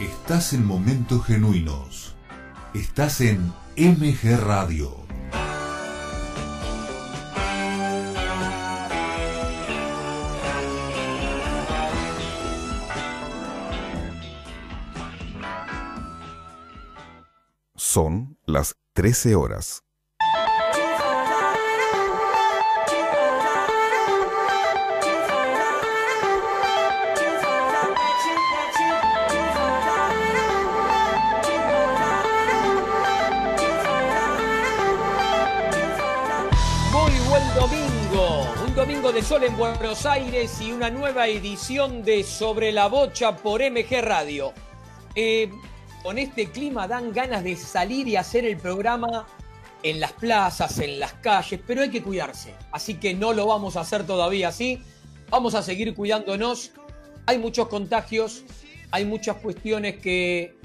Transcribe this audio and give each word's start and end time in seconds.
Estás 0.00 0.54
en 0.54 0.64
momentos 0.64 1.26
genuinos. 1.26 2.16
Estás 2.72 3.20
en 3.20 3.52
MG 3.76 4.40
Radio. 4.40 4.96
Son 17.76 18.38
las 18.46 18.76
13 18.94 19.34
horas. 19.34 19.84
Sol 39.24 39.44
en 39.44 39.56
Buenos 39.56 40.06
Aires 40.06 40.60
y 40.60 40.72
una 40.72 40.88
nueva 40.88 41.26
edición 41.28 42.02
de 42.02 42.24
Sobre 42.24 42.72
la 42.72 42.86
Bocha 42.86 43.36
por 43.36 43.60
MG 43.60 44.00
Radio. 44.00 44.52
Eh, 45.14 45.50
con 46.02 46.16
este 46.18 46.50
clima 46.50 46.88
dan 46.88 47.12
ganas 47.12 47.44
de 47.44 47.54
salir 47.56 48.08
y 48.08 48.16
hacer 48.16 48.46
el 48.46 48.56
programa 48.56 49.26
en 49.82 50.00
las 50.00 50.12
plazas, 50.12 50.78
en 50.78 50.98
las 50.98 51.12
calles, 51.14 51.60
pero 51.66 51.82
hay 51.82 51.90
que 51.90 52.02
cuidarse. 52.02 52.54
Así 52.72 52.94
que 52.94 53.12
no 53.12 53.32
lo 53.32 53.46
vamos 53.46 53.76
a 53.76 53.80
hacer 53.80 54.06
todavía 54.06 54.48
así. 54.48 54.82
Vamos 55.28 55.54
a 55.54 55.62
seguir 55.62 55.94
cuidándonos. 55.94 56.72
Hay 57.26 57.38
muchos 57.38 57.68
contagios, 57.68 58.44
hay 58.90 59.04
muchas 59.04 59.36
cuestiones 59.36 59.98
que 59.98 60.56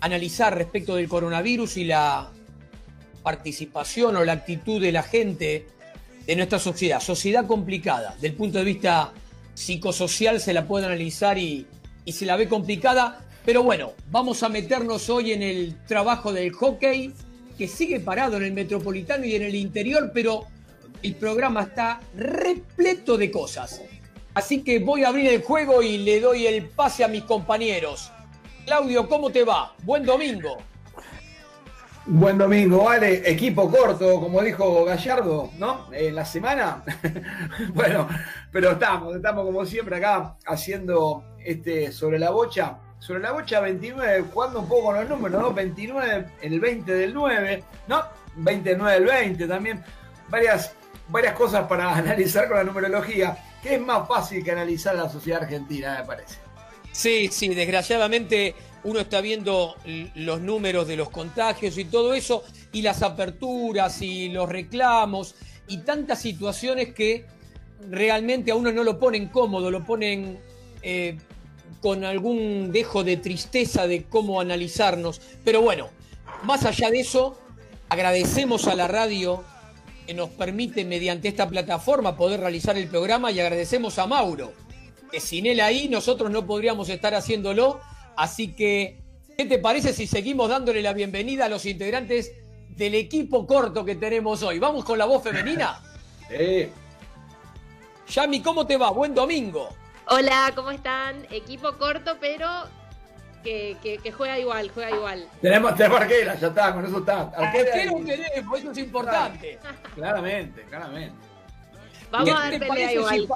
analizar 0.00 0.56
respecto 0.56 0.96
del 0.96 1.08
coronavirus 1.08 1.76
y 1.76 1.84
la 1.84 2.30
participación 3.22 4.16
o 4.16 4.24
la 4.24 4.32
actitud 4.32 4.80
de 4.80 4.92
la 4.92 5.02
gente 5.02 5.66
de 6.28 6.36
nuestra 6.36 6.58
sociedad. 6.58 7.00
Sociedad 7.00 7.46
complicada. 7.46 8.14
Del 8.20 8.34
punto 8.34 8.58
de 8.58 8.64
vista 8.64 9.12
psicosocial 9.54 10.40
se 10.40 10.52
la 10.52 10.68
puede 10.68 10.84
analizar 10.84 11.38
y, 11.38 11.66
y 12.04 12.12
se 12.12 12.26
la 12.26 12.36
ve 12.36 12.46
complicada. 12.46 13.24
Pero 13.46 13.62
bueno, 13.62 13.94
vamos 14.10 14.42
a 14.42 14.50
meternos 14.50 15.08
hoy 15.08 15.32
en 15.32 15.42
el 15.42 15.74
trabajo 15.86 16.30
del 16.30 16.52
hockey, 16.52 17.14
que 17.56 17.66
sigue 17.66 17.98
parado 18.00 18.36
en 18.36 18.44
el 18.44 18.52
metropolitano 18.52 19.24
y 19.24 19.36
en 19.36 19.42
el 19.42 19.54
interior, 19.54 20.10
pero 20.12 20.44
el 21.02 21.14
programa 21.14 21.62
está 21.62 22.00
repleto 22.14 23.16
de 23.16 23.30
cosas. 23.30 23.80
Así 24.34 24.62
que 24.62 24.80
voy 24.80 25.04
a 25.04 25.08
abrir 25.08 25.28
el 25.28 25.42
juego 25.42 25.80
y 25.82 25.96
le 25.96 26.20
doy 26.20 26.46
el 26.46 26.68
pase 26.68 27.04
a 27.04 27.08
mis 27.08 27.22
compañeros. 27.22 28.12
Claudio, 28.66 29.08
¿cómo 29.08 29.30
te 29.30 29.44
va? 29.44 29.74
Buen 29.82 30.04
domingo. 30.04 30.58
Buen 32.10 32.38
domingo, 32.38 32.84
vale. 32.84 33.30
Equipo 33.30 33.70
corto, 33.70 34.18
como 34.18 34.40
dijo 34.40 34.82
Gallardo, 34.82 35.50
¿no? 35.58 35.88
La 35.90 36.24
semana. 36.24 36.82
bueno, 37.74 38.08
pero 38.50 38.70
estamos, 38.70 39.14
estamos 39.14 39.44
como 39.44 39.66
siempre 39.66 39.96
acá 39.96 40.34
haciendo 40.46 41.22
este 41.44 41.92
sobre 41.92 42.18
la 42.18 42.30
bocha. 42.30 42.78
Sobre 42.98 43.20
la 43.20 43.32
bocha 43.32 43.60
29, 43.60 44.24
jugando 44.32 44.60
un 44.60 44.68
poco 44.68 44.84
con 44.86 44.94
los 44.96 45.06
números, 45.06 45.42
¿no? 45.42 45.52
29, 45.52 46.26
el 46.40 46.58
20 46.58 46.94
del 46.94 47.12
9, 47.12 47.64
¿no? 47.88 48.02
29 48.36 48.92
del 48.94 49.04
20 49.04 49.46
también. 49.46 49.84
Varias, 50.30 50.72
varias 51.08 51.34
cosas 51.34 51.66
para 51.66 51.94
analizar 51.94 52.48
con 52.48 52.56
la 52.56 52.64
numerología, 52.64 53.36
que 53.62 53.74
es 53.74 53.80
más 53.82 54.08
fácil 54.08 54.42
que 54.42 54.50
analizar 54.50 54.94
la 54.94 55.10
sociedad 55.10 55.42
argentina, 55.42 55.98
me 56.00 56.06
parece. 56.06 56.38
Sí, 56.90 57.28
sí, 57.30 57.54
desgraciadamente 57.54 58.54
uno 58.84 59.00
está 59.00 59.20
viendo 59.20 59.74
los 60.14 60.40
números 60.40 60.86
de 60.86 60.96
los 60.96 61.10
contagios 61.10 61.76
y 61.78 61.84
todo 61.84 62.14
eso, 62.14 62.44
y 62.72 62.82
las 62.82 63.02
aperturas 63.02 64.00
y 64.02 64.28
los 64.28 64.48
reclamos, 64.48 65.34
y 65.66 65.78
tantas 65.78 66.20
situaciones 66.20 66.94
que 66.94 67.26
realmente 67.90 68.50
a 68.50 68.54
uno 68.54 68.72
no 68.72 68.84
lo 68.84 68.98
ponen 68.98 69.28
cómodo, 69.28 69.70
lo 69.70 69.84
ponen 69.84 70.38
eh, 70.82 71.18
con 71.80 72.04
algún 72.04 72.72
dejo 72.72 73.04
de 73.04 73.16
tristeza 73.16 73.86
de 73.86 74.04
cómo 74.04 74.40
analizarnos. 74.40 75.20
Pero 75.44 75.60
bueno, 75.62 75.88
más 76.44 76.64
allá 76.64 76.90
de 76.90 77.00
eso, 77.00 77.38
agradecemos 77.88 78.66
a 78.66 78.74
la 78.74 78.88
radio 78.88 79.44
que 80.06 80.14
nos 80.14 80.30
permite 80.30 80.84
mediante 80.84 81.28
esta 81.28 81.48
plataforma 81.48 82.16
poder 82.16 82.40
realizar 82.40 82.76
el 82.78 82.88
programa 82.88 83.30
y 83.30 83.40
agradecemos 83.40 83.98
a 83.98 84.06
Mauro, 84.06 84.52
que 85.12 85.20
sin 85.20 85.46
él 85.46 85.60
ahí 85.60 85.88
nosotros 85.88 86.30
no 86.30 86.46
podríamos 86.46 86.88
estar 86.88 87.14
haciéndolo. 87.14 87.80
Así 88.18 88.52
que, 88.52 88.98
¿qué 89.36 89.44
te 89.44 89.60
parece 89.60 89.92
si 89.92 90.08
seguimos 90.08 90.48
dándole 90.50 90.82
la 90.82 90.92
bienvenida 90.92 91.44
a 91.44 91.48
los 91.48 91.64
integrantes 91.66 92.32
del 92.70 92.96
equipo 92.96 93.46
corto 93.46 93.84
que 93.84 93.94
tenemos 93.94 94.42
hoy? 94.42 94.58
¿Vamos 94.58 94.84
con 94.84 94.98
la 94.98 95.04
voz 95.06 95.22
femenina? 95.22 95.80
Sí. 96.28 96.68
Yami, 98.08 98.42
¿cómo 98.42 98.66
te 98.66 98.76
va? 98.76 98.90
Buen 98.90 99.14
domingo. 99.14 99.70
Hola, 100.08 100.52
¿cómo 100.54 100.70
están? 100.70 101.26
Equipo 101.30 101.72
corto, 101.78 102.18
pero 102.20 102.46
que, 103.42 103.78
que, 103.82 103.96
que 103.96 104.12
juega 104.12 104.38
igual, 104.38 104.70
juega 104.74 104.94
igual. 104.94 105.26
Tenemos, 105.40 105.74
tenemos 105.76 106.00
arquera, 106.02 106.34
ya 106.38 106.48
está, 106.48 106.74
con 106.74 106.84
eso 106.84 106.98
está. 106.98 107.20
Arquera 107.34 107.72
Arquero 107.72 107.98
y- 108.00 108.04
tenemos, 108.04 108.58
eso 108.58 108.72
es 108.72 108.78
importante. 108.78 109.58
Claramente, 109.94 110.62
claramente. 110.64 111.14
Vamos 112.10 112.28
¿Qué 112.28 112.34
a 112.34 112.50
te 112.50 112.58
dar 112.58 112.68
pelea 112.68 112.92
igual. 112.92 113.28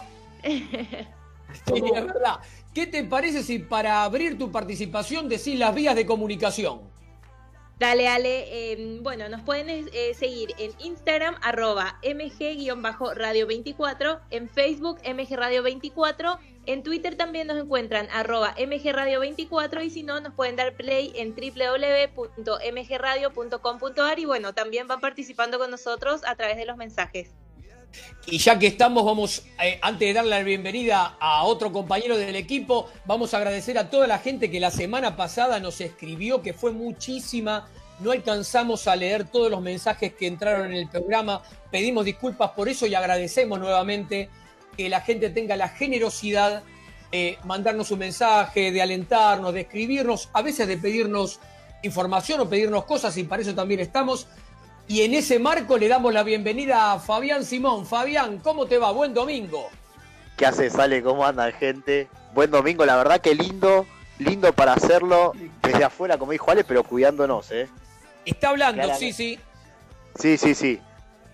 si 0.42 0.50
¿Qué 2.74 2.86
te 2.86 3.04
parece 3.04 3.42
si 3.42 3.58
para 3.58 4.04
abrir 4.04 4.38
tu 4.38 4.50
participación 4.50 5.28
decís 5.28 5.58
las 5.58 5.74
vías 5.74 5.94
de 5.94 6.06
comunicación? 6.06 6.90
Dale, 7.78 8.06
Ale. 8.06 8.72
eh, 8.72 8.98
bueno, 9.02 9.28
nos 9.28 9.42
pueden 9.42 9.90
eh, 9.92 10.14
seguir 10.14 10.54
en 10.58 10.70
Instagram, 10.78 11.34
arroba 11.42 11.98
mg-radio24, 12.04 14.20
en 14.30 14.48
Facebook, 14.48 15.00
mgradio24, 15.02 16.38
en 16.66 16.84
Twitter 16.84 17.16
también 17.16 17.48
nos 17.48 17.58
encuentran, 17.58 18.06
arroba 18.12 18.54
mgradio24, 18.56 19.84
y 19.84 19.90
si 19.90 20.04
no, 20.04 20.20
nos 20.20 20.32
pueden 20.32 20.54
dar 20.54 20.76
play 20.76 21.12
en 21.16 21.34
www.mgradio.com.ar, 21.34 24.18
y 24.20 24.24
bueno, 24.26 24.54
también 24.54 24.86
van 24.86 25.00
participando 25.00 25.58
con 25.58 25.72
nosotros 25.72 26.22
a 26.24 26.36
través 26.36 26.56
de 26.56 26.66
los 26.66 26.76
mensajes. 26.76 27.34
Y 28.26 28.38
ya 28.38 28.58
que 28.58 28.68
estamos, 28.68 29.04
vamos, 29.04 29.42
eh, 29.62 29.78
antes 29.82 30.08
de 30.08 30.12
darle 30.12 30.30
la 30.30 30.42
bienvenida 30.42 31.16
a 31.20 31.44
otro 31.44 31.72
compañero 31.72 32.16
del 32.16 32.36
equipo, 32.36 32.88
vamos 33.04 33.34
a 33.34 33.38
agradecer 33.38 33.78
a 33.78 33.90
toda 33.90 34.06
la 34.06 34.18
gente 34.18 34.50
que 34.50 34.60
la 34.60 34.70
semana 34.70 35.16
pasada 35.16 35.58
nos 35.58 35.80
escribió, 35.80 36.40
que 36.40 36.52
fue 36.52 36.72
muchísima. 36.72 37.68
No 37.98 38.12
alcanzamos 38.12 38.86
a 38.88 38.96
leer 38.96 39.24
todos 39.24 39.50
los 39.50 39.60
mensajes 39.60 40.14
que 40.14 40.26
entraron 40.26 40.66
en 40.66 40.76
el 40.76 40.88
programa. 40.88 41.42
Pedimos 41.70 42.04
disculpas 42.04 42.50
por 42.50 42.68
eso 42.68 42.86
y 42.86 42.94
agradecemos 42.94 43.58
nuevamente 43.58 44.28
que 44.76 44.88
la 44.88 45.00
gente 45.00 45.30
tenga 45.30 45.56
la 45.56 45.68
generosidad 45.68 46.62
de 47.10 47.38
mandarnos 47.44 47.90
un 47.90 47.98
mensaje, 47.98 48.72
de 48.72 48.82
alentarnos, 48.82 49.52
de 49.52 49.62
escribirnos, 49.62 50.30
a 50.32 50.42
veces 50.42 50.66
de 50.66 50.78
pedirnos 50.78 51.40
información 51.82 52.40
o 52.40 52.48
pedirnos 52.48 52.84
cosas 52.84 53.16
y 53.16 53.24
para 53.24 53.42
eso 53.42 53.54
también 53.54 53.80
estamos. 53.80 54.26
Y 54.88 55.02
en 55.02 55.14
ese 55.14 55.38
marco 55.38 55.78
le 55.78 55.88
damos 55.88 56.12
la 56.12 56.22
bienvenida 56.22 56.92
a 56.92 56.98
Fabián 56.98 57.44
Simón. 57.44 57.86
Fabián, 57.86 58.38
¿cómo 58.38 58.66
te 58.66 58.78
va? 58.78 58.90
Buen 58.92 59.14
domingo. 59.14 59.68
¿Qué 60.36 60.46
hace, 60.46 60.68
Sale? 60.70 61.02
¿Cómo 61.02 61.24
andan, 61.24 61.52
gente? 61.52 62.08
Buen 62.34 62.50
domingo, 62.50 62.84
la 62.84 62.96
verdad 62.96 63.20
que 63.20 63.34
lindo, 63.34 63.86
lindo 64.18 64.52
para 64.52 64.72
hacerlo 64.74 65.32
desde 65.62 65.84
afuera, 65.84 66.18
como 66.18 66.32
dijo 66.32 66.50
Ale, 66.50 66.64
pero 66.64 66.82
cuidándonos, 66.82 67.50
¿eh? 67.52 67.68
Está 68.24 68.50
hablando, 68.50 68.94
sí, 68.94 69.12
sí. 69.12 69.38
Sí, 70.18 70.36
sí, 70.36 70.54
sí. 70.54 70.80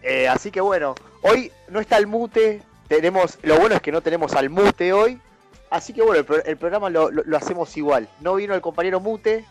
Eh, 0.03 0.29
así 0.29 0.51
que 0.51 0.61
bueno, 0.61 0.95
hoy 1.23 1.51
no 1.69 1.81
está 1.81 1.97
el 1.97 2.07
mute, 2.07 2.63
tenemos, 2.89 3.39
lo 3.43 3.59
bueno 3.59 3.75
es 3.77 3.83
que 3.83 3.93
no 3.93 4.01
tenemos 4.01 4.33
al 4.35 4.51
mute 4.51 4.93
hoy, 4.93 5.21
así 5.71 5.93
que 5.93 6.03
bueno, 6.03 6.19
el, 6.21 6.25
pro- 6.25 6.45
el 6.45 6.57
programa 6.57 6.91
lo, 6.91 7.11
lo- 7.11 7.25
lo 7.25 7.37
hacemos 7.37 7.77
igual. 7.77 8.09
No 8.21 8.35
vino 8.37 8.55
el 8.55 8.61
compañero 8.61 9.01
mute, 9.01 9.45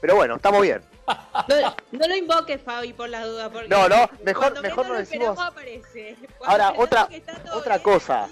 pero 0.00 0.16
bueno, 0.16 0.36
estamos 0.36 0.62
bien. 0.62 0.82
No, 1.48 1.74
no 1.92 2.06
lo 2.08 2.16
invoques, 2.16 2.60
Fabi, 2.62 2.92
por 2.92 3.08
las 3.08 3.24
dudas. 3.26 3.50
Porque 3.52 3.68
No, 3.68 3.88
no, 3.88 4.08
mejor- 4.22 4.60
mejor 4.62 4.86
no 4.86 4.92
lo 4.94 4.98
decimos- 5.00 5.38
aparece. 5.38 6.16
Ahora, 6.44 6.74
otra- 6.76 7.08
otra 7.54 7.76
bien, 7.78 7.82
cosa. 7.82 8.28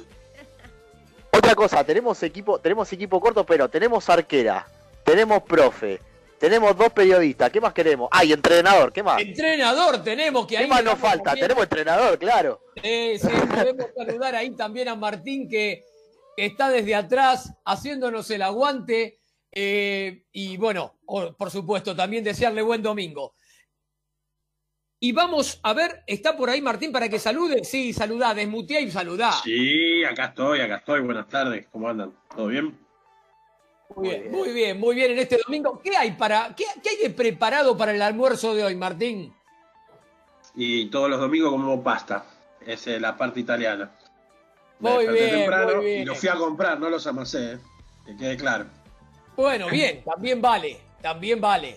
Otra 1.32 1.54
cosa, 1.54 1.84
tenemos 1.84 2.22
equipo, 2.22 2.58
tenemos 2.58 2.92
equipo 2.92 3.20
corto, 3.20 3.44
pero 3.46 3.68
tenemos 3.68 4.08
arquera, 4.10 4.66
tenemos 5.04 5.42
profe, 5.44 6.00
tenemos 6.38 6.76
dos 6.76 6.90
periodistas, 6.92 7.50
¿qué 7.50 7.60
más 7.60 7.72
queremos? 7.72 8.08
Ah, 8.10 8.24
y 8.24 8.32
entrenador, 8.32 8.92
¿qué 8.92 9.02
más? 9.02 9.20
Entrenador 9.20 10.02
tenemos 10.02 10.46
que 10.46 10.58
ahí. 10.58 10.64
¿Qué 10.64 10.68
más 10.68 10.80
le 10.82 10.90
nos 10.90 10.98
falta? 10.98 11.34
Tenemos 11.34 11.62
entrenador, 11.62 12.18
claro. 12.18 12.60
Eh, 12.82 13.16
sí, 13.20 13.28
podemos 13.28 13.86
saludar 13.96 14.34
ahí 14.34 14.50
también 14.50 14.88
a 14.88 14.96
Martín 14.96 15.48
que 15.48 15.84
está 16.36 16.68
desde 16.68 16.94
atrás 16.96 17.52
haciéndonos 17.64 18.28
el 18.30 18.42
aguante. 18.42 19.19
Eh, 19.52 20.24
y 20.32 20.56
bueno, 20.56 20.98
por 21.06 21.50
supuesto, 21.50 21.94
también 21.96 22.24
desearle 22.24 22.62
buen 22.62 22.82
domingo. 22.82 23.34
Y 25.02 25.12
vamos 25.12 25.58
a 25.62 25.72
ver, 25.72 26.02
¿está 26.06 26.36
por 26.36 26.50
ahí 26.50 26.60
Martín 26.60 26.92
para 26.92 27.08
que 27.08 27.18
salude? 27.18 27.64
Sí, 27.64 27.94
saludá, 27.94 28.34
desmutea 28.34 28.80
y 28.80 28.90
saludá. 28.90 29.32
Sí, 29.32 30.04
acá 30.04 30.26
estoy, 30.26 30.60
acá 30.60 30.76
estoy. 30.76 31.00
Buenas 31.00 31.26
tardes, 31.26 31.66
¿cómo 31.72 31.88
andan? 31.88 32.12
¿Todo 32.36 32.48
bien? 32.48 32.78
Muy 33.96 34.08
bien, 34.08 34.30
muy 34.30 34.52
bien, 34.52 34.78
muy 34.78 34.94
bien 34.94 35.12
en 35.12 35.18
este 35.18 35.40
domingo. 35.44 35.80
¿Qué 35.82 35.96
hay 35.96 36.12
para, 36.12 36.54
qué, 36.54 36.64
qué 36.82 36.90
hay 36.90 36.96
de 36.98 37.10
preparado 37.10 37.78
para 37.78 37.92
el 37.92 38.02
almuerzo 38.02 38.54
de 38.54 38.64
hoy, 38.64 38.76
Martín? 38.76 39.34
Y 40.54 40.86
todos 40.90 41.08
los 41.08 41.18
domingos 41.18 41.50
como 41.50 41.82
pasta. 41.82 42.26
Es 42.66 42.86
la 42.86 43.16
parte 43.16 43.40
italiana. 43.40 43.90
Me 44.80 44.90
Muy 44.90 45.06
bien, 45.08 45.30
temprano 45.30 45.76
muy 45.76 45.84
bien. 45.86 46.02
Y 46.02 46.04
los 46.04 46.18
fui 46.18 46.28
a 46.28 46.34
comprar, 46.34 46.78
no 46.78 46.90
los 46.90 47.06
amasé, 47.06 47.54
¿eh? 47.54 47.58
que 48.04 48.16
quede 48.16 48.36
claro. 48.36 48.66
Bueno, 49.40 49.68
bien, 49.70 50.02
también 50.04 50.40
vale, 50.42 50.80
también 51.00 51.40
vale. 51.40 51.76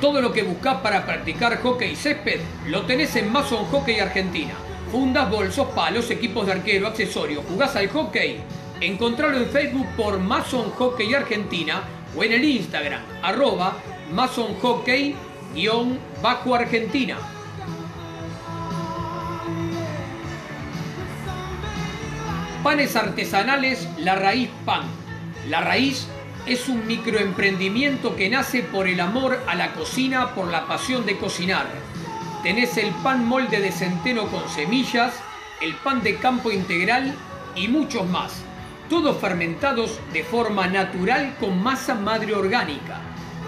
Todo 0.01 0.23
lo 0.23 0.33
que 0.33 0.43
buscas 0.43 0.81
para 0.81 1.05
practicar 1.05 1.61
hockey 1.61 1.95
césped 1.95 2.41
lo 2.67 2.83
tenés 2.87 3.15
en 3.17 3.31
Mason 3.31 3.67
Hockey 3.67 4.01
Argentina. 4.01 4.55
Fundas, 4.91 5.31
bolsos, 5.31 5.69
palos, 5.69 6.11
equipos 6.11 6.47
de 6.47 6.53
arquero, 6.53 6.87
accesorios. 6.87 7.45
¿Jugás 7.47 7.77
al 7.77 7.89
hockey? 7.89 8.41
Encontralo 8.81 9.37
en 9.37 9.47
Facebook 9.51 9.87
por 9.97 10.19
Mason 10.19 10.71
Hockey 10.71 11.13
Argentina 11.13 11.83
o 12.17 12.25
en 12.25 12.33
el 12.33 12.45
Instagram, 12.45 13.03
arroba 13.23 13.77
Mason 14.11 14.55
Hockey 14.61 15.15
bajo 16.23 16.55
Argentina. 16.55 17.17
Panes 22.63 22.95
artesanales 22.95 23.89
La 23.99 24.17
Raíz 24.17 24.51
Pan. 24.67 24.83
La 25.49 25.63
Raíz 25.63 26.07
es 26.47 26.69
un 26.69 26.87
microemprendimiento 26.87 28.17
que 28.17 28.29
nace 28.29 28.63
por 28.63 28.87
el 28.87 29.01
amor 29.01 29.43
a 29.47 29.55
la 29.55 29.73
cocina, 29.73 30.35
por 30.35 30.49
la 30.49 30.67
pasión 30.67 31.07
de 31.07 31.17
cocinar. 31.17 31.67
Tenés 32.43 32.77
el 32.77 32.91
pan 33.03 33.27
molde 33.27 33.61
de 33.61 33.73
centeno 33.73 34.27
con 34.27 34.47
semillas, 34.49 35.15
el 35.63 35.75
pan 35.77 36.03
de 36.03 36.17
campo 36.17 36.51
integral 36.51 37.15
y 37.55 37.69
muchos 37.69 38.07
más. 38.09 38.43
Todos 38.91 39.19
fermentados 39.19 39.99
de 40.13 40.25
forma 40.25 40.67
natural 40.67 41.37
con 41.41 41.63
masa 41.63 41.95
madre 41.95 42.35
orgánica. 42.35 43.01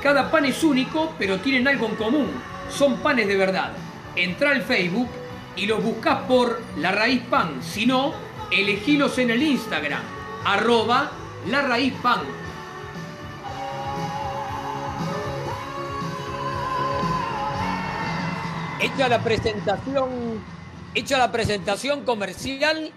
Cada 0.03 0.31
pan 0.31 0.47
es 0.47 0.65
único, 0.65 1.15
pero 1.19 1.41
tienen 1.41 1.69
algo 1.69 1.87
en 1.87 1.97
común. 1.97 2.52
Son 2.77 2.97
panes 2.99 3.29
de 3.29 3.37
verdad. 3.37 3.73
Entra 4.17 4.51
al 4.51 4.63
Facebook 4.63 5.09
y 5.57 5.67
los 5.67 5.83
buscas 5.83 6.23
por 6.23 6.61
La 6.79 6.91
Raíz 6.91 7.23
Pan. 7.29 7.63
Si 7.63 7.85
no, 7.85 8.15
elegilos 8.51 9.19
en 9.19 9.31
el 9.31 9.43
Instagram, 9.43 10.03
arroba 10.45 11.13
La 11.49 11.63
Raíz 11.63 11.93
Pan. 12.03 12.23
Hecha 18.81 19.09
la 19.09 19.23
presentación, 19.23 20.43
hecha 20.95 21.19
la 21.19 21.31
presentación 21.31 22.05
comercial, 22.05 22.93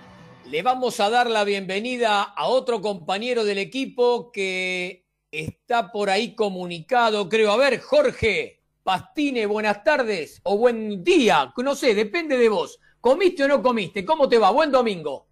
le 0.45 0.62
vamos 0.63 1.00
a 1.00 1.10
dar 1.10 1.30
la 1.30 1.44
bienvenida 1.44 2.24
a 2.24 2.45
otro 2.48 2.81
compañero 2.81 3.44
del 3.44 3.60
equipo 3.60 4.31
que 4.31 5.06
está 5.31 5.92
por 5.92 6.10
ahí 6.10 6.33
comunicado, 6.33 7.30
creo. 7.30 7.51
A 7.51 7.57
ver, 7.57 7.80
Jorge 7.81 8.65
Pastine, 8.86 9.48
buenas 9.48 9.84
tardes 9.84 10.40
o 10.44 10.60
buen 10.60 11.04
día, 11.04 11.52
no 11.58 11.74
sé, 11.74 11.96
depende 11.96 12.38
de 12.38 12.50
vos. 12.50 12.80
¿Comiste 13.02 13.44
o 13.44 13.48
no 13.48 13.64
comiste? 13.64 14.06
¿Cómo 14.06 14.30
te 14.30 14.38
va? 14.38 14.52
Buen 14.52 14.70
domingo. 14.70 15.26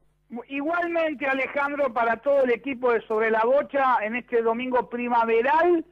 Igualmente, 0.49 1.27
Alejandro, 1.27 1.93
para 1.93 2.17
todo 2.17 2.41
el 2.45 2.49
equipo 2.49 2.91
de 2.91 3.01
Sobre 3.01 3.29
la 3.29 3.43
Bocha 3.45 3.97
en 4.03 4.15
este 4.15 4.41
domingo 4.41 4.89
primaveral. 4.89 5.85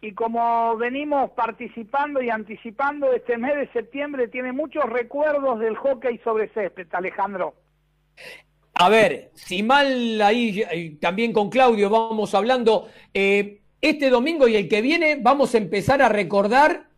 Y 0.00 0.12
como 0.12 0.76
venimos 0.76 1.30
participando 1.30 2.20
y 2.20 2.30
anticipando, 2.30 3.12
este 3.12 3.38
mes 3.38 3.54
de 3.58 3.72
septiembre 3.72 4.26
tiene 4.26 4.50
muchos 4.50 4.82
recuerdos 4.82 5.60
del 5.60 5.76
hockey 5.76 6.18
sobre 6.24 6.48
césped, 6.48 6.88
Alejandro. 6.90 7.54
A 8.74 8.88
ver, 8.88 9.30
si 9.34 9.62
mal 9.62 10.20
ahí 10.20 10.64
eh, 10.68 10.96
también 11.00 11.32
con 11.32 11.48
Claudio 11.48 11.88
vamos 11.90 12.34
hablando, 12.34 12.88
eh, 13.14 13.60
este 13.80 14.10
domingo 14.10 14.48
y 14.48 14.56
el 14.56 14.68
que 14.68 14.82
viene 14.82 15.20
vamos 15.22 15.54
a 15.54 15.58
empezar 15.58 16.02
a 16.02 16.08
recordar 16.08 16.92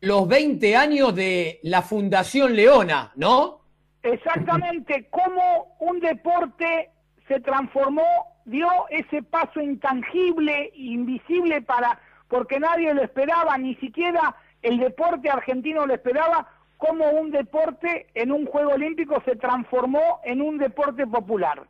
los 0.00 0.28
20 0.28 0.76
años 0.76 1.14
de 1.14 1.60
la 1.62 1.82
Fundación 1.82 2.54
Leona, 2.54 3.12
¿no? 3.16 3.60
Exactamente, 4.02 5.08
cómo 5.10 5.76
un 5.80 6.00
deporte 6.00 6.90
se 7.26 7.40
transformó, 7.40 8.06
dio 8.44 8.68
ese 8.90 9.22
paso 9.22 9.60
intangible, 9.60 10.70
invisible 10.74 11.62
para, 11.62 12.00
porque 12.28 12.60
nadie 12.60 12.94
lo 12.94 13.02
esperaba, 13.02 13.58
ni 13.58 13.74
siquiera 13.76 14.36
el 14.62 14.78
deporte 14.78 15.28
argentino 15.28 15.86
lo 15.86 15.94
esperaba, 15.94 16.48
cómo 16.76 17.10
un 17.10 17.30
deporte 17.30 18.06
en 18.14 18.32
un 18.32 18.46
Juego 18.46 18.72
Olímpico 18.72 19.20
se 19.24 19.36
transformó 19.36 20.20
en 20.24 20.40
un 20.40 20.58
deporte 20.58 21.06
popular. 21.06 21.66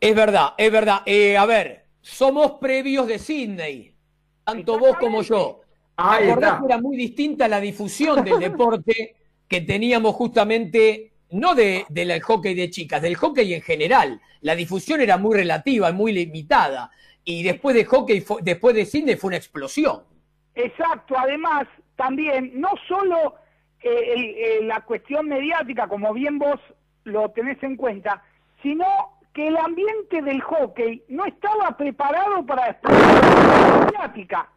Es 0.00 0.14
verdad, 0.14 0.54
es 0.56 0.70
verdad. 0.70 1.02
Eh, 1.04 1.36
a 1.36 1.44
ver, 1.44 1.86
somos 2.00 2.52
previos 2.52 3.08
de 3.08 3.18
Sydney, 3.18 3.94
tanto 4.48 4.78
vos 4.78 4.96
como 4.98 5.22
yo. 5.22 5.60
Ahí 5.96 6.28
está. 6.28 6.58
que 6.60 6.66
era 6.66 6.78
muy 6.80 6.96
distinta 6.96 7.48
la 7.48 7.60
difusión 7.60 8.24
del 8.24 8.38
deporte 8.48 9.16
que 9.48 9.60
teníamos 9.62 10.14
justamente, 10.14 11.12
no 11.32 11.54
de, 11.54 11.84
del 11.88 12.20
hockey 12.22 12.54
de 12.54 12.70
chicas, 12.70 13.02
del 13.02 13.16
hockey 13.16 13.54
en 13.54 13.62
general. 13.62 14.20
La 14.42 14.54
difusión 14.54 15.00
era 15.00 15.16
muy 15.18 15.36
relativa, 15.36 15.90
muy 15.92 16.12
limitada. 16.12 16.90
Y 17.24 17.42
después 17.42 17.74
de 17.74 17.84
hockey, 17.84 18.24
después 18.42 18.74
de 18.74 18.86
Sydney 18.86 19.16
fue 19.16 19.28
una 19.28 19.36
explosión. 19.36 20.02
Exacto, 20.54 21.14
además 21.18 21.66
también 21.96 22.52
no 22.60 22.70
solo 22.86 23.34
eh, 23.82 24.12
el- 24.14 24.34
eh, 24.36 24.58
la 24.62 24.80
cuestión 24.82 25.26
mediática, 25.28 25.88
como 25.88 26.12
bien 26.14 26.38
vos 26.38 26.58
lo 27.04 27.30
tenés 27.30 27.62
en 27.62 27.76
cuenta, 27.76 28.22
sino 28.62 28.86
que 29.32 29.48
el 29.48 29.56
ambiente 29.56 30.22
del 30.22 30.40
hockey 30.40 31.04
no 31.08 31.24
estaba 31.24 31.76
preparado 31.76 32.44
para 32.44 32.70
explotar 32.70 33.86
mediática. 33.86 34.48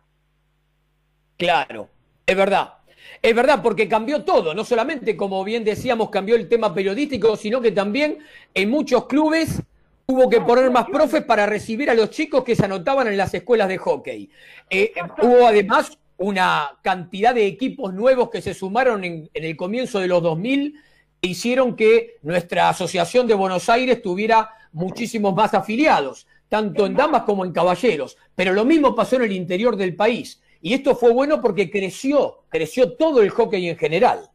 Claro, 1.38 1.90
es 2.26 2.36
verdad. 2.36 2.74
Es 3.22 3.36
verdad, 3.36 3.62
porque 3.62 3.88
cambió 3.88 4.24
todo, 4.24 4.54
no 4.54 4.64
solamente, 4.64 5.18
como 5.18 5.44
bien 5.44 5.64
decíamos, 5.64 6.10
cambió 6.10 6.36
el 6.36 6.48
tema 6.48 6.74
periodístico, 6.74 7.36
sino 7.36 7.62
que 7.62 7.72
también 7.72 8.20
en 8.54 8.70
muchos 8.70 9.06
clubes 9.06 9.64
Hubo 10.12 10.30
que 10.30 10.42
poner 10.42 10.70
más 10.72 10.88
profes 10.90 11.24
para 11.24 11.46
recibir 11.46 11.90
a 11.90 11.94
los 11.94 12.10
chicos 12.10 12.44
que 12.44 12.54
se 12.54 12.66
anotaban 12.66 13.08
en 13.08 13.16
las 13.16 13.34
escuelas 13.34 13.70
de 13.70 13.78
hockey. 13.78 14.30
Eh, 14.70 14.92
hubo 15.22 15.48
además 15.48 15.98
una 16.18 16.78
cantidad 16.82 17.34
de 17.34 17.46
equipos 17.46 17.94
nuevos 17.94 18.30
que 18.30 18.42
se 18.42 18.54
sumaron 18.54 19.06
en, 19.06 19.30
en 19.34 19.44
el 19.46 19.56
comienzo 19.56 20.00
de 20.00 20.10
los 20.10 20.22
2000 20.22 20.76
e 21.22 21.28
hicieron 21.28 21.78
que 21.78 22.18
nuestra 22.24 22.68
asociación 22.68 23.26
de 23.26 23.36
Buenos 23.36 23.70
Aires 23.70 24.02
tuviera 24.02 24.50
muchísimos 24.72 25.34
más 25.34 25.54
afiliados, 25.54 26.28
tanto 26.50 26.86
en 26.86 26.96
damas 26.96 27.24
como 27.24 27.46
en 27.46 27.52
caballeros. 27.52 28.18
Pero 28.36 28.54
lo 28.54 28.66
mismo 28.66 28.96
pasó 28.96 29.18
en 29.18 29.24
el 29.24 29.32
interior 29.32 29.76
del 29.76 29.96
país. 29.96 30.42
Y 30.62 30.74
esto 30.74 30.96
fue 30.96 31.12
bueno 31.12 31.42
porque 31.42 31.72
creció, 31.72 32.44
creció 32.50 32.96
todo 32.96 33.22
el 33.22 33.30
hockey 33.30 33.70
en 33.70 33.78
general. 33.78 34.30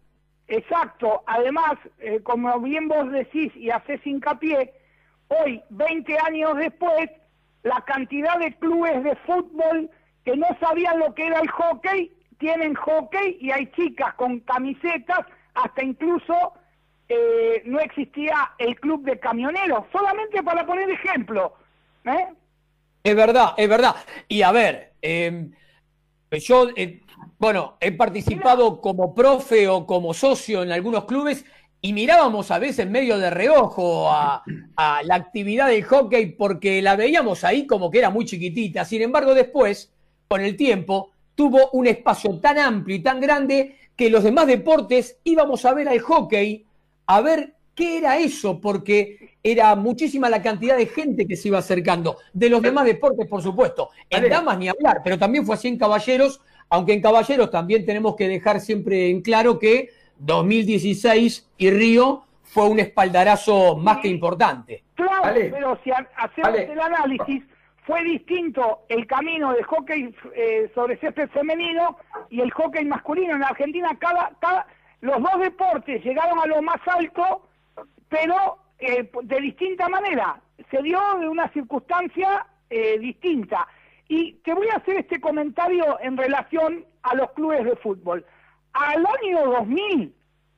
Exacto. 0.49 1.23
Además, 1.27 1.75
eh, 1.99 2.21
como 2.23 2.59
bien 2.61 2.89
vos 2.89 3.11
decís 3.11 3.53
y 3.57 3.71
haces 3.71 4.05
hincapié, 4.05 4.73
hoy, 5.29 5.63
20 5.71 6.19
años 6.19 6.57
después, 6.57 7.11
la 7.63 7.81
cantidad 7.87 8.39
de 8.39 8.55
clubes 8.59 9.03
de 9.05 9.17
fútbol 9.27 9.91
que 10.25 10.37
no 10.37 10.47
sabían 10.61 10.99
lo 10.99 11.15
que 11.15 11.27
era 11.27 11.41
el 11.41 11.49
hockey, 11.49 12.13
tienen 12.39 12.75
hockey 12.75 13.39
y 13.41 13.51
hay 13.51 13.67
chicas 13.73 14.15
con 14.15 14.41
camisetas, 14.41 15.21
hasta 15.55 15.85
incluso 15.85 16.53
eh, 17.09 17.63
no 17.67 17.79
existía 17.81 18.53
el 18.59 18.79
club 18.81 19.05
de 19.05 19.19
camioneros, 19.19 19.85
solamente 19.93 20.43
para 20.43 20.67
poner 20.67 20.91
ejemplo. 20.91 21.55
¿eh? 22.05 22.29
Es 23.05 23.15
verdad, 23.15 23.55
es 23.57 23.69
verdad. 23.69 23.95
Y 24.29 24.43
a 24.43 24.53
ver, 24.53 24.95
em, 25.01 25.53
yo, 26.33 26.69
eh, 26.77 27.03
bueno, 27.39 27.77
he 27.81 27.93
participado 27.93 28.81
como 28.81 29.15
profe 29.15 29.69
o 29.69 29.87
como 29.87 30.15
socio 30.15 30.63
en 30.63 30.73
algunos 30.73 31.05
clubes 31.05 31.45
y 31.81 31.93
mirábamos 31.93 32.51
a 32.51 32.59
veces 32.59 32.89
medio 32.89 33.19
de 33.19 33.31
reojo 33.31 34.11
a, 34.11 34.43
a, 34.77 35.03
la 35.05 35.15
actividad 35.15 35.69
del 35.69 35.85
hockey 35.85 36.33
porque 36.33 36.83
la 36.83 36.97
veíamos 36.97 37.45
ahí 37.45 37.67
como 37.67 37.91
que 37.91 37.99
era 37.99 38.11
muy 38.11 38.25
chiquitita. 38.25 38.85
Sin 38.85 39.03
embargo, 39.03 39.35
después, 39.35 39.93
con 40.27 40.41
el 40.41 40.57
tiempo, 40.57 41.13
tuvo 41.37 41.71
un 41.71 41.87
espacio 41.87 42.41
tan 42.41 42.59
amplio 42.59 42.97
y 42.97 43.03
tan 43.03 43.21
grande 43.21 43.77
que 43.95 44.11
los 44.11 44.25
demás 44.25 44.47
deportes 44.47 45.19
íbamos 45.23 45.65
a 45.65 45.75
ver 45.75 45.89
al 45.89 46.01
hockey, 46.01 46.66
a 47.07 47.21
ver 47.21 47.55
qué 47.75 47.99
era 47.99 48.19
eso, 48.19 48.61
porque 48.61 49.37
era 49.43 49.75
muchísima 49.77 50.29
la 50.29 50.43
cantidad 50.43 50.77
de 50.77 50.87
gente 50.87 51.27
que 51.27 51.37
se 51.37 51.49
iba 51.49 51.59
acercando. 51.59 52.19
De 52.33 52.49
los 52.49 52.63
demás 52.63 52.85
deportes, 52.85 53.29
por 53.29 53.43
supuesto. 53.43 53.91
En 54.11 54.29
damas 54.29 54.59
ni 54.59 54.69
hablar, 54.69 55.03
pero 55.05 55.19
también 55.19 55.45
fue 55.45 55.55
así 55.55 55.69
en 55.69 55.79
caballeros, 55.79 56.41
aunque 56.69 56.95
en 56.95 57.03
caballeros 57.03 57.51
también 57.51 57.85
tenemos 57.85 58.17
que 58.17 58.29
dejar 58.29 58.61
siempre 58.61 59.11
en 59.11 59.21
claro 59.21 59.59
que 59.59 59.91
2016 60.19 61.49
y 61.59 61.71
Río 61.71 62.25
fue 62.43 62.69
un 62.69 62.81
espaldarazo 62.81 63.77
más 63.77 63.99
que 63.99 64.09
importante. 64.09 64.83
Claro, 64.95 65.39
pero 65.53 65.79
si 65.85 65.91
hacemos 65.91 66.59
el 66.59 66.81
análisis, 66.81 67.43
fue 67.87 68.03
distinto 68.03 68.81
el 68.89 69.07
camino 69.07 69.53
del 69.53 69.65
hockey 69.65 70.13
eh, 70.35 70.71
sobre 70.75 70.97
césped 70.97 71.29
femenino 71.29 71.99
y 72.31 72.41
el 72.41 72.51
hockey 72.51 72.85
masculino. 72.85 73.37
En 73.37 73.45
Argentina 73.45 73.97
cada, 73.99 74.33
cada, 74.41 74.67
los 75.01 75.23
dos 75.23 75.41
deportes 75.41 76.05
llegaron 76.05 76.39
a 76.39 76.47
lo 76.47 76.63
más 76.63 76.81
alto, 76.87 77.49
pero 78.09 78.59
eh, 78.79 79.11
de 79.23 79.41
distinta 79.41 79.89
manera. 79.89 80.41
Se 80.71 80.83
dio 80.83 80.99
de 81.19 81.29
una 81.29 81.49
circunstancia 81.53 82.47
eh, 82.71 82.99
distinta. 82.99 83.67
Y 84.09 84.35
te 84.45 84.55
voy 84.55 84.69
a 84.69 84.77
hacer 84.77 84.97
este 84.97 85.21
comentario 85.21 85.99
en 86.01 86.17
relación 86.17 86.85
a 87.03 87.15
los 87.15 87.31
clubes 87.33 87.65
de 87.65 87.77
fútbol. 87.77 88.25
Al 88.73 89.05
año 89.23 89.47
2000, 89.53 90.15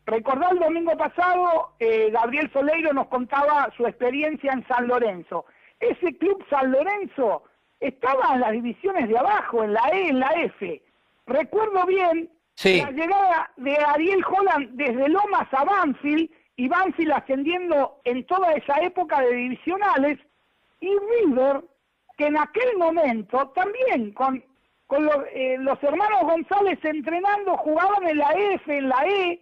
recordá 0.06 0.48
el 0.50 0.58
domingo 0.58 0.96
pasado, 0.96 1.74
eh, 1.78 2.10
Gabriel 2.10 2.50
Soleiro 2.52 2.92
nos 2.92 3.06
contaba 3.06 3.70
su 3.76 3.86
experiencia 3.86 4.52
en 4.52 4.66
San 4.66 4.88
Lorenzo. 4.88 5.46
Ese 5.80 6.16
club 6.18 6.44
San 6.50 6.72
Lorenzo 6.72 7.44
estaba 7.80 8.34
en 8.34 8.40
las 8.40 8.52
divisiones 8.52 9.08
de 9.08 9.18
abajo, 9.18 9.62
en 9.62 9.72
la 9.72 9.88
E, 9.92 10.08
en 10.08 10.18
la 10.18 10.30
F. 10.32 10.82
Recuerdo 11.26 11.86
bien 11.86 12.30
la 12.64 12.90
llegada 12.90 13.50
de 13.56 13.76
Ariel 13.76 14.24
Holland 14.24 14.70
desde 14.72 15.08
Lomas 15.08 15.46
a 15.52 15.64
Banfield 15.64 16.28
y 16.56 16.68
Banfield 16.68 17.12
ascendiendo 17.12 18.00
en 18.04 18.26
toda 18.26 18.52
esa 18.52 18.80
época 18.80 19.20
de 19.20 19.32
divisionales 19.32 20.18
y 20.80 20.88
River 20.88 21.62
que 22.16 22.26
en 22.26 22.36
aquel 22.36 22.76
momento 22.76 23.48
también 23.50 24.12
con, 24.12 24.42
con 24.88 25.04
los, 25.04 25.16
eh, 25.32 25.56
los 25.60 25.80
hermanos 25.84 26.22
González 26.22 26.78
entrenando 26.82 27.56
jugaban 27.58 28.08
en 28.08 28.18
la 28.18 28.32
F, 28.32 28.76
en 28.76 28.88
la 28.88 29.06
E, 29.06 29.40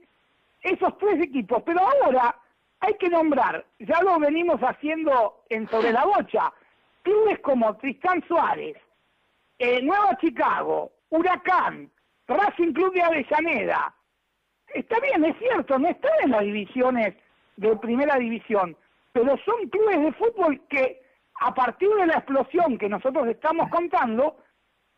esos 0.61 0.99
tres 0.99 1.23
equipos, 1.23 1.63
pero 1.65 1.81
ahora 1.81 2.37
hay 2.81 2.95
que 2.95 3.09
nombrar, 3.09 3.65
ya 3.79 4.03
lo 4.03 4.19
venimos 4.19 4.61
haciendo 4.61 5.43
en 5.49 5.67
Sobre 5.71 5.93
la 5.93 6.05
Bocha, 6.05 6.53
clubes 7.03 7.39
como 7.39 7.75
Tristán 7.79 8.23
Suárez, 8.29 8.77
eh, 9.59 9.81
Nueva 9.81 10.19
Chicago, 10.19 10.93
Huracán, 11.09 11.91
Racing 12.29 12.73
Club 12.73 12.93
de 12.95 13.03
Avellaneda. 13.03 13.95
Está 14.75 14.99
bien, 15.01 15.25
es 15.25 15.37
cierto, 15.39 15.79
no 15.79 15.89
están 15.89 16.13
en 16.25 16.31
las 16.31 16.43
divisiones 16.43 17.15
de 17.57 17.77
primera 17.77 18.17
división, 18.17 18.77
pero 19.13 19.37
son 19.45 19.69
clubes 19.71 20.03
de 20.03 20.13
fútbol 20.13 20.61
que 20.69 21.01
a 21.41 21.55
partir 21.55 21.89
de 21.89 22.07
la 22.07 22.15
explosión 22.15 22.79
que 22.79 22.89
nosotros 22.89 23.29
estamos 23.29 23.69
contando, 23.71 24.37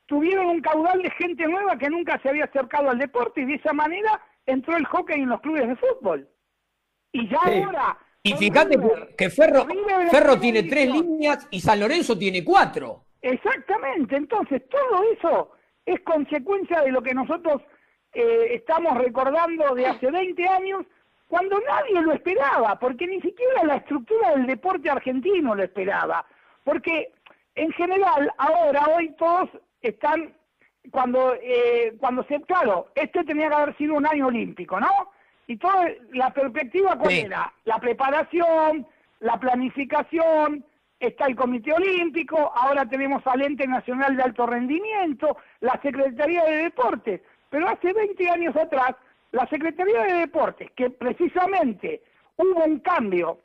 tuvieron 0.07 0.47
un 0.47 0.61
caudal 0.61 1.03
de 1.03 1.11
gente 1.11 1.47
nueva 1.47 1.77
que 1.77 1.91
nunca 1.91 2.19
se 2.21 2.31
había 2.31 2.45
acercado 2.45 2.91
al 2.91 2.99
deporte 2.99 3.43
y 3.43 3.45
de 3.45 3.55
esa 3.55 3.73
manera 3.73 4.21
entró 4.47 4.77
el 4.77 4.87
hockey 4.87 5.21
en 5.21 5.29
los 5.29 5.41
clubes 5.41 5.69
de 5.69 5.77
fútbol. 5.77 6.29
Y 7.13 7.29
ya 7.29 7.41
sí. 7.45 7.63
ahora... 7.63 7.99
Y 8.23 8.33
fíjate 8.35 8.77
River, 8.77 9.15
que 9.17 9.31
Ferro, 9.31 9.67
Ferro 10.11 10.39
tiene 10.41 10.65
tres 10.65 10.91
líneas 10.91 11.47
y 11.51 11.61
San 11.61 11.81
Lorenzo 11.81 12.19
tiene 12.19 12.45
cuatro. 12.45 13.05
Exactamente, 13.23 14.17
entonces 14.17 14.63
todo 14.69 15.03
eso 15.13 15.53
es 15.89 16.01
consecuencia 16.01 16.83
de 16.83 16.93
lo 16.93 17.03
que 17.03 17.15
nosotros 17.15 17.63
eh, 18.13 18.49
estamos 18.51 18.97
recordando 18.99 19.75
de 19.75 19.87
hace 19.87 20.11
20 20.11 20.49
años, 20.49 20.85
cuando 21.29 21.59
nadie 21.61 22.01
lo 22.03 22.13
esperaba, 22.13 22.79
porque 22.79 23.07
ni 23.07 23.21
siquiera 23.21 23.65
la 23.65 23.77
estructura 23.77 24.31
del 24.33 24.47
deporte 24.47 24.91
argentino 24.91 25.55
lo 25.55 25.63
esperaba. 25.63 26.25
Porque 26.65 27.13
en 27.55 27.73
general, 27.73 28.33
ahora, 28.39 28.87
hoy 28.95 29.15
todos 29.19 29.49
están, 29.81 30.35
cuando, 30.91 31.35
eh, 31.35 31.95
cuando 31.99 32.23
se, 32.25 32.41
claro, 32.43 32.89
este 32.95 33.25
tenía 33.25 33.49
que 33.49 33.55
haber 33.55 33.77
sido 33.77 33.95
un 33.95 34.07
año 34.07 34.27
olímpico, 34.27 34.79
¿no? 34.79 34.89
Y 35.47 35.57
toda 35.57 35.89
la 36.13 36.31
perspectiva 36.31 36.97
cuál 36.97 37.13
sí. 37.13 37.21
era, 37.21 37.53
la 37.65 37.79
preparación, 37.79 38.87
la 39.21 39.41
planificación, 39.41 40.65
está 41.01 41.27
el 41.27 41.37
Comité 41.37 41.73
Olímpico, 41.73 42.53
ahora 42.55 42.87
tenemos 42.87 43.25
al 43.27 43.43
Ente 43.43 43.67
Nacional 43.67 44.17
de 44.17 44.23
Alto 44.23 44.47
Rendimiento, 44.47 45.37
la 45.61 45.81
Secretaría 45.81 46.45
de 46.45 46.65
Deportes, 46.65 47.21
pero 47.51 47.69
hace 47.69 47.93
20 47.93 48.31
años 48.31 48.57
atrás, 48.57 48.97
la 49.33 49.47
Secretaría 49.47 50.03
de 50.03 50.15
Deportes, 50.15 50.71
que 50.73 50.91
precisamente 50.91 52.03
hubo 52.37 52.65
un 52.65 52.81
cambio 52.81 53.39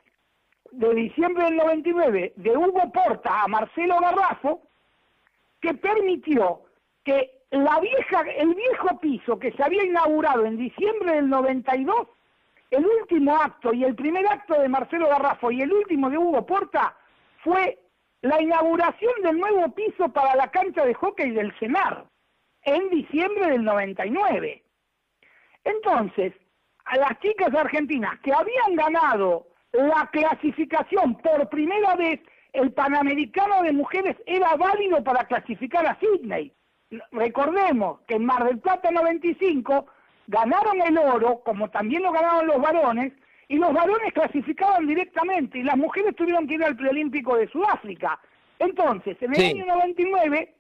de 0.72 0.94
diciembre 0.96 1.46
del 1.46 1.58
99 1.58 2.34
de 2.36 2.58
Hugo 2.58 2.92
Porta 2.92 3.44
a 3.44 3.48
Marcelo 3.48 4.00
Garrafo, 4.00 4.64
que 5.62 5.74
permitió 5.76 6.62
que 7.04 7.44
la 7.52 7.80
vieja, 7.80 8.22
el 8.36 8.56
viejo 8.56 9.00
piso 9.00 9.38
que 9.38 9.52
se 9.52 9.64
había 9.64 9.84
inaugurado 9.84 10.46
en 10.46 10.58
diciembre 10.58 11.16
del 11.16 11.30
92, 11.30 12.08
el 12.72 12.86
último 12.86 13.36
acto 13.36 13.72
y 13.72 13.84
el 13.84 13.94
primer 13.94 14.26
acto 14.28 14.60
de 14.60 14.68
Marcelo 14.68 15.08
Garrafo 15.08 15.52
y 15.52 15.62
el 15.62 15.72
último 15.72 16.10
de 16.10 16.18
Hugo 16.18 16.44
Porta 16.46 16.98
fue 17.44 17.80
la 18.22 18.42
inauguración 18.42 19.14
del 19.22 19.38
nuevo 19.38 19.74
piso 19.74 20.10
para 20.10 20.36
la 20.36 20.50
cancha 20.50 20.86
de 20.86 20.94
hockey 20.94 21.32
del 21.32 21.54
CENAR 21.60 22.06
en 22.64 22.90
diciembre 22.90 23.48
del 23.48 23.64
99. 23.64 24.64
Entonces, 25.66 26.34
a 26.86 26.98
las 26.98 27.20
chicas 27.20 27.54
argentinas 27.54 28.20
que 28.22 28.34
habían 28.34 28.76
ganado 28.76 29.48
la 29.74 30.10
clasificación 30.12 31.16
por 31.16 31.50
primera 31.50 31.96
vez, 31.96 32.22
el 32.54 32.72
Panamericano 32.72 33.64
de 33.64 33.74
Mujeres 33.74 34.16
era 34.26 34.56
válido 34.56 35.04
para 35.04 35.26
clasificar 35.26 35.86
a 35.86 36.00
Sydney. 36.00 36.54
Recordemos 37.12 38.02
que 38.02 38.16
en 38.16 38.26
Mar 38.26 38.46
del 38.46 38.60
Plata 38.60 38.92
95 38.92 39.88
ganaron 40.28 40.82
el 40.82 40.98
oro, 40.98 41.42
como 41.44 41.70
también 41.72 42.04
lo 42.04 42.12
ganaron 42.12 42.48
los 42.48 42.62
varones, 42.62 43.14
y 43.48 43.58
los 43.58 43.74
varones 43.74 44.14
clasificaban 44.14 44.88
directamente 44.88 45.60
y 45.60 45.64
las 45.64 45.78
mujeres 45.78 46.16
tuvieron 46.16 46.48
que 46.48 46.56
ir 46.56 46.64
al 46.64 46.76
preolímpico 46.76 47.36
de 47.36 47.48
Sudáfrica. 47.48 48.20
Entonces, 48.60 49.18
en 49.22 49.32
el 49.32 49.36
sí. 49.36 49.46
año 49.52 49.66
99, 49.66 50.54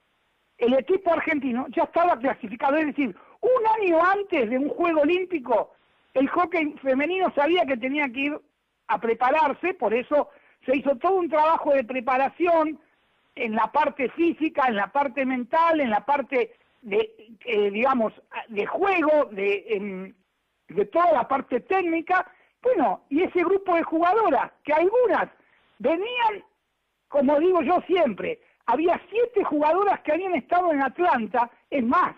el 0.58 0.74
equipo 0.74 1.14
argentino 1.14 1.68
ya 1.70 1.84
estaba 1.84 2.18
clasificado, 2.18 2.78
es 2.78 2.88
decir, 2.88 3.16
un 3.42 3.82
año 3.82 4.00
antes 4.04 4.50
de 4.50 4.58
un 4.58 4.70
juego 4.70 5.02
olímpico, 5.02 5.74
el 6.14 6.28
hockey 6.30 6.76
femenino 6.82 7.32
sabía 7.36 7.66
que 7.66 7.78
tenía 7.78 8.08
que 8.10 8.20
ir 8.20 8.40
a 8.88 9.00
prepararse, 9.00 9.74
por 9.74 9.94
eso 9.94 10.30
se 10.66 10.78
hizo 10.78 10.96
todo 10.98 11.16
un 11.16 11.30
trabajo 11.30 11.74
de 11.74 11.84
preparación 11.84 12.80
en 13.36 13.56
la 13.56 13.72
parte 13.72 14.10
física, 14.10 14.68
en 14.68 14.76
la 14.76 14.92
parte 14.92 15.26
mental, 15.26 15.82
en 15.82 15.90
la 15.90 16.06
parte 16.06 16.56
de, 16.82 17.36
eh, 17.46 17.72
digamos, 17.72 18.14
de 18.50 18.66
juego, 18.66 19.26
de, 19.32 19.66
en, 19.70 20.16
de 20.70 20.86
toda 20.86 21.12
la 21.12 21.28
parte 21.28 21.62
técnica, 21.62 22.30
bueno, 22.64 23.02
y 23.10 23.22
ese 23.22 23.44
grupo 23.44 23.76
de 23.76 23.84
jugadoras, 23.84 24.52
que 24.64 24.74
algunas 24.74 25.30
venían 25.78 26.44
como 27.14 27.40
digo 27.40 27.62
yo 27.62 27.80
siempre, 27.86 28.40
había 28.66 29.00
siete 29.12 29.44
jugadoras 29.44 30.02
que 30.02 30.14
habían 30.14 30.34
estado 30.34 30.72
en 30.72 30.82
Atlanta, 30.82 31.48
es 31.70 31.84
más, 31.84 32.16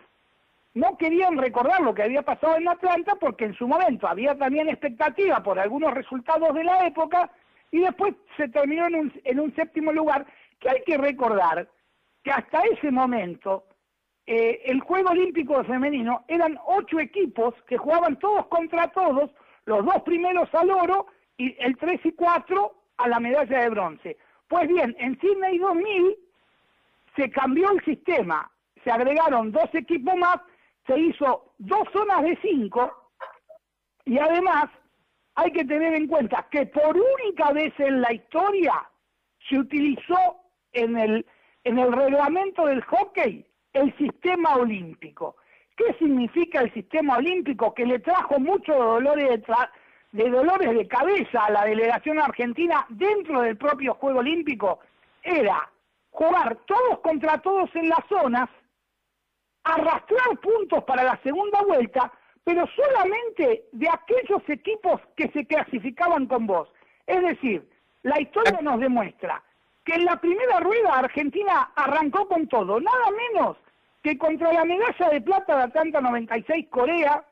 no 0.73 0.97
querían 0.97 1.37
recordar 1.37 1.81
lo 1.81 1.93
que 1.93 2.03
había 2.03 2.21
pasado 2.21 2.55
en 2.55 2.69
Atlanta 2.69 3.15
porque 3.19 3.43
en 3.43 3.55
su 3.55 3.67
momento 3.67 4.07
había 4.07 4.37
también 4.37 4.69
expectativa 4.69 5.43
por 5.43 5.59
algunos 5.59 5.93
resultados 5.93 6.53
de 6.55 6.63
la 6.63 6.87
época 6.87 7.29
y 7.71 7.79
después 7.79 8.15
se 8.37 8.47
terminó 8.47 8.87
en 8.87 8.95
un, 8.95 9.21
en 9.25 9.39
un 9.41 9.53
séptimo 9.53 9.91
lugar, 9.91 10.25
que 10.61 10.69
hay 10.69 10.81
que 10.85 10.97
recordar 10.97 11.67
que 12.23 12.31
hasta 12.31 12.61
ese 12.61 12.89
momento 12.89 13.65
eh, 14.25 14.61
el 14.63 14.79
Juego 14.79 15.09
Olímpico 15.09 15.61
Femenino 15.65 16.23
eran 16.29 16.57
ocho 16.67 17.01
equipos 17.01 17.53
que 17.67 17.77
jugaban 17.77 18.17
todos 18.17 18.47
contra 18.47 18.87
todos, 18.91 19.29
los 19.65 19.85
dos 19.85 20.01
primeros 20.03 20.53
al 20.53 20.71
oro 20.71 21.07
y 21.37 21.55
el 21.59 21.77
tres 21.77 21.99
y 22.03 22.11
cuatro 22.13 22.75
a 22.97 23.07
la 23.07 23.19
medalla 23.19 23.61
de 23.61 23.69
bronce. 23.69 24.17
Pues 24.47 24.67
bien, 24.67 24.95
en 24.99 25.19
Sydney 25.19 25.57
2000 25.57 26.15
se 27.15 27.29
cambió 27.31 27.71
el 27.71 27.83
sistema, 27.83 28.49
se 28.83 28.91
agregaron 28.91 29.51
dos 29.51 29.73
equipos 29.73 30.15
más, 30.15 30.37
se 30.85 30.99
hizo 30.99 31.53
dos 31.57 31.87
zonas 31.91 32.21
de 32.23 32.37
cinco 32.41 33.11
y 34.05 34.19
además 34.19 34.65
hay 35.35 35.51
que 35.51 35.65
tener 35.65 35.95
en 35.95 36.07
cuenta 36.07 36.47
que 36.51 36.65
por 36.67 36.95
única 36.95 37.51
vez 37.51 37.73
en 37.79 38.01
la 38.01 38.13
historia 38.13 38.87
se 39.49 39.57
utilizó 39.57 40.37
en 40.71 40.97
el, 40.97 41.25
en 41.63 41.79
el 41.79 41.91
reglamento 41.91 42.65
del 42.67 42.83
hockey 42.83 43.45
el 43.73 43.95
sistema 43.97 44.55
olímpico. 44.55 45.35
¿Qué 45.75 45.93
significa 45.99 46.61
el 46.61 46.73
sistema 46.73 47.17
olímpico? 47.17 47.73
Que 47.73 47.85
le 47.85 47.99
trajo 47.99 48.39
muchos 48.39 48.77
dolores 48.77 49.27
de, 49.27 50.23
de 50.23 50.29
dolores 50.29 50.73
de 50.73 50.87
cabeza 50.87 51.45
a 51.45 51.51
la 51.51 51.65
delegación 51.65 52.19
argentina 52.19 52.85
dentro 52.89 53.41
del 53.41 53.57
propio 53.57 53.95
Juego 53.95 54.19
Olímpico. 54.19 54.79
Era 55.21 55.69
jugar 56.11 56.57
todos 56.65 56.99
contra 56.99 57.39
todos 57.39 57.69
en 57.75 57.89
las 57.89 58.05
zonas, 58.07 58.49
arrastrar 59.65 60.39
puntos 60.41 60.83
para 60.85 61.03
la 61.03 61.19
segunda 61.23 61.61
vuelta, 61.63 62.11
pero 62.45 62.65
solamente 62.67 63.65
de 63.73 63.89
aquellos 63.89 64.47
equipos 64.47 65.01
que 65.17 65.29
se 65.31 65.45
clasificaban 65.45 66.27
con 66.27 66.47
vos. 66.47 66.69
Es 67.05 67.21
decir, 67.21 67.67
la 68.03 68.21
historia 68.21 68.59
nos 68.61 68.79
demuestra 68.79 69.43
que 69.83 69.95
en 69.95 70.05
la 70.05 70.15
primera 70.21 70.61
rueda 70.61 70.99
Argentina 70.99 71.71
arrancó 71.75 72.27
con 72.29 72.47
todo, 72.47 72.79
nada 72.79 73.11
menos 73.33 73.57
que 74.05 74.19
contra 74.19 74.53
la 74.53 74.63
medalla 74.63 75.09
de 75.09 75.19
plata 75.19 75.57
de 75.57 75.63
Atlanta 75.63 75.99
96 75.99 76.67
Corea, 76.69 77.25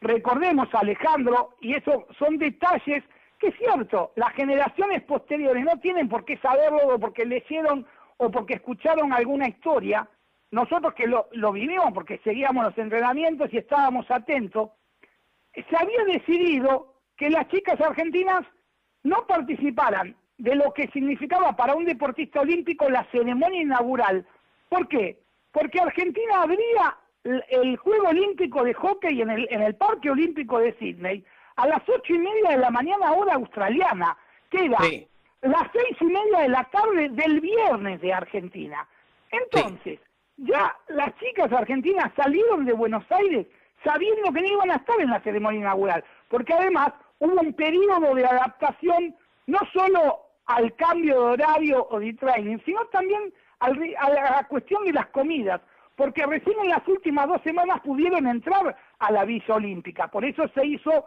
recordemos 0.00 0.72
a 0.72 0.78
Alejandro, 0.78 1.56
y 1.60 1.74
eso 1.74 2.06
son 2.20 2.38
detalles 2.38 3.02
que 3.36 3.48
es 3.48 3.56
cierto, 3.56 4.12
las 4.14 4.32
generaciones 4.34 5.02
posteriores 5.02 5.64
no 5.64 5.80
tienen 5.80 6.08
por 6.08 6.24
qué 6.24 6.36
saberlo 6.36 6.86
o 6.86 7.00
porque 7.00 7.24
leyeron 7.24 7.84
o 8.18 8.30
porque 8.30 8.54
escucharon 8.54 9.12
alguna 9.12 9.48
historia, 9.48 10.08
nosotros 10.52 10.94
que 10.94 11.08
lo, 11.08 11.26
lo 11.32 11.50
vivimos 11.50 11.92
porque 11.92 12.20
seguíamos 12.22 12.64
los 12.64 12.78
entrenamientos 12.78 13.52
y 13.52 13.58
estábamos 13.58 14.08
atentos, 14.08 14.70
se 15.52 15.76
había 15.76 16.04
decidido 16.04 16.94
que 17.16 17.28
las 17.28 17.48
chicas 17.48 17.80
argentinas 17.80 18.46
no 19.02 19.26
participaran 19.26 20.14
de 20.38 20.54
lo 20.54 20.72
que 20.74 20.86
significaba 20.92 21.56
para 21.56 21.74
un 21.74 21.86
deportista 21.86 22.40
olímpico 22.40 22.88
la 22.88 23.04
ceremonia 23.10 23.62
inaugural. 23.62 24.24
¿Por 24.68 24.86
qué? 24.86 25.19
Porque 25.52 25.80
Argentina 25.80 26.42
abría 26.42 26.96
el 27.24 27.76
Juego 27.76 28.08
Olímpico 28.08 28.64
de 28.64 28.74
Hockey 28.74 29.20
en 29.20 29.30
el, 29.30 29.46
en 29.50 29.62
el 29.62 29.74
Parque 29.74 30.10
Olímpico 30.10 30.58
de 30.58 30.72
Sydney 30.78 31.24
a 31.56 31.66
las 31.66 31.86
ocho 31.88 32.14
y 32.14 32.18
media 32.18 32.50
de 32.50 32.58
la 32.58 32.70
mañana 32.70 33.12
hora 33.12 33.34
australiana, 33.34 34.16
que 34.50 34.64
era 34.64 34.78
las 35.42 35.68
seis 35.72 35.96
y 36.00 36.04
media 36.04 36.40
de 36.40 36.48
la 36.48 36.64
tarde 36.64 37.08
del 37.10 37.40
viernes 37.40 38.00
de 38.00 38.12
Argentina. 38.12 38.86
Entonces, 39.30 40.00
ya 40.38 40.74
las 40.88 41.14
chicas 41.18 41.52
argentinas 41.52 42.10
salieron 42.16 42.64
de 42.64 42.72
Buenos 42.72 43.04
Aires 43.10 43.46
sabiendo 43.84 44.32
que 44.32 44.40
no 44.40 44.46
iban 44.46 44.70
a 44.70 44.76
estar 44.76 45.00
en 45.00 45.10
la 45.10 45.20
ceremonia 45.20 45.60
inaugural, 45.60 46.04
porque 46.28 46.52
además 46.52 46.92
hubo 47.18 47.40
un 47.40 47.52
periodo 47.54 48.14
de 48.14 48.24
adaptación 48.24 49.14
no 49.46 49.58
solo 49.72 50.20
al 50.46 50.74
cambio 50.76 51.14
de 51.14 51.32
horario 51.32 51.86
o 51.90 52.00
de 52.00 52.12
training, 52.14 52.58
sino 52.64 52.84
también 52.86 53.32
a 53.60 54.10
la 54.10 54.46
cuestión 54.48 54.84
de 54.84 54.92
las 54.92 55.06
comidas, 55.08 55.60
porque 55.94 56.24
recién 56.24 56.58
en 56.62 56.70
las 56.70 56.86
últimas 56.88 57.28
dos 57.28 57.42
semanas 57.42 57.80
pudieron 57.80 58.26
entrar 58.26 58.74
a 58.98 59.12
la 59.12 59.24
Villa 59.24 59.54
Olímpica. 59.54 60.08
Por 60.08 60.24
eso 60.24 60.48
se 60.54 60.64
hizo 60.66 61.04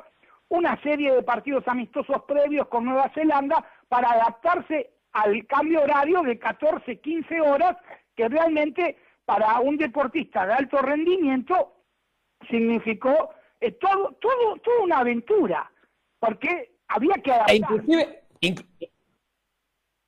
una 0.49 0.79
serie 0.83 1.11
de 1.13 1.23
partidos 1.23 1.67
amistosos 1.67 2.23
previos 2.27 2.67
con 2.67 2.85
Nueva 2.85 3.09
Zelanda 3.13 3.65
para 3.89 4.11
adaptarse 4.11 4.91
al 5.13 5.45
cambio 5.47 5.81
horario 5.81 6.21
de 6.21 6.37
14, 6.37 6.99
15 6.99 7.41
horas, 7.41 7.75
que 8.15 8.29
realmente 8.29 8.97
para 9.25 9.59
un 9.61 9.77
deportista 9.77 10.45
de 10.45 10.53
alto 10.53 10.77
rendimiento 10.77 11.73
significó 12.49 13.33
eh, 13.59 13.71
todo, 13.71 14.15
todo, 14.21 14.57
toda 14.57 14.83
una 14.83 14.99
aventura, 14.99 15.71
porque 16.19 16.75
había 16.87 17.15
que 17.15 17.31
e 17.31 17.33
adaptarse. 17.33 17.55
inclusive, 17.55 18.91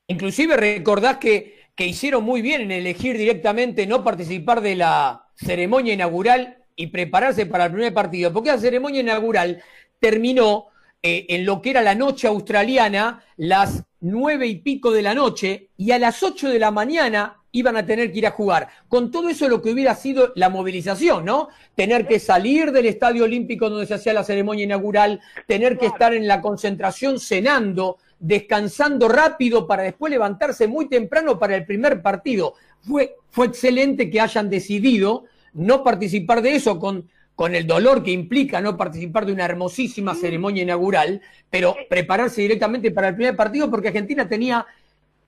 inclusive 0.08 0.58
recordás 0.58 1.18
que 1.18 1.65
que 1.76 1.86
hicieron 1.86 2.24
muy 2.24 2.42
bien 2.42 2.62
en 2.62 2.72
elegir 2.72 3.18
directamente 3.18 3.86
no 3.86 4.04
participar 4.04 4.62
de 4.62 4.76
la 4.76 5.28
ceremonia 5.36 5.94
inaugural 5.94 6.58
y 6.76 6.88
prepararse 6.88 7.46
para 7.46 7.66
el 7.66 7.72
primer 7.72 7.94
partido, 7.94 8.32
porque 8.32 8.52
la 8.52 8.58
ceremonia 8.58 9.02
inaugural 9.02 9.62
terminó 10.00 10.68
eh, 11.02 11.26
en 11.30 11.46
lo 11.46 11.62
que 11.62 11.72
era 11.72 11.82
la 11.82 11.96
noche 11.96 12.28
australiana, 12.28 13.24
las 13.38 13.84
nueve 14.00 14.48
y 14.48 14.56
pico 14.56 14.92
de 14.92 15.02
la 15.02 15.14
noche, 15.14 15.70
y 15.78 15.92
a 15.92 16.00
las 16.00 16.24
ocho 16.24 16.50
de 16.50 16.60
la 16.60 16.72
mañana 16.72 17.42
iban 17.52 17.78
a 17.78 17.86
tener 17.86 18.12
que 18.12 18.20
ir 18.20 18.28
a 18.28 18.32
jugar. 18.32 18.68
Con 18.90 19.12
todo 19.12 19.30
eso 19.30 19.48
lo 19.48 19.62
que 19.62 19.72
hubiera 19.72 19.96
sido 19.96 20.34
la 20.36 20.50
movilización, 20.50 21.24
¿no? 21.24 21.48
Tener 21.74 22.06
que 22.06 22.20
salir 22.20 22.72
del 22.72 22.86
Estadio 22.86 23.24
Olímpico 23.24 23.70
donde 23.70 23.86
se 23.86 23.94
hacía 23.94 24.14
la 24.14 24.26
ceremonia 24.26 24.66
inaugural, 24.66 25.22
tener 25.48 25.78
que 25.78 25.86
estar 25.86 26.14
en 26.14 26.28
la 26.28 26.42
concentración 26.42 27.20
cenando, 27.20 27.98
descansando 28.20 29.08
rápido 29.08 29.68
para 29.68 29.84
después 29.84 30.12
levantarse 30.12 30.68
muy 30.68 30.88
temprano 30.88 31.38
para 31.38 31.56
el 31.56 31.66
primer 31.66 32.02
partido. 32.02 32.54
Fue, 32.82 33.16
fue 33.30 33.48
excelente 33.48 34.10
que 34.10 34.22
hayan 34.22 34.50
decidido 34.50 35.26
no 35.54 35.84
participar 35.84 36.42
de 36.42 36.56
eso 36.56 36.80
con, 36.80 37.10
con 37.36 37.56
el 37.56 37.68
dolor 37.68 38.04
que 38.04 38.12
implica 38.12 38.62
no 38.62 38.78
participar 38.78 39.26
de 39.26 39.34
una 39.34 39.46
hermosísima 39.46 40.16
ceremonia 40.16 40.64
inaugural, 40.64 41.22
pero 41.50 41.76
prepararse 41.90 42.42
directamente 42.42 42.92
para 42.92 43.10
el 43.10 43.16
primer 43.16 43.36
partido 43.36 43.70
porque 43.70 43.90
Argentina 43.90 44.28
tenía 44.28 44.66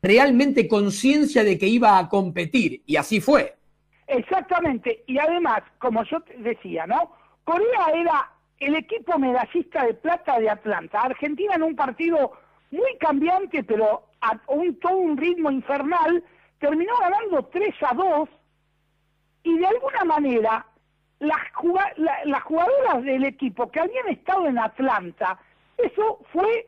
realmente 0.02 0.68
conciencia 0.68 1.44
de 1.44 1.58
que 1.58 1.68
iba 1.68 1.98
a 1.98 2.08
competir 2.08 2.82
y 2.86 2.96
así 2.96 3.20
fue. 3.20 3.56
Exactamente, 4.08 5.04
y 5.06 5.18
además, 5.18 5.64
como 5.80 6.04
yo 6.06 6.20
decía, 6.40 6.88
¿no? 6.88 7.12
Corea 7.44 7.92
era 7.94 8.32
el 8.60 8.76
equipo 8.76 9.20
medallista 9.20 9.86
de 9.86 9.94
plata 9.96 10.40
de 10.40 10.50
Atlanta, 10.50 11.02
Argentina 11.02 11.56
en 11.56 11.64
un 11.64 11.76
partido 11.76 12.32
muy 12.72 12.98
cambiante, 13.00 13.64
pero 13.64 14.04
a 14.22 14.40
un, 14.48 14.80
todo 14.80 14.98
un 14.98 15.18
ritmo 15.18 15.52
infernal, 15.52 16.24
terminó 16.60 16.94
ganando 17.00 17.44
3 17.46 17.76
a 17.82 17.94
2 17.94 18.30
y 19.44 19.58
de 19.58 19.68
alguna 19.68 20.04
manera 20.06 20.66
las, 21.20 21.42
las 22.26 22.44
jugadoras 22.44 23.04
del 23.04 23.26
equipo 23.26 23.72
que 23.72 23.80
habían 23.80 24.10
estado 24.10 24.48
en 24.48 24.60
Atlanta, 24.60 25.40
eso 25.78 26.20
fue 26.32 26.68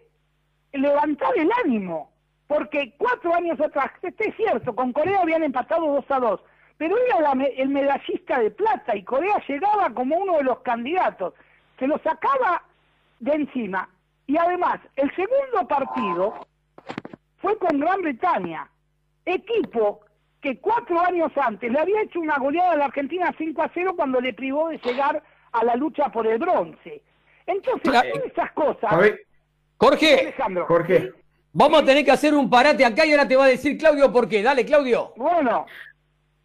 levantar 0.74 1.32
el 1.38 1.50
ánimo, 1.66 2.12
porque 2.48 2.94
cuatro 2.98 3.34
años 3.34 3.60
atrás, 3.60 3.92
este 4.02 4.30
es 4.30 4.36
cierto, 4.36 4.76
con 4.76 4.94
Corea 4.94 5.22
habían 5.22 5.44
empatado 5.44 5.86
2 5.94 6.06
a 6.10 6.20
2, 6.20 6.42
pero 6.78 6.96
era 6.98 7.34
el 7.58 7.70
medallista 7.70 8.40
de 8.40 8.52
plata 8.52 8.96
y 8.96 9.04
Corea 9.04 9.44
llegaba 9.48 9.90
como 9.94 10.18
uno 10.18 10.38
de 10.38 10.44
los 10.44 10.60
candidatos, 10.60 11.34
se 11.78 11.88
lo 11.88 11.98
sacaba 12.00 12.64
de 13.20 13.34
encima 13.34 13.90
y 14.30 14.38
además, 14.38 14.80
el 14.96 15.10
segundo 15.16 15.68
partido 15.68 16.46
fue 17.38 17.58
con 17.58 17.80
Gran 17.80 18.00
Bretaña, 18.04 18.70
equipo 19.26 20.02
que 20.40 20.60
cuatro 20.60 21.00
años 21.00 21.32
antes 21.36 21.72
le 21.72 21.80
había 21.80 22.04
hecho 22.04 22.20
una 22.20 22.38
goleada 22.38 22.74
a 22.74 22.76
la 22.76 22.86
Argentina 22.86 23.34
5 23.36 23.60
a 23.60 23.72
0 23.74 23.94
cuando 23.96 24.22
le 24.22 24.36
privó 24.36 24.70
de 24.70 24.78
llegar 24.78 25.24
a 25.52 25.64
la 25.66 25.76
lucha 25.76 26.12
por 26.12 26.28
el 26.28 26.38
bronce. 26.38 27.02
Entonces, 27.48 27.82
todas 27.82 28.06
esas 28.06 28.52
cosas. 28.52 28.92
Jorge, 29.78 30.36
Jorge, 30.68 31.12
vamos 31.52 31.82
a 31.82 31.86
tener 31.86 32.06
que 32.06 32.12
hacer 32.12 32.36
un 32.36 32.52
parate 32.52 32.86
acá 32.86 33.08
y 33.08 33.12
ahora 33.12 33.28
te 33.28 33.36
va 33.36 33.46
a 33.46 33.48
decir 33.48 33.80
Claudio 33.80 34.12
por 34.12 34.30
qué. 34.30 34.44
Dale, 34.44 34.64
Claudio. 34.64 35.12
Bueno, 35.16 35.66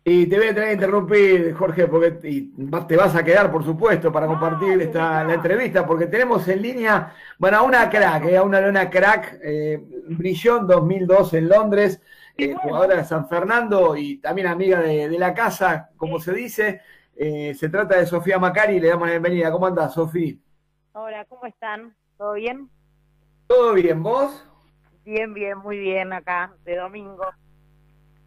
y 0.06 0.26
te 0.26 0.36
voy 0.36 0.48
a 0.48 0.54
tener 0.54 0.68
que 0.68 0.74
interrumpir, 0.74 1.54
Jorge, 1.54 1.86
porque 1.86 2.10
te 2.10 2.96
vas 2.96 3.16
a 3.16 3.24
quedar, 3.24 3.50
por 3.50 3.64
supuesto, 3.64 4.12
para 4.12 4.26
compartir 4.26 4.82
esta, 4.82 5.24
la 5.24 5.34
entrevista, 5.34 5.86
porque 5.86 6.06
tenemos 6.06 6.46
en 6.48 6.60
línea, 6.60 7.14
bueno, 7.38 7.56
a 7.56 7.62
una 7.62 7.88
crack, 7.88 8.26
eh, 8.26 8.36
a 8.36 8.42
una 8.42 8.60
lona 8.60 8.90
crack, 8.90 9.38
eh, 9.42 9.82
Brillón 10.08 10.66
2002 10.66 11.32
en 11.34 11.48
Londres, 11.48 12.02
eh, 12.36 12.54
jugadora 12.54 12.96
de 12.96 13.04
San 13.04 13.28
Fernando 13.28 13.96
y 13.96 14.18
también 14.18 14.48
amiga 14.48 14.80
de, 14.80 15.08
la 15.18 15.32
casa, 15.32 15.90
como 15.96 16.18
se 16.18 16.34
dice. 16.34 16.82
Eh, 17.16 17.54
se 17.54 17.68
trata 17.68 17.96
de 17.96 18.06
Sofía 18.06 18.38
Macari, 18.38 18.80
le 18.80 18.88
damos 18.88 19.06
la 19.06 19.12
bienvenida. 19.12 19.52
¿Cómo 19.52 19.66
andás, 19.66 19.94
Sofía? 19.94 20.34
Hola, 20.92 21.24
¿cómo 21.26 21.46
están? 21.46 21.94
¿Todo 22.18 22.34
bien? 22.34 22.68
¿Todo 23.46 23.72
bien? 23.72 24.02
¿Vos? 24.02 24.46
Bien, 25.04 25.32
bien, 25.32 25.58
muy 25.58 25.78
bien 25.78 26.12
acá, 26.12 26.52
de 26.64 26.76
domingo. 26.76 27.24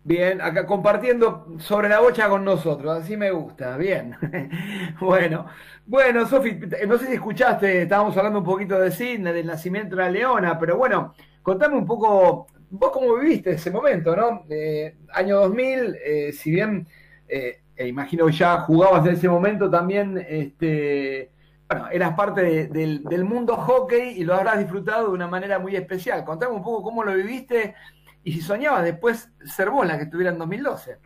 Bien, 0.08 0.40
acá 0.40 0.66
compartiendo 0.66 1.46
sobre 1.60 1.90
la 1.90 2.00
bocha 2.00 2.30
con 2.30 2.46
nosotros, 2.46 2.98
así 2.98 3.18
me 3.18 3.30
gusta, 3.32 3.76
bien. 3.76 4.16
bueno, 5.02 5.48
bueno, 5.86 6.26
Sofi, 6.26 6.58
no 6.88 6.98
sé 6.98 7.08
si 7.08 7.14
escuchaste, 7.16 7.82
estábamos 7.82 8.16
hablando 8.16 8.40
un 8.40 8.46
poquito 8.46 8.80
de 8.80 8.90
Sidney, 8.90 9.34
del 9.34 9.48
nacimiento 9.48 9.98
de 9.98 10.04
la 10.04 10.10
leona, 10.10 10.58
pero 10.58 10.78
bueno, 10.78 11.14
contame 11.44 11.76
un 11.76 11.86
poco, 11.86 12.48
vos 12.70 12.92
cómo 12.94 13.18
viviste 13.18 13.52
ese 13.52 13.70
momento, 13.70 14.16
¿no? 14.16 14.46
Eh, 14.50 14.96
año 15.12 15.42
2000, 15.42 15.98
eh, 16.02 16.32
si 16.32 16.52
bien, 16.52 16.88
eh, 17.28 17.60
e 17.76 17.88
imagino 17.90 18.30
ya 18.30 18.60
jugabas 18.62 19.06
en 19.08 19.14
ese 19.16 19.28
momento 19.28 19.70
también, 19.70 20.26
este, 20.26 21.32
bueno, 21.68 21.90
eras 21.90 22.14
parte 22.14 22.68
del 22.70 23.26
mundo 23.26 23.58
hockey 23.58 24.18
y 24.18 24.24
lo 24.24 24.36
habrás 24.36 24.60
disfrutado 24.60 25.08
de 25.08 25.14
una 25.14 25.28
manera 25.28 25.60
muy 25.60 25.76
especial. 25.76 26.24
Contame 26.24 26.56
un 26.56 26.64
poco 26.64 26.82
cómo 26.82 27.04
lo 27.04 27.14
viviste 27.14 27.76
y 28.24 28.34
si 28.34 28.42
soñabas 28.42 28.84
después 28.84 29.32
ser 29.46 29.70
la 29.72 29.98
que 29.98 30.04
estuviera 30.04 30.32
en 30.32 30.38
2012. 30.38 30.98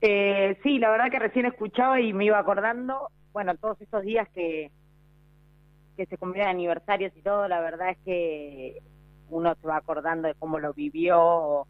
Eh, 0.00 0.58
sí, 0.62 0.78
la 0.78 0.90
verdad 0.90 1.10
que 1.10 1.18
recién 1.18 1.46
escuchaba 1.46 2.00
y 2.00 2.12
me 2.12 2.26
iba 2.26 2.38
acordando, 2.38 3.08
bueno, 3.32 3.56
todos 3.56 3.80
esos 3.80 4.02
días 4.02 4.28
que, 4.34 4.70
que 5.96 6.06
se 6.06 6.18
cumplían 6.18 6.48
aniversarios 6.48 7.16
y 7.16 7.22
todo, 7.22 7.48
la 7.48 7.60
verdad 7.60 7.90
es 7.90 7.98
que 8.04 8.82
uno 9.30 9.54
se 9.60 9.66
va 9.66 9.76
acordando 9.76 10.28
de 10.28 10.34
cómo 10.34 10.58
lo 10.58 10.74
vivió 10.74 11.66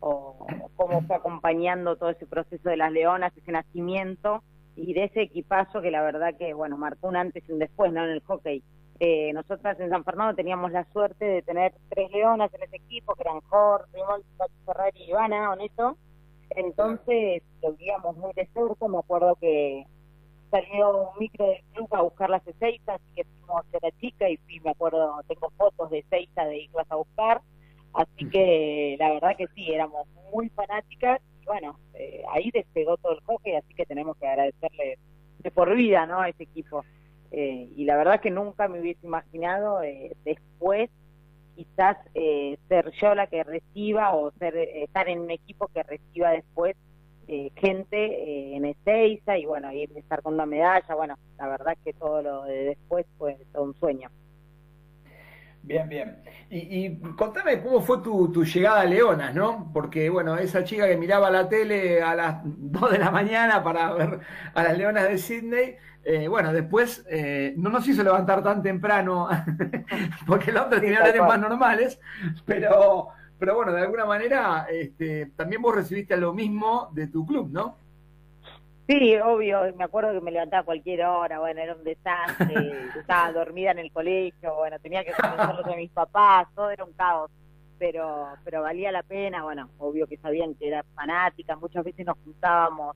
o 0.00 0.46
cómo 0.76 1.02
fue 1.02 1.16
acompañando 1.16 1.96
todo 1.96 2.10
ese 2.10 2.26
proceso 2.26 2.68
de 2.68 2.76
las 2.76 2.92
leonas, 2.92 3.36
ese 3.36 3.52
nacimiento 3.52 4.42
y 4.76 4.92
de 4.92 5.04
ese 5.04 5.22
equipazo 5.22 5.80
que 5.80 5.90
la 5.90 6.02
verdad 6.02 6.34
que, 6.38 6.52
bueno, 6.54 6.76
marcó 6.76 7.08
un 7.08 7.16
antes 7.16 7.42
y 7.48 7.52
un 7.52 7.58
después, 7.58 7.92
¿no? 7.92 8.04
En 8.04 8.10
el 8.10 8.20
hockey. 8.20 8.62
Eh, 8.98 9.32
nosotras 9.34 9.78
en 9.78 9.90
San 9.90 10.04
Fernando 10.04 10.34
teníamos 10.34 10.72
la 10.72 10.84
suerte 10.92 11.24
de 11.24 11.42
tener 11.42 11.74
tres 11.90 12.10
leonas 12.10 12.52
en 12.54 12.62
ese 12.62 12.76
equipo, 12.76 13.14
que 13.14 13.22
eran 13.22 13.40
Jor, 13.42 13.86
Rimol, 13.92 14.24
Ferrari 14.64 14.98
y 14.98 15.10
Ivana, 15.10 15.52
honesto. 15.52 15.96
Entonces 16.50 17.42
lo 17.62 17.72
vivíamos 17.72 18.16
muy 18.16 18.32
de 18.34 18.46
cerca, 18.54 18.88
me 18.88 18.98
acuerdo 18.98 19.36
que 19.36 19.84
salió 20.50 21.10
un 21.10 21.18
micro 21.18 21.46
del 21.46 21.62
club 21.74 21.88
a 21.92 22.02
buscar 22.02 22.30
las 22.30 22.46
Ezeiza, 22.46 22.94
así 22.94 23.04
que 23.14 23.24
fuimos 23.24 23.64
a 23.74 23.78
la 23.82 23.90
chica 24.00 24.28
y 24.30 24.36
fui, 24.38 24.60
me 24.60 24.70
acuerdo, 24.70 25.20
tengo 25.26 25.50
fotos 25.56 25.90
de 25.90 25.98
Ezeiza 25.98 26.44
de 26.44 26.58
irlas 26.58 26.86
a 26.90 26.96
buscar, 26.96 27.42
así 27.92 28.28
que 28.30 28.96
la 28.98 29.10
verdad 29.10 29.36
que 29.36 29.48
sí, 29.54 29.70
éramos 29.70 30.06
muy 30.32 30.48
fanáticas 30.50 31.20
y 31.42 31.46
bueno, 31.46 31.78
eh, 31.94 32.22
ahí 32.30 32.50
despegó 32.52 32.96
todo 32.96 33.12
el 33.12 33.20
hockey, 33.24 33.54
así 33.56 33.74
que 33.74 33.84
tenemos 33.86 34.16
que 34.16 34.26
agradecerle 34.26 34.98
de 35.40 35.50
por 35.50 35.74
vida, 35.74 36.06
¿no? 36.06 36.20
A 36.20 36.28
ese 36.28 36.44
equipo. 36.44 36.84
Eh, 37.30 37.68
y 37.76 37.84
la 37.84 37.96
verdad 37.96 38.20
que 38.20 38.30
nunca 38.30 38.68
me 38.68 38.80
hubiese 38.80 39.06
imaginado 39.06 39.82
eh, 39.82 40.16
después 40.24 40.90
quizás 41.54 41.96
eh, 42.14 42.58
ser 42.68 42.92
yo 43.00 43.14
la 43.14 43.26
que 43.26 43.42
reciba 43.42 44.14
o 44.14 44.30
ser 44.32 44.56
estar 44.56 45.08
en 45.08 45.20
un 45.20 45.30
equipo 45.30 45.68
que 45.68 45.82
reciba 45.82 46.30
después 46.30 46.76
gente 47.56 48.54
en 48.54 48.66
Ezeiza 48.66 49.36
y 49.36 49.46
bueno, 49.46 49.72
ir 49.72 49.90
estar 49.96 50.22
con 50.22 50.34
una 50.34 50.46
medalla, 50.46 50.94
bueno, 50.94 51.16
la 51.38 51.48
verdad 51.48 51.76
que 51.84 51.92
todo 51.92 52.22
lo 52.22 52.44
de 52.44 52.66
después 52.66 53.04
fue 53.18 53.36
todo 53.52 53.64
un 53.64 53.74
sueño. 53.80 54.08
Bien, 55.66 55.88
bien. 55.88 56.16
Y, 56.48 56.96
contame 57.16 57.60
cómo 57.60 57.80
fue 57.80 57.98
tu, 57.98 58.30
tu, 58.30 58.44
llegada 58.44 58.82
a 58.82 58.84
Leonas, 58.84 59.34
¿no? 59.34 59.68
Porque, 59.74 60.08
bueno, 60.08 60.36
esa 60.38 60.62
chica 60.62 60.86
que 60.86 60.96
miraba 60.96 61.28
la 61.28 61.48
tele 61.48 62.00
a 62.00 62.14
las 62.14 62.40
2 62.44 62.92
de 62.92 62.98
la 62.98 63.10
mañana 63.10 63.64
para 63.64 63.92
ver 63.92 64.20
a 64.54 64.62
las 64.62 64.78
Leonas 64.78 65.08
de 65.08 65.18
Sydney, 65.18 65.76
eh, 66.08 66.28
bueno, 66.28 66.52
después 66.52 67.04
eh, 67.10 67.52
no 67.56 67.68
nos 67.68 67.88
hizo 67.88 68.04
levantar 68.04 68.40
tan 68.40 68.62
temprano, 68.62 69.28
porque 70.26 70.52
el 70.52 70.58
otro 70.58 70.80
tenía 70.80 71.00
horarios 71.00 71.26
más 71.26 71.40
normales, 71.40 72.00
pero, 72.44 73.08
pero 73.40 73.56
bueno, 73.56 73.72
de 73.72 73.80
alguna 73.80 74.04
manera 74.04 74.68
este, 74.70 75.26
también 75.34 75.60
vos 75.60 75.74
recibiste 75.74 76.16
lo 76.16 76.32
mismo 76.32 76.90
de 76.92 77.08
tu 77.08 77.26
club, 77.26 77.48
¿no? 77.50 77.74
Sí, 78.86 79.16
obvio, 79.16 79.62
me 79.76 79.82
acuerdo 79.82 80.12
que 80.12 80.20
me 80.20 80.30
levantaba 80.30 80.60
a 80.60 80.64
cualquier 80.64 81.04
hora, 81.04 81.40
bueno, 81.40 81.60
era 81.60 81.74
un 81.74 81.82
desastre, 81.82 82.54
estaba 83.00 83.32
dormida 83.32 83.72
en 83.72 83.80
el 83.80 83.90
colegio, 83.90 84.54
bueno, 84.54 84.78
tenía 84.78 85.04
que 85.04 85.10
convencerlos 85.10 85.66
a 85.66 85.74
mis 85.74 85.90
papás, 85.90 86.46
todo 86.54 86.70
era 86.70 86.84
un 86.84 86.92
caos, 86.92 87.32
pero, 87.80 88.28
pero 88.44 88.62
valía 88.62 88.92
la 88.92 89.02
pena, 89.02 89.42
bueno, 89.42 89.70
obvio 89.78 90.06
que 90.06 90.18
sabían 90.18 90.54
que 90.54 90.68
era 90.68 90.84
fanática, 90.94 91.56
muchas 91.56 91.84
veces 91.84 92.06
nos 92.06 92.16
juntábamos 92.22 92.94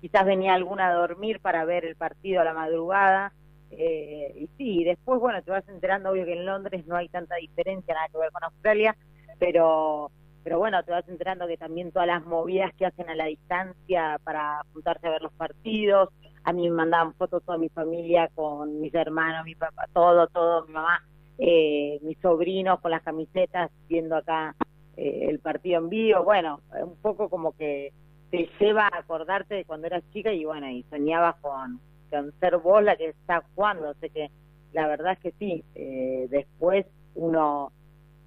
quizás 0.00 0.24
venía 0.24 0.54
alguna 0.54 0.88
a 0.88 0.94
dormir 0.94 1.40
para 1.40 1.64
ver 1.64 1.84
el 1.84 1.96
partido 1.96 2.40
a 2.40 2.44
la 2.44 2.54
madrugada. 2.54 3.32
Eh, 3.70 4.34
y 4.36 4.48
sí, 4.58 4.84
después, 4.84 5.20
bueno, 5.20 5.42
te 5.42 5.50
vas 5.50 5.68
enterando, 5.68 6.10
obvio 6.10 6.24
que 6.24 6.32
en 6.32 6.46
Londres 6.46 6.86
no 6.86 6.96
hay 6.96 7.08
tanta 7.08 7.36
diferencia, 7.36 7.94
nada 7.94 8.08
que 8.08 8.18
ver 8.18 8.32
con 8.32 8.44
Australia, 8.44 8.96
pero 9.38 10.10
pero 10.42 10.58
bueno, 10.58 10.82
te 10.82 10.90
vas 10.90 11.06
enterando 11.08 11.46
que 11.46 11.56
también 11.56 11.92
todas 11.92 12.08
las 12.08 12.24
movidas 12.24 12.72
que 12.74 12.86
hacen 12.86 13.10
a 13.10 13.14
la 13.14 13.26
distancia 13.26 14.18
para 14.24 14.64
juntarse 14.72 15.06
a 15.06 15.10
ver 15.10 15.22
los 15.22 15.32
partidos, 15.32 16.08
a 16.44 16.52
mí 16.52 16.68
me 16.68 16.76
mandaban 16.76 17.14
fotos 17.14 17.42
toda 17.44 17.58
mi 17.58 17.68
familia 17.68 18.28
con 18.34 18.80
mis 18.80 18.94
hermanos, 18.94 19.44
mi 19.44 19.54
papá, 19.54 19.86
todo, 19.92 20.26
todo, 20.28 20.66
mi 20.66 20.72
mamá, 20.72 21.04
eh, 21.38 21.98
mis 22.02 22.18
sobrinos 22.18 22.80
con 22.80 22.90
las 22.90 23.02
camisetas 23.02 23.70
viendo 23.88 24.16
acá 24.16 24.56
eh, 24.96 25.26
el 25.28 25.40
partido 25.40 25.80
en 25.80 25.88
vivo, 25.90 26.24
bueno, 26.24 26.60
un 26.82 26.96
poco 26.96 27.28
como 27.28 27.52
que 27.52 27.92
te 28.30 28.48
lleva 28.58 28.86
a 28.86 28.98
acordarte 28.98 29.54
de 29.54 29.64
cuando 29.64 29.86
eras 29.86 30.04
chica 30.12 30.32
y 30.32 30.44
bueno, 30.44 30.68
y 30.70 30.84
soñabas 30.84 31.36
con, 31.40 31.80
con 32.10 32.32
ser 32.40 32.58
vos 32.58 32.82
la 32.82 32.96
que 32.96 33.08
está 33.08 33.42
jugando, 33.54 33.90
o 33.90 33.94
que 34.00 34.30
la 34.72 34.86
verdad 34.86 35.12
es 35.12 35.18
que 35.18 35.32
sí, 35.38 35.64
eh, 35.74 36.26
después 36.30 36.86
uno 37.14 37.72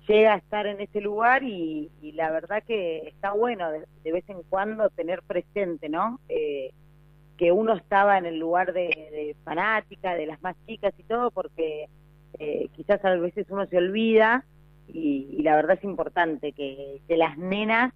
llega 0.07 0.33
a 0.33 0.37
estar 0.37 0.67
en 0.67 0.81
ese 0.81 0.99
lugar 0.99 1.43
y, 1.43 1.89
la 2.13 2.29
verdad 2.31 2.63
que 2.65 3.07
está 3.07 3.31
bueno 3.31 3.71
de, 3.71 4.11
vez 4.11 4.23
en 4.29 4.43
cuando 4.43 4.89
tener 4.89 5.21
presente, 5.23 5.89
¿no? 5.89 6.19
Eh, 6.29 6.71
que 7.37 7.51
uno 7.51 7.73
estaba 7.73 8.17
en 8.17 8.25
el 8.25 8.37
lugar 8.37 8.73
de, 8.73 9.35
fanática, 9.43 10.13
de 10.13 10.27
las 10.27 10.41
más 10.41 10.55
chicas 10.67 10.93
y 10.97 11.03
todo, 11.03 11.31
porque 11.31 11.87
eh, 12.39 12.67
quizás 12.75 13.03
a 13.03 13.15
veces 13.15 13.47
uno 13.49 13.65
se 13.65 13.77
olvida 13.77 14.45
y, 14.87 15.41
la 15.41 15.55
verdad 15.55 15.77
es 15.77 15.83
importante 15.83 16.51
que, 16.51 17.01
que 17.07 17.17
las 17.17 17.37
nenas 17.37 17.93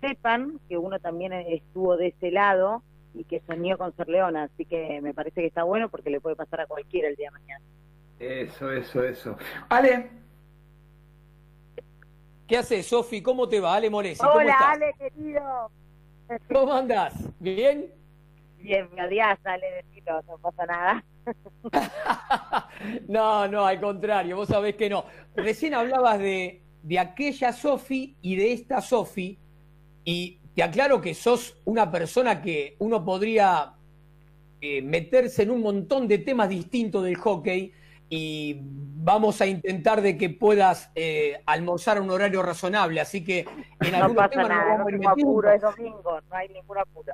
sepan 0.00 0.60
que 0.68 0.78
uno 0.78 0.98
también 0.98 1.32
estuvo 1.32 1.96
de 1.96 2.08
ese 2.08 2.30
lado 2.30 2.82
y 3.14 3.24
que 3.24 3.40
soñó 3.46 3.78
con 3.78 3.94
ser 3.96 4.08
leona, 4.08 4.44
así 4.44 4.64
que 4.64 5.00
me 5.00 5.14
parece 5.14 5.40
que 5.40 5.46
está 5.46 5.64
bueno 5.64 5.88
porque 5.88 6.10
le 6.10 6.20
puede 6.20 6.36
pasar 6.36 6.60
a 6.60 6.66
cualquiera 6.66 7.08
el 7.08 7.16
día 7.16 7.28
de 7.28 7.38
mañana. 7.38 7.64
Eso, 8.18 8.72
eso, 8.72 9.02
eso. 9.02 9.36
Ale. 9.68 10.10
¿Qué 12.46 12.56
haces, 12.56 12.86
Sofi? 12.86 13.22
¿Cómo 13.22 13.48
te 13.48 13.60
va? 13.60 13.74
Ale 13.74 13.90
Molesi. 13.90 14.24
Hola, 14.24 14.56
Ale, 14.70 14.94
querido. 14.98 15.70
¿Cómo 16.52 16.72
andás? 16.72 17.14
¿Bien? 17.38 17.92
Bien, 18.58 18.88
me 18.94 19.06
odias, 19.06 19.38
Ale, 19.44 19.66
decilo, 19.82 20.20
no 20.22 20.38
pasa 20.38 20.66
nada. 20.66 21.04
no, 23.08 23.46
no, 23.48 23.66
al 23.66 23.80
contrario, 23.80 24.36
vos 24.36 24.48
sabés 24.48 24.76
que 24.76 24.90
no. 24.90 25.04
Recién 25.36 25.74
hablabas 25.74 26.18
de, 26.18 26.62
de 26.82 26.98
aquella 26.98 27.52
Sofi 27.52 28.16
y 28.22 28.36
de 28.36 28.52
esta 28.52 28.80
Sofi 28.80 29.38
y 30.08 30.38
te 30.54 30.62
aclaro 30.62 31.02
que 31.02 31.12
sos 31.12 31.60
una 31.66 31.90
persona 31.90 32.40
que 32.40 32.76
uno 32.78 33.04
podría 33.04 33.74
eh, 34.58 34.80
meterse 34.80 35.42
en 35.42 35.50
un 35.50 35.60
montón 35.60 36.08
de 36.08 36.16
temas 36.16 36.48
distintos 36.48 37.04
del 37.04 37.16
hockey 37.16 37.74
y 38.08 38.56
vamos 38.62 39.42
a 39.42 39.46
intentar 39.46 40.00
de 40.00 40.16
que 40.16 40.30
puedas 40.30 40.90
eh, 40.94 41.42
almorzar 41.44 41.98
a 41.98 42.00
un 42.00 42.08
horario 42.08 42.42
razonable, 42.42 43.02
así 43.02 43.22
que 43.22 43.40
en 43.80 43.98
no 44.00 44.14
pasa 44.14 44.44
nada, 44.44 44.78
no 44.78 45.10
apuro, 45.10 45.52
es 45.52 45.60
domingo, 45.60 46.18
no 46.22 46.36
hay 46.36 46.48
ningún 46.48 46.78
apuro. 46.78 47.12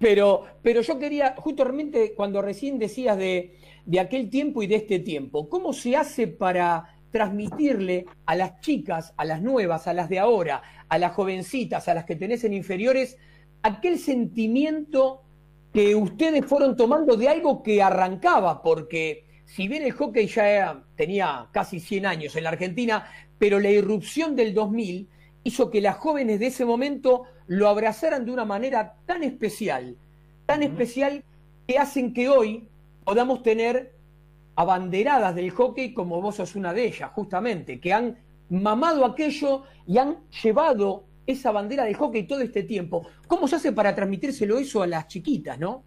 Pero, 0.00 0.46
pero 0.60 0.80
yo 0.80 0.98
quería, 0.98 1.36
justamente 1.38 2.14
cuando 2.16 2.42
recién 2.42 2.80
decías 2.80 3.16
de, 3.16 3.60
de 3.86 4.00
aquel 4.00 4.28
tiempo 4.28 4.60
y 4.60 4.66
de 4.66 4.74
este 4.74 4.98
tiempo, 4.98 5.48
¿cómo 5.48 5.72
se 5.72 5.96
hace 5.96 6.26
para 6.26 6.91
transmitirle 7.12 8.06
a 8.26 8.34
las 8.34 8.60
chicas, 8.60 9.14
a 9.16 9.24
las 9.24 9.40
nuevas, 9.42 9.86
a 9.86 9.92
las 9.92 10.08
de 10.08 10.18
ahora, 10.18 10.62
a 10.88 10.98
las 10.98 11.12
jovencitas, 11.12 11.86
a 11.86 11.94
las 11.94 12.04
que 12.04 12.16
tenés 12.16 12.42
en 12.42 12.54
inferiores, 12.54 13.18
aquel 13.62 13.98
sentimiento 13.98 15.22
que 15.72 15.94
ustedes 15.94 16.44
fueron 16.44 16.76
tomando 16.76 17.16
de 17.16 17.28
algo 17.28 17.62
que 17.62 17.82
arrancaba, 17.82 18.62
porque 18.62 19.24
si 19.44 19.68
bien 19.68 19.84
el 19.84 19.92
hockey 19.92 20.26
ya 20.26 20.82
tenía 20.96 21.48
casi 21.52 21.78
100 21.78 22.06
años 22.06 22.36
en 22.36 22.44
la 22.44 22.50
Argentina, 22.50 23.06
pero 23.38 23.60
la 23.60 23.70
irrupción 23.70 24.34
del 24.34 24.54
2000 24.54 25.08
hizo 25.44 25.70
que 25.70 25.80
las 25.80 25.96
jóvenes 25.96 26.40
de 26.40 26.46
ese 26.46 26.64
momento 26.64 27.24
lo 27.46 27.68
abrazaran 27.68 28.24
de 28.24 28.32
una 28.32 28.44
manera 28.44 28.96
tan 29.06 29.22
especial, 29.22 29.96
tan 30.46 30.62
especial 30.62 31.24
que 31.66 31.78
hacen 31.78 32.12
que 32.12 32.28
hoy 32.28 32.68
podamos 33.04 33.42
tener 33.42 33.92
abanderadas 34.54 35.34
del 35.34 35.50
hockey 35.50 35.94
como 35.94 36.20
vos 36.20 36.36
sos 36.36 36.56
una 36.56 36.72
de 36.72 36.86
ellas, 36.86 37.10
justamente, 37.12 37.80
que 37.80 37.92
han 37.92 38.18
mamado 38.48 39.04
aquello 39.04 39.62
y 39.86 39.98
han 39.98 40.18
llevado 40.42 41.04
esa 41.26 41.52
bandera 41.52 41.84
de 41.84 41.94
hockey 41.94 42.26
todo 42.26 42.40
este 42.40 42.62
tiempo. 42.62 43.06
¿Cómo 43.26 43.48
se 43.48 43.56
hace 43.56 43.72
para 43.72 43.94
transmitírselo 43.94 44.58
eso 44.58 44.82
a 44.82 44.86
las 44.86 45.06
chiquitas, 45.06 45.58
no? 45.58 45.84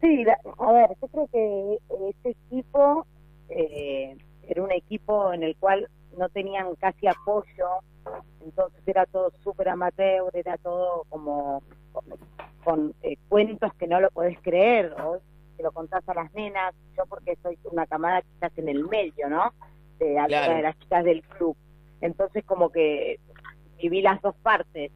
Sí, 0.00 0.24
a 0.58 0.72
ver, 0.72 0.90
yo 1.00 1.08
creo 1.08 1.26
que 1.32 1.78
este 2.10 2.30
equipo 2.30 3.06
eh, 3.48 4.16
era 4.46 4.62
un 4.62 4.70
equipo 4.70 5.32
en 5.32 5.42
el 5.42 5.56
cual 5.56 5.88
no 6.16 6.28
tenían 6.28 6.74
casi 6.76 7.06
apoyo, 7.06 7.66
entonces 8.44 8.80
era 8.86 9.06
todo 9.06 9.32
súper 9.42 9.68
amateur, 9.68 10.30
era 10.34 10.56
todo 10.58 11.04
como 11.08 11.62
con, 12.62 12.94
eh, 13.02 13.16
cuentos 13.28 13.72
que 13.74 13.86
no 13.86 14.00
lo 14.00 14.10
podés 14.10 14.38
creer, 14.40 14.94
que 15.58 15.62
lo 15.64 15.72
contás 15.72 16.08
a 16.08 16.14
las 16.14 16.32
nenas, 16.32 16.74
yo 16.96 17.04
porque 17.06 17.36
soy 17.42 17.58
una 17.64 17.86
camada 17.86 18.22
quizás 18.22 18.56
en 18.56 18.68
el 18.68 18.84
medio, 18.84 19.28
¿no? 19.28 19.52
De 19.98 20.18
algunas 20.18 20.56
de 20.56 20.62
las 20.62 20.78
chicas 20.78 21.04
del 21.04 21.22
club. 21.22 21.56
Entonces 22.00 22.44
como 22.44 22.70
que 22.70 23.18
viví 23.76 24.00
las 24.00 24.22
dos 24.22 24.36
partes, 24.36 24.92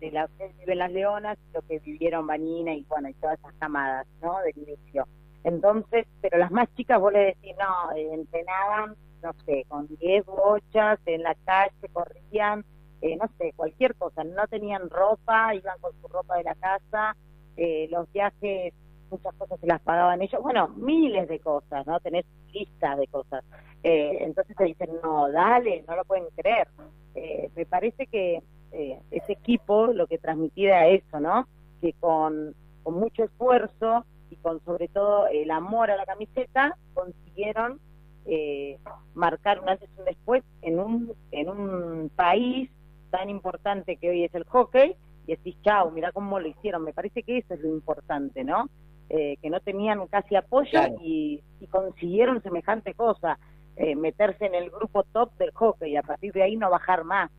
de 0.00 0.10
lo 0.10 0.26
que 0.38 0.48
viven 0.58 0.78
las 0.78 0.92
leonas 0.92 1.38
y 1.48 1.54
lo 1.54 1.62
que 1.62 1.78
vivieron 1.78 2.26
Vanina 2.26 2.74
y 2.74 2.82
bueno, 2.88 3.08
y 3.08 3.14
todas 3.14 3.38
esas 3.38 3.54
camadas, 3.58 4.06
¿no? 4.22 4.40
Del 4.40 4.56
inicio. 4.56 5.06
Entonces, 5.44 6.06
pero 6.20 6.38
las 6.38 6.50
más 6.50 6.68
chicas 6.74 7.00
vos 7.00 7.12
le 7.12 7.26
decís, 7.26 7.54
no, 7.58 7.96
eh, 7.96 8.08
entrenaban, 8.12 8.96
no 9.22 9.32
sé, 9.44 9.64
con 9.68 9.86
10 9.86 10.26
bochas, 10.26 10.98
en 11.06 11.22
la 11.22 11.34
calle, 11.44 11.88
corrían, 11.92 12.64
eh, 13.00 13.16
no 13.16 13.28
sé, 13.38 13.52
cualquier 13.54 13.94
cosa, 13.94 14.24
no 14.24 14.46
tenían 14.48 14.90
ropa, 14.90 15.54
iban 15.54 15.78
con 15.80 15.92
su 16.00 16.08
ropa 16.08 16.36
de 16.36 16.44
la 16.44 16.54
casa, 16.56 17.16
eh, 17.56 17.86
los 17.90 18.10
viajes, 18.12 18.74
muchas 19.10 19.34
cosas 19.34 19.58
se 19.60 19.66
las 19.66 19.80
pagaban 19.80 20.22
ellos, 20.22 20.42
bueno, 20.42 20.68
miles 20.76 21.28
de 21.28 21.38
cosas, 21.40 21.86
¿no? 21.86 22.00
Tenés 22.00 22.24
listas 22.52 22.98
de 22.98 23.06
cosas. 23.08 23.44
entonces 23.82 24.56
te 24.56 24.64
dicen, 24.64 24.90
no, 25.02 25.30
dale, 25.30 25.84
no 25.86 25.96
lo 25.96 26.04
pueden 26.04 26.26
creer. 26.34 26.68
me 27.54 27.66
parece 27.66 28.06
que 28.06 28.42
ese 29.10 29.32
equipo 29.32 29.88
lo 29.88 30.06
que 30.06 30.18
transmitía 30.18 30.68
era 30.68 30.88
eso, 30.88 31.20
¿no? 31.20 31.46
Que 31.80 31.92
con, 31.94 32.54
con 32.82 32.94
mucho 32.94 33.24
esfuerzo 33.24 34.04
y 34.30 34.36
con 34.36 34.62
sobre 34.64 34.88
todo 34.88 35.26
el 35.28 35.50
amor 35.50 35.90
a 35.90 35.96
la 35.96 36.06
camiseta 36.06 36.76
consiguieron 36.94 37.80
eh, 38.28 38.78
marcar 39.14 39.60
un 39.60 39.68
antes 39.68 39.88
y 39.96 40.00
un 40.00 40.04
después 40.04 40.42
en 40.62 40.80
un, 40.80 41.12
en 41.30 41.48
un 41.48 42.10
país 42.14 42.70
tan 43.10 43.30
importante 43.30 43.96
que 43.96 44.10
hoy 44.10 44.24
es 44.24 44.34
el 44.34 44.44
hockey 44.44 44.96
y 45.26 45.36
decís, 45.36 45.56
chao, 45.62 45.90
mira 45.92 46.10
cómo 46.12 46.40
lo 46.40 46.48
hicieron. 46.48 46.82
Me 46.82 46.92
parece 46.92 47.22
que 47.22 47.38
eso 47.38 47.54
es 47.54 47.60
lo 47.60 47.68
importante, 47.68 48.42
¿no? 48.42 48.68
Eh, 49.08 49.36
que 49.40 49.50
no 49.50 49.60
tenían 49.60 50.04
casi 50.08 50.34
apoyo 50.34 50.80
y, 51.00 51.42
consiguieron 51.70 52.42
semejante 52.42 52.94
cosa, 52.94 53.38
eh, 53.76 53.94
meterse 53.94 54.46
en 54.46 54.54
el 54.54 54.70
grupo 54.70 55.04
top 55.04 55.32
del 55.36 55.52
hockey 55.52 55.92
y 55.92 55.96
a 55.96 56.02
partir 56.02 56.32
de 56.32 56.42
ahí 56.42 56.56
no 56.56 56.70
bajar 56.70 57.04
más. 57.04 57.30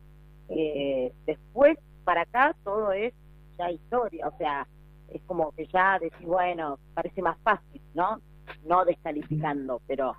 después, 1.26 1.78
para 2.04 2.22
acá, 2.22 2.54
todo 2.64 2.92
es 2.92 3.12
ya 3.58 3.70
historia, 3.70 4.28
o 4.28 4.38
sea, 4.38 4.66
es 5.10 5.22
como 5.22 5.52
que 5.52 5.66
ya 5.66 5.98
decís, 5.98 6.26
bueno, 6.26 6.78
parece 6.94 7.22
más 7.22 7.38
fácil, 7.40 7.80
¿no? 7.94 8.20
No 8.64 8.84
descalificando, 8.84 9.80
pero 9.86 10.14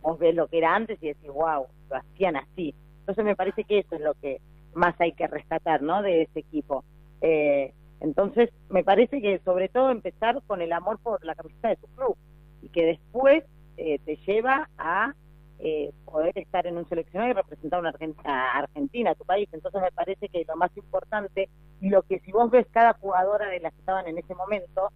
vos 0.00 0.18
ves 0.18 0.34
lo 0.34 0.48
que 0.48 0.58
era 0.58 0.74
antes 0.74 0.98
y 1.02 1.08
decís, 1.08 1.30
wow, 1.30 1.66
lo 1.90 1.96
hacían 1.96 2.36
así. 2.36 2.74
Entonces 3.00 3.24
me 3.24 3.36
parece 3.36 3.64
que 3.64 3.80
eso 3.80 3.94
es 3.94 4.00
lo 4.00 4.14
que 4.14 4.40
más 4.74 4.98
hay 5.00 5.12
que 5.12 5.26
rescatar, 5.26 5.82
¿no? 5.82 6.02
De 6.02 6.22
ese 6.22 6.40
equipo. 6.40 6.84
Eh, 7.20 7.72
entonces 8.02 8.50
me 8.68 8.82
parece 8.82 9.20
que 9.20 9.38
sobre 9.44 9.68
todo 9.68 9.90
empezar 9.90 10.42
con 10.46 10.60
el 10.60 10.72
amor 10.72 10.98
por 10.98 11.24
la 11.24 11.34
camiseta 11.34 11.68
de 11.68 11.76
tu 11.76 11.86
club 11.88 12.16
y 12.60 12.68
que 12.68 12.84
después 12.84 13.44
eh, 13.76 14.00
te 14.04 14.16
lleva 14.26 14.68
a 14.76 15.14
eh, 15.60 15.92
poder 16.04 16.36
estar 16.36 16.66
en 16.66 16.76
un 16.76 16.88
seleccionado 16.88 17.30
y 17.30 17.34
representar 17.34 17.78
una 17.78 17.94
a 18.24 18.58
Argentina, 18.58 19.12
a 19.12 19.14
tu 19.14 19.24
país. 19.24 19.48
Entonces 19.52 19.80
me 19.80 19.92
parece 19.92 20.28
que 20.28 20.44
lo 20.46 20.56
más 20.56 20.76
importante 20.76 21.48
y 21.80 21.88
lo 21.90 22.02
que 22.02 22.18
si 22.20 22.32
vos 22.32 22.50
ves 22.50 22.66
cada 22.72 22.94
jugadora 22.94 23.48
de 23.48 23.60
las 23.60 23.72
que 23.72 23.78
estaban 23.78 24.08
en 24.08 24.18
ese 24.18 24.34
momento, 24.34 24.90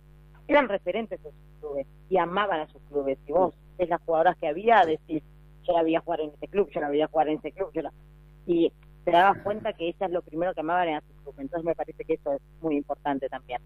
eran 0.48 0.68
referentes 0.68 1.22
de 1.22 1.30
sus 1.30 1.60
clubes 1.60 1.86
y 2.08 2.18
amaban 2.18 2.60
a 2.60 2.66
sus 2.68 2.82
clubes. 2.82 3.18
Si 3.24 3.32
vos 3.32 3.54
ves 3.78 3.88
las 3.88 4.02
jugadoras 4.02 4.36
que 4.38 4.48
había, 4.48 4.84
decís, 4.84 5.22
yo 5.62 5.72
la 5.72 5.84
veía 5.84 6.00
jugar 6.00 6.22
en 6.22 6.30
este 6.30 6.48
club, 6.48 6.68
yo 6.72 6.80
la 6.80 6.88
veía 6.88 7.06
jugar 7.06 7.28
en 7.28 7.38
ese 7.38 7.52
club, 7.52 7.70
yo 7.72 7.82
y 8.46 8.72
te 9.06 9.12
dabas 9.12 9.38
cuenta 9.38 9.72
que 9.72 9.86
ellas 9.88 10.10
lo 10.10 10.20
primero 10.20 10.52
que 10.52 10.60
amaban 10.60 10.88
era 10.88 11.00
su 11.00 11.14
club. 11.22 11.36
Entonces 11.38 11.64
me 11.64 11.76
parece 11.76 12.04
que 12.04 12.14
eso 12.14 12.32
es 12.32 12.40
muy 12.60 12.76
importante 12.76 13.28
también. 13.28 13.60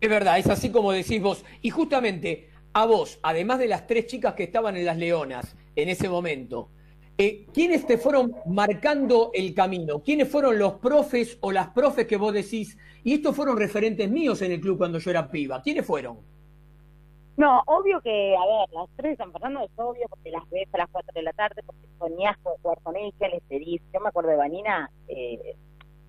Es 0.00 0.10
verdad, 0.10 0.36
es 0.36 0.48
así 0.48 0.70
como 0.70 0.90
decís 0.90 1.22
vos. 1.22 1.44
Y 1.62 1.70
justamente 1.70 2.50
a 2.72 2.86
vos, 2.86 3.20
además 3.22 3.60
de 3.60 3.68
las 3.68 3.86
tres 3.86 4.06
chicas 4.06 4.34
que 4.34 4.42
estaban 4.42 4.76
en 4.76 4.84
las 4.84 4.96
Leonas 4.96 5.56
en 5.76 5.88
ese 5.88 6.08
momento, 6.08 6.70
eh, 7.16 7.46
¿quiénes 7.54 7.86
te 7.86 7.98
fueron 7.98 8.34
marcando 8.46 9.30
el 9.32 9.54
camino? 9.54 10.02
¿Quiénes 10.02 10.28
fueron 10.28 10.58
los 10.58 10.74
profes 10.74 11.38
o 11.40 11.52
las 11.52 11.68
profes 11.68 12.08
que 12.08 12.16
vos 12.16 12.34
decís? 12.34 12.76
Y 13.04 13.14
estos 13.14 13.36
fueron 13.36 13.56
referentes 13.56 14.10
míos 14.10 14.42
en 14.42 14.50
el 14.50 14.60
club 14.60 14.78
cuando 14.78 14.98
yo 14.98 15.10
era 15.10 15.30
piba. 15.30 15.62
¿Quiénes 15.62 15.86
fueron? 15.86 16.18
No, 17.38 17.62
obvio 17.66 18.00
que, 18.00 18.36
a 18.36 18.44
ver, 18.44 18.68
las 18.72 18.88
tres 18.96 19.12
de 19.12 19.24
San 19.24 19.30
Fernando 19.30 19.60
es 19.60 19.70
obvio 19.76 20.08
porque 20.10 20.32
las 20.32 20.42
ves 20.50 20.68
a 20.74 20.78
las 20.78 20.88
4 20.90 21.12
de 21.14 21.22
la 21.22 21.32
tarde, 21.32 21.62
porque 21.64 21.86
soñás 21.96 22.36
con 22.38 22.54
jugar 22.60 22.80
con 22.82 22.96
ellas, 22.96 23.14
les 23.32 23.42
pedís. 23.44 23.80
Yo 23.94 24.00
me 24.00 24.08
acuerdo 24.08 24.30
de 24.30 24.36
Vanina, 24.36 24.90
eh, 25.06 25.54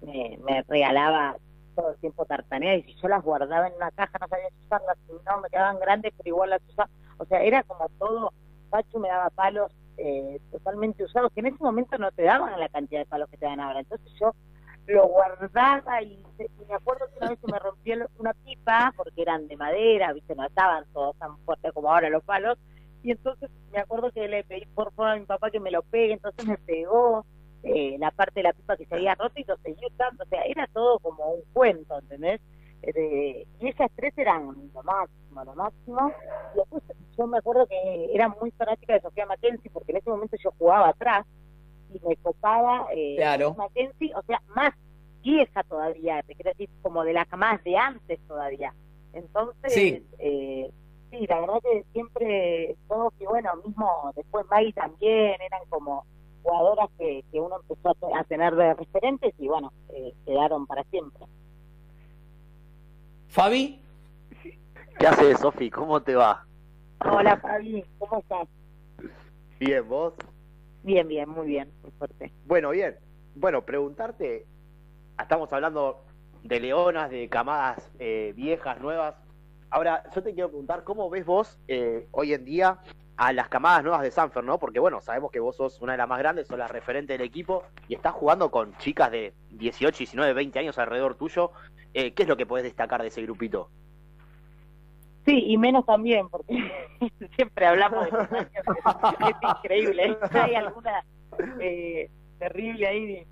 me, 0.01 0.39
me 0.43 0.63
regalaba 0.63 1.37
todo 1.75 1.91
el 1.91 1.97
tiempo 1.99 2.25
tartaneras 2.25 2.83
y 2.87 2.95
yo 2.95 3.07
las 3.07 3.23
guardaba 3.23 3.67
en 3.67 3.75
una 3.75 3.91
caja, 3.91 4.17
no 4.19 4.27
sabía 4.27 4.47
usarlas, 4.65 4.97
no, 5.07 5.41
me 5.41 5.49
quedaban 5.49 5.79
grandes, 5.79 6.13
pero 6.17 6.29
igual 6.29 6.49
las 6.49 6.63
usaba. 6.67 6.89
O 7.19 7.25
sea, 7.25 7.43
era 7.43 7.61
como 7.61 7.87
todo, 7.99 8.33
Pacho 8.71 8.97
me 8.97 9.09
daba 9.09 9.29
palos 9.29 9.71
eh, 9.97 10.41
totalmente 10.51 11.03
usados, 11.03 11.31
que 11.31 11.41
en 11.41 11.47
ese 11.47 11.63
momento 11.63 11.95
no 11.99 12.11
te 12.11 12.23
daban 12.23 12.59
la 12.59 12.69
cantidad 12.69 13.01
de 13.01 13.05
palos 13.05 13.29
que 13.29 13.37
te 13.37 13.45
dan 13.45 13.59
ahora. 13.59 13.81
Entonces 13.81 14.11
yo 14.19 14.33
lo 14.89 15.07
guardaba 15.07 16.01
y, 16.01 16.23
me 16.67 16.75
acuerdo 16.75 17.07
que 17.07 17.17
una 17.17 17.29
vez 17.29 17.39
se 17.39 17.51
me 17.51 17.59
rompió 17.59 17.95
una 18.17 18.33
pipa, 18.33 18.93
porque 18.95 19.21
eran 19.21 19.47
de 19.47 19.57
madera, 19.57 20.13
viste, 20.13 20.35
no 20.35 20.45
estaban 20.45 20.85
todos 20.93 21.17
tan 21.17 21.37
fuertes 21.39 21.71
como 21.73 21.91
ahora 21.91 22.09
los 22.09 22.23
palos, 22.23 22.57
y 23.03 23.11
entonces 23.11 23.49
me 23.71 23.79
acuerdo 23.79 24.11
que 24.11 24.27
le 24.27 24.43
pedí 24.43 24.65
por 24.67 24.93
favor 24.93 25.11
a 25.11 25.15
mi 25.15 25.25
papá 25.25 25.51
que 25.51 25.59
me 25.59 25.71
lo 25.71 25.81
pegue, 25.83 26.13
entonces 26.13 26.45
me 26.45 26.57
pegó, 26.57 27.25
eh, 27.63 27.97
la 27.99 28.11
parte 28.11 28.39
de 28.39 28.43
la 28.43 28.53
pipa 28.53 28.77
que 28.77 28.85
se 28.85 28.95
había 28.95 29.15
roto 29.15 29.33
y 29.35 29.43
lo 29.43 29.57
seguí 29.57 29.85
usando, 29.85 30.23
o 30.23 30.27
sea, 30.27 30.41
era 30.43 30.67
todo 30.67 30.99
como 30.99 31.31
un 31.33 31.41
cuento, 31.51 31.99
¿entendés? 31.99 32.39
Eh, 32.81 33.45
y 33.59 33.67
esas 33.67 33.91
tres 33.95 34.17
eran 34.17 34.47
lo 34.73 34.83
máximo, 34.83 35.43
lo 35.43 35.55
máximo. 35.55 36.13
Y 36.53 36.57
después 36.57 36.83
yo 37.17 37.27
me 37.27 37.37
acuerdo 37.37 37.67
que 37.67 38.09
era 38.13 38.29
muy 38.29 38.51
fanática 38.51 38.93
de 38.93 39.01
Sofía 39.01 39.25
Mackenzie 39.25 39.69
porque 39.71 39.91
en 39.91 39.97
ese 39.97 40.09
momento 40.09 40.37
yo 40.41 40.51
jugaba 40.57 40.89
atrás 40.89 41.25
y 41.27 41.38
copaba 42.21 42.87
eh, 42.93 43.15
claro. 43.17 43.55
Mackenzie, 43.57 44.13
o 44.15 44.21
sea, 44.23 44.41
más 44.55 44.73
vieja 45.23 45.63
todavía, 45.63 46.21
te 46.23 46.35
quiero 46.35 46.51
decir, 46.51 46.69
como 46.81 47.03
de 47.03 47.13
las 47.13 47.27
más 47.37 47.63
de 47.63 47.77
antes 47.77 48.19
todavía. 48.27 48.73
Entonces, 49.13 49.73
sí. 49.73 50.05
Eh, 50.19 50.71
sí, 51.11 51.25
la 51.27 51.39
verdad 51.41 51.59
que 51.61 51.83
siempre, 51.91 52.75
todo 52.87 53.11
que 53.17 53.25
bueno, 53.25 53.51
mismo 53.65 54.11
después 54.15 54.45
Maggie 54.49 54.73
también, 54.73 55.35
eran 55.41 55.61
como 55.69 56.05
jugadoras 56.43 56.89
que, 56.97 57.23
que 57.31 57.39
uno 57.39 57.57
empezó 57.61 57.95
a, 58.15 58.23
tener 58.23 58.55
de 58.55 58.73
referentes 58.73 59.33
y 59.37 59.47
bueno, 59.47 59.73
eh, 59.89 60.13
quedaron 60.25 60.65
para 60.67 60.83
siempre. 60.85 61.25
Fabi. 63.27 63.81
¿Qué 64.97 65.07
haces, 65.07 65.39
Sofi? 65.39 65.69
¿Cómo 65.69 66.01
te 66.01 66.15
va? 66.15 66.45
Hola, 67.05 67.37
Fabi, 67.37 67.83
¿cómo 67.97 68.19
estás? 68.19 68.47
Bien, 69.59 69.87
¿vos? 69.87 70.13
Bien, 70.83 71.07
bien, 71.07 71.29
muy 71.29 71.47
bien, 71.47 71.71
muy 71.81 71.91
fuerte. 71.91 72.31
Bueno, 72.45 72.69
bien. 72.69 72.95
Bueno, 73.35 73.65
preguntarte, 73.65 74.45
estamos 75.19 75.51
hablando 75.53 76.03
de 76.43 76.59
leonas, 76.59 77.09
de 77.09 77.27
camadas 77.29 77.91
eh, 77.99 78.33
viejas, 78.35 78.79
nuevas. 78.79 79.15
Ahora, 79.69 80.03
yo 80.15 80.23
te 80.23 80.33
quiero 80.33 80.49
preguntar, 80.49 80.83
¿cómo 80.83 81.09
ves 81.09 81.25
vos 81.25 81.59
eh, 81.67 82.07
hoy 82.11 82.33
en 82.33 82.45
día 82.45 82.79
a 83.17 83.33
las 83.33 83.49
camadas 83.49 83.83
nuevas 83.83 84.01
de 84.01 84.11
Sanfer, 84.11 84.43
¿no? 84.43 84.57
Porque 84.57 84.79
bueno, 84.79 85.01
sabemos 85.01 85.29
que 85.31 85.41
vos 85.41 85.57
sos 85.57 85.81
una 85.81 85.91
de 85.91 85.97
las 85.97 86.07
más 86.07 86.19
grandes, 86.19 86.47
sos 86.47 86.57
la 86.57 86.69
referente 86.69 87.13
del 87.13 87.21
equipo 87.21 87.63
y 87.89 87.95
estás 87.95 88.13
jugando 88.13 88.49
con 88.49 88.75
chicas 88.77 89.11
de 89.11 89.33
18, 89.51 89.97
19, 89.97 90.33
20 90.33 90.59
años 90.59 90.77
alrededor 90.77 91.15
tuyo. 91.15 91.51
Eh, 91.93 92.13
¿Qué 92.13 92.23
es 92.23 92.29
lo 92.29 92.37
que 92.37 92.45
puedes 92.45 92.63
destacar 92.63 93.01
de 93.01 93.09
ese 93.09 93.21
grupito? 93.21 93.69
Sí, 95.29 95.43
y 95.45 95.57
menos 95.59 95.85
también, 95.85 96.27
porque 96.27 96.55
siempre 97.35 97.67
hablamos 97.67 98.09
de 98.09 98.17
años, 98.17 98.49
es, 99.29 99.57
increíble. 99.57 100.17
Hay 100.31 100.55
alguna 100.55 101.05
eh, 101.59 102.09
terrible 102.39 102.87
ahí 102.87 103.05
de 103.05 103.27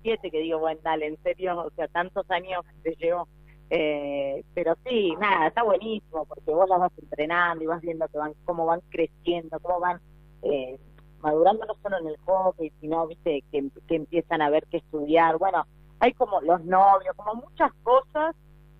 siete 0.00 0.30
que 0.30 0.38
digo, 0.38 0.60
bueno, 0.60 0.80
dale, 0.82 1.08
en 1.08 1.22
serio, 1.22 1.58
o 1.58 1.70
sea, 1.72 1.88
tantos 1.88 2.30
años 2.30 2.64
te 2.82 2.94
llevo 2.96 3.28
eh, 3.68 4.44
pero 4.54 4.76
sí, 4.86 5.14
nada, 5.18 5.46
está 5.46 5.62
buenísimo 5.62 6.24
porque 6.26 6.50
vos 6.50 6.68
las 6.68 6.78
vas 6.78 6.92
entrenando 6.98 7.64
y 7.64 7.66
vas 7.66 7.80
viendo 7.82 8.08
que 8.08 8.18
van, 8.18 8.34
cómo 8.44 8.66
van 8.66 8.80
creciendo, 8.90 9.58
cómo 9.60 9.80
van 9.80 10.00
eh, 10.42 10.78
madurando 11.20 11.66
no 11.66 11.74
solo 11.82 11.98
en 11.98 12.08
el 12.08 12.16
hockey, 12.24 12.72
sino, 12.80 13.06
viste, 13.06 13.44
que, 13.52 13.70
que 13.88 13.96
empiezan 13.96 14.40
a 14.40 14.50
ver 14.50 14.66
que 14.66 14.78
estudiar. 14.78 15.36
Bueno, 15.36 15.66
hay 16.00 16.12
como 16.14 16.40
los 16.40 16.64
novios, 16.64 17.14
como 17.16 17.34
muchas 17.34 17.72
cosas 17.82 18.34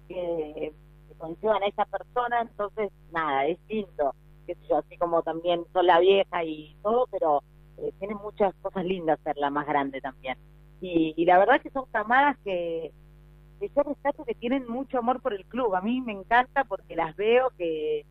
que, 0.08 0.74
que 1.28 1.34
conllevan 1.34 1.62
a 1.62 1.66
esa 1.66 1.84
persona, 1.86 2.42
entonces, 2.42 2.90
nada, 3.12 3.46
es 3.46 3.58
lindo, 3.68 4.14
sé 4.46 4.56
yo, 4.68 4.78
así 4.78 4.96
como 4.96 5.22
también 5.22 5.64
son 5.72 5.86
la 5.86 6.00
vieja 6.00 6.44
y 6.44 6.76
todo, 6.82 7.06
pero 7.10 7.42
eh, 7.78 7.92
tiene 7.98 8.14
muchas 8.14 8.54
cosas 8.62 8.84
lindas 8.84 9.18
ser 9.24 9.36
la 9.36 9.50
más 9.50 9.66
grande 9.66 10.00
también. 10.00 10.36
Y, 10.80 11.14
y 11.16 11.24
la 11.24 11.38
verdad 11.38 11.60
que 11.60 11.70
son 11.70 11.84
camadas 11.92 12.36
que 12.44 12.92
que 13.62 13.70
yo 13.76 13.82
rescato 13.84 14.24
que 14.24 14.34
tienen 14.34 14.66
mucho 14.68 14.98
amor 14.98 15.22
por 15.22 15.34
el 15.34 15.44
club. 15.44 15.76
A 15.76 15.80
mí 15.80 16.00
me 16.00 16.10
encanta 16.10 16.64
porque 16.64 16.96
las 16.96 17.14
veo 17.14 17.50
que, 17.56 18.04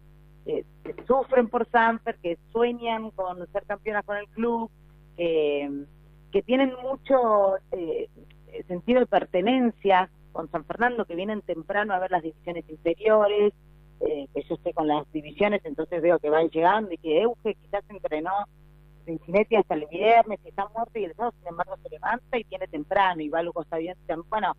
sufren 1.05 1.49
por 1.49 1.69
Sanfer, 1.69 2.17
que 2.19 2.37
sueñan 2.53 3.11
con 3.11 3.45
ser 3.51 3.63
campeonas 3.65 4.05
con 4.05 4.15
el 4.15 4.27
club, 4.29 4.71
que, 5.17 5.69
que 6.31 6.41
tienen 6.41 6.73
mucho 6.81 7.57
eh, 7.71 8.07
sentido 8.67 9.01
de 9.01 9.05
pertenencia 9.07 10.09
con 10.31 10.49
San 10.49 10.65
Fernando, 10.65 11.05
que 11.05 11.15
vienen 11.15 11.41
temprano 11.41 11.93
a 11.93 11.99
ver 11.99 12.11
las 12.11 12.23
divisiones 12.23 12.67
inferiores, 12.69 13.53
eh, 14.01 14.27
que 14.33 14.43
yo 14.43 14.55
estoy 14.55 14.73
con 14.73 14.87
las 14.87 15.11
divisiones, 15.11 15.61
entonces 15.63 16.01
veo 16.01 16.19
que 16.19 16.29
van 16.29 16.49
llegando 16.49 16.91
y 16.91 16.97
que 16.97 17.21
Euge 17.21 17.55
quizás 17.55 17.83
entrenó 17.89 18.31
Cincinnati 19.05 19.55
hasta 19.55 19.75
el 19.75 19.85
viernes 19.87 20.39
y 20.43 20.49
está 20.49 20.67
muerto 20.69 20.97
y 20.97 21.05
el 21.05 21.15
sábado, 21.15 21.33
sin 21.39 21.47
embargo, 21.47 21.75
se 21.83 21.89
levanta 21.89 22.37
y 22.37 22.43
tiene 22.43 22.67
temprano 22.67 23.21
y 23.21 23.29
va 23.29 23.41
está 23.41 23.77
bien. 23.77 23.95
Bueno, 24.29 24.55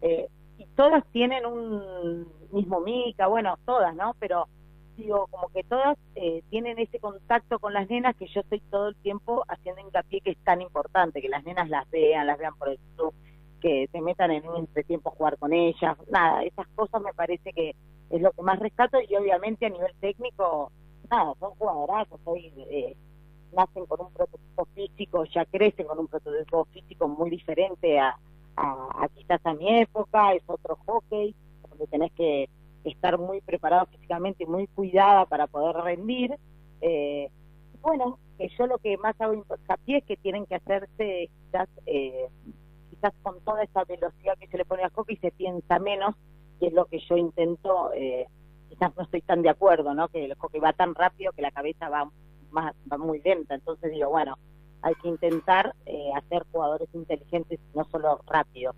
eh, 0.00 0.28
y 0.58 0.66
todas 0.76 1.04
tienen 1.12 1.46
un 1.46 2.26
mismo 2.52 2.80
mica, 2.80 3.26
bueno, 3.26 3.58
todas, 3.64 3.94
¿no? 3.94 4.14
Pero 4.18 4.48
digo, 4.96 5.26
como 5.30 5.48
que 5.48 5.64
todas 5.64 5.96
eh, 6.14 6.42
tienen 6.50 6.78
ese 6.78 6.98
contacto 6.98 7.58
con 7.58 7.72
las 7.72 7.88
nenas 7.88 8.14
que 8.16 8.26
yo 8.26 8.40
estoy 8.40 8.60
todo 8.70 8.88
el 8.88 8.96
tiempo 8.96 9.44
haciendo 9.48 9.80
hincapié 9.80 10.20
que 10.20 10.32
es 10.32 10.38
tan 10.44 10.60
importante, 10.60 11.22
que 11.22 11.28
las 11.28 11.44
nenas 11.44 11.68
las 11.68 11.88
vean, 11.90 12.26
las 12.26 12.38
vean 12.38 12.56
por 12.56 12.68
el 12.68 12.78
club, 12.94 13.14
que 13.62 13.88
se 13.92 14.00
metan 14.00 14.32
en 14.32 14.46
un 14.46 14.56
entretiempo 14.56 15.08
a 15.08 15.12
jugar 15.12 15.38
con 15.38 15.52
ellas, 15.52 15.96
nada, 16.10 16.42
esas 16.42 16.66
cosas 16.74 17.00
me 17.00 17.14
parece 17.14 17.52
que 17.52 17.74
es 18.10 18.20
lo 18.20 18.32
que 18.32 18.42
más 18.42 18.58
rescato 18.58 18.98
y 19.08 19.14
obviamente 19.16 19.66
a 19.66 19.70
nivel 19.70 19.92
técnico, 20.00 20.70
nada, 21.10 21.32
son 21.38 21.52
jugadorazos, 21.52 22.20
hoy 22.24 22.52
eh, 22.70 22.96
nacen 23.52 23.86
con 23.86 24.00
un 24.00 24.12
prototipo 24.12 24.66
físico, 24.74 25.24
ya 25.24 25.44
crecen 25.44 25.86
con 25.86 25.98
un 25.98 26.08
prototipo 26.08 26.64
físico 26.66 27.08
muy 27.08 27.30
diferente 27.30 27.98
a, 27.98 28.18
quizás 29.14 29.40
a 29.44 29.54
mi 29.54 29.80
época, 29.80 30.34
es 30.34 30.42
otro 30.46 30.76
hockey, 30.86 31.34
donde 31.68 31.86
tenés 31.86 32.12
que 32.12 32.48
estar 32.84 33.18
muy 33.18 33.40
preparado 33.40 33.86
físicamente 33.86 34.44
y 34.44 34.46
muy 34.46 34.66
cuidada 34.66 35.24
para 35.26 35.46
poder 35.46 35.76
rendir. 35.76 36.34
Eh, 36.80 37.30
bueno, 37.80 38.18
que 38.38 38.48
yo 38.58 38.66
lo 38.66 38.78
que 38.78 38.96
más 38.98 39.18
hago 39.20 39.34
hincapié 39.34 39.98
es 39.98 40.04
que 40.04 40.16
tienen 40.16 40.46
que 40.46 40.56
hacerse 40.56 41.30
quizás, 41.44 41.68
eh, 41.86 42.28
quizás 43.02 43.14
con 43.22 43.40
toda 43.40 43.64
esa 43.64 43.84
velocidad 43.84 44.38
que 44.38 44.46
se 44.46 44.56
le 44.56 44.64
pone 44.64 44.84
a 44.84 44.90
hockey 44.90 45.16
se 45.16 45.32
piensa 45.32 45.78
menos, 45.80 46.14
que 46.60 46.68
es 46.68 46.72
lo 46.72 46.84
que 46.84 47.00
yo 47.00 47.16
intento, 47.16 47.92
eh, 47.94 48.26
quizás 48.68 48.96
no 48.96 49.02
estoy 49.02 49.22
tan 49.22 49.42
de 49.42 49.50
acuerdo, 49.50 49.92
¿no? 49.92 50.08
Que 50.08 50.24
el 50.24 50.36
va 50.62 50.72
tan 50.72 50.94
rápido 50.94 51.32
que 51.32 51.42
la 51.42 51.50
cabeza 51.50 51.88
va 51.88 52.08
más 52.52 52.74
va 52.90 52.98
muy 52.98 53.20
lenta, 53.20 53.54
entonces 53.54 53.90
digo, 53.90 54.10
bueno, 54.10 54.36
hay 54.82 54.94
que 54.96 55.08
intentar 55.08 55.74
eh, 55.86 56.10
hacer 56.14 56.44
jugadores 56.52 56.88
inteligentes, 56.92 57.58
no 57.74 57.84
solo 57.84 58.20
rápidos. 58.26 58.76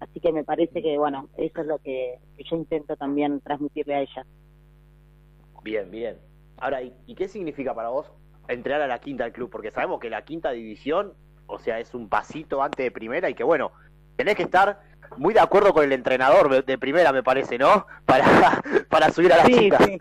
Así 0.00 0.18
que 0.18 0.32
me 0.32 0.44
parece 0.44 0.82
que, 0.82 0.98
bueno, 0.98 1.28
eso 1.36 1.60
es 1.60 1.66
lo 1.66 1.78
que, 1.78 2.18
yo 2.38 2.56
intento 2.56 2.96
también 2.96 3.40
transmitirle 3.40 3.94
a 3.94 4.00
ella. 4.00 4.26
Bien, 5.62 5.90
bien. 5.90 6.18
Ahora, 6.58 6.82
¿y, 6.82 7.14
qué 7.14 7.28
significa 7.28 7.74
para 7.74 7.90
vos 7.90 8.10
entrenar 8.48 8.82
a 8.82 8.88
la 8.88 8.98
quinta 8.98 9.24
del 9.24 9.32
club? 9.32 9.50
Porque 9.50 9.70
sabemos 9.70 10.00
que 10.00 10.10
la 10.10 10.24
quinta 10.24 10.50
división, 10.50 11.14
o 11.52 11.58
sea, 11.58 11.78
es 11.78 11.94
un 11.94 12.08
pasito 12.08 12.62
antes 12.62 12.84
de 12.84 12.90
primera 12.90 13.28
y 13.30 13.34
que, 13.34 13.44
bueno, 13.44 13.72
tenés 14.16 14.36
que 14.36 14.42
estar 14.42 14.80
muy 15.16 15.34
de 15.34 15.40
acuerdo 15.40 15.72
con 15.74 15.84
el 15.84 15.92
entrenador 15.92 16.64
de 16.64 16.78
primera, 16.78 17.12
me 17.12 17.22
parece, 17.22 17.58
¿no? 17.58 17.86
Para, 18.06 18.62
para 18.88 19.10
subir 19.10 19.32
a 19.32 19.38
la 19.38 19.44
sí, 19.44 19.70
Sí. 19.84 19.98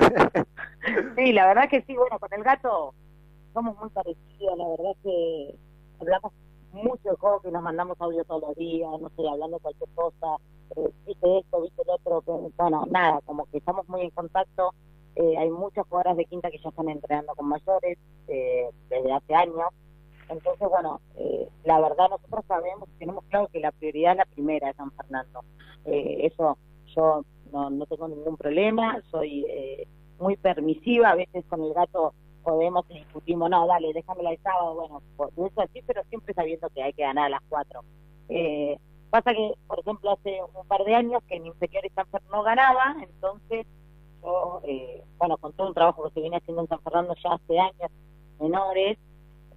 sí, 1.16 1.34
la 1.34 1.48
verdad 1.48 1.70
que 1.70 1.82
sí, 1.84 1.96
bueno, 1.96 2.18
con 2.20 2.34
el 2.34 2.44
gato 2.44 2.94
somos 3.54 3.78
muy 3.78 3.90
parecidos, 3.90 4.58
la 4.58 4.68
verdad 4.70 4.96
que 5.04 5.56
hablamos 6.00 6.32
mucho 6.72 7.10
de 7.10 7.16
hockey, 7.18 7.52
nos 7.52 7.64
mandamos 7.64 8.00
audio 8.00 8.24
todos 8.24 8.42
los 8.42 8.56
días, 8.56 8.90
no 9.00 9.10
sé, 9.10 9.28
hablando 9.28 9.60
cualquier 9.60 9.90
cosa, 9.94 10.38
eh, 10.78 10.90
viste 11.06 11.40
esto, 11.40 11.62
viste 11.62 11.82
el 11.82 11.90
otro, 11.90 12.24
bueno, 12.58 12.88
nada, 12.90 13.20
como 13.26 13.46
que 13.48 13.58
estamos 13.58 13.88
muy 13.90 14.02
en 14.02 14.10
contacto, 14.12 14.74
eh, 15.16 15.38
hay 15.38 15.50
muchas 15.50 15.86
jugadoras 15.88 16.16
de 16.16 16.26
quinta 16.26 16.50
que 16.50 16.60
ya 16.60 16.70
están 16.70 16.88
entrenando 16.90 17.36
con 17.36 17.48
mayores 17.50 17.98
eh, 18.28 18.70
desde 18.90 19.12
hace 19.12 19.36
años, 19.36 19.68
entonces, 20.32 20.68
bueno, 20.70 21.02
eh, 21.16 21.48
la 21.64 21.80
verdad 21.80 22.10
nosotros 22.10 22.46
sabemos, 22.48 22.90
tenemos 22.98 23.24
claro 23.26 23.48
que 23.48 23.60
la 23.60 23.72
prioridad 23.72 24.14
es 24.14 24.18
la 24.20 24.26
primera 24.26 24.68
de 24.68 24.74
San 24.74 24.92
Fernando, 24.92 25.44
eso 25.86 26.58
yo 26.96 27.24
no, 27.52 27.70
no 27.70 27.86
tengo 27.88 28.08
ningún 28.08 28.38
problema, 28.38 29.02
soy 29.10 29.46
muy 30.20 30.38
permisiva, 30.38 31.10
a 31.10 31.16
veces 31.16 31.44
con 31.50 31.64
el 31.64 31.74
gato 31.74 32.14
podemos 32.42 32.86
y 32.90 32.96
discutimos, 32.96 33.50
no, 33.50 33.68
dale, 33.68 33.94
déjamela 33.94 34.32
el 34.32 34.42
sábado, 34.42 34.76
bueno, 34.76 35.02
eso 35.48 35.62
así, 35.62 35.82
pero 35.86 36.04
siempre 36.10 36.34
sabiendo 36.34 36.70
que 36.70 36.84
hay 36.84 36.94
que 36.94 37.04
ganar 37.04 37.26
a 37.26 37.30
las 37.30 37.42
cuatro. 37.50 37.82
Eh, 38.30 38.78
pasa 39.10 39.34
que, 39.34 39.54
por 39.68 39.80
ejemplo, 39.80 40.12
hace 40.12 40.40
un 40.42 40.68
par 40.68 40.84
de 40.84 40.96
años 40.96 41.24
que 41.28 41.36
en 41.36 41.48
inferiores 41.48 41.92
San 41.94 42.08
Fernando 42.08 42.38
no 42.38 42.44
ganaba, 42.44 42.96
entonces 43.02 43.66
yo, 44.22 44.62
eh, 44.64 45.04
bueno, 45.18 45.38
con 45.38 45.54
todo 45.54 45.68
un 45.68 45.74
trabajo 45.74 46.04
que 46.04 46.14
se 46.14 46.22
viene 46.22 46.38
haciendo 46.38 46.62
en 46.62 46.68
San 46.68 46.82
Fernando 46.82 47.16
ya 47.24 47.34
hace 47.34 47.60
años 47.60 47.92
menores, 48.40 48.98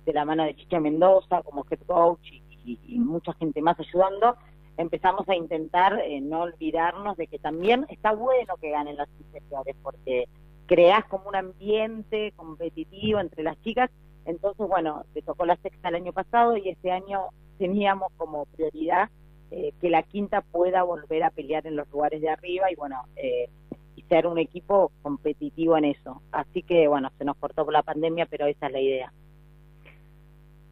de 0.05 0.13
la 0.13 0.25
mano 0.25 0.45
de 0.45 0.55
Chicha 0.57 0.81
Mendoza 0.81 1.43
como 1.43 1.65
head 1.71 1.81
coach 1.87 2.33
y, 2.65 2.99
mucha 2.99 3.35
gente 3.35 3.61
más 3.61 3.79
ayudando, 3.79 4.37
empezamos 4.77 5.29
a 5.29 5.35
intentar 5.35 6.01
eh, 6.01 6.21
no 6.21 6.43
olvidarnos 6.43 7.17
de 7.17 7.27
que 7.27 7.39
también 7.39 7.85
está 7.91 8.13
bueno 8.13 8.57
que 8.61 8.71
ganen 8.71 8.97
las 8.97 9.09
inferiores, 9.21 9.77
porque 9.83 10.25
creás 10.67 11.05
como 11.07 11.29
un 11.29 11.37
ambiente 11.37 12.33
competitivo 12.37 13.21
entre 13.21 13.43
las 13.43 13.61
chicas. 13.63 13.91
Entonces, 14.25 14.67
bueno, 14.67 15.05
te 15.13 15.21
tocó 15.21 15.45
la 15.45 15.57
sexta 15.57 15.91
el 15.91 15.97
año 15.97 16.13
pasado 16.13 16.57
y 16.57 16.71
este 16.71 16.91
año 16.91 17.29
teníamos 17.59 18.11
como 18.17 18.47
prioridad 18.47 19.11
eh, 19.51 19.73
que 19.81 19.91
la 19.91 20.03
quinta 20.03 20.41
pueda 20.41 20.83
volver 20.83 21.23
a 21.23 21.31
pelear 21.31 21.67
en 21.67 21.77
los 21.77 21.89
lugares 21.91 22.21
de 22.21 22.31
arriba 22.31 22.71
y 22.73 22.75
bueno, 22.75 23.03
eh, 23.17 23.49
y 23.95 24.03
ser 24.03 24.27
un 24.27 24.39
equipo 24.39 24.91
competitivo 25.03 25.77
en 25.77 25.85
eso. 25.85 26.23
Así 26.33 26.63
que 26.63 26.89
bueno, 26.89 27.11
se 27.19 27.25
nos 27.25 27.37
cortó 27.37 27.65
por 27.65 27.73
la 27.73 27.83
pandemia, 27.83 28.27
pero 28.27 28.47
esa 28.47 28.67
es 28.67 28.73
la 28.73 28.81
idea. 28.81 29.13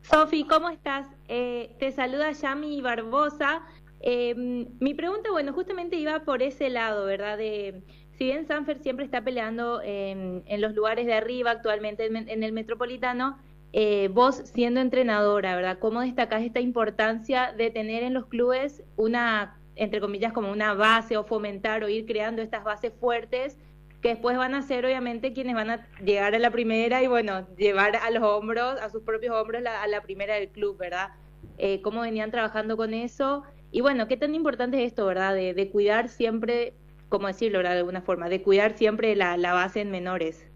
Sofi, 0.02 0.44
¿cómo 0.44 0.68
estás? 0.68 1.06
Eh, 1.28 1.76
te 1.78 1.92
saluda 1.92 2.32
Yami 2.32 2.80
Barbosa. 2.80 3.62
mi 4.04 4.94
pregunta, 4.94 5.30
bueno, 5.30 5.52
justamente 5.52 5.96
iba 5.96 6.20
por 6.20 6.42
ese 6.42 6.70
lado, 6.70 7.06
¿verdad? 7.06 7.38
De 7.38 7.82
si 8.18 8.24
bien 8.24 8.46
Sanfer 8.46 8.78
siempre 8.78 9.04
está 9.04 9.22
peleando 9.22 9.80
en, 9.82 10.44
los 10.60 10.74
lugares 10.74 11.06
de 11.06 11.14
arriba 11.14 11.52
actualmente 11.52 12.06
en, 12.06 12.42
el 12.42 12.52
Metropolitano, 12.52 13.38
eh, 13.72 14.08
vos 14.12 14.42
siendo 14.52 14.80
entrenadora, 14.80 15.56
¿verdad? 15.56 15.78
¿Cómo 15.78 16.00
destacás 16.00 16.42
esta 16.42 16.60
importancia 16.60 17.52
de 17.56 17.70
tener 17.70 18.02
en 18.02 18.12
los 18.12 18.26
clubes 18.26 18.82
una, 18.96 19.58
entre 19.76 20.00
comillas, 20.00 20.32
como 20.32 20.50
una 20.50 20.74
base 20.74 21.16
o 21.16 21.24
fomentar 21.24 21.84
o 21.84 21.88
ir 21.88 22.06
creando 22.06 22.42
estas 22.42 22.64
bases 22.64 22.92
fuertes 23.00 23.56
que 24.02 24.10
después 24.10 24.36
van 24.36 24.54
a 24.54 24.62
ser 24.62 24.84
obviamente 24.84 25.32
quienes 25.32 25.54
van 25.54 25.70
a 25.70 25.86
llegar 26.04 26.34
a 26.34 26.38
la 26.38 26.50
primera 26.50 27.02
y 27.02 27.06
bueno, 27.06 27.46
llevar 27.56 27.96
a 27.96 28.10
los 28.10 28.22
hombros, 28.22 28.80
a 28.80 28.90
sus 28.90 29.02
propios 29.02 29.34
hombros 29.34 29.62
a 29.64 29.86
la 29.86 30.02
primera 30.02 30.34
del 30.34 30.48
club, 30.48 30.76
¿verdad? 30.76 31.10
Eh, 31.56 31.80
¿Cómo 31.82 32.00
venían 32.00 32.30
trabajando 32.30 32.76
con 32.76 32.92
eso? 32.92 33.44
Y 33.70 33.80
bueno, 33.80 34.08
¿qué 34.08 34.16
tan 34.16 34.34
importante 34.34 34.82
es 34.82 34.88
esto, 34.88 35.06
verdad? 35.06 35.34
De, 35.34 35.54
de 35.54 35.70
cuidar 35.70 36.08
siempre 36.08 36.74
¿cómo 37.12 37.26
decirlo 37.26 37.58
de 37.58 37.68
alguna 37.68 38.00
forma? 38.00 38.30
De 38.30 38.42
cuidar 38.42 38.72
siempre 38.72 39.14
la, 39.14 39.36
base 39.52 39.82
en 39.82 39.90
menores. 39.90 40.50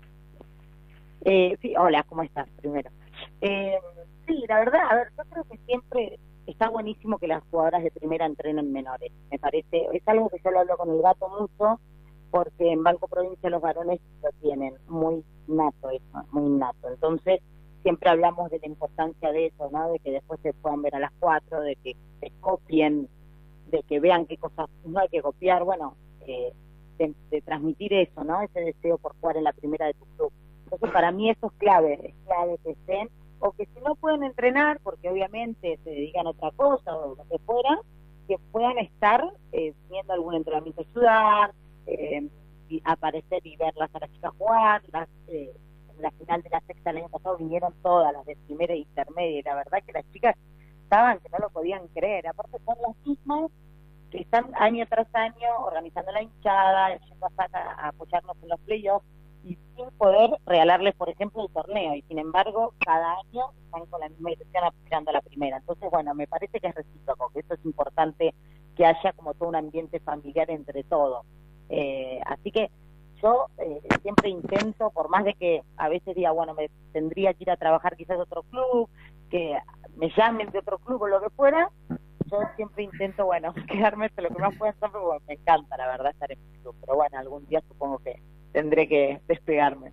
Eh, 1.26 1.54
sí, 1.61 1.74
hola, 1.76 2.02
¿cómo 2.09 2.22
estás? 2.22 2.48
Primero. 2.62 2.90
Eh, 3.42 3.76
sí, 4.26 4.42
la 4.48 4.61
verdad, 4.61 4.80
a 4.90 4.94
ver, 4.94 5.09
yo 5.18 5.24
creo 5.28 5.44
que 5.44 5.59
siempre 5.66 6.18
está 6.46 6.70
buenísimo 6.70 7.18
que 7.18 7.26
las 7.26 7.42
jugadoras 7.50 7.82
de 7.82 7.90
primera 7.90 8.24
entrenen 8.24 8.72
menores. 8.72 9.12
Me 9.30 9.38
parece, 9.38 9.87
es 9.92 10.09
algo 10.09 10.30
que 10.30 10.40
yo 10.42 10.50
lo 10.50 10.61
hablo 10.61 10.78
con 10.78 10.88
el 10.88 11.02
gato 11.02 11.28
mucho, 11.28 11.78
porque 12.37 12.70
en 12.70 12.83
Banco 12.83 13.09
Provincia 13.09 13.49
los 13.49 13.62
varones 13.62 13.99
lo 14.22 14.29
tienen 14.42 14.75
muy 14.88 15.25
nato 15.46 15.88
eso, 15.88 16.27
muy 16.33 16.51
nato. 16.51 16.90
Entonces, 16.90 17.40
siempre 17.83 18.11
hablamos 18.11 18.51
de 18.51 18.59
la 18.59 18.66
importancia 18.66 19.33
de 19.33 19.46
eso, 19.46 19.70
¿no? 19.72 19.90
De 19.90 19.99
que 20.01 20.11
después 20.11 20.38
se 20.42 20.53
puedan 20.53 20.83
ver 20.83 20.96
a 20.96 20.99
las 20.99 21.12
cuatro, 21.18 21.62
de 21.62 21.77
que 21.77 21.96
se 22.20 22.31
copien, 22.40 23.09
de 23.70 23.83
que 23.85 24.01
vean 24.01 24.27
qué 24.27 24.37
cosas 24.37 24.68
no 24.85 25.01
hay 25.01 25.09
que 25.09 25.22
copiar. 25.22 25.64
Bueno, 25.64 25.96
de, 26.27 26.53
transmitir 27.42 27.94
eso, 27.94 28.22
¿no? 28.22 28.42
Ese 28.42 28.61
deseo 28.61 28.99
por 28.99 29.16
jugar 29.18 29.38
en 29.38 29.44
la 29.44 29.55
primera 29.55 29.87
de 29.87 29.94
tu 29.94 30.05
club. 30.16 30.33
Entonces, 30.64 30.90
para 30.90 31.12
mí 31.12 31.31
eso 31.31 31.46
es 31.46 31.53
clave, 31.55 31.94
es 32.03 32.14
clave 32.27 32.59
que 32.62 32.72
estén, 32.72 33.09
o 33.38 33.53
que 33.53 33.64
si 33.64 33.81
no 33.81 33.94
pueden 33.94 34.25
entrenar, 34.25 34.79
porque 34.83 35.09
obviamente 35.09 35.78
se 35.82 35.91
dedican 35.91 36.26
a 36.26 36.30
otra 36.30 36.51
cosa 36.51 36.95
o 36.95 37.14
lo 37.14 37.24
que 37.30 37.39
fuera, 37.47 37.80
que 38.28 38.37
puedan 38.53 38.76
estar 38.76 39.24
eh, 39.53 39.72
viendo 39.89 40.12
algún 40.12 40.34
entrenamiento 40.34 40.82
ayudar, 40.82 41.55
eh, 41.87 42.28
aparecer 42.84 43.47
y 43.47 43.57
verlas 43.57 43.95
a 43.95 44.01
las 44.01 44.12
chicas 44.12 44.32
jugar. 44.39 44.82
Las, 44.93 45.09
eh, 45.28 45.53
en 45.97 46.03
la 46.03 46.11
final 46.12 46.43
de 46.43 46.51
la 46.51 46.61
sexta 46.61 46.91
el 46.91 46.99
año 46.99 47.09
pasado 47.09 47.37
vinieron 47.37 47.72
todas 47.82 48.12
las 48.12 48.24
de 48.26 48.37
primera 48.47 48.74
e 48.74 48.78
intermedia, 48.78 49.41
y 49.41 49.43
la 49.43 49.55
verdad 49.55 49.78
que 49.84 49.93
las 49.93 50.11
chicas 50.12 50.37
estaban 50.82 51.18
que 51.20 51.28
no 51.30 51.39
lo 51.39 51.51
podían 51.51 51.87
creer. 51.89 52.26
Aparte 52.26 52.59
son 52.64 52.76
las 52.87 53.07
mismas 53.07 53.51
que 54.11 54.18
están 54.18 54.53
año 54.57 54.87
tras 54.89 55.12
año 55.14 55.49
organizando 55.64 56.12
la 56.12 56.22
hinchada, 56.22 56.97
yendo 56.99 57.26
a, 57.26 57.89
apoyarnos 57.89 58.37
en 58.43 58.49
los 58.49 58.61
playoffs 58.61 59.07
y 59.45 59.57
sin 59.76 59.91
poder 59.99 60.30
regalarles, 60.45 60.95
por 60.95 61.09
ejemplo, 61.09 61.45
el 61.45 61.53
torneo. 61.53 61.95
Y 61.95 62.03
sin 62.03 62.18
embargo, 62.18 62.74
cada 62.84 63.16
año 63.18 63.51
están 63.64 63.87
con 63.87 64.01
la 64.01 64.09
misma 64.09 64.30
dirección 64.30 64.64
apoyando 64.64 65.11
a 65.11 65.14
la 65.14 65.20
primera. 65.22 65.57
Entonces, 65.57 65.91
bueno, 65.91 66.14
me 66.14 66.26
parece 66.26 66.61
que 66.61 66.68
es 66.68 66.74
recíproco, 66.74 67.30
que 67.30 67.41
eso 67.41 67.55
es 67.55 67.64
importante 67.64 68.34
que 68.76 68.87
haya 68.87 69.12
como 69.12 69.34
todo 69.34 69.49
un 69.49 69.57
ambiente 69.57 70.01
familiar 70.01 70.51
entre 70.51 70.84
todos. 70.84 71.24
Eh, 71.69 72.21
así 72.27 72.51
que 72.51 72.71
yo 73.23 73.47
eh, 73.59 73.81
siempre 74.03 74.29
intento, 74.29 74.91
por 74.91 75.09
más 75.09 75.25
de 75.25 75.35
que 75.35 75.62
a 75.77 75.89
veces 75.89 76.14
diga, 76.14 76.31
bueno, 76.33 76.55
me 76.55 76.71
tendría 76.93 77.33
que 77.35 77.45
ir 77.45 77.51
a 77.51 77.57
trabajar 77.57 77.97
quizás 77.97 78.19
a 78.19 78.23
otro 78.23 78.43
club, 78.45 78.89
que 79.31 79.57
me 79.97 80.11
llamen 80.17 80.51
de 80.51 80.59
otro 80.59 80.79
club 80.79 81.03
o 81.03 81.09
lo 81.09 81.21
que 81.21 81.31
fuera, 81.31 81.71
yo 82.31 82.39
siempre 82.57 82.85
intento, 82.85 83.25
bueno, 83.25 83.55
quedarme 83.69 84.07
hasta 84.07 84.23
lo 84.23 84.29
que 84.29 84.43
más 84.43 84.55
pueda 84.57 84.73
estar, 84.73 84.91
porque 84.91 85.25
me 85.27 85.35
encanta, 85.35 85.77
la 85.77 85.87
verdad, 85.87 86.11
estar 86.11 86.31
en 86.31 86.39
mi 86.41 86.59
club. 86.59 86.75
Pero 86.81 86.97
bueno, 86.97 87.19
algún 87.19 87.47
día 87.47 87.62
supongo 87.69 87.99
que 87.99 88.21
tendré 88.53 88.89
que 88.89 89.21
despegarme. 89.29 89.93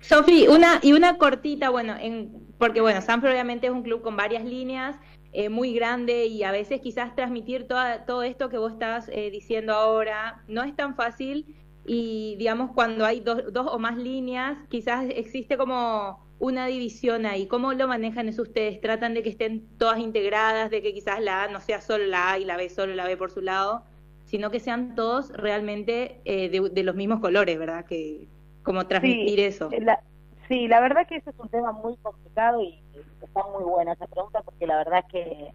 Sofi, 0.00 0.46
una 0.48 0.80
y 0.82 0.92
una 0.92 1.16
cortita, 1.16 1.70
bueno, 1.70 1.94
en, 1.98 2.46
porque 2.58 2.80
bueno, 2.80 3.00
Sanford 3.00 3.30
obviamente 3.30 3.66
es 3.66 3.72
un 3.72 3.82
club 3.82 4.02
con 4.02 4.16
varias 4.16 4.44
líneas, 4.44 4.98
eh, 5.36 5.48
muy 5.48 5.74
grande 5.74 6.26
y 6.26 6.44
a 6.44 6.52
veces 6.52 6.80
quizás 6.80 7.16
transmitir 7.16 7.66
toda, 7.66 8.04
todo 8.06 8.22
esto 8.22 8.48
que 8.48 8.56
vos 8.56 8.72
estás 8.72 9.08
eh, 9.08 9.30
diciendo 9.32 9.74
ahora 9.74 10.44
no 10.46 10.62
es 10.62 10.76
tan 10.76 10.94
fácil 10.94 11.56
y 11.84 12.36
digamos 12.38 12.70
cuando 12.70 13.04
hay 13.04 13.18
dos, 13.18 13.52
dos 13.52 13.66
o 13.68 13.80
más 13.80 13.96
líneas, 13.96 14.56
quizás 14.68 15.06
existe 15.10 15.56
como 15.56 16.24
una 16.38 16.66
división 16.66 17.26
ahí. 17.26 17.48
¿Cómo 17.48 17.72
lo 17.72 17.88
manejan 17.88 18.28
eso 18.28 18.42
ustedes? 18.42 18.80
¿Tratan 18.80 19.12
de 19.12 19.24
que 19.24 19.30
estén 19.30 19.66
todas 19.76 19.98
integradas, 19.98 20.70
de 20.70 20.82
que 20.82 20.94
quizás 20.94 21.20
la 21.20 21.42
A 21.42 21.48
no 21.48 21.60
sea 21.60 21.80
solo 21.80 22.06
la 22.06 22.30
A 22.30 22.38
y 22.38 22.44
la 22.44 22.56
B 22.56 22.68
solo 22.68 22.94
la 22.94 23.04
B 23.04 23.16
por 23.16 23.32
su 23.32 23.40
lado, 23.40 23.82
sino 24.26 24.52
que 24.52 24.60
sean 24.60 24.94
todos 24.94 25.32
realmente 25.32 26.20
eh, 26.24 26.48
de, 26.48 26.82
los 26.84 26.94
mismos 26.94 27.18
colores, 27.18 27.58
¿verdad? 27.58 27.84
Que 27.86 28.28
como 28.62 28.86
transmitir 28.86 29.40
eso. 29.40 29.68
sí, 30.46 30.68
la 30.68 30.78
verdad 30.78 31.08
que 31.08 31.16
eso 31.16 31.30
es 31.30 31.40
un 31.40 31.48
tema 31.48 31.72
muy 31.72 31.96
complicado 31.96 32.62
y 32.62 32.83
está 33.22 33.42
muy 33.48 33.64
buena 33.64 33.92
esa 33.92 34.06
pregunta 34.06 34.42
porque 34.42 34.66
la 34.66 34.78
verdad 34.78 35.04
que 35.10 35.52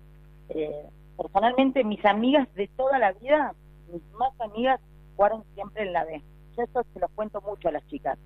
eh, 0.50 0.90
personalmente 1.18 1.84
mis 1.84 2.04
amigas 2.06 2.48
de 2.56 2.68
toda 2.76 3.00
la 3.00 3.12
vida, 3.14 3.54
mis 3.92 4.02
más 4.14 4.32
amigas, 4.40 4.80
jugaron 5.16 5.44
siempre 5.54 5.84
en 5.84 5.94
la 5.94 6.06
B. 6.06 6.22
Yo 6.56 6.64
eso 6.64 6.84
se 6.94 7.00
los 7.00 7.12
cuento 7.12 7.42
mucho 7.42 7.68
a 7.68 7.72
las 7.72 7.86
chicas. 7.88 8.18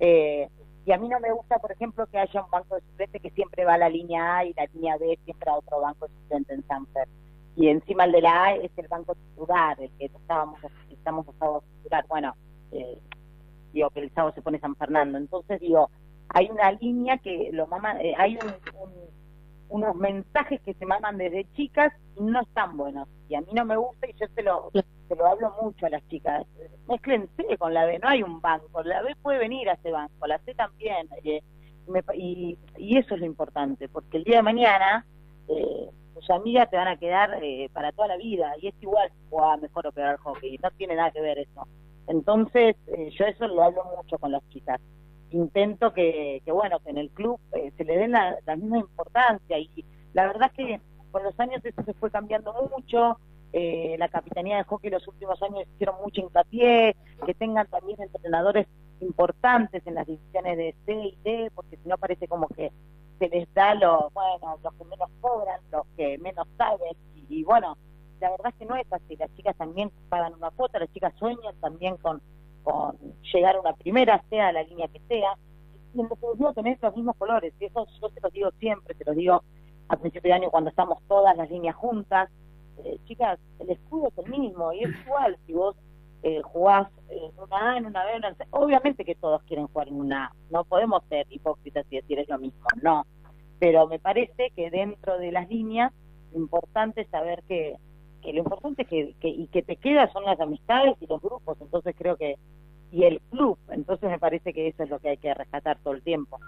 Eh, 0.00 0.48
y 0.84 0.92
a 0.92 0.98
mí 0.98 1.08
no 1.08 1.20
me 1.20 1.32
gusta, 1.32 1.58
por 1.58 1.72
ejemplo, 1.72 2.06
que 2.06 2.18
haya 2.18 2.42
un 2.42 2.50
banco 2.50 2.76
de 2.76 2.80
suplentes 2.80 3.20
que 3.20 3.30
siempre 3.30 3.64
va 3.64 3.74
a 3.74 3.78
la 3.78 3.88
línea 3.88 4.38
A 4.38 4.44
y 4.44 4.54
la 4.54 4.66
línea 4.72 4.96
B 4.96 5.18
siempre 5.24 5.50
a 5.50 5.56
otro 5.56 5.80
banco 5.80 6.06
de 6.06 6.14
suplentes 6.14 6.56
en 6.56 6.66
Sanfer. 6.66 7.08
Y 7.56 7.68
encima 7.68 8.04
el 8.04 8.12
de 8.12 8.22
la 8.22 8.44
A 8.44 8.54
es 8.54 8.70
el 8.76 8.88
banco 8.88 9.14
titular, 9.14 9.78
el 9.80 9.90
que 9.98 10.06
estábamos, 10.06 10.60
estamos 10.90 11.26
a 11.28 11.60
titular. 11.76 12.06
Bueno, 12.08 12.34
eh, 12.72 12.98
digo 13.72 13.90
que 13.90 14.00
el 14.00 14.14
sábado 14.14 14.32
se 14.34 14.42
pone 14.42 14.60
San 14.60 14.76
Fernando. 14.76 15.18
Entonces, 15.18 15.60
digo, 15.60 15.90
hay 16.30 16.50
una 16.50 16.72
línea 16.72 17.18
que 17.18 17.50
lo 17.52 17.66
mama, 17.66 18.00
eh, 18.00 18.14
hay 18.16 18.38
unos 19.68 19.96
mensajes 19.96 20.60
que 20.62 20.74
se 20.74 20.86
maman 20.86 21.18
desde 21.18 21.46
chicas 21.54 21.92
y 22.16 22.22
no 22.22 22.40
están 22.40 22.76
buenos. 22.76 23.08
Y 23.28 23.34
a 23.34 23.40
mí 23.40 23.48
no 23.52 23.64
me 23.64 23.76
gusta 23.76 24.08
y 24.08 24.14
yo 24.14 24.26
se 24.34 24.42
lo, 24.42 24.70
se 24.72 25.16
lo 25.16 25.26
hablo 25.26 25.54
mucho 25.62 25.86
a 25.86 25.90
las 25.90 26.06
chicas, 26.08 26.46
mezclense 26.86 27.58
con 27.58 27.74
la 27.74 27.84
B, 27.84 27.98
no 27.98 28.08
hay 28.08 28.22
un 28.22 28.40
banco, 28.40 28.82
la 28.82 29.02
B 29.02 29.14
puede 29.22 29.38
venir 29.38 29.68
a 29.68 29.74
ese 29.74 29.90
banco, 29.90 30.26
la 30.26 30.38
C 30.40 30.54
también, 30.54 31.08
eh, 31.24 31.42
y, 32.14 32.58
eso 32.96 33.14
es 33.14 33.20
lo 33.20 33.26
importante, 33.26 33.88
porque 33.88 34.18
el 34.18 34.24
día 34.24 34.36
de 34.36 34.42
mañana 34.42 35.06
eh, 35.48 35.90
tus 36.14 36.30
amigas 36.30 36.68
te 36.70 36.76
van 36.76 36.88
a 36.88 36.96
quedar 36.96 37.38
eh, 37.42 37.70
para 37.72 37.92
toda 37.92 38.08
la 38.08 38.16
vida, 38.16 38.52
y 38.60 38.68
es 38.68 38.74
igual 38.80 39.10
o 39.30 39.56
mejor 39.58 39.86
o 39.86 39.92
peor 39.92 40.08
al 40.08 40.16
hockey, 40.18 40.58
no 40.58 40.70
tiene 40.72 40.96
nada 40.96 41.10
que 41.10 41.20
ver 41.20 41.38
eso. 41.38 41.66
Entonces, 42.08 42.76
eh, 42.86 43.10
yo 43.10 43.26
eso 43.26 43.46
lo 43.46 43.62
hablo 43.62 43.84
mucho 43.96 44.18
con 44.18 44.32
las 44.32 44.46
chicas. 44.48 44.80
Intento 45.30 45.92
que, 45.92 46.40
que 46.44 46.52
bueno, 46.52 46.78
que 46.80 46.90
en 46.90 46.98
el 46.98 47.10
club 47.10 47.38
se 47.76 47.84
le 47.84 47.98
den 47.98 48.12
la, 48.12 48.36
la 48.46 48.56
misma 48.56 48.78
importancia, 48.78 49.58
y 49.58 49.84
la 50.14 50.26
verdad 50.26 50.50
es 50.50 50.66
que 50.66 50.80
con 51.10 51.22
los 51.22 51.38
años 51.38 51.64
eso 51.64 51.82
se 51.82 51.94
fue 51.94 52.10
cambiando 52.10 52.52
mucho, 52.74 53.18
eh, 53.52 53.96
la 53.98 54.08
capitanía 54.08 54.58
de 54.58 54.64
hockey 54.64 54.90
los 54.90 55.06
últimos 55.08 55.42
años 55.42 55.64
hicieron 55.74 55.96
mucho 56.02 56.20
hincapié, 56.20 56.96
que 57.24 57.34
tengan 57.34 57.66
también 57.68 58.00
entrenadores 58.00 58.66
importantes 59.00 59.86
en 59.86 59.94
las 59.94 60.06
divisiones 60.06 60.56
de 60.56 60.74
C 60.84 60.92
y 60.92 61.18
D, 61.22 61.50
porque 61.54 61.76
si 61.76 61.88
no 61.88 61.96
parece 61.98 62.28
como 62.28 62.48
que 62.48 62.72
se 63.18 63.28
les 63.28 63.52
da 63.54 63.74
los, 63.74 64.12
bueno, 64.12 64.58
los 64.62 64.74
que 64.74 64.84
menos 64.84 65.10
cobran, 65.20 65.60
los 65.70 65.86
que 65.96 66.18
menos 66.18 66.46
saben, 66.56 66.94
y, 67.28 67.44
bueno, 67.44 67.76
la 68.20 68.30
verdad 68.30 68.48
es 68.48 68.54
que 68.56 68.66
no 68.66 68.76
es 68.76 68.92
así, 68.92 69.16
las 69.16 69.34
chicas 69.34 69.56
también 69.56 69.90
pagan 70.08 70.34
una 70.34 70.50
cuota, 70.50 70.78
las 70.78 70.92
chicas 70.92 71.14
sueñan 71.18 71.54
también 71.60 71.96
con, 71.98 72.20
con 72.62 72.96
llegar 73.32 73.56
a 73.56 73.60
una 73.60 73.74
primera, 73.74 74.22
sea 74.28 74.52
la 74.52 74.62
línea 74.62 74.88
que 74.88 75.00
sea, 75.08 75.34
y 75.94 76.00
en 76.00 76.08
definitiva 76.08 76.52
tener 76.52 76.78
los 76.80 76.96
mismos 76.96 77.16
colores, 77.16 77.54
y 77.58 77.64
eso 77.64 77.86
yo 78.00 78.08
se 78.08 78.20
los 78.20 78.32
digo 78.32 78.50
siempre, 78.58 78.94
se 78.94 79.04
los 79.04 79.16
digo 79.16 79.42
a 79.88 79.96
principio 79.96 80.30
de 80.30 80.34
año 80.34 80.50
cuando 80.50 80.70
estamos 80.70 80.98
todas 81.08 81.36
las 81.36 81.50
líneas 81.50 81.74
juntas, 81.76 82.30
eh, 82.84 82.98
chicas, 83.06 83.38
el 83.58 83.70
escudo 83.70 84.08
es 84.08 84.18
el 84.18 84.30
mismo 84.30 84.72
y 84.72 84.84
es 84.84 84.90
igual 85.06 85.36
si 85.46 85.52
vos 85.52 85.76
eh, 86.22 86.40
jugás 86.42 86.88
en 87.08 87.32
una 87.38 87.72
A, 87.72 87.78
en 87.78 87.86
una 87.86 88.04
B, 88.04 88.16
una 88.16 88.34
C. 88.34 88.44
Obviamente 88.50 89.04
que 89.04 89.14
todos 89.14 89.42
quieren 89.44 89.66
jugar 89.68 89.88
en 89.88 90.00
una 90.00 90.26
A, 90.26 90.32
no 90.50 90.64
podemos 90.64 91.02
ser 91.08 91.26
hipócritas 91.30 91.86
y 91.90 91.96
decir 91.96 92.18
es 92.18 92.28
lo 92.28 92.38
mismo, 92.38 92.66
no. 92.82 93.06
Pero 93.58 93.88
me 93.88 93.98
parece 93.98 94.50
que 94.54 94.70
dentro 94.70 95.18
de 95.18 95.32
las 95.32 95.48
líneas, 95.48 95.92
importante 96.34 97.04
saber 97.06 97.42
que, 97.48 97.76
que 98.22 98.32
lo 98.32 98.40
importante 98.40 98.82
es 98.82 98.88
que, 98.88 99.14
que, 99.20 99.28
y 99.28 99.46
que 99.48 99.62
te 99.62 99.76
queda 99.76 100.10
son 100.12 100.24
las 100.24 100.40
amistades 100.40 100.96
y 101.00 101.06
los 101.06 101.20
grupos, 101.20 101.58
entonces 101.60 101.94
creo 101.96 102.16
que, 102.16 102.36
y 102.90 103.04
el 103.04 103.20
club, 103.30 103.58
entonces 103.70 104.10
me 104.10 104.18
parece 104.18 104.52
que 104.52 104.68
eso 104.68 104.82
es 104.82 104.90
lo 104.90 104.98
que 104.98 105.10
hay 105.10 105.16
que 105.18 105.34
rescatar 105.34 105.78
todo 105.82 105.94
el 105.94 106.02
tiempo. 106.02 106.38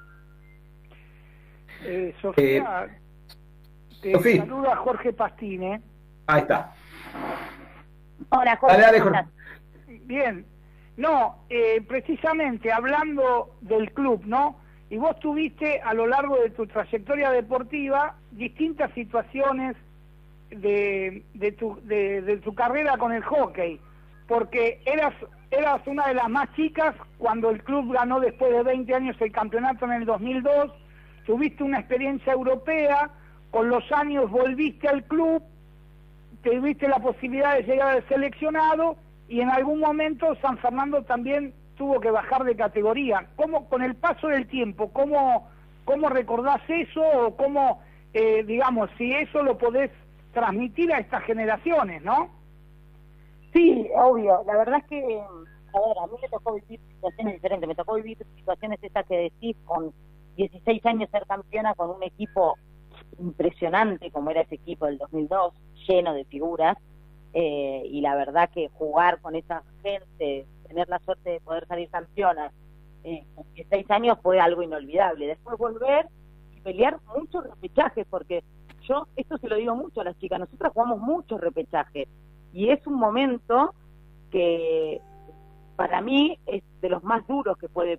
Eh, 1.84 2.14
Sofía, 2.20 2.86
eh, 4.02 4.18
te 4.22 4.36
saluda 4.38 4.76
Jorge 4.76 5.12
Pastine. 5.12 5.80
Ahí 6.26 6.42
está. 6.42 6.74
Hola, 8.30 8.56
Jorge. 8.56 9.26
Bien. 10.04 10.46
No, 10.96 11.44
eh, 11.48 11.80
precisamente 11.88 12.70
hablando 12.70 13.56
del 13.62 13.92
club, 13.92 14.22
¿no? 14.26 14.58
Y 14.90 14.96
vos 14.96 15.18
tuviste 15.20 15.80
a 15.80 15.94
lo 15.94 16.06
largo 16.06 16.36
de 16.36 16.50
tu 16.50 16.66
trayectoria 16.66 17.30
deportiva 17.30 18.16
distintas 18.32 18.92
situaciones 18.92 19.76
de, 20.50 21.22
de, 21.34 21.52
tu, 21.52 21.80
de, 21.84 22.40
tu 22.44 22.54
carrera 22.54 22.96
con 22.98 23.12
el 23.12 23.22
hockey, 23.22 23.80
porque 24.26 24.80
eras, 24.84 25.14
eras 25.50 25.80
una 25.86 26.08
de 26.08 26.14
las 26.14 26.28
más 26.28 26.52
chicas 26.54 26.94
cuando 27.18 27.50
el 27.50 27.62
club 27.62 27.92
ganó 27.92 28.20
después 28.20 28.52
de 28.52 28.62
20 28.62 28.94
años 28.94 29.16
el 29.20 29.32
campeonato 29.32 29.84
en 29.86 29.92
el 29.92 30.04
2002, 30.04 30.72
tuviste 31.26 31.62
una 31.62 31.78
experiencia 31.80 32.32
europea, 32.32 33.10
con 33.50 33.68
los 33.68 33.90
años 33.92 34.30
volviste 34.30 34.88
al 34.88 35.04
club 35.04 35.42
tuviste 36.42 36.88
la 36.88 36.98
posibilidad 36.98 37.56
de 37.56 37.62
llegar 37.62 37.96
al 37.96 38.08
seleccionado 38.08 38.96
y 39.28 39.40
en 39.40 39.50
algún 39.50 39.80
momento 39.80 40.34
San 40.40 40.58
Fernando 40.58 41.02
también 41.02 41.52
tuvo 41.76 42.00
que 42.00 42.10
bajar 42.10 42.44
de 42.44 42.56
categoría. 42.56 43.26
¿Cómo, 43.36 43.68
con 43.68 43.82
el 43.82 43.94
paso 43.94 44.28
del 44.28 44.46
tiempo, 44.46 44.92
cómo, 44.92 45.48
cómo 45.84 46.08
recordás 46.08 46.60
eso 46.68 47.02
o 47.02 47.36
cómo, 47.36 47.82
eh, 48.12 48.44
digamos, 48.44 48.90
si 48.98 49.12
eso 49.12 49.42
lo 49.42 49.56
podés 49.58 49.90
transmitir 50.32 50.92
a 50.92 50.98
estas 50.98 51.22
generaciones, 51.24 52.02
¿no? 52.02 52.30
Sí, 53.52 53.88
obvio. 53.96 54.42
La 54.46 54.56
verdad 54.56 54.80
es 54.80 54.86
que, 54.86 55.20
a 55.20 55.80
ver, 55.80 55.98
a 56.02 56.06
mí 56.06 56.14
me 56.22 56.28
tocó 56.28 56.54
vivir 56.54 56.80
situaciones 56.88 57.34
diferentes. 57.34 57.68
Me 57.68 57.74
tocó 57.74 57.94
vivir 57.94 58.18
situaciones 58.36 58.78
estas 58.82 59.06
que 59.06 59.16
decís 59.16 59.56
con 59.64 59.92
16 60.36 60.86
años 60.86 61.10
ser 61.10 61.26
campeona 61.26 61.74
con 61.74 61.90
un 61.90 62.02
equipo 62.02 62.56
impresionante 63.18 64.10
como 64.10 64.30
era 64.30 64.42
ese 64.42 64.54
equipo 64.54 64.86
del 64.86 64.98
2002, 64.98 65.54
lleno 65.88 66.14
de 66.14 66.24
figuras, 66.24 66.76
eh, 67.32 67.82
y 67.84 68.00
la 68.00 68.14
verdad 68.16 68.50
que 68.52 68.68
jugar 68.68 69.20
con 69.20 69.34
esa 69.34 69.62
gente, 69.82 70.46
tener 70.66 70.88
la 70.88 70.98
suerte 71.00 71.30
de 71.30 71.40
poder 71.40 71.66
salir 71.66 71.88
campeona 71.90 72.50
eh, 73.04 73.24
con 73.34 73.44
16 73.54 73.90
años 73.90 74.18
fue 74.22 74.40
algo 74.40 74.62
inolvidable. 74.62 75.26
Después 75.26 75.58
volver 75.58 76.06
y 76.56 76.60
pelear 76.60 76.98
muchos 77.16 77.44
repechajes, 77.44 78.06
porque 78.08 78.42
yo 78.88 79.06
esto 79.16 79.38
se 79.38 79.48
lo 79.48 79.56
digo 79.56 79.74
mucho 79.74 80.00
a 80.00 80.04
las 80.04 80.18
chicas, 80.18 80.40
nosotras 80.40 80.72
jugamos 80.72 81.00
muchos 81.00 81.40
repechajes, 81.40 82.08
y 82.52 82.70
es 82.70 82.86
un 82.86 82.94
momento 82.94 83.74
que 84.30 85.00
para 85.76 86.00
mí 86.00 86.38
es 86.46 86.62
de 86.80 86.90
los 86.90 87.02
más 87.02 87.26
duros 87.26 87.56
que 87.56 87.68
puede 87.68 87.98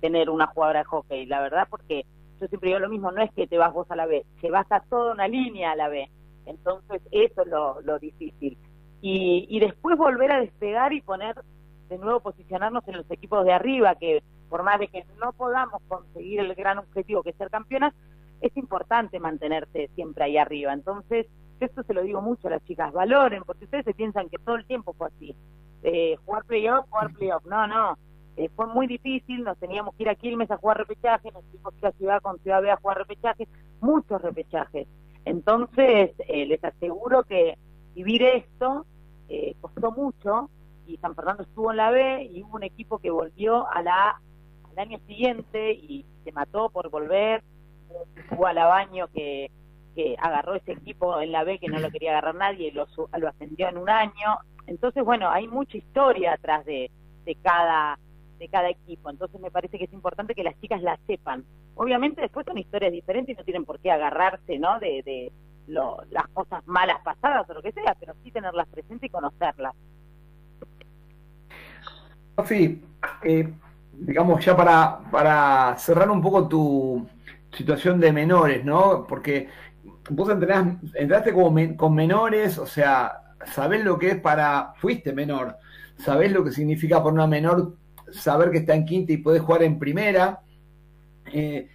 tener 0.00 0.30
una 0.30 0.46
jugadora 0.46 0.80
de 0.80 0.84
hockey, 0.86 1.26
la 1.26 1.40
verdad, 1.40 1.66
porque 1.68 2.04
yo 2.40 2.46
siempre 2.46 2.68
digo 2.68 2.80
lo 2.80 2.88
mismo, 2.88 3.10
no 3.10 3.22
es 3.22 3.30
que 3.32 3.46
te 3.46 3.58
vas 3.58 3.72
vos 3.72 3.90
a 3.90 3.96
la 3.96 4.06
B, 4.06 4.24
que 4.40 4.50
vas 4.50 4.66
a 4.70 4.80
toda 4.80 5.12
una 5.12 5.28
línea 5.28 5.72
a 5.72 5.76
la 5.76 5.88
B. 5.88 6.08
Entonces, 6.46 7.02
eso 7.10 7.42
es 7.42 7.48
lo, 7.48 7.80
lo 7.82 7.98
difícil. 7.98 8.56
Y, 9.02 9.46
y 9.50 9.60
después 9.60 9.98
volver 9.98 10.32
a 10.32 10.40
despegar 10.40 10.92
y 10.92 11.02
poner 11.02 11.36
de 11.88 11.98
nuevo 11.98 12.20
posicionarnos 12.20 12.86
en 12.88 12.96
los 12.96 13.10
equipos 13.10 13.44
de 13.44 13.52
arriba, 13.52 13.94
que 13.96 14.22
por 14.48 14.62
más 14.62 14.78
de 14.78 14.88
que 14.88 15.04
no 15.20 15.32
podamos 15.32 15.82
conseguir 15.88 16.40
el 16.40 16.54
gran 16.54 16.78
objetivo 16.78 17.22
que 17.22 17.30
es 17.30 17.36
ser 17.36 17.50
campeonas, 17.50 17.92
es 18.40 18.56
importante 18.56 19.20
mantenerse 19.20 19.90
siempre 19.94 20.24
ahí 20.24 20.36
arriba. 20.36 20.72
Entonces, 20.72 21.26
esto 21.60 21.82
se 21.82 21.94
lo 21.94 22.02
digo 22.02 22.20
mucho 22.22 22.48
a 22.48 22.52
las 22.52 22.64
chicas, 22.64 22.92
valoren, 22.92 23.42
porque 23.44 23.64
ustedes 23.64 23.84
se 23.84 23.94
piensan 23.94 24.28
que 24.28 24.38
todo 24.38 24.56
el 24.56 24.66
tiempo 24.66 24.92
fue 24.94 25.08
así. 25.08 25.34
Eh, 25.82 26.16
jugar 26.24 26.44
playoff, 26.44 26.88
jugar 26.88 27.12
playoff. 27.12 27.44
No, 27.46 27.66
no. 27.66 27.98
Eh, 28.36 28.48
fue 28.54 28.66
muy 28.68 28.86
difícil, 28.86 29.42
nos 29.42 29.58
teníamos 29.58 29.94
que 29.96 30.04
ir 30.04 30.08
a 30.08 30.14
Quilmes 30.14 30.50
a 30.50 30.56
jugar 30.56 30.78
repechaje, 30.78 31.32
nos 31.32 31.44
tuvimos 31.46 31.72
que 31.74 31.80
ir 31.80 31.86
a 31.86 31.92
Ciudad 31.92 32.22
con 32.22 32.38
Ciudad 32.38 32.62
B 32.62 32.70
a 32.70 32.76
jugar 32.76 32.98
repechaje, 32.98 33.48
muchos 33.80 34.22
repechajes. 34.22 34.86
Entonces, 35.24 36.12
eh, 36.28 36.46
les 36.46 36.62
aseguro 36.62 37.24
que 37.24 37.58
vivir 37.94 38.22
esto 38.22 38.86
eh, 39.28 39.56
costó 39.60 39.90
mucho 39.90 40.50
y 40.86 40.96
San 40.98 41.14
Fernando 41.14 41.42
estuvo 41.42 41.70
en 41.72 41.76
la 41.78 41.90
B 41.90 42.28
y 42.32 42.42
hubo 42.42 42.56
un 42.56 42.62
equipo 42.62 42.98
que 42.98 43.10
volvió 43.10 43.68
a 43.68 43.82
la 43.82 44.20
al 44.70 44.78
año 44.78 45.00
siguiente 45.06 45.72
y 45.72 46.06
se 46.24 46.32
mató 46.32 46.70
por 46.70 46.90
volver. 46.90 47.42
Hubo 48.30 48.46
a 48.46 48.52
baño 48.52 49.08
que, 49.14 49.50
que 49.94 50.16
agarró 50.20 50.54
ese 50.54 50.72
equipo 50.72 51.20
en 51.20 51.32
la 51.32 51.44
B 51.44 51.58
que 51.58 51.68
no 51.68 51.78
lo 51.78 51.90
quería 51.90 52.10
agarrar 52.10 52.34
nadie 52.34 52.68
y 52.68 52.70
lo, 52.70 52.86
lo 53.18 53.28
ascendió 53.28 53.68
en 53.68 53.78
un 53.78 53.90
año. 53.90 54.38
Entonces, 54.66 55.04
bueno, 55.04 55.30
hay 55.30 55.48
mucha 55.48 55.76
historia 55.76 56.34
atrás 56.34 56.64
de, 56.64 56.90
de 57.24 57.34
cada 57.36 57.98
de 58.38 58.48
cada 58.48 58.70
equipo. 58.70 59.10
Entonces 59.10 59.40
me 59.40 59.50
parece 59.50 59.78
que 59.78 59.84
es 59.84 59.92
importante 59.92 60.34
que 60.34 60.44
las 60.44 60.58
chicas 60.60 60.80
la 60.82 60.98
sepan. 61.06 61.44
Obviamente 61.74 62.20
después 62.20 62.46
son 62.46 62.58
historias 62.58 62.92
diferentes 62.92 63.34
y 63.34 63.38
no 63.38 63.44
tienen 63.44 63.64
por 63.64 63.80
qué 63.80 63.90
agarrarse, 63.90 64.58
¿no? 64.58 64.78
De, 64.78 65.02
de 65.02 65.32
las 65.66 66.28
cosas 66.28 66.66
malas 66.66 66.98
pasadas 67.04 67.48
o 67.50 67.54
lo 67.54 67.62
que 67.62 67.72
sea, 67.72 67.94
pero 68.00 68.14
sí 68.22 68.30
tenerlas 68.30 68.66
presentes 68.68 69.08
y 69.08 69.12
conocerlas. 69.12 69.74
Sofi, 72.36 72.82
eh, 73.22 73.52
digamos 73.92 74.44
ya 74.44 74.56
para, 74.56 74.98
para 75.10 75.76
cerrar 75.76 76.10
un 76.10 76.22
poco 76.22 76.48
tu 76.48 77.06
situación 77.52 78.00
de 78.00 78.12
menores, 78.12 78.64
¿no? 78.64 79.06
Porque 79.06 79.48
vos 80.10 80.28
entrenás, 80.30 80.76
entraste 80.94 81.32
como 81.32 81.76
con 81.76 81.94
menores, 81.94 82.58
o 82.58 82.66
sea, 82.66 83.22
sabés 83.46 83.84
lo 83.84 83.98
que 83.98 84.10
es 84.10 84.20
para, 84.20 84.74
fuiste 84.76 85.12
menor, 85.12 85.56
sabés 85.98 86.32
lo 86.32 86.44
que 86.44 86.52
significa 86.52 87.02
por 87.02 87.12
una 87.12 87.26
menor 87.26 87.76
saber 88.12 88.50
que 88.50 88.58
está 88.58 88.74
en 88.74 88.84
quinta 88.84 89.12
y 89.12 89.18
puede 89.18 89.38
jugar 89.38 89.62
en 89.62 89.78
primera. 89.78 90.40
Eh, 91.32 91.68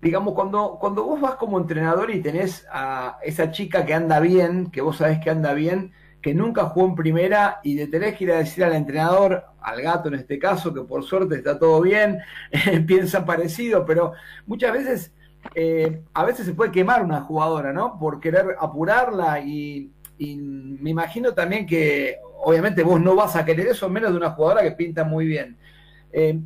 digamos, 0.00 0.34
cuando, 0.34 0.78
cuando 0.80 1.04
vos 1.04 1.20
vas 1.20 1.36
como 1.36 1.58
entrenador 1.58 2.10
y 2.10 2.20
tenés 2.20 2.66
a 2.70 3.18
esa 3.22 3.50
chica 3.50 3.86
que 3.86 3.94
anda 3.94 4.20
bien, 4.20 4.70
que 4.70 4.80
vos 4.80 4.98
sabés 4.98 5.20
que 5.20 5.30
anda 5.30 5.54
bien, 5.54 5.92
que 6.22 6.32
nunca 6.32 6.66
jugó 6.66 6.86
en 6.86 6.94
primera 6.94 7.60
y 7.64 7.74
le 7.74 7.88
tenés 7.88 8.16
que 8.16 8.24
ir 8.24 8.32
a 8.32 8.38
decir 8.38 8.62
al 8.62 8.74
entrenador, 8.74 9.44
al 9.60 9.82
gato 9.82 10.08
en 10.08 10.14
este 10.14 10.38
caso, 10.38 10.72
que 10.72 10.82
por 10.82 11.02
suerte 11.02 11.34
está 11.34 11.58
todo 11.58 11.80
bien, 11.82 12.20
piensa 12.86 13.26
parecido, 13.26 13.84
pero 13.84 14.12
muchas 14.46 14.72
veces, 14.72 15.12
eh, 15.56 16.02
a 16.14 16.24
veces 16.24 16.46
se 16.46 16.54
puede 16.54 16.70
quemar 16.70 17.04
una 17.04 17.22
jugadora, 17.22 17.72
¿no? 17.72 17.98
Por 17.98 18.20
querer 18.20 18.56
apurarla 18.58 19.40
y, 19.40 19.90
me 20.18 20.90
imagino 20.90 21.34
también 21.34 21.66
que 21.66 22.18
obviamente 22.44 22.84
vos 22.84 23.00
no 23.00 23.16
vas 23.16 23.34
a 23.34 23.44
querer 23.44 23.66
eso 23.66 23.88
menos 23.88 24.12
de 24.12 24.18
una 24.18 24.30
jugadora 24.30 24.62
que 24.62 24.70
pinta 24.70 25.02
muy 25.02 25.26
bien. 25.26 25.56
Eh, 26.12 26.38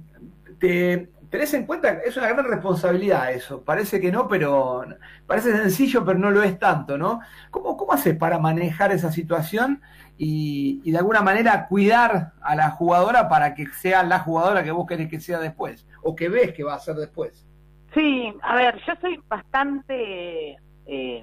te, 0.59 1.11
tenés 1.37 1.53
en 1.53 1.67
cuenta, 1.67 1.91
es 2.03 2.17
una 2.17 2.29
gran 2.29 2.47
responsabilidad 2.47 3.31
eso, 3.31 3.63
parece 3.63 4.01
que 4.01 4.11
no, 4.11 4.27
pero 4.27 4.87
parece 5.27 5.55
sencillo, 5.55 6.03
pero 6.03 6.19
no 6.19 6.31
lo 6.31 6.43
es 6.43 6.59
tanto, 6.59 6.97
¿no? 6.97 7.21
¿Cómo, 7.51 7.77
cómo 7.77 7.93
haces 7.93 8.17
para 8.17 8.39
manejar 8.39 8.91
esa 8.91 9.13
situación 9.13 9.83
y, 10.17 10.81
y, 10.83 10.93
de 10.93 10.97
alguna 10.97 11.21
manera 11.21 11.67
cuidar 11.69 12.33
a 12.41 12.57
la 12.57 12.71
jugadora 12.71 13.29
para 13.29 13.55
que 13.55 13.67
sea 13.67 14.03
la 14.03 14.21
jugadora 14.21 14.65
que 14.65 14.71
vos 14.71 14.87
querés 14.87 15.11
que 15.11 15.21
sea 15.21 15.39
después, 15.39 15.87
o 16.03 16.17
que 16.17 16.31
ves 16.31 16.55
que 16.55 16.65
va 16.65 16.73
a 16.73 16.79
ser 16.79 16.95
después? 16.97 17.47
Sí, 17.93 18.33
a 18.41 18.57
ver, 18.57 18.81
yo 18.87 18.95
soy 18.99 19.21
bastante 19.29 20.57
eh, 20.87 21.23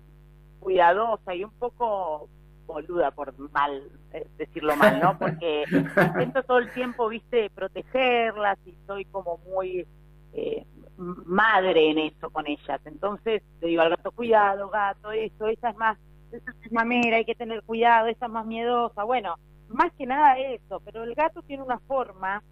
cuidadosa 0.60 1.34
y 1.34 1.44
un 1.44 1.54
poco 1.58 2.30
boluda 2.68 3.10
por 3.10 3.34
mal 3.50 3.82
eh, 4.12 4.28
decirlo 4.38 4.76
mal, 4.76 5.00
¿no? 5.00 5.18
Porque 5.18 5.64
intento 5.72 6.44
todo 6.44 6.60
el 6.60 6.72
tiempo, 6.72 7.10
viste, 7.10 7.50
protegerlas 7.50 8.60
y 8.68 8.76
soy 8.86 9.06
como 9.06 9.40
muy 9.40 9.88
eh, 10.34 10.66
madre 10.98 11.92
en 11.92 12.00
eso 12.00 12.30
con 12.30 12.48
ellas. 12.48 12.82
Entonces 12.86 13.42
le 13.62 13.68
digo 13.68 13.82
al 13.82 13.90
gato, 13.90 14.12
cuidado, 14.12 14.70
gato, 14.70 15.12
esto, 15.12 15.48
esa 15.48 15.70
es 15.70 15.78
más, 15.78 15.98
esa 16.32 16.52
es 16.64 16.72
mamera, 16.72 17.18
hay 17.18 17.26
que 17.26 17.36
tener 17.36 17.64
cuidado, 17.64 18.08
esa 18.08 18.26
es 18.26 18.32
más 18.32 18.46
miedosa. 18.46 19.04
Bueno, 19.04 19.36
más 19.70 19.92
que 19.94 20.06
nada 20.06 20.38
eso, 20.38 20.82
pero 20.86 21.04
el 21.04 21.16
gato 21.16 21.42
tiene 21.42 21.64
una 21.64 21.80
forma 21.80 22.44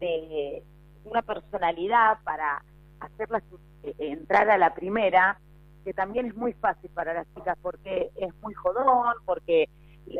de 0.00 0.62
una 1.04 1.22
personalidad 1.22 2.18
para 2.24 2.62
hacerlas 3.00 3.42
eh, 3.82 3.94
entrar 3.98 4.50
a 4.50 4.58
la 4.58 4.74
primera 4.74 5.38
que 5.84 5.94
también 5.94 6.26
es 6.26 6.36
muy 6.36 6.52
fácil 6.54 6.90
para 6.90 7.14
las 7.14 7.26
chicas 7.34 7.56
porque 7.62 8.10
es 8.16 8.34
muy 8.42 8.52
jodón, 8.54 9.14
porque 9.24 9.68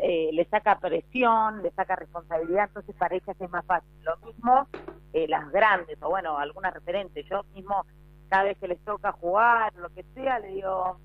eh, 0.01 0.29
le 0.33 0.45
saca 0.45 0.79
presión, 0.79 1.61
le 1.63 1.71
saca 1.71 1.95
responsabilidad, 1.95 2.65
entonces 2.67 2.95
para 2.95 3.15
ellas 3.15 3.35
es 3.39 3.49
más 3.49 3.65
fácil. 3.65 3.89
Lo 4.03 4.17
mismo 4.17 4.67
eh, 5.13 5.27
las 5.27 5.51
grandes, 5.51 5.97
o 6.01 6.09
bueno, 6.09 6.37
algunas 6.37 6.73
referentes. 6.73 7.25
Yo 7.27 7.43
mismo, 7.55 7.85
cada 8.29 8.43
vez 8.43 8.57
que 8.59 8.67
les 8.67 8.79
toca 8.83 9.11
jugar, 9.13 9.73
lo 9.75 9.89
que 9.89 10.03
sea, 10.13 10.39
le 10.39 10.49
digo, 10.49 10.99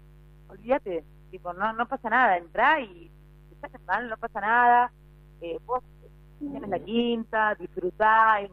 olvídate, 0.49 1.05
tipo, 1.31 1.53
no, 1.55 1.73
no 1.73 1.89
pasa 1.89 2.11
nada, 2.11 2.37
entra 2.37 2.81
y 2.81 3.11
te 3.61 3.79
mal, 3.81 4.09
no 4.09 4.17
pasa 4.19 4.41
nada. 4.41 4.93
Eh, 5.41 5.59
vos 5.65 5.83
tienes 6.39 6.69
la 6.69 6.79
quinta, 6.79 7.55
disfrutá, 7.55 8.41
el 8.41 8.51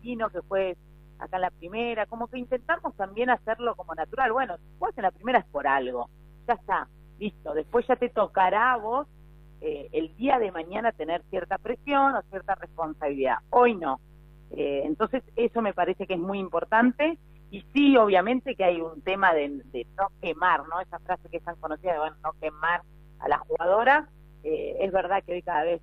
vino 0.00 0.28
que 0.30 0.42
fue 0.42 0.76
acá 1.18 1.36
en 1.36 1.42
la 1.42 1.50
primera, 1.50 2.06
como 2.06 2.26
que 2.26 2.38
intentamos 2.38 2.96
también 2.96 3.30
hacerlo 3.30 3.76
como 3.76 3.94
natural. 3.94 4.32
Bueno, 4.32 4.56
vos 4.78 4.90
en 4.96 5.02
la 5.02 5.10
primera 5.12 5.38
es 5.38 5.46
por 5.46 5.66
algo, 5.66 6.08
ya 6.48 6.54
está, 6.54 6.88
listo. 7.18 7.54
Después 7.54 7.86
ya 7.86 7.96
te 7.96 8.08
tocará 8.08 8.72
a 8.72 8.76
vos 8.76 9.06
eh, 9.60 9.88
el 9.92 10.14
día 10.16 10.38
de 10.38 10.52
mañana 10.52 10.92
tener 10.92 11.22
cierta 11.30 11.58
presión 11.58 12.14
o 12.14 12.22
cierta 12.30 12.54
responsabilidad. 12.54 13.38
Hoy 13.50 13.74
no. 13.74 14.00
Eh, 14.50 14.82
entonces, 14.84 15.22
eso 15.36 15.62
me 15.62 15.74
parece 15.74 16.06
que 16.06 16.14
es 16.14 16.20
muy 16.20 16.38
importante. 16.38 17.18
Y 17.50 17.64
sí, 17.72 17.96
obviamente 17.96 18.54
que 18.54 18.64
hay 18.64 18.80
un 18.80 19.02
tema 19.02 19.34
de, 19.34 19.48
no 19.48 20.08
quemar, 20.20 20.68
¿no? 20.68 20.80
Esa 20.80 20.98
frase 21.00 21.28
que 21.28 21.38
es 21.38 21.44
tan 21.44 21.56
conocida 21.56 21.92
de 21.92 21.98
bueno, 21.98 22.16
no 22.22 22.32
quemar 22.40 22.82
a 23.18 23.28
la 23.28 23.38
jugadora. 23.38 24.08
Eh, 24.44 24.76
es 24.80 24.92
verdad 24.92 25.22
que 25.24 25.32
hoy 25.32 25.42
cada 25.42 25.64
vez 25.64 25.82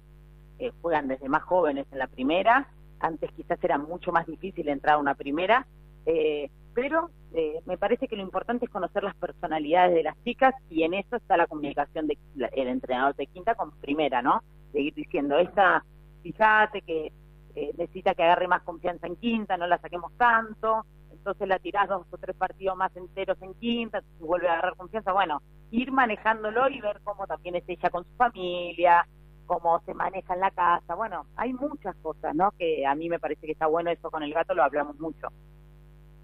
juegan 0.82 1.08
desde 1.08 1.30
más 1.30 1.44
jóvenes 1.44 1.86
en 1.92 2.00
la 2.00 2.08
primera 2.08 2.68
antes 3.00 3.32
quizás 3.34 3.64
era 3.64 3.78
mucho 3.78 4.12
más 4.12 4.26
difícil 4.26 4.68
entrar 4.70 4.96
a 4.96 5.00
una 5.00 5.16
primera, 5.16 5.68
eh, 6.06 6.50
pero 6.74 7.10
eh, 7.38 7.62
me 7.68 7.78
parece 7.78 8.08
que 8.08 8.16
lo 8.16 8.24
importante 8.24 8.66
es 8.66 8.72
conocer 8.72 9.04
las 9.04 9.16
personalidades 9.16 9.94
de 9.94 10.04
las 10.04 10.24
chicas 10.24 10.56
y 10.72 10.82
en 10.82 10.96
eso 10.96 11.18
está 11.18 11.38
la 11.38 11.46
comunicación 11.46 12.08
del 12.08 12.18
entrenador 12.68 13.16
de 13.16 13.28
quinta 13.28 13.54
con 13.54 13.72
primera, 13.80 14.24
¿no? 14.24 14.42
Seguir 14.72 14.96
diciendo, 14.96 15.38
esta, 15.38 15.86
fíjate 16.24 16.82
que 16.82 17.12
eh, 17.56 17.72
necesita 17.78 18.16
que 18.16 18.24
agarre 18.24 18.48
más 18.48 18.64
confianza 18.64 19.06
en 19.06 19.18
quinta, 19.18 19.56
no 19.56 19.68
la 19.68 19.78
saquemos 19.78 20.12
tanto, 20.18 20.84
entonces 21.12 21.48
la 21.48 21.60
tirás 21.60 21.88
dos 21.88 22.08
o 22.10 22.18
tres 22.18 22.36
partidos 22.36 22.76
más 22.76 22.96
enteros 22.96 23.40
en 23.44 23.54
quinta, 23.54 24.02
vuelve 24.20 24.48
a 24.48 24.54
agarrar 24.54 24.76
confianza, 24.76 25.14
bueno, 25.14 25.44
ir 25.70 25.92
manejándolo 25.92 26.68
y 26.70 26.82
ver 26.82 27.02
cómo 27.04 27.28
también 27.28 27.56
es 27.56 27.64
ella 27.68 27.92
con 27.92 28.04
su 28.04 28.16
familia, 28.16 29.08
cómo 29.46 29.80
se 29.86 29.94
maneja 29.94 30.34
en 30.34 30.40
la 30.40 30.50
casa. 30.50 30.96
Bueno, 30.96 31.28
hay 31.36 31.54
muchas 31.54 31.96
cosas, 31.98 32.34
¿no? 32.34 32.52
Que 32.58 32.84
a 32.86 32.96
mí 32.96 33.10
me 33.10 33.20
parece 33.20 33.46
que 33.46 33.52
está 33.52 33.68
bueno 33.68 33.92
eso 33.92 34.10
con 34.10 34.24
el 34.24 34.34
gato, 34.34 34.56
lo 34.56 34.64
hablamos 34.64 35.00
mucho. 35.00 35.28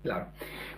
Claro. 0.03 0.27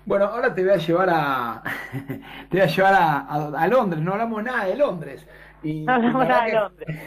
Bueno, 0.05 0.25
ahora 0.25 0.53
te 0.53 0.63
voy 0.63 0.73
a 0.73 0.77
llevar 0.77 1.09
a 1.11 1.63
te 2.49 2.57
voy 2.57 2.61
a 2.61 2.67
llevar 2.67 2.93
a, 2.95 3.67
Londres, 3.67 4.01
no 4.01 4.13
hablamos 4.13 4.43
nada 4.43 4.65
de 4.65 4.75
Londres. 4.75 5.27
Y, 5.63 5.81
no 5.81 5.93
hablamos 5.93 6.27
nada 6.27 6.45
de 6.45 6.53
Londres. 6.53 6.97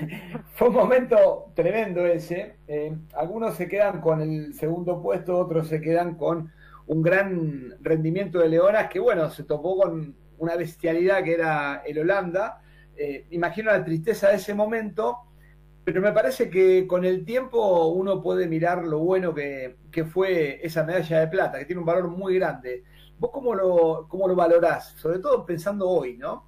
Fue 0.55 0.69
un 0.69 0.75
momento 0.75 1.53
tremendo 1.55 2.05
ese. 2.05 2.57
Eh, 2.67 2.93
algunos 3.15 3.55
se 3.55 3.69
quedan 3.69 4.01
con 4.01 4.21
el 4.21 4.53
segundo 4.55 5.01
puesto, 5.01 5.39
otros 5.39 5.69
se 5.69 5.81
quedan 5.81 6.17
con 6.17 6.53
un 6.89 7.03
gran 7.03 7.77
rendimiento 7.81 8.41
de 8.41 8.49
Leonas, 8.49 8.89
que 8.89 8.99
bueno, 8.99 9.31
se 9.31 9.45
topó 9.45 9.77
con 9.77 10.17
una 10.39 10.57
bestialidad 10.57 11.23
que 11.23 11.35
era 11.35 11.83
el 11.87 12.01
Holanda. 12.01 12.63
Eh, 12.97 13.27
imagino 13.31 13.71
la 13.71 13.85
tristeza 13.85 14.31
de 14.31 14.37
ese 14.37 14.55
momento, 14.55 15.19
pero 15.89 16.03
me 16.03 16.13
parece 16.13 16.51
que 16.51 16.87
con 16.87 17.07
el 17.07 17.25
tiempo 17.25 17.87
uno 17.87 18.21
puede 18.21 18.47
mirar 18.47 18.85
lo 18.85 18.99
bueno 18.99 19.33
que, 19.33 19.75
fue 20.13 20.61
esa 20.63 20.85
medalla 20.85 21.21
de 21.21 21.29
plata, 21.29 21.59
que 21.59 21.65
tiene 21.65 21.81
un 21.81 21.87
valor 21.87 22.09
muy 22.09 22.35
grande. 22.35 22.85
¿Vos 23.19 23.31
cómo 23.33 23.55
lo, 23.55 24.07
cómo 24.07 24.29
lo 24.29 24.37
valorás? 24.37 24.89
Sobre 24.99 25.19
todo 25.19 25.47
pensando 25.47 25.89
hoy, 25.89 26.19
¿no? 26.19 26.45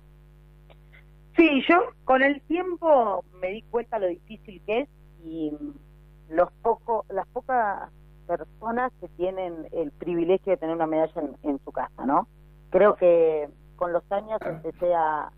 Sí, 1.38 1.62
yo 1.66 1.76
con 2.04 2.22
el 2.22 2.42
tiempo 2.42 3.24
me 3.40 3.48
di 3.52 3.62
cuenta 3.62 3.98
lo 3.98 4.08
difícil 4.08 4.60
que 4.66 4.80
es 4.80 4.88
y 5.24 5.52
los 6.28 6.52
poco, 6.60 7.06
las 7.08 7.26
pocas 7.28 7.90
personas 8.26 8.92
que 9.00 9.08
tienen 9.08 9.68
el 9.72 9.90
privilegio 9.92 10.50
de 10.50 10.58
tener 10.58 10.76
una 10.76 10.86
medalla 10.86 11.22
en, 11.42 11.58
su 11.64 11.72
casa, 11.72 12.04
¿no? 12.04 12.28
Creo 12.68 12.94
que 12.96 13.48
con 13.76 13.94
los 13.94 14.02
años 14.12 14.38
empecé 14.44 14.92
a, 14.92 15.32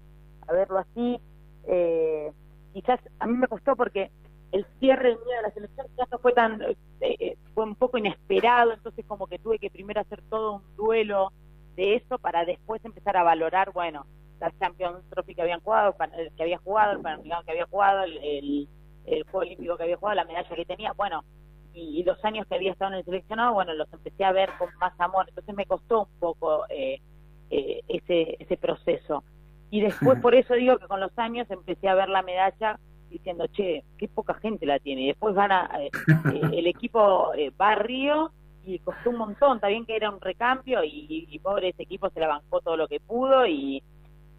a 0.49 0.53
verlo 0.53 0.79
así. 0.79 1.21
Eh, 1.69 2.33
quizás 2.73 3.01
a 3.19 3.27
mí 3.27 3.37
me 3.37 3.47
costó 3.47 3.77
porque 3.77 4.11
el 4.53 4.67
cierre 4.79 5.11
de 5.11 5.43
la 5.43 5.51
selección 5.51 5.87
ya 5.97 6.07
no 6.11 6.19
fue 6.19 6.33
tan, 6.33 6.61
eh, 6.63 6.77
eh, 7.01 7.37
fue 7.55 7.65
un 7.65 7.75
poco 7.75 7.99
inesperado, 7.99 8.73
entonces 8.73 9.05
como 9.07 9.27
que 9.27 9.39
tuve 9.39 9.59
que 9.59 9.71
primero 9.71 10.01
hacer 10.01 10.23
todo 10.29 10.57
un 10.57 10.77
duelo 10.77 11.33
de 11.75 11.97
eso 11.97 12.19
para 12.19 12.45
después 12.45 12.85
empezar 12.85 13.17
a 13.17 13.23
valorar, 13.23 13.73
bueno, 13.73 14.07
la 14.41 14.53
Champions 14.59 15.09
Trophy 15.09 15.35
que 15.35 15.43
habían 15.43 15.61
jugado, 15.61 15.97
que 16.37 16.43
había 16.43 16.59
jugado, 16.59 16.93
el 16.93 17.01
Panamericano 17.01 17.45
que 17.45 17.51
había 17.53 17.67
jugado, 17.67 18.05
el, 18.05 18.69
el, 19.07 19.23
Juego 19.25 19.39
Olímpico 19.39 19.77
que 19.77 19.85
había 19.85 19.97
jugado, 19.97 20.17
la 20.17 20.25
medalla 20.25 20.55
que 20.55 20.65
tenía, 20.67 20.93
bueno, 20.93 21.25
y, 21.73 22.03
los 22.05 22.23
años 22.23 22.47
que 22.47 22.57
había 22.57 22.73
estado 22.73 22.93
en 22.93 22.99
el 22.99 23.05
seleccionado, 23.05 23.55
bueno, 23.55 23.73
los 23.73 23.91
empecé 23.91 24.25
a 24.25 24.33
ver 24.33 24.51
con 24.59 24.69
más 24.79 24.93
amor, 25.01 25.27
entonces 25.29 25.55
me 25.55 25.65
costó 25.65 26.03
un 26.03 26.19
poco 26.19 26.67
eh, 26.69 27.01
ese, 27.49 28.37
ese 28.39 28.57
proceso. 28.59 29.25
Y 29.73 29.81
después, 29.81 30.21
por 30.23 30.37
eso 30.37 30.55
digo 30.55 30.79
que 30.79 30.87
con 30.87 31.01
los 31.01 31.19
años 31.19 31.51
empecé 31.51 31.89
a 31.89 31.97
ver 31.97 32.09
la 32.09 32.23
medalla 32.23 32.79
diciendo, 33.11 33.47
che, 33.49 33.83
qué 33.99 34.07
poca 34.07 34.35
gente 34.35 34.67
la 34.67 34.79
tiene. 34.79 35.03
Y 35.03 35.07
después 35.09 35.35
van 35.35 35.51
a, 35.51 35.71
eh, 35.81 35.91
eh, 36.33 36.41
el 36.53 36.67
equipo 36.67 37.35
eh, 37.35 37.51
va 37.61 37.73
a 37.73 37.75
Río 37.77 38.31
y 38.65 38.79
costó 38.79 39.11
un 39.11 39.17
montón, 39.17 39.59
también 39.59 39.85
que 39.85 39.97
era 39.97 40.11
un 40.11 40.21
recambio 40.21 40.85
y, 40.85 41.39
pobre 41.43 41.71
ese 41.71 41.83
equipo 41.83 42.09
se 42.11 42.21
la 42.21 42.29
bancó 42.29 42.61
todo 42.61 42.77
lo 42.77 42.87
que 42.87 43.01
pudo 43.01 43.45
y, 43.47 43.83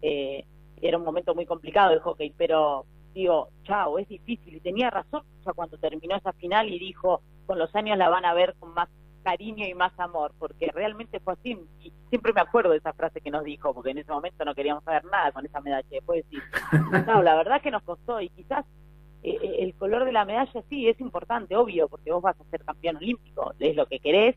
eh, 0.00 0.44
era 0.80 0.98
un 0.98 1.04
momento 1.04 1.34
muy 1.34 1.46
complicado 1.46 1.92
el 1.92 2.00
hockey, 2.00 2.32
pero 2.36 2.84
digo, 3.12 3.48
chao, 3.64 3.98
es 3.98 4.08
difícil. 4.08 4.54
Y 4.54 4.60
tenía 4.60 4.90
razón 4.90 5.22
ya 5.44 5.52
cuando 5.52 5.78
terminó 5.78 6.16
esa 6.16 6.32
final 6.32 6.68
y 6.68 6.78
dijo, 6.78 7.22
con 7.46 7.58
los 7.58 7.74
años 7.74 7.98
la 7.98 8.08
van 8.08 8.24
a 8.24 8.34
ver 8.34 8.54
con 8.58 8.72
más 8.74 8.88
cariño 9.24 9.66
y 9.66 9.74
más 9.74 9.98
amor, 9.98 10.32
porque 10.38 10.70
realmente 10.72 11.18
fue 11.18 11.32
así. 11.32 11.58
Y 11.80 11.92
siempre 12.10 12.32
me 12.32 12.42
acuerdo 12.42 12.70
de 12.70 12.78
esa 12.78 12.92
frase 12.92 13.20
que 13.20 13.30
nos 13.30 13.42
dijo, 13.42 13.74
porque 13.74 13.90
en 13.90 13.98
ese 13.98 14.12
momento 14.12 14.44
no 14.44 14.54
queríamos 14.54 14.84
saber 14.84 15.04
nada 15.06 15.32
con 15.32 15.44
esa 15.44 15.60
medalla. 15.60 15.88
Después 15.90 16.24
decir, 16.30 16.42
no, 17.06 17.22
la 17.22 17.34
verdad 17.34 17.60
que 17.60 17.72
nos 17.72 17.82
costó 17.82 18.20
y 18.20 18.28
quizás 18.28 18.64
eh, 19.24 19.36
eh, 19.42 19.56
el 19.60 19.74
color 19.74 20.04
de 20.04 20.12
la 20.12 20.24
medalla 20.24 20.62
sí 20.68 20.88
es 20.88 21.00
importante, 21.00 21.56
obvio, 21.56 21.88
porque 21.88 22.12
vos 22.12 22.22
vas 22.22 22.40
a 22.40 22.44
ser 22.50 22.64
campeón 22.64 22.98
olímpico, 22.98 23.52
es 23.58 23.74
lo 23.74 23.86
que 23.86 23.98
querés, 23.98 24.36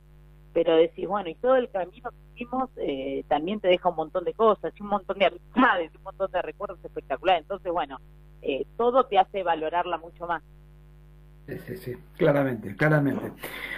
pero 0.57 0.75
decís, 0.75 1.07
bueno, 1.07 1.29
y 1.29 1.35
todo 1.35 1.55
el 1.55 1.69
camino 1.69 2.09
que 2.09 2.17
hicimos 2.33 2.71
eh, 2.77 3.23
también 3.27 3.59
te 3.59 3.67
deja 3.67 3.89
un 3.89 3.95
montón 3.95 4.23
de 4.23 4.33
cosas, 4.33 4.73
y 4.75 4.81
un 4.81 4.89
montón 4.89 5.19
de 5.19 5.27
amistades, 5.27 5.91
un 5.93 6.01
montón 6.01 6.31
de 6.31 6.41
recuerdos 6.41 6.83
espectaculares. 6.83 7.43
Entonces, 7.43 7.71
bueno, 7.71 7.99
eh, 8.41 8.65
todo 8.75 9.05
te 9.05 9.19
hace 9.19 9.43
valorarla 9.43 9.99
mucho 9.99 10.25
más. 10.25 10.41
Sí, 11.47 11.57
sí, 11.65 11.77
sí, 11.77 11.97
claramente, 12.17 12.75
claramente. 12.75 13.31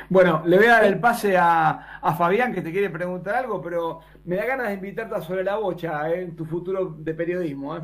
Bueno, 0.10 0.42
le 0.44 0.58
voy 0.58 0.66
a 0.66 0.72
dar 0.72 0.86
el 0.86 1.00
pase 1.00 1.38
a, 1.38 2.00
a 2.02 2.16
Fabián 2.16 2.52
que 2.52 2.64
te 2.64 2.72
quiere 2.72 2.90
preguntar 2.90 3.36
algo, 3.36 3.62
pero 3.62 4.00
me 4.26 4.38
da 4.38 4.46
ganas 4.46 4.70
de 4.70 4.74
invitarte 4.74 5.14
a 5.14 5.22
sobre 5.22 5.44
la 5.44 5.58
bocha 5.58 6.10
eh, 6.10 6.24
en 6.24 6.36
tu 6.36 6.46
futuro 6.46 6.96
de 6.98 7.14
periodismo. 7.14 7.78
¿eh? 7.78 7.82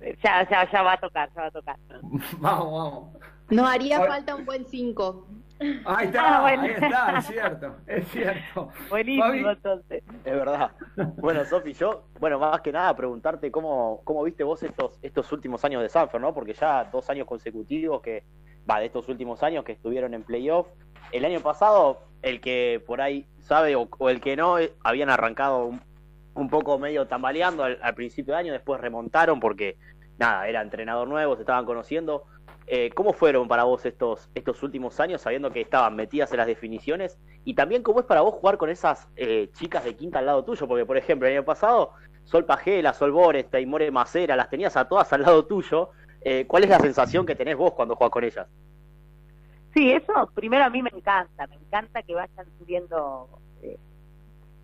ya, 0.22 0.46
ya, 0.50 0.70
ya 0.70 0.82
va 0.82 0.92
a 0.92 1.00
tocar, 1.00 1.30
ya 1.34 1.40
va 1.40 1.46
a 1.46 1.50
tocar. 1.50 1.78
vamos, 2.38 2.72
vamos. 2.72 3.16
No 3.48 3.66
haría 3.66 4.00
falta 4.00 4.34
un 4.34 4.44
buen 4.44 4.66
5. 4.66 5.28
Ahí 5.84 6.06
está, 6.06 6.38
Ah, 6.38 6.40
bueno. 6.42 6.62
ahí 6.62 6.70
está, 6.70 7.18
es 7.18 7.26
cierto, 7.26 7.76
es 7.86 8.08
cierto. 8.08 8.68
Buenísimo, 8.88 9.24
Fabi. 9.26 9.38
entonces. 9.44 10.02
Es 10.24 10.32
verdad. 10.34 10.70
Bueno, 11.16 11.44
Sofi, 11.44 11.72
yo, 11.72 12.04
bueno, 12.20 12.38
más 12.38 12.60
que 12.60 12.72
nada 12.72 12.94
preguntarte 12.94 13.50
cómo, 13.50 14.00
cómo 14.04 14.22
viste 14.22 14.44
vos 14.44 14.62
estos, 14.62 14.98
estos 15.02 15.30
últimos 15.32 15.64
años 15.64 15.82
de 15.82 15.88
Sanford, 15.88 16.20
¿no? 16.20 16.32
Porque 16.34 16.54
ya 16.54 16.84
dos 16.84 17.10
años 17.10 17.26
consecutivos 17.26 18.00
que, 18.02 18.24
va, 18.70 18.78
de 18.80 18.86
estos 18.86 19.08
últimos 19.08 19.42
años 19.42 19.64
que 19.64 19.72
estuvieron 19.72 20.14
en 20.14 20.22
playoff. 20.22 20.68
El 21.10 21.24
año 21.24 21.40
pasado, 21.40 22.02
el 22.22 22.40
que 22.40 22.82
por 22.86 23.00
ahí 23.00 23.26
sabe 23.40 23.74
o, 23.76 23.88
o 23.98 24.10
el 24.10 24.20
que 24.20 24.36
no, 24.36 24.58
eh, 24.58 24.72
habían 24.84 25.10
arrancado 25.10 25.64
un, 25.64 25.80
un 26.34 26.48
poco 26.50 26.78
medio 26.78 27.06
tambaleando 27.08 27.64
al, 27.64 27.78
al 27.82 27.94
principio 27.94 28.34
de 28.34 28.40
año, 28.40 28.52
después 28.52 28.80
remontaron 28.80 29.40
porque, 29.40 29.76
nada, 30.18 30.46
era 30.46 30.62
entrenador 30.62 31.08
nuevo, 31.08 31.34
se 31.34 31.42
estaban 31.42 31.64
conociendo. 31.64 32.24
Eh, 32.70 32.90
¿Cómo 32.94 33.14
fueron 33.14 33.48
para 33.48 33.64
vos 33.64 33.86
estos, 33.86 34.28
estos 34.34 34.62
últimos 34.62 35.00
años, 35.00 35.22
sabiendo 35.22 35.50
que 35.50 35.62
estaban 35.62 35.96
metidas 35.96 36.30
en 36.32 36.38
las 36.38 36.46
definiciones? 36.46 37.18
Y 37.44 37.54
también, 37.54 37.82
¿cómo 37.82 38.00
es 38.00 38.06
para 38.06 38.20
vos 38.20 38.34
jugar 38.34 38.58
con 38.58 38.68
esas 38.68 39.08
eh, 39.16 39.48
chicas 39.54 39.84
de 39.84 39.96
quinta 39.96 40.18
al 40.18 40.26
lado 40.26 40.44
tuyo? 40.44 40.68
Porque, 40.68 40.84
por 40.84 40.98
ejemplo, 40.98 41.26
el 41.26 41.34
año 41.34 41.44
pasado, 41.44 41.92
Sol 42.24 42.44
Pajela, 42.44 42.92
Sol 42.92 43.10
Bores, 43.10 43.48
Taimore 43.48 43.90
Macera, 43.90 44.36
las 44.36 44.50
tenías 44.50 44.76
a 44.76 44.86
todas 44.86 45.10
al 45.14 45.22
lado 45.22 45.46
tuyo. 45.46 45.90
Eh, 46.20 46.44
¿Cuál 46.46 46.64
es 46.64 46.70
la 46.70 46.78
sensación 46.78 47.24
que 47.24 47.34
tenés 47.34 47.56
vos 47.56 47.72
cuando 47.72 47.96
jugás 47.96 48.10
con 48.10 48.24
ellas? 48.24 48.46
Sí, 49.72 49.92
eso 49.92 50.30
primero 50.34 50.64
a 50.64 50.70
mí 50.70 50.82
me 50.82 50.90
encanta, 50.90 51.46
me 51.46 51.54
encanta 51.54 52.02
que 52.02 52.14
vayan 52.14 52.46
subiendo 52.58 53.28
eh, 53.62 53.78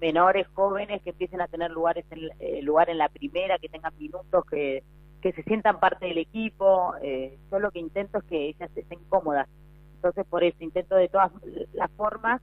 menores, 0.01 0.47
jóvenes, 0.53 1.01
que 1.03 1.11
empiecen 1.11 1.41
a 1.41 1.49
tener 1.49 1.71
lugares 1.71 2.05
en, 2.11 2.29
eh, 2.39 2.61
lugar 2.63 2.91
en 2.91 2.99
la 2.99 3.09
primera, 3.09 3.59
que 3.59 3.69
tengan 3.69 3.97
minutos, 3.99 4.45
que, 4.47 4.83
que 5.25 5.33
se 5.33 5.43
sientan 5.45 5.81
parte 5.81 6.05
del 6.05 6.19
equipo. 6.19 6.95
Eh, 7.01 7.39
yo 7.51 7.59
lo 7.59 7.71
que 7.71 7.79
intento 7.79 8.19
es 8.19 8.25
que 8.25 8.49
ellas 8.49 8.71
estén 8.77 8.99
cómodas. 9.09 9.49
Entonces, 9.95 10.27
por 10.27 10.45
eso 10.45 10.59
intento 10.61 10.97
de 10.97 11.09
todas 11.09 11.33
las 11.73 11.91
formas 11.93 12.43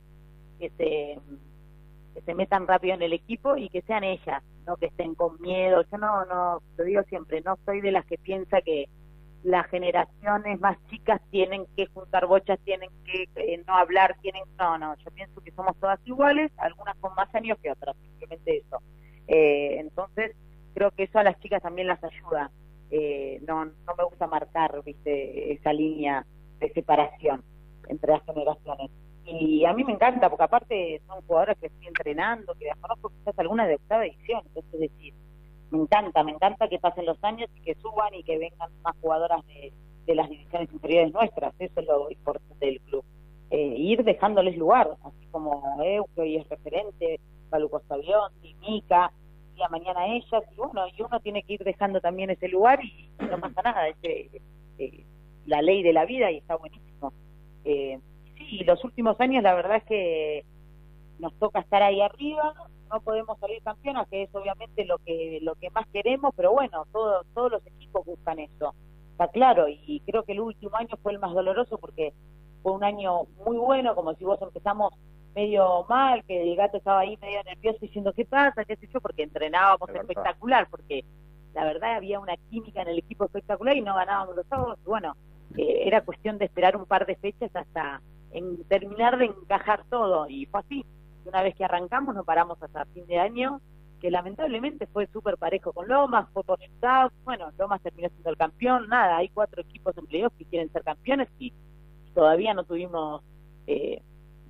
que 0.58 0.72
se, 0.72 2.34
metan 2.34 2.66
rápido 2.66 2.96
en 2.96 3.04
el 3.04 3.14
equipo 3.14 3.56
y 3.56 3.70
que 3.70 3.84
sean 3.84 4.04
ellas, 4.04 4.42
no 4.66 4.78
que 4.78 4.88
estén 4.88 5.14
con 5.14 5.40
miedo. 5.42 5.84
Yo 5.92 5.98
no, 6.00 6.26
no, 6.26 6.64
lo 6.76 6.84
digo 6.84 7.04
siempre, 7.04 7.42
no 7.42 7.56
soy 7.66 7.82
de 7.82 7.92
las 7.92 8.04
que 8.08 8.18
piensa 8.18 8.62
que 8.62 8.90
las 9.44 9.68
generaciones 9.68 10.60
más 10.60 10.76
chicas 10.90 11.22
tienen 11.30 11.68
que 11.78 11.86
juntar 11.86 12.26
bochas, 12.26 12.60
tienen 12.62 12.90
que 13.06 13.30
eh, 13.36 13.64
no 13.68 13.76
hablar, 13.76 14.18
tienen 14.24 14.44
no, 14.58 14.80
no, 14.80 14.96
yo 14.96 15.12
pienso 15.12 15.40
que 15.42 15.52
somos 15.52 15.78
todas 15.80 16.00
iguales, 16.06 16.52
algunas 16.58 16.98
con 16.98 17.14
más 17.14 17.34
años 17.36 17.60
que 17.62 17.70
otras, 17.70 17.96
simplemente 17.98 18.58
eso. 18.58 18.82
Eh, 19.28 19.78
entonces, 19.80 20.36
creo 20.74 20.90
que 20.90 21.04
eso 21.04 21.20
a 21.20 21.24
las 21.24 21.40
chicas 21.42 21.62
también 21.62 21.88
las 21.88 22.04
ayuda. 22.04 22.50
Eh, 22.92 23.40
no, 23.48 23.66
no 23.66 23.96
me 23.98 24.04
gusta 24.04 24.28
marcar, 24.28 24.84
viste, 24.84 25.54
esa 25.54 25.72
línea 25.72 26.26
de 26.60 26.72
separación 26.74 27.44
entre 27.88 28.12
las 28.12 28.24
generaciones. 28.26 28.92
Y 29.26 29.66
a 29.66 29.74
mí 29.74 29.84
me 29.84 29.94
encanta, 29.94 30.30
porque 30.30 30.44
aparte 30.44 31.02
son 31.08 31.22
jugadoras 31.22 31.58
que 31.58 31.68
estoy 31.68 31.88
entrenando, 31.88 32.54
que 32.56 32.66
las 32.66 32.78
conozco 32.78 33.10
quizás 33.10 33.38
algunas 33.40 33.68
de 33.68 33.76
octava 33.76 34.06
edición, 34.06 34.42
entonces 34.48 34.74
es 34.74 34.80
decir, 34.80 35.14
me 35.70 35.80
encanta, 35.80 36.24
me 36.24 36.32
encanta 36.32 36.68
que 36.68 36.80
pasen 36.80 37.06
los 37.06 37.24
años 37.24 37.50
y 37.56 37.62
que 37.62 37.76
suban 37.76 38.14
y 38.14 38.24
que 38.24 38.38
vengan 38.38 38.70
más 38.84 38.96
jugadoras 39.00 39.46
de, 39.48 39.72
de 40.06 40.16
las 40.16 40.30
divisiones 40.30 40.72
inferiores 40.74 41.14
nuestras, 41.14 41.54
eso 41.60 41.80
es 41.80 41.88
lo 41.88 42.10
importante 42.10 42.66
del 42.66 42.82
club. 42.82 43.06
Eh, 43.52 43.76
ir 43.78 44.04
dejándoles 44.04 44.58
lugar, 44.58 44.96
así 45.04 45.28
como 45.32 45.82
Euge 45.84 46.28
y 46.28 46.38
es 46.38 46.50
referente, 46.50 47.20
Paluco 47.50 47.82
Sabión, 47.88 48.32
Mica, 48.62 49.12
y 49.62 49.64
a 49.64 49.70
mañana 49.70 50.08
ellas, 50.08 50.44
y 50.52 50.56
bueno, 50.56 50.88
y 50.88 51.02
uno 51.02 51.20
tiene 51.20 51.44
que 51.44 51.54
ir 51.54 51.64
dejando 51.64 52.02
también 52.02 52.30
ese 52.32 52.48
lugar 52.48 52.84
y 52.84 53.10
no 53.20 53.40
pasa 53.40 53.62
nada, 53.62 53.88
es 53.88 53.96
eh, 54.04 54.42
eh, 54.80 55.06
la 55.46 55.62
ley 55.62 55.84
de 55.84 55.94
la 55.94 56.06
vida 56.06 56.32
y 56.32 56.38
está 56.38 56.56
buenísimo. 56.56 57.14
Eh, 57.64 58.00
sí, 58.38 58.64
los 58.64 58.84
últimos 58.84 59.20
años 59.20 59.44
la 59.44 59.54
verdad 59.54 59.78
es 59.78 59.84
que 59.84 60.46
nos 61.20 61.34
toca 61.36 61.60
estar 61.60 61.84
ahí 61.84 62.02
arriba, 62.02 62.54
no 62.92 63.02
podemos 63.02 63.38
salir 63.40 63.62
campeonas, 63.62 64.08
que 64.10 64.24
es 64.24 64.36
obviamente 64.36 64.84
lo 64.86 64.98
que 64.98 65.40
lo 65.44 65.56
que 65.56 65.70
más 65.70 65.88
queremos, 65.90 66.34
pero 66.36 66.52
bueno, 66.52 66.86
todos 66.92 67.26
todos 67.36 67.52
los 67.52 67.68
equipos 67.68 68.06
buscan 68.06 68.40
eso, 68.40 68.74
está 69.12 69.28
claro, 69.28 69.68
y 69.70 70.02
creo 70.08 70.24
que 70.24 70.32
el 70.32 70.42
último 70.42 70.76
año 70.76 70.98
fue 71.04 71.14
el 71.14 71.20
más 71.20 71.34
doloroso 71.34 71.78
porque 71.78 72.14
fue 72.64 72.72
un 72.72 72.84
año 72.84 73.26
muy 73.46 73.58
bueno, 73.58 73.94
como 73.94 74.16
si 74.16 74.24
vos 74.24 74.42
empezamos 74.42 74.94
medio 75.36 75.86
mal, 75.88 76.24
que 76.26 76.42
el 76.42 76.56
gato 76.56 76.78
estaba 76.78 77.02
ahí 77.02 77.18
medio 77.22 77.44
nervioso 77.44 77.80
diciendo 77.82 78.14
qué 78.14 78.26
pasa, 78.26 78.66
qué 78.66 78.76
sé 78.76 78.88
yo, 78.94 79.00
porque 79.02 79.24
entrenábamos 79.24 79.90
espectacular, 79.90 80.68
porque 80.70 81.06
la 81.54 81.66
verdad 81.66 81.96
había 81.96 82.20
una 82.20 82.36
química 82.50 82.82
en 82.82 82.90
el 82.90 83.00
equipo 83.00 83.26
espectacular 83.26 83.76
y 83.76 83.82
no 83.82 83.96
ganábamos 83.96 84.36
los 84.36 84.46
sábados, 84.48 84.80
y 84.86 84.90
bueno, 84.90 85.16
eh, 85.58 85.84
era 85.86 86.02
cuestión 86.02 86.38
de 86.38 86.46
esperar 86.46 86.76
un 86.78 86.86
par 86.86 87.06
de 87.06 87.16
fechas 87.16 87.56
hasta 87.56 88.02
en 88.32 88.64
terminar 88.66 89.18
de 89.18 89.26
encajar 89.26 89.84
todo, 89.90 90.28
y 90.30 90.46
fue 90.46 90.62
así. 90.62 90.86
Una 91.26 91.44
vez 91.44 91.56
que 91.56 91.64
arrancamos, 91.64 92.16
no 92.16 92.24
paramos 92.24 92.62
hasta 92.64 92.86
fin 92.86 93.06
de 93.06 93.20
año, 93.20 93.62
que 94.02 94.10
lamentablemente 94.10 94.88
fue 94.88 95.08
súper 95.08 95.38
parejo 95.38 95.72
con 95.72 95.88
Lomas, 95.88 96.28
fue 96.34 96.44
por 96.44 96.60
resultados, 96.60 97.14
bueno, 97.24 97.52
Lomas 97.60 97.82
terminó 97.82 98.10
siendo 98.10 98.32
el 98.32 98.38
campeón, 98.38 98.88
nada, 98.90 99.18
hay 99.18 99.30
cuatro 99.30 99.62
equipos 99.62 99.96
en 99.98 100.08
playoff 100.08 100.34
que 100.38 100.46
quieren 100.46 100.72
ser 100.72 100.84
campeones 100.84 101.30
y 101.38 101.54
todavía 102.16 102.56
no 102.56 102.64
tuvimos 102.64 103.22
eh, 103.68 104.02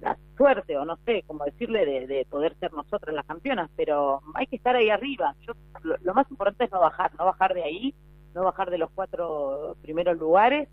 la 0.01 0.17
suerte, 0.35 0.77
o 0.77 0.85
no 0.85 0.97
sé 1.05 1.23
cómo 1.27 1.45
decirle, 1.45 1.85
de, 1.85 2.07
de 2.07 2.25
poder 2.25 2.55
ser 2.59 2.73
nosotras 2.73 3.15
las 3.15 3.25
campeonas, 3.25 3.69
pero 3.75 4.21
hay 4.33 4.47
que 4.47 4.55
estar 4.55 4.75
ahí 4.75 4.89
arriba. 4.89 5.35
Yo, 5.41 5.53
lo, 5.83 5.95
lo 5.97 6.13
más 6.13 6.29
importante 6.29 6.65
es 6.65 6.71
no 6.71 6.79
bajar, 6.79 7.11
no 7.17 7.25
bajar 7.25 7.53
de 7.53 7.63
ahí, 7.63 7.95
no 8.33 8.43
bajar 8.43 8.69
de 8.69 8.77
los 8.77 8.89
cuatro 8.91 9.75
primeros 9.81 10.17
lugares. 10.17 10.67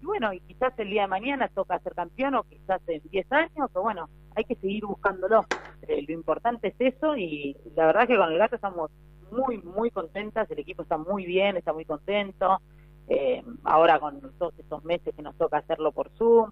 Y 0.00 0.04
bueno, 0.04 0.32
y 0.32 0.40
quizás 0.40 0.76
el 0.78 0.90
día 0.90 1.02
de 1.02 1.08
mañana 1.08 1.48
toca 1.48 1.78
ser 1.78 1.94
campeón, 1.94 2.34
o 2.34 2.42
quizás 2.42 2.80
en 2.88 3.02
10 3.10 3.32
años, 3.32 3.70
o 3.72 3.82
bueno, 3.82 4.08
hay 4.34 4.44
que 4.44 4.56
seguir 4.56 4.84
buscándolo. 4.84 5.46
Eh, 5.82 6.04
lo 6.06 6.14
importante 6.14 6.68
es 6.68 6.94
eso, 6.94 7.16
y 7.16 7.56
la 7.76 7.86
verdad 7.86 8.08
que 8.08 8.16
con 8.16 8.32
el 8.32 8.38
gato 8.38 8.56
estamos 8.56 8.90
muy, 9.30 9.58
muy 9.58 9.90
contentas, 9.90 10.50
el 10.50 10.58
equipo 10.58 10.82
está 10.82 10.98
muy 10.98 11.24
bien, 11.24 11.56
está 11.56 11.72
muy 11.72 11.84
contento. 11.84 12.60
Eh, 13.08 13.42
ahora 13.64 13.98
con 13.98 14.20
todos 14.38 14.58
estos 14.58 14.84
meses 14.84 15.14
que 15.14 15.22
nos 15.22 15.36
toca 15.36 15.58
hacerlo 15.58 15.92
por 15.92 16.10
Zoom, 16.10 16.50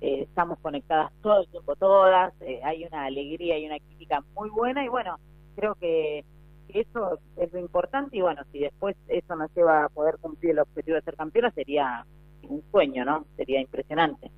eh, 0.00 0.22
estamos 0.22 0.58
conectadas 0.60 1.12
todo 1.22 1.40
el 1.40 1.48
tiempo 1.48 1.74
todas, 1.76 2.32
eh, 2.42 2.60
hay 2.64 2.84
una 2.84 3.04
alegría 3.06 3.58
y 3.58 3.66
una 3.66 3.78
química 3.78 4.22
muy 4.34 4.48
buena 4.50 4.84
y 4.84 4.88
bueno, 4.88 5.18
creo 5.56 5.74
que 5.74 6.24
eso 6.68 7.18
es 7.36 7.52
lo 7.52 7.58
importante 7.58 8.16
y 8.16 8.20
bueno, 8.20 8.42
si 8.52 8.58
después 8.60 8.94
eso 9.08 9.34
nos 9.36 9.50
lleva 9.54 9.84
a 9.84 9.88
poder 9.88 10.18
cumplir 10.20 10.52
el 10.52 10.58
objetivo 10.60 10.96
de 10.96 11.02
ser 11.02 11.16
campeona 11.16 11.50
sería 11.52 12.04
un 12.42 12.62
sueño, 12.70 13.04
¿no? 13.04 13.26
Sería 13.36 13.60
impresionante. 13.60 14.30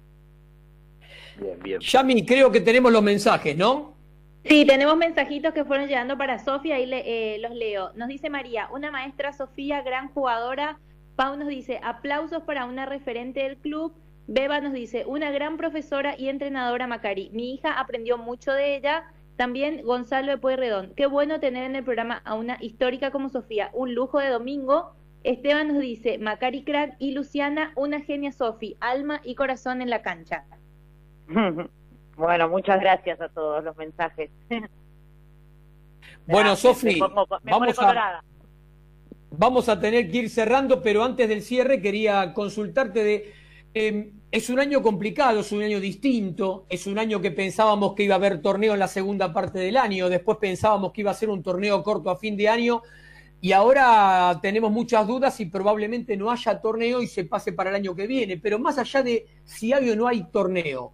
Bien, 1.40 1.58
bien. 1.62 1.80
Yami, 1.80 2.24
creo 2.24 2.50
que 2.50 2.60
tenemos 2.60 2.92
los 2.92 3.02
mensajes, 3.02 3.56
¿no? 3.56 3.94
Sí, 4.44 4.64
tenemos 4.64 4.96
mensajitos 4.96 5.52
que 5.52 5.64
fueron 5.64 5.86
llegando 5.86 6.16
para 6.16 6.38
Sofía, 6.38 6.76
ahí 6.76 6.86
le- 6.86 7.34
eh, 7.34 7.38
los 7.40 7.52
leo. 7.54 7.92
Nos 7.94 8.08
dice 8.08 8.30
María, 8.30 8.68
una 8.72 8.90
maestra 8.90 9.32
Sofía, 9.32 9.82
gran 9.82 10.08
jugadora. 10.12 10.78
Pau 11.16 11.36
nos 11.36 11.48
dice, 11.48 11.78
aplausos 11.82 12.42
para 12.44 12.64
una 12.64 12.86
referente 12.86 13.40
del 13.42 13.58
club. 13.58 13.92
Beba 14.32 14.60
nos 14.60 14.72
dice, 14.72 15.06
una 15.06 15.32
gran 15.32 15.56
profesora 15.56 16.14
y 16.16 16.28
entrenadora 16.28 16.86
Macari. 16.86 17.30
Mi 17.32 17.52
hija 17.52 17.80
aprendió 17.80 18.16
mucho 18.16 18.52
de 18.52 18.76
ella. 18.76 19.02
También 19.34 19.82
Gonzalo 19.82 20.30
de 20.30 20.38
Pueyrredón. 20.38 20.92
Qué 20.94 21.06
bueno 21.06 21.40
tener 21.40 21.64
en 21.64 21.74
el 21.74 21.82
programa 21.82 22.22
a 22.24 22.34
una 22.34 22.56
histórica 22.60 23.10
como 23.10 23.28
Sofía. 23.28 23.70
Un 23.72 23.92
lujo 23.92 24.20
de 24.20 24.28
domingo. 24.28 24.92
Esteban 25.24 25.66
nos 25.66 25.80
dice, 25.80 26.18
Macari 26.18 26.62
crack 26.62 26.94
y 27.00 27.10
Luciana, 27.10 27.72
una 27.74 28.02
genia 28.02 28.30
Sofi, 28.30 28.76
alma 28.78 29.20
y 29.24 29.34
corazón 29.34 29.82
en 29.82 29.90
la 29.90 30.00
cancha. 30.00 30.44
bueno, 32.16 32.48
muchas 32.48 32.80
gracias 32.80 33.20
a 33.20 33.30
todos 33.30 33.64
los 33.64 33.76
mensajes. 33.76 34.30
Bueno, 36.26 36.54
Sofi, 36.54 37.00
vamos 37.00 37.78
a, 37.80 38.22
vamos 39.32 39.68
a 39.68 39.80
tener 39.80 40.08
que 40.08 40.18
ir 40.18 40.30
cerrando, 40.30 40.80
pero 40.80 41.02
antes 41.02 41.28
del 41.28 41.42
cierre 41.42 41.82
quería 41.82 42.32
consultarte 42.34 43.02
de... 43.02 43.39
eh, 43.74 44.12
es 44.30 44.50
un 44.50 44.58
año 44.58 44.82
complicado, 44.82 45.40
es 45.40 45.52
un 45.52 45.62
año 45.62 45.80
distinto, 45.80 46.66
es 46.68 46.86
un 46.86 46.98
año 46.98 47.20
que 47.20 47.30
pensábamos 47.30 47.94
que 47.94 48.04
iba 48.04 48.14
a 48.14 48.18
haber 48.18 48.40
torneo 48.40 48.74
en 48.74 48.80
la 48.80 48.88
segunda 48.88 49.32
parte 49.32 49.58
del 49.58 49.76
año, 49.76 50.08
después 50.08 50.38
pensábamos 50.38 50.92
que 50.92 51.02
iba 51.02 51.10
a 51.10 51.14
ser 51.14 51.30
un 51.30 51.42
torneo 51.42 51.82
corto 51.82 52.10
a 52.10 52.16
fin 52.16 52.36
de 52.36 52.48
año 52.48 52.82
y 53.40 53.52
ahora 53.52 54.38
tenemos 54.42 54.70
muchas 54.70 55.06
dudas 55.06 55.40
y 55.40 55.46
probablemente 55.46 56.16
no 56.16 56.30
haya 56.30 56.60
torneo 56.60 57.00
y 57.00 57.06
se 57.06 57.24
pase 57.24 57.52
para 57.52 57.70
el 57.70 57.76
año 57.76 57.94
que 57.94 58.06
viene. 58.06 58.36
Pero 58.36 58.58
más 58.58 58.76
allá 58.78 59.02
de 59.02 59.26
si 59.44 59.72
hay 59.72 59.88
o 59.90 59.96
no 59.96 60.06
hay 60.06 60.24
torneo, 60.30 60.92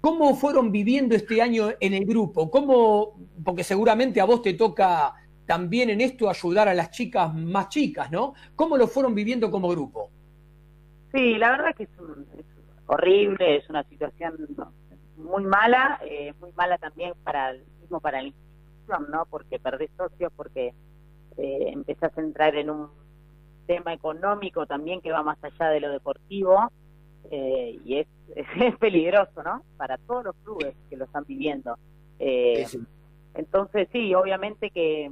¿cómo 0.00 0.36
fueron 0.36 0.70
viviendo 0.70 1.16
este 1.16 1.42
año 1.42 1.70
en 1.80 1.94
el 1.94 2.04
grupo? 2.04 2.50
¿Cómo, 2.50 3.18
porque 3.44 3.64
seguramente 3.64 4.20
a 4.20 4.24
vos 4.24 4.40
te 4.40 4.54
toca 4.54 5.14
también 5.46 5.90
en 5.90 6.00
esto 6.00 6.30
ayudar 6.30 6.68
a 6.68 6.74
las 6.74 6.92
chicas 6.92 7.34
más 7.34 7.68
chicas, 7.68 8.10
¿no? 8.10 8.34
¿Cómo 8.54 8.76
lo 8.76 8.86
fueron 8.86 9.14
viviendo 9.14 9.50
como 9.50 9.68
grupo? 9.68 10.10
Sí, 11.12 11.34
la 11.38 11.50
verdad 11.50 11.74
que 11.74 11.84
es, 11.84 11.98
un- 11.98 12.26
es 12.38 12.44
horrible, 12.86 13.56
es 13.56 13.68
una 13.68 13.82
situación 13.84 14.34
muy 15.16 15.44
mala, 15.44 16.00
eh, 16.04 16.32
muy 16.40 16.52
mala 16.52 16.78
también 16.78 17.12
para 17.22 17.50
el 17.50 17.64
mismo 17.80 18.00
para 18.00 18.20
la 18.22 18.28
institución, 18.28 19.06
¿no? 19.10 19.26
Porque 19.26 19.58
perdés 19.58 19.90
socios, 19.96 20.32
porque 20.34 20.72
eh, 21.36 21.70
empezás 21.72 22.16
a 22.16 22.20
entrar 22.20 22.54
en 22.56 22.70
un 22.70 22.88
tema 23.66 23.92
económico 23.92 24.66
también 24.66 25.00
que 25.00 25.12
va 25.12 25.22
más 25.22 25.38
allá 25.44 25.70
de 25.70 25.80
lo 25.80 25.90
deportivo 25.90 26.70
eh, 27.30 27.78
y 27.84 27.98
es, 27.98 28.08
es, 28.60 28.76
peligroso, 28.78 29.42
¿no? 29.42 29.62
Para 29.76 29.98
todos 29.98 30.24
los 30.24 30.36
clubes 30.44 30.74
que 30.88 30.96
lo 30.96 31.04
están 31.04 31.24
viviendo. 31.26 31.76
Eh, 32.18 32.66
entonces, 33.34 33.88
sí, 33.92 34.14
obviamente 34.14 34.70
que 34.70 35.10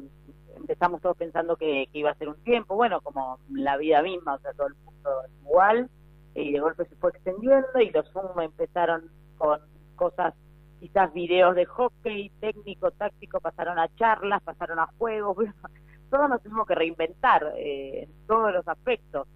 empezamos 0.61 1.01
todos 1.01 1.17
pensando 1.17 1.57
que, 1.57 1.89
que 1.93 1.99
iba 1.99 2.11
a 2.11 2.15
ser 2.15 2.29
un 2.29 2.43
tiempo, 2.43 2.75
bueno, 2.75 3.01
como 3.01 3.39
la 3.51 3.77
vida 3.77 4.03
misma, 4.03 4.35
o 4.35 4.39
sea, 4.39 4.53
todo 4.53 4.69
el 4.69 4.75
mundo 4.85 5.11
igual, 5.43 5.91
y 6.35 6.53
de 6.53 6.61
golpe 6.61 6.85
se 6.87 6.97
fue 6.97 7.11
extendiendo 7.11 7.81
y 7.81 7.91
los 7.91 8.11
Zoom 8.13 8.41
empezaron 8.41 9.11
con 9.37 9.61
cosas, 9.97 10.35
quizás 10.81 11.13
videos 11.13 11.55
de 11.57 11.65
hockey, 11.67 12.31
técnico, 12.41 12.91
táctico, 12.93 13.41
pasaron 13.41 13.79
a 13.79 13.89
charlas, 13.97 14.43
pasaron 14.43 14.79
a 14.79 14.87
juegos, 14.99 15.37
todos 16.11 16.29
nos 16.29 16.43
tuvimos 16.43 16.67
que 16.67 16.75
reinventar 16.75 17.55
eh, 17.57 18.05
en 18.05 18.27
todos 18.27 18.53
los 18.53 18.67
aspectos. 18.67 19.27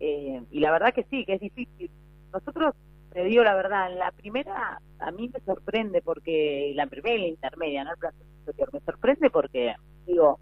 Eh, 0.00 0.42
y 0.50 0.60
la 0.60 0.70
verdad 0.70 0.94
que 0.94 1.04
sí, 1.04 1.24
que 1.24 1.34
es 1.34 1.40
difícil. 1.40 1.90
Nosotros, 2.32 2.74
te 3.12 3.24
digo 3.24 3.42
la 3.42 3.54
verdad, 3.54 3.90
en 3.90 3.98
la 3.98 4.12
primera 4.12 4.80
a 5.00 5.10
mí 5.10 5.30
me 5.32 5.40
sorprende 5.40 6.02
porque, 6.02 6.72
la 6.74 6.86
primera 6.86 7.16
y 7.16 7.22
la 7.22 7.28
intermedia, 7.28 7.84
no 7.84 7.92
el 7.92 7.98
plan 7.98 8.12
superior, 8.44 8.72
me 8.72 8.80
sorprende 8.80 9.30
porque, 9.30 9.74
digo, 10.06 10.38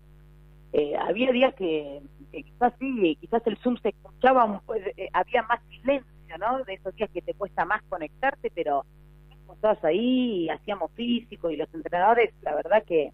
eh, 0.78 0.94
había 0.96 1.32
días 1.32 1.54
que, 1.54 2.02
quizás 2.30 2.72
sí, 2.78 3.16
quizás 3.20 3.42
el 3.46 3.56
Zoom 3.58 3.76
se 3.78 3.88
escuchaba, 3.90 4.44
un 4.44 4.60
po- 4.60 4.74
eh, 4.74 5.08
había 5.12 5.42
más 5.44 5.60
silencio, 5.70 6.38
¿no? 6.38 6.62
De 6.64 6.74
esos 6.74 6.94
días 6.96 7.08
que 7.12 7.22
te 7.22 7.32
cuesta 7.34 7.64
más 7.64 7.82
conectarte, 7.88 8.50
pero 8.54 8.84
estabas 9.54 9.82
ahí 9.84 10.48
hacíamos 10.50 10.92
físico 10.92 11.50
y 11.50 11.56
los 11.56 11.72
entrenadores, 11.72 12.34
la 12.42 12.54
verdad 12.54 12.84
que 12.84 13.10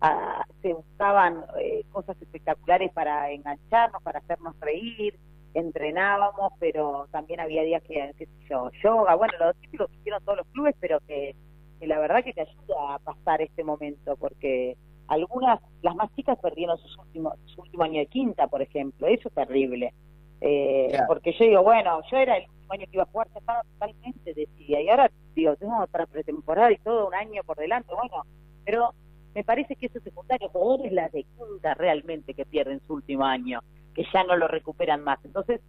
ah, 0.00 0.44
se 0.62 0.72
buscaban 0.72 1.44
eh, 1.60 1.84
cosas 1.92 2.16
espectaculares 2.22 2.90
para 2.92 3.30
engancharnos, 3.32 4.02
para 4.02 4.20
hacernos 4.20 4.58
reír, 4.60 5.18
entrenábamos, 5.52 6.52
pero 6.58 7.06
también 7.10 7.40
había 7.40 7.62
días 7.64 7.82
que, 7.82 8.12
qué 8.16 8.24
sé 8.26 8.32
yo, 8.48 8.70
yoga, 8.82 9.14
bueno, 9.14 9.34
lo 9.38 9.52
típico 9.54 9.86
que 9.88 9.96
hicieron 9.96 10.24
todos 10.24 10.38
los 10.38 10.46
clubes, 10.48 10.74
pero 10.80 11.00
que 11.06 11.34
la 11.80 11.98
verdad 11.98 12.24
que 12.24 12.32
te 12.32 12.40
ayuda 12.40 12.94
a 12.94 12.98
pasar 12.98 13.42
este 13.42 13.62
momento, 13.62 14.16
porque 14.16 14.76
algunas, 15.08 15.60
las 15.82 15.94
más 15.94 16.14
chicas 16.14 16.38
perdieron 16.40 16.78
sus 16.78 16.96
últimos, 16.98 17.34
su 17.46 17.60
último 17.60 17.84
año 17.84 17.98
de 18.00 18.06
quinta, 18.06 18.46
por 18.46 18.62
ejemplo, 18.62 19.06
eso 19.06 19.28
es 19.28 19.34
terrible. 19.34 19.92
Eh, 20.40 20.88
Claro. 20.90 21.04
Porque 21.08 21.32
yo 21.32 21.44
digo, 21.44 21.62
bueno, 21.62 22.00
yo 22.10 22.16
era 22.16 22.36
el 22.36 22.48
último 22.50 22.72
año 22.72 22.84
que 22.86 22.96
iba 22.96 23.02
a 23.02 23.06
jugar, 23.06 23.28
estaba 23.34 23.62
totalmente 23.62 24.34
decidida, 24.34 24.80
y 24.80 24.88
ahora 24.88 25.10
digo, 25.34 25.56
tengo 25.56 25.78
otra 25.82 26.06
pretemporada 26.06 26.72
y 26.72 26.78
todo 26.78 27.08
un 27.08 27.14
año 27.14 27.42
por 27.44 27.56
delante, 27.56 27.92
bueno, 27.94 28.24
pero 28.64 28.90
me 29.34 29.42
parece 29.44 29.74
que 29.76 29.86
eso 29.86 29.98
es 29.98 30.04
secundario, 30.04 30.48
jugadores 30.48 30.92
las 30.92 31.10
de 31.12 31.24
quinta 31.24 31.74
realmente 31.74 32.34
que 32.34 32.44
pierden 32.46 32.80
su 32.86 32.94
último 32.94 33.24
año, 33.24 33.60
que 33.94 34.04
ya 34.12 34.22
no 34.24 34.36
lo 34.36 34.46
recuperan 34.48 35.02
más. 35.02 35.18
Entonces, 35.24 35.60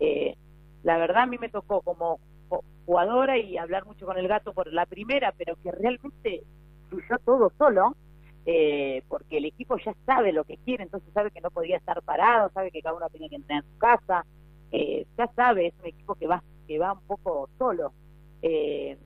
eh, 0.00 0.36
la 0.82 0.96
verdad 0.96 1.24
a 1.24 1.26
mí 1.26 1.36
me 1.38 1.48
tocó 1.50 1.82
como 1.82 2.18
ju- 2.48 2.62
jugadora 2.86 3.36
y 3.36 3.58
hablar 3.58 3.84
mucho 3.84 4.06
con 4.06 4.16
el 4.16 4.26
gato 4.26 4.52
por 4.54 4.72
la 4.72 4.86
primera, 4.86 5.32
pero 5.36 5.54
que 5.62 5.70
realmente 5.70 6.42
fluyó 6.88 7.16
todo 7.24 7.52
solo, 7.58 7.94
eh, 8.52 9.04
porque 9.06 9.38
el 9.38 9.44
equipo 9.44 9.76
ya 9.78 9.94
sabe 10.04 10.32
lo 10.32 10.42
que 10.42 10.56
quiere, 10.56 10.82
entonces 10.82 11.08
sabe 11.14 11.30
que 11.30 11.40
no 11.40 11.52
podía 11.52 11.76
estar 11.76 12.02
parado, 12.02 12.50
sabe 12.52 12.72
que 12.72 12.82
cada 12.82 12.96
uno 12.96 13.08
tenía 13.08 13.28
que 13.28 13.36
entrenar 13.36 13.62
en 13.62 13.72
su 13.72 13.78
casa, 13.78 14.26
eh, 14.72 15.06
ya 15.16 15.28
sabe, 15.36 15.68
es 15.68 15.74
un 15.78 15.86
equipo 15.86 16.16
que 16.16 16.26
va, 16.26 16.42
que 16.66 16.80
va 16.80 16.94
un 16.94 17.06
poco 17.06 17.48
solo. 17.58 17.92
Eh, 18.42 18.98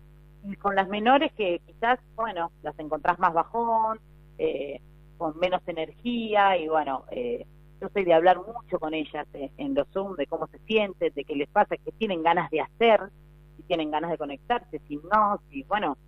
y 0.45 0.57
con 0.57 0.75
las 0.75 0.89
menores 0.89 1.31
que 1.35 1.61
quizás, 1.67 2.01
bueno, 2.15 2.53
las 2.63 2.79
encontrás 2.79 3.19
más 3.19 3.35
bajón, 3.35 4.01
eh, 4.39 4.81
con 5.19 5.39
menos 5.39 5.61
energía 5.67 6.57
y 6.57 6.67
bueno, 6.67 7.05
eh, 7.11 7.45
yo 7.83 7.89
soy 7.93 8.05
de 8.05 8.15
hablar 8.15 8.39
mucho 8.39 8.79
con 8.79 8.95
ellas 8.95 9.27
eh, 9.35 9.51
en 9.59 9.75
los 9.75 9.87
Zoom 9.89 10.17
de 10.17 10.27
cómo 10.27 10.47
se 10.47 10.59
sienten, 10.61 11.13
de 11.13 11.25
qué 11.25 11.37
les 11.37 11.51
pasa, 11.51 11.77
que 11.77 11.93
tienen 11.93 12.23
ganas 12.23 12.51
de 12.51 12.63
hacer, 12.63 13.11
si 13.59 13.63
tienen 13.65 13.91
ganas 13.91 14.11
de 14.11 14.17
conectarse, 14.17 14.81
si 14.89 14.97
no, 14.97 15.39
si 15.51 15.65
bueno, 15.65 15.99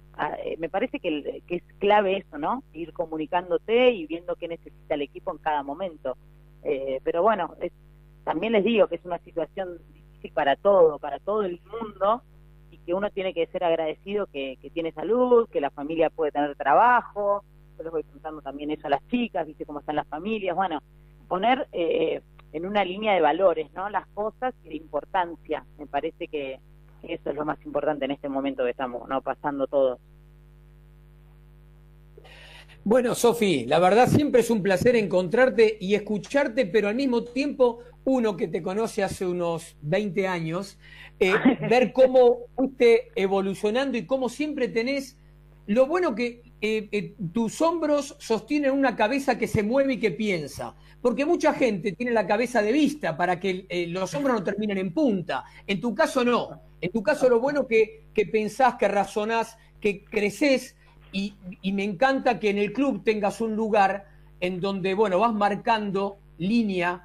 me 0.58 0.68
parece 0.68 0.98
que, 1.00 1.42
que 1.46 1.56
es 1.56 1.62
clave 1.78 2.18
eso, 2.18 2.38
¿no? 2.38 2.62
Ir 2.72 2.92
comunicándote 2.92 3.90
y 3.92 4.06
viendo 4.06 4.36
qué 4.36 4.48
necesita 4.48 4.94
el 4.94 5.02
equipo 5.02 5.30
en 5.32 5.38
cada 5.38 5.62
momento. 5.62 6.16
Eh, 6.62 7.00
pero 7.04 7.22
bueno, 7.22 7.54
es- 7.60 7.72
también 8.24 8.52
les 8.54 8.64
digo 8.64 8.88
que 8.88 8.96
es 8.96 9.04
una 9.04 9.18
situación 9.20 9.78
difícil 9.92 10.32
para 10.32 10.56
todo, 10.56 10.98
para 10.98 11.18
todo 11.20 11.42
el 11.42 11.60
mundo, 11.70 12.22
y 12.70 12.78
que 12.78 12.94
uno 12.94 13.10
tiene 13.10 13.32
que 13.34 13.46
ser 13.48 13.62
agradecido 13.64 14.26
que, 14.26 14.58
tiene 14.72 14.90
salud, 14.92 15.48
que 15.50 15.60
la 15.60 15.70
familia 15.70 16.10
puede 16.10 16.32
tener 16.32 16.56
trabajo. 16.56 17.44
Yo 17.78 17.84
les 17.84 17.92
voy 17.92 18.02
preguntando 18.02 18.40
también 18.42 18.70
eso 18.70 18.86
a 18.86 18.90
las 18.90 19.06
chicas, 19.08 19.46
viste 19.46 19.64
cómo 19.66 19.80
están 19.80 19.96
las 19.96 20.08
familias. 20.08 20.56
Bueno, 20.56 20.80
poner 21.28 21.68
eh, 21.72 22.20
en 22.52 22.66
una 22.66 22.84
línea 22.84 23.14
de 23.14 23.20
valores, 23.20 23.70
¿no? 23.74 23.88
Las 23.90 24.06
cosas 24.08 24.54
y 24.64 24.70
de 24.70 24.76
importancia. 24.76 25.64
Me 25.78 25.86
parece 25.86 26.26
que 26.28 26.58
eso 27.02 27.30
es 27.30 27.36
lo 27.36 27.44
más 27.44 27.58
importante 27.64 28.04
en 28.04 28.12
este 28.12 28.28
momento 28.28 28.64
que 28.64 28.70
estamos, 28.70 29.08
¿no? 29.08 29.22
Pasando 29.22 29.66
todos. 29.66 29.98
Bueno, 32.84 33.14
Sofi, 33.14 33.66
la 33.66 33.78
verdad 33.80 34.06
siempre 34.08 34.42
es 34.42 34.50
un 34.50 34.62
placer 34.62 34.94
encontrarte 34.94 35.76
y 35.80 35.94
escucharte, 35.94 36.66
pero 36.66 36.88
al 36.88 36.94
mismo 36.94 37.24
tiempo, 37.24 37.80
uno 38.04 38.36
que 38.36 38.46
te 38.46 38.62
conoce 38.62 39.02
hace 39.02 39.26
unos 39.26 39.76
20 39.82 40.28
años, 40.28 40.78
eh, 41.18 41.32
ver 41.68 41.92
cómo 41.92 42.46
fuiste 42.54 43.10
evolucionando 43.16 43.98
y 43.98 44.06
cómo 44.06 44.28
siempre 44.28 44.68
tenés 44.68 45.18
lo 45.66 45.86
bueno 45.86 46.14
que 46.14 46.42
eh, 46.60 46.88
eh, 46.90 47.14
tus 47.32 47.60
hombros 47.60 48.16
sostienen 48.18 48.70
una 48.70 48.96
cabeza 48.96 49.36
que 49.36 49.46
se 49.46 49.62
mueve 49.62 49.94
y 49.94 50.00
que 50.00 50.12
piensa. 50.12 50.74
Porque 51.02 51.26
mucha 51.26 51.52
gente 51.52 51.92
tiene 51.92 52.12
la 52.12 52.26
cabeza 52.26 52.62
de 52.62 52.72
vista 52.72 53.16
para 53.16 53.38
que 53.38 53.66
eh, 53.68 53.86
los 53.88 54.14
hombros 54.14 54.36
no 54.36 54.44
terminen 54.44 54.78
en 54.78 54.92
punta. 54.92 55.44
En 55.66 55.80
tu 55.80 55.94
caso 55.94 56.24
no. 56.24 56.62
En 56.80 56.92
tu 56.92 57.02
caso 57.02 57.28
lo 57.28 57.40
bueno 57.40 57.66
que, 57.66 58.04
que 58.14 58.26
pensás, 58.26 58.74
que 58.76 58.88
razonás, 58.88 59.58
que 59.80 60.04
creces 60.04 60.76
y, 61.12 61.34
y 61.62 61.72
me 61.72 61.84
encanta 61.84 62.38
que 62.38 62.50
en 62.50 62.58
el 62.58 62.72
club 62.72 63.02
tengas 63.04 63.40
un 63.40 63.56
lugar 63.56 64.06
en 64.40 64.60
donde, 64.60 64.94
bueno, 64.94 65.18
vas 65.18 65.32
marcando 65.32 66.18
línea. 66.38 67.02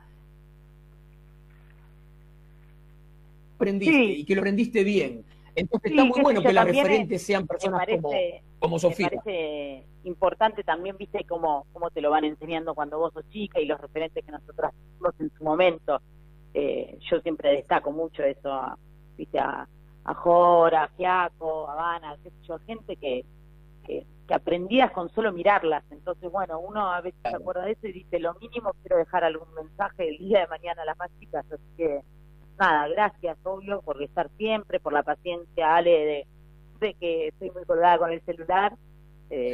Aprendiste 3.55 3.93
Sí. 3.95 4.11
y 4.21 4.25
que 4.25 4.35
lo 4.35 4.41
aprendiste 4.41 4.83
bien. 4.83 5.23
Entonces 5.55 5.91
Sí, 5.91 5.97
está 5.97 6.05
muy 6.05 6.21
bueno 6.21 6.41
que 6.41 6.53
las 6.53 6.65
referentes 6.65 7.21
es- 7.21 7.27
sean 7.27 7.43
me 7.43 7.47
personas 7.47 7.85
como, 7.87 8.09
parece, 8.09 8.43
como 8.59 8.75
me 8.75 8.79
Sofía. 8.79 9.09
parece 9.09 9.83
importante 10.03 10.63
también, 10.63 10.97
viste, 10.97 11.23
cómo, 11.25 11.65
cómo 11.73 11.89
te 11.91 12.01
lo 12.01 12.09
van 12.09 12.23
enseñando 12.25 12.73
cuando 12.73 12.97
vos 12.97 13.13
sos 13.13 13.23
chica 13.29 13.59
y 13.59 13.65
los 13.65 13.79
referentes 13.79 14.25
que 14.25 14.31
nosotros 14.31 14.71
tuvimos 14.97 15.13
en 15.19 15.31
su 15.37 15.43
momento. 15.43 16.01
Eh, 16.53 16.97
yo 17.09 17.19
siempre 17.21 17.51
destaco 17.51 17.91
mucho 17.91 18.23
eso, 18.23 18.51
a, 18.51 18.77
viste, 19.21 19.39
a, 19.39 19.67
a 20.05 20.13
Jora, 20.15 20.83
a 20.83 20.91
Giaco, 20.97 21.69
a 21.69 21.73
Habana, 21.73 22.17
qué 22.23 22.29
sé 22.31 22.35
yo, 22.47 22.59
gente 22.65 22.95
que, 22.95 23.23
que, 23.85 24.05
que 24.27 24.33
aprendías 24.33 24.91
con 24.91 25.09
solo 25.09 25.31
mirarlas. 25.31 25.83
Entonces, 25.91 26.31
bueno, 26.31 26.59
uno 26.59 26.91
a 26.91 27.01
veces 27.01 27.19
se 27.21 27.35
acuerda 27.35 27.65
de 27.65 27.73
eso 27.73 27.87
y 27.87 27.93
dice, 27.93 28.19
lo 28.19 28.33
mínimo 28.35 28.73
quiero 28.81 28.97
dejar 28.97 29.23
algún 29.23 29.53
mensaje 29.53 30.09
el 30.09 30.17
día 30.17 30.39
de 30.41 30.47
mañana 30.47 30.81
a 30.81 30.85
las 30.85 30.97
más 30.97 31.11
chicas. 31.19 31.45
Así 31.51 31.63
que, 31.77 32.01
nada, 32.59 32.87
gracias, 32.87 33.37
obvio, 33.43 33.81
por 33.81 34.01
estar 34.01 34.29
siempre, 34.37 34.79
por 34.79 34.93
la 34.93 35.03
paciencia, 35.03 35.75
Ale, 35.75 35.91
de, 35.91 36.27
de 36.79 36.93
que 36.95 37.27
estoy 37.27 37.51
muy 37.51 37.63
colgada 37.65 37.99
con 37.99 38.11
el 38.11 38.21
celular. 38.21 38.73
Eh, 39.29 39.53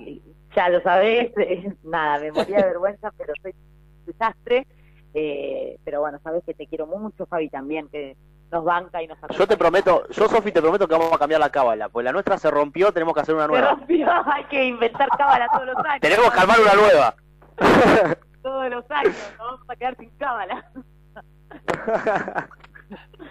y 0.00 0.22
ya 0.54 0.68
lo 0.68 0.80
sabés, 0.82 1.32
eh, 1.36 1.72
nada, 1.82 2.20
me 2.20 2.30
moría 2.30 2.58
de 2.58 2.64
vergüenza, 2.72 3.10
pero 3.18 3.34
soy 3.42 3.52
un 3.52 4.06
desastre. 4.06 4.66
Eh, 5.14 5.78
pero 5.84 6.00
bueno, 6.00 6.18
sabes 6.22 6.42
que 6.44 6.54
te 6.54 6.66
quiero 6.66 6.86
mucho, 6.86 7.26
Fabi, 7.26 7.48
también, 7.48 7.88
que 7.88 8.16
nos 8.54 8.64
banca 8.64 9.02
y 9.02 9.06
nos 9.06 9.18
acompaña. 9.18 9.38
Yo 9.38 9.46
te 9.46 9.56
prometo, 9.56 10.08
yo 10.08 10.28
Sofi 10.28 10.52
te 10.52 10.62
prometo 10.62 10.86
que 10.88 10.94
vamos 10.94 11.12
a 11.12 11.18
cambiar 11.18 11.40
la 11.40 11.50
cábala, 11.50 11.88
pues 11.88 12.04
la 12.04 12.12
nuestra 12.12 12.38
se 12.38 12.50
rompió, 12.50 12.92
tenemos 12.92 13.12
que 13.12 13.20
hacer 13.20 13.34
una 13.34 13.44
Se 13.44 13.50
nueva. 13.50 13.70
rompió, 13.70 14.08
hay 14.32 14.44
que 14.44 14.64
inventar 14.64 15.08
cábala 15.18 15.46
todos 15.52 15.66
los 15.66 15.76
años. 15.84 16.00
Tenemos 16.00 16.32
que 16.32 16.40
armar 16.40 16.60
una 16.60 16.74
nueva. 16.74 17.14
Todos 18.42 18.68
los 18.68 18.90
años, 18.90 19.14
nos 19.38 19.46
vamos 19.46 19.60
a 19.68 19.76
quedar 19.76 19.96
sin 19.96 20.10
cábala. 20.18 20.70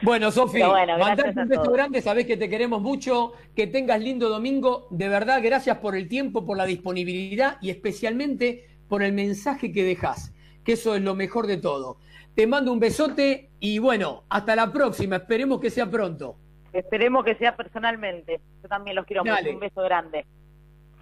Bueno, 0.01 0.31
Sofi, 0.31 0.61
bueno, 0.61 0.97
gracias 0.97 0.99
mandarte 0.99 1.39
a 1.39 1.43
un 1.43 1.49
beso 1.49 1.71
grande, 1.71 2.01
sabés 2.01 2.25
que 2.25 2.35
te 2.35 2.49
queremos 2.49 2.81
mucho, 2.81 3.33
que 3.55 3.67
tengas 3.67 4.01
lindo 4.01 4.27
domingo. 4.27 4.87
De 4.89 5.07
verdad, 5.07 5.39
gracias 5.41 5.77
por 5.77 5.95
el 5.95 6.09
tiempo, 6.09 6.45
por 6.45 6.57
la 6.57 6.65
disponibilidad 6.65 7.57
y 7.61 7.69
especialmente 7.69 8.67
por 8.89 9.03
el 9.03 9.13
mensaje 9.13 9.71
que 9.71 9.83
dejás, 9.83 10.33
que 10.65 10.73
eso 10.73 10.95
es 10.95 11.01
lo 11.01 11.15
mejor 11.15 11.47
de 11.47 11.57
todo. 11.57 11.97
Te 12.35 12.47
mando 12.47 12.71
un 12.71 12.79
besote 12.79 13.51
y 13.59 13.79
bueno, 13.79 14.23
hasta 14.29 14.55
la 14.55 14.71
próxima, 14.71 15.17
esperemos 15.17 15.59
que 15.59 15.69
sea 15.69 15.89
pronto. 15.89 16.37
Esperemos 16.71 17.23
que 17.23 17.35
sea 17.35 17.55
personalmente. 17.55 18.41
Yo 18.61 18.67
también 18.67 18.95
los 18.95 19.05
quiero 19.05 19.23
Dale. 19.23 19.41
mucho. 19.43 19.53
Un 19.53 19.59
beso 19.59 19.81
grande. 19.83 20.25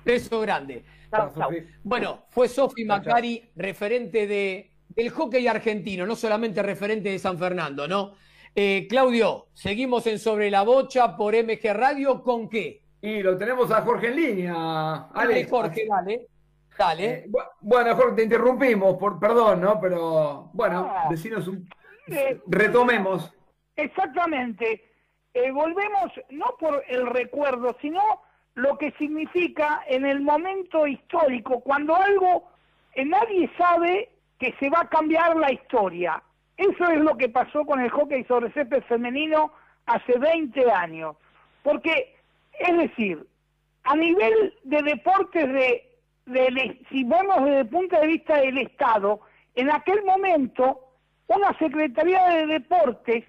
Beso 0.03 0.41
grande. 0.41 0.83
Chau, 1.09 1.33
chau. 1.33 1.49
Bueno, 1.83 2.25
fue 2.29 2.49
Sofi. 2.49 2.83
Macari, 2.83 3.49
referente 3.55 4.27
de, 4.27 4.71
del 4.89 5.09
hockey 5.09 5.47
argentino, 5.47 6.05
no 6.05 6.15
solamente 6.15 6.61
referente 6.61 7.09
de 7.09 7.19
San 7.19 7.37
Fernando, 7.37 7.87
¿no? 7.87 8.13
Eh, 8.53 8.85
Claudio, 8.89 9.47
seguimos 9.53 10.05
en 10.07 10.19
Sobre 10.19 10.51
la 10.51 10.63
Bocha 10.63 11.15
por 11.15 11.33
MG 11.33 11.73
Radio, 11.73 12.21
¿con 12.21 12.49
qué? 12.49 12.83
Y 13.01 13.23
lo 13.23 13.37
tenemos 13.37 13.71
a 13.71 13.81
Jorge 13.81 14.07
en 14.07 14.15
línea. 14.15 14.53
Dale, 14.53 15.33
Ale, 15.33 15.47
Jorge, 15.47 15.85
dale. 15.87 16.27
Dale. 16.81 17.05
Eh, 17.05 17.25
bu- 17.29 17.43
Bueno, 17.61 17.95
Jorge, 17.95 18.15
te 18.15 18.23
interrumpimos, 18.23 18.97
por 18.97 19.19
perdón, 19.19 19.61
¿no? 19.61 19.79
Pero 19.79 20.49
bueno, 20.53 20.91
Ah. 20.91 21.07
decinos 21.09 21.47
un. 21.47 21.67
Eh, 22.07 22.39
Retomemos. 22.47 23.31
Exactamente. 23.75 24.83
Eh, 25.33 25.51
volvemos 25.51 26.11
no 26.31 26.55
por 26.59 26.83
el 26.87 27.05
recuerdo, 27.07 27.75
sino 27.81 28.01
lo 28.55 28.77
que 28.77 28.91
significa 28.97 29.83
en 29.87 30.05
el 30.05 30.21
momento 30.21 30.85
histórico, 30.87 31.61
cuando 31.61 31.95
algo 31.95 32.49
eh, 32.93 33.05
nadie 33.05 33.49
sabe 33.57 34.09
que 34.39 34.53
se 34.59 34.69
va 34.69 34.81
a 34.81 34.89
cambiar 34.89 35.37
la 35.37 35.51
historia. 35.53 36.21
Eso 36.57 36.83
es 36.89 36.99
lo 36.99 37.15
que 37.15 37.29
pasó 37.29 37.63
con 37.65 37.79
el 37.79 37.89
hockey 37.89 38.23
sobre 38.25 38.51
césped 38.51 38.83
femenino 38.83 39.53
hace 39.85 40.17
20 40.19 40.69
años. 40.69 41.15
Porque, 41.63 42.15
es 42.59 42.77
decir, 42.77 43.25
a 43.83 43.95
nivel 43.95 44.53
de 44.63 44.81
deportes 44.81 45.47
de, 45.47 45.90
de- 46.31 46.81
si 46.89 47.03
vemos 47.03 47.43
desde 47.45 47.59
el 47.61 47.69
punto 47.69 47.99
de 47.99 48.07
vista 48.07 48.37
del 48.37 48.57
Estado, 48.57 49.21
en 49.55 49.71
aquel 49.71 50.03
momento 50.03 50.79
una 51.27 51.57
Secretaría 51.59 52.23
de 52.29 52.47
Deportes 52.47 53.25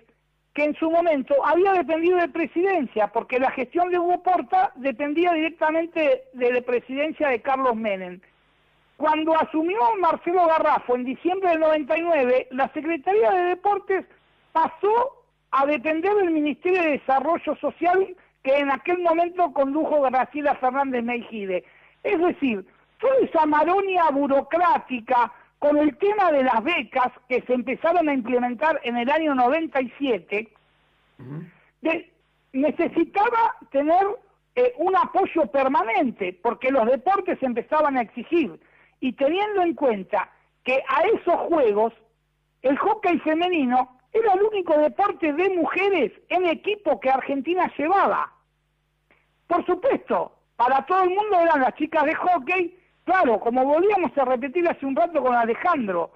que 0.55 0.65
en 0.65 0.75
su 0.75 0.91
momento 0.91 1.35
había 1.47 1.73
dependido 1.73 2.19
de 2.19 2.29
presidencia, 2.29 3.09
porque 3.09 3.39
la 3.39 3.51
gestión 3.53 3.91
de 3.91 3.99
Hugo 3.99 4.23
Porta 4.23 4.73
dependía 4.77 5.33
directamente 5.33 6.25
de 6.35 6.53
la 6.53 6.61
presidencia 6.61 7.29
de 7.29 7.41
Carlos 7.41 7.75
Menem. 7.75 8.21
Cuando 8.99 9.35
asumió 9.39 9.79
Marcelo 9.99 10.47
Garrafo 10.47 10.95
en 10.95 11.05
diciembre 11.05 11.51
del 11.51 11.61
99, 11.61 12.49
la 12.51 12.69
Secretaría 12.73 13.31
de 13.31 13.43
Deportes 13.45 14.05
pasó 14.53 15.25
a 15.53 15.65
depender 15.67 16.15
del 16.15 16.31
Ministerio 16.31 16.83
de 16.83 16.91
Desarrollo 16.99 17.57
Social 17.57 18.15
que 18.43 18.59
en 18.59 18.71
aquel 18.71 18.99
momento 18.99 19.53
condujo 19.53 20.03
Graciela 20.03 20.55
Fernández 20.57 21.03
Meijide. 21.03 21.65
Es 22.03 22.19
decir, 22.21 22.65
toda 23.03 23.17
esa 23.21 23.45
maronia 23.47 24.09
burocrática 24.11 25.33
con 25.59 25.77
el 25.77 25.97
tema 25.99 26.31
de 26.33 26.45
las 26.45 26.63
becas 26.65 27.09
que 27.29 27.43
se 27.43 27.53
empezaron 27.55 28.09
a 28.09 28.15
implementar 28.15 28.81
en 28.85 28.97
el 28.97 29.11
año 29.11 29.35
97, 29.35 30.49
de- 31.83 32.13
necesitaba 32.53 33.57
tener 33.71 34.05
eh, 34.55 34.73
un 34.77 34.95
apoyo 34.97 35.47
permanente, 35.47 36.39
porque 36.43 36.71
los 36.71 36.87
deportes 36.87 37.43
empezaban 37.43 37.97
a 37.97 38.03
exigir. 38.03 38.59
Y 39.01 39.13
teniendo 39.15 39.63
en 39.63 39.75
cuenta 39.75 40.31
que 40.65 40.83
a 40.89 41.03
esos 41.03 41.35
juegos 41.49 41.93
el 42.63 42.77
hockey 42.79 43.19
femenino 43.21 43.99
era 44.13 44.35
el 44.35 44.43
único 44.43 44.77
deporte 44.79 45.33
de 45.33 45.49
mujeres 45.57 46.13
en 46.29 46.47
equipo 46.47 47.01
que 47.01 47.11
Argentina 47.11 47.73
llevaba. 47.79 48.33
Por 49.47 49.65
supuesto, 49.67 50.37
para 50.57 50.85
todo 50.87 51.03
el 51.05 51.11
mundo 51.11 51.41
eran 51.41 51.63
las 51.63 51.75
chicas 51.75 52.05
de 52.05 52.15
hockey, 52.15 52.79
claro, 53.05 53.41
como 53.41 53.65
volvíamos 53.65 54.17
a 54.17 54.25
repetir 54.25 54.69
hace 54.69 54.87
un 54.87 54.97
rato 54.97 55.23
con 55.23 55.35
Alejandro, 55.35 56.11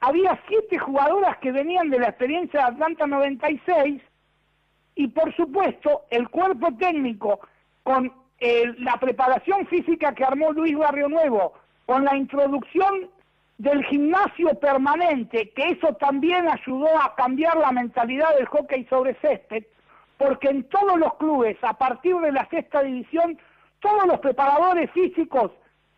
había 0.00 0.38
siete 0.48 0.78
jugadoras 0.78 1.38
que 1.38 1.52
venían 1.52 1.90
de 1.90 2.00
la 2.00 2.08
experiencia 2.08 2.60
de 2.60 2.66
Atlanta 2.66 3.06
96 3.06 4.02
y 4.94 5.08
por 5.08 5.34
supuesto 5.36 6.02
el 6.10 6.28
cuerpo 6.28 6.74
técnico 6.76 7.40
con 7.82 8.12
eh, 8.40 8.74
la 8.78 8.96
preparación 8.96 9.66
física 9.68 10.14
que 10.14 10.24
armó 10.24 10.52
Luis 10.52 10.76
Barrio 10.76 11.08
Nuevo, 11.08 11.54
con 11.86 12.04
la 12.04 12.16
introducción 12.16 13.08
del 13.58 13.84
gimnasio 13.84 14.58
permanente, 14.58 15.50
que 15.50 15.68
eso 15.68 15.94
también 15.94 16.48
ayudó 16.48 16.88
a 17.00 17.14
cambiar 17.14 17.56
la 17.56 17.70
mentalidad 17.70 18.34
del 18.36 18.46
hockey 18.46 18.84
sobre 18.86 19.14
césped, 19.20 19.64
porque 20.18 20.48
en 20.48 20.64
todos 20.64 20.98
los 20.98 21.14
clubes, 21.14 21.56
a 21.62 21.74
partir 21.74 22.16
de 22.16 22.32
la 22.32 22.48
sexta 22.48 22.82
división, 22.82 23.38
todos 23.78 24.06
los 24.06 24.18
preparadores 24.18 24.90
físicos 24.90 25.52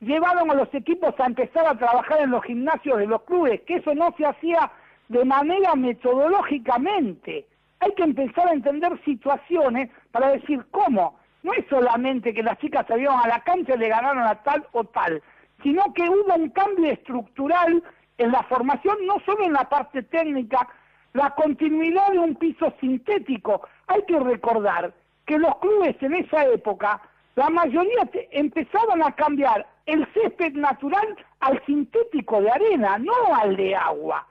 llevaron 0.05 0.51
a 0.51 0.55
los 0.55 0.73
equipos 0.75 1.15
a 1.19 1.27
empezar 1.27 1.67
a 1.67 1.77
trabajar 1.77 2.21
en 2.21 2.31
los 2.31 2.45
gimnasios 2.45 2.99
de 2.99 3.07
los 3.07 3.23
clubes, 3.23 3.61
que 3.63 3.77
eso 3.77 3.95
no 3.95 4.15
se 4.17 4.27
hacía 4.27 4.71
de 5.09 5.25
manera 5.25 5.75
metodológicamente. 5.75 7.47
Hay 7.81 7.93
que 7.95 8.05
empezar 8.05 8.49
a 8.49 8.53
entender 8.53 8.99
situaciones 9.05 9.91
para 10.13 10.31
decir 10.31 10.65
cómo. 10.71 11.19
No 11.43 11.53
es 11.53 11.67
solamente 11.69 12.33
que 12.33 12.43
las 12.43 12.59
chicas 12.59 12.87
salieron 12.87 13.19
a 13.19 13.29
la 13.29 13.41
cancha 13.41 13.75
y 13.75 13.79
le 13.79 13.89
ganaron 13.89 14.23
a 14.23 14.43
tal 14.43 14.67
o 14.73 14.85
tal, 14.85 15.23
sino 15.63 15.93
que 15.93 16.09
hubo 16.09 16.35
un 16.35 16.49
cambio 16.51 16.91
estructural 16.91 17.83
en 18.17 18.33
la 18.33 18.43
formación, 18.45 18.97
no 19.07 19.19
solo 19.27 19.45
en 19.45 19.53
la 19.53 19.69
parte 19.69 20.03
técnica, 20.05 20.67
la 21.13 21.31
continuidad 21.31 22.13
de 22.13 22.19
un 22.19 22.35
piso 22.37 22.73
sintético. 22.81 23.67
Hay 23.87 24.03
que 24.07 24.19
recordar 24.19 24.95
que 25.27 25.39
los 25.39 25.57
clubes 25.59 25.97
en 26.01 26.15
esa 26.15 26.45
época, 26.47 27.01
la 27.35 27.51
mayoría 27.51 28.09
empezaban 28.31 29.03
a 29.03 29.13
cambiar 29.13 29.67
el 29.87 30.07
césped 30.13 30.55
natural 30.55 31.17
al 31.41 31.65
sintético 31.67 32.41
de 32.41 32.51
arena, 32.51 32.99
no 32.99 33.35
al 33.35 33.57
de 33.57 33.75
agua. 33.75 34.27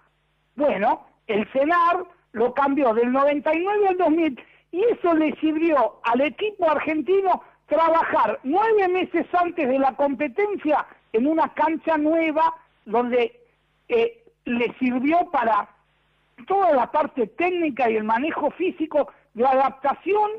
Bueno, 0.55 1.05
el 1.27 1.47
CENAR 1.51 2.03
lo 2.31 2.53
cambió 2.53 2.93
del 2.93 3.11
99 3.11 3.87
al 3.87 3.97
2000 3.97 4.43
y 4.71 4.83
eso 4.85 5.13
le 5.13 5.35
sirvió 5.35 5.99
al 6.03 6.21
equipo 6.21 6.69
argentino 6.69 7.43
trabajar 7.67 8.39
nueve 8.43 8.87
meses 8.87 9.25
antes 9.33 9.67
de 9.67 9.79
la 9.79 9.95
competencia 9.95 10.85
en 11.13 11.27
una 11.27 11.49
cancha 11.49 11.97
nueva 11.97 12.53
donde 12.85 13.39
eh, 13.87 14.23
le 14.45 14.73
sirvió 14.79 15.29
para 15.31 15.69
toda 16.47 16.73
la 16.73 16.91
parte 16.91 17.27
técnica 17.27 17.89
y 17.89 17.95
el 17.95 18.03
manejo 18.03 18.51
físico 18.51 19.11
de 19.33 19.45
adaptación 19.45 20.31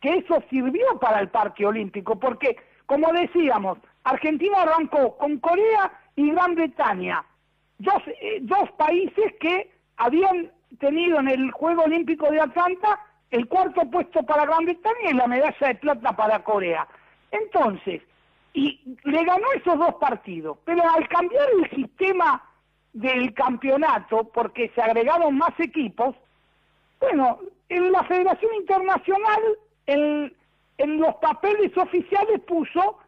que 0.00 0.18
eso 0.18 0.42
sirvió 0.48 0.98
para 1.00 1.20
el 1.20 1.28
Parque 1.28 1.66
Olímpico, 1.66 2.18
porque, 2.18 2.56
como 2.86 3.12
decíamos, 3.12 3.78
Argentina 4.08 4.62
arrancó 4.62 5.16
con 5.18 5.38
Corea 5.38 5.92
y 6.16 6.30
Gran 6.30 6.54
Bretaña, 6.54 7.24
dos, 7.78 8.02
eh, 8.06 8.38
dos 8.42 8.70
países 8.72 9.34
que 9.40 9.70
habían 9.96 10.50
tenido 10.78 11.20
en 11.20 11.28
el 11.28 11.50
Juego 11.50 11.82
Olímpico 11.82 12.30
de 12.30 12.40
Atlanta 12.40 13.00
el 13.30 13.46
cuarto 13.46 13.82
puesto 13.90 14.22
para 14.22 14.46
Gran 14.46 14.64
Bretaña 14.64 15.10
y 15.10 15.14
la 15.14 15.26
medalla 15.26 15.68
de 15.68 15.74
plata 15.74 16.16
para 16.16 16.42
Corea. 16.42 16.86
Entonces, 17.30 18.02
y 18.54 18.96
le 19.04 19.24
ganó 19.24 19.46
esos 19.54 19.78
dos 19.78 19.94
partidos, 19.96 20.58
pero 20.64 20.82
al 20.88 21.06
cambiar 21.08 21.46
el 21.58 21.70
sistema 21.70 22.42
del 22.92 23.34
campeonato, 23.34 24.24
porque 24.32 24.72
se 24.74 24.80
agregaron 24.80 25.36
más 25.36 25.52
equipos, 25.58 26.16
bueno, 26.98 27.38
en 27.68 27.92
la 27.92 28.02
Federación 28.04 28.54
Internacional, 28.54 29.42
en, 29.86 30.34
en 30.78 30.98
los 30.98 31.14
papeles 31.16 31.76
oficiales 31.76 32.40
puso 32.40 32.98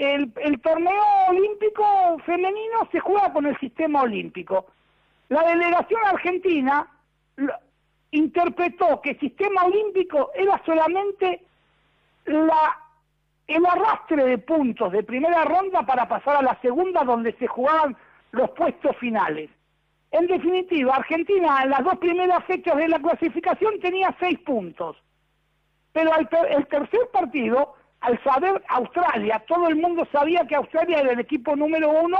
el, 0.00 0.32
el 0.42 0.60
torneo 0.60 1.02
olímpico 1.28 1.84
femenino 2.24 2.88
se 2.90 3.00
juega 3.00 3.32
con 3.32 3.46
el 3.46 3.58
sistema 3.58 4.02
olímpico. 4.02 4.66
La 5.28 5.42
delegación 5.42 6.00
argentina 6.06 6.88
interpretó 8.10 9.00
que 9.00 9.10
el 9.10 9.20
sistema 9.20 9.64
olímpico 9.64 10.30
era 10.34 10.60
solamente 10.64 11.44
la, 12.24 12.78
el 13.46 13.64
arrastre 13.66 14.24
de 14.24 14.38
puntos 14.38 14.90
de 14.92 15.02
primera 15.02 15.44
ronda 15.44 15.82
para 15.82 16.08
pasar 16.08 16.36
a 16.36 16.42
la 16.42 16.58
segunda 16.60 17.04
donde 17.04 17.32
se 17.34 17.46
jugaban 17.46 17.96
los 18.32 18.50
puestos 18.50 18.96
finales. 18.96 19.50
En 20.12 20.26
definitiva, 20.26 20.96
Argentina 20.96 21.62
en 21.62 21.70
las 21.70 21.84
dos 21.84 21.98
primeras 21.98 22.44
fechas 22.44 22.76
de 22.76 22.88
la 22.88 22.98
clasificación 22.98 23.78
tenía 23.80 24.16
seis 24.18 24.38
puntos. 24.40 24.96
Pero 25.92 26.10
ter- 26.28 26.52
el 26.52 26.66
tercer 26.66 27.00
partido, 27.12 27.74
al 28.00 28.22
saber 28.22 28.62
Australia, 28.68 29.42
todo 29.46 29.68
el 29.68 29.76
mundo 29.76 30.06
sabía 30.10 30.46
que 30.46 30.56
Australia 30.56 31.00
era 31.00 31.12
el 31.12 31.20
equipo 31.20 31.54
número 31.54 31.90
uno, 31.90 32.18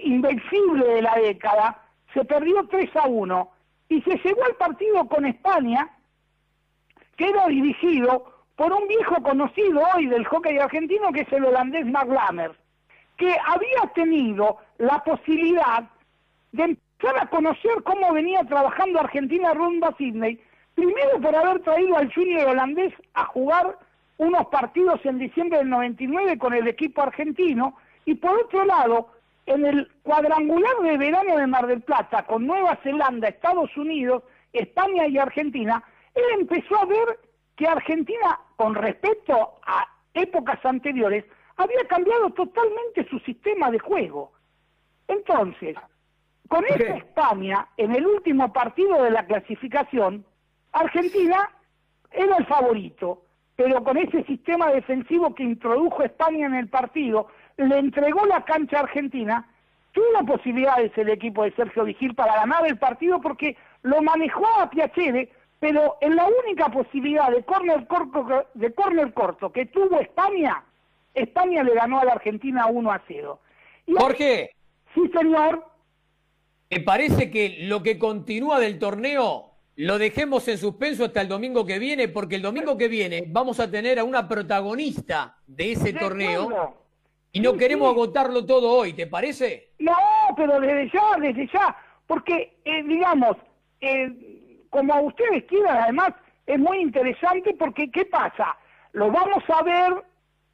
invencible 0.00 0.86
de 0.86 1.02
la 1.02 1.14
década, 1.14 1.82
se 2.12 2.24
perdió 2.24 2.66
3 2.68 2.96
a 2.96 3.06
1 3.06 3.50
y 3.88 4.02
se 4.02 4.16
llegó 4.18 4.44
al 4.44 4.54
partido 4.56 5.06
con 5.08 5.24
España 5.26 5.88
que 7.16 7.28
era 7.28 7.46
dirigido 7.48 8.32
por 8.54 8.72
un 8.72 8.86
viejo 8.86 9.22
conocido 9.22 9.82
hoy 9.94 10.06
del 10.06 10.24
hockey 10.26 10.58
argentino 10.58 11.12
que 11.12 11.22
es 11.22 11.32
el 11.32 11.44
holandés 11.44 11.86
Mark 11.86 12.08
Lammers, 12.08 12.56
que 13.16 13.36
había 13.46 13.92
tenido 13.94 14.58
la 14.78 15.02
posibilidad 15.04 15.84
de 16.52 16.62
empezar 16.62 17.18
a 17.18 17.26
conocer 17.26 17.82
cómo 17.84 18.12
venía 18.12 18.44
trabajando 18.44 19.00
Argentina 19.00 19.54
rumbo 19.54 19.86
a 19.86 19.96
Sydney, 19.96 20.40
primero 20.74 21.20
por 21.20 21.34
haber 21.34 21.60
traído 21.62 21.96
al 21.96 22.12
junior 22.12 22.48
holandés 22.48 22.94
a 23.14 23.24
jugar 23.26 23.78
unos 24.18 24.46
partidos 24.48 25.00
en 25.04 25.18
diciembre 25.18 25.58
del 25.58 25.70
99 25.70 26.38
con 26.38 26.52
el 26.52 26.68
equipo 26.68 27.02
argentino, 27.02 27.76
y 28.04 28.14
por 28.14 28.38
otro 28.38 28.64
lado, 28.64 29.08
en 29.46 29.64
el 29.64 29.90
cuadrangular 30.02 30.76
de 30.82 30.98
verano 30.98 31.36
de 31.36 31.46
Mar 31.46 31.66
del 31.66 31.82
Plata, 31.82 32.24
con 32.26 32.46
Nueva 32.46 32.76
Zelanda, 32.82 33.28
Estados 33.28 33.74
Unidos, 33.76 34.22
España 34.52 35.06
y 35.06 35.18
Argentina, 35.18 35.82
él 36.14 36.24
empezó 36.40 36.76
a 36.76 36.84
ver 36.84 37.18
que 37.56 37.66
Argentina, 37.66 38.38
con 38.56 38.74
respecto 38.74 39.54
a 39.64 39.86
épocas 40.14 40.64
anteriores, 40.64 41.24
había 41.56 41.84
cambiado 41.88 42.30
totalmente 42.30 43.08
su 43.08 43.18
sistema 43.20 43.70
de 43.70 43.78
juego. 43.78 44.32
Entonces, 45.06 45.76
con 46.48 46.64
esa 46.64 46.96
España, 46.96 47.68
en 47.76 47.94
el 47.94 48.06
último 48.06 48.52
partido 48.52 49.02
de 49.02 49.10
la 49.10 49.26
clasificación, 49.26 50.24
Argentina 50.72 51.50
era 52.10 52.36
el 52.36 52.46
favorito, 52.46 53.22
pero 53.58 53.82
con 53.82 53.96
ese 53.96 54.22
sistema 54.22 54.70
defensivo 54.70 55.34
que 55.34 55.42
introdujo 55.42 56.04
España 56.04 56.46
en 56.46 56.54
el 56.54 56.68
partido, 56.68 57.26
le 57.56 57.76
entregó 57.76 58.24
la 58.24 58.44
cancha 58.44 58.76
a 58.76 58.82
Argentina, 58.82 59.48
tuvo 59.90 60.24
posibilidades 60.24 60.96
el 60.96 61.08
equipo 61.08 61.42
de 61.42 61.50
Sergio 61.56 61.82
Vigil 61.82 62.14
para 62.14 62.36
ganar 62.36 62.64
el 62.68 62.78
partido 62.78 63.20
porque 63.20 63.56
lo 63.82 64.00
manejó 64.00 64.46
a 64.60 64.70
Piacere 64.70 65.32
pero 65.58 65.96
en 66.00 66.14
la 66.14 66.24
única 66.44 66.68
posibilidad 66.68 67.32
de 67.32 67.42
córner 67.42 67.84
corto, 67.88 68.46
de 68.54 68.72
córner 68.74 69.12
corto 69.12 69.50
que 69.50 69.66
tuvo 69.66 69.98
España, 69.98 70.62
España 71.12 71.64
le 71.64 71.74
ganó 71.74 71.98
a 71.98 72.04
la 72.04 72.12
Argentina 72.12 72.66
1 72.66 72.92
a 72.92 73.02
0. 73.08 73.40
Y 73.86 73.94
Jorge. 73.94 74.50
sí, 74.94 75.10
señor. 75.12 75.66
Me 76.70 76.78
parece 76.78 77.28
que 77.32 77.56
lo 77.62 77.82
que 77.82 77.98
continúa 77.98 78.60
del 78.60 78.78
torneo 78.78 79.47
lo 79.78 79.96
dejemos 79.96 80.48
en 80.48 80.58
suspenso 80.58 81.04
hasta 81.04 81.20
el 81.20 81.28
domingo 81.28 81.64
que 81.64 81.78
viene, 81.78 82.08
porque 82.08 82.34
el 82.34 82.42
domingo 82.42 82.76
que 82.76 82.88
viene 82.88 83.22
vamos 83.28 83.60
a 83.60 83.70
tener 83.70 84.00
a 84.00 84.04
una 84.04 84.26
protagonista 84.26 85.36
de 85.46 85.70
ese 85.70 85.92
torneo 85.92 86.74
y 87.30 87.38
no 87.38 87.56
queremos 87.56 87.88
agotarlo 87.88 88.44
todo 88.44 88.72
hoy, 88.72 88.94
¿te 88.94 89.06
parece? 89.06 89.70
No, 89.78 89.94
pero 90.36 90.58
desde 90.58 90.90
ya, 90.92 91.20
desde 91.20 91.46
ya, 91.52 91.76
porque, 92.08 92.56
eh, 92.64 92.82
digamos, 92.82 93.36
eh, 93.80 94.64
como 94.68 95.00
ustedes 95.00 95.44
quieran, 95.44 95.76
además 95.76 96.10
es 96.44 96.58
muy 96.58 96.78
interesante 96.78 97.54
porque 97.54 97.88
¿qué 97.88 98.04
pasa? 98.04 98.56
Lo 98.94 99.12
vamos 99.12 99.44
a 99.46 99.62
ver 99.62 99.92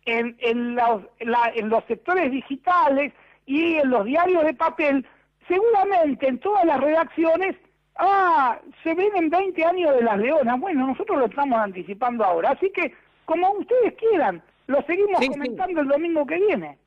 en, 0.05 0.37
en, 0.41 0.75
los, 0.75 1.03
en 1.18 1.70
los 1.70 1.83
sectores 1.85 2.31
digitales 2.31 3.14
y 3.47 3.77
en 3.77 3.89
los 3.89 4.05
diarios 4.05 4.45
de 4.45 4.53
papel, 4.53 5.07
seguramente 5.49 6.29
en 6.29 6.39
todas 6.41 6.66
las 6.66 6.79
redacciones, 6.79 7.57
ah, 7.97 8.59
se 8.82 8.95
ven 8.95 9.11
en 9.16 9.30
20 9.30 9.64
años 9.64 9.95
de 9.95 10.03
las 10.03 10.18
leonas. 10.18 10.61
Bueno, 10.61 10.86
nosotros 10.86 11.18
lo 11.18 11.26
estamos 11.26 11.59
anticipando 11.59 12.24
ahora, 12.24 12.51
así 12.51 12.70
que 12.70 12.92
como 13.24 13.51
ustedes 13.53 13.95
quieran, 13.95 14.42
lo 14.66 14.82
seguimos 14.82 15.20
comentando 15.26 15.80
el 15.80 15.88
domingo 15.88 16.26
que 16.26 16.36
viene. 16.36 16.78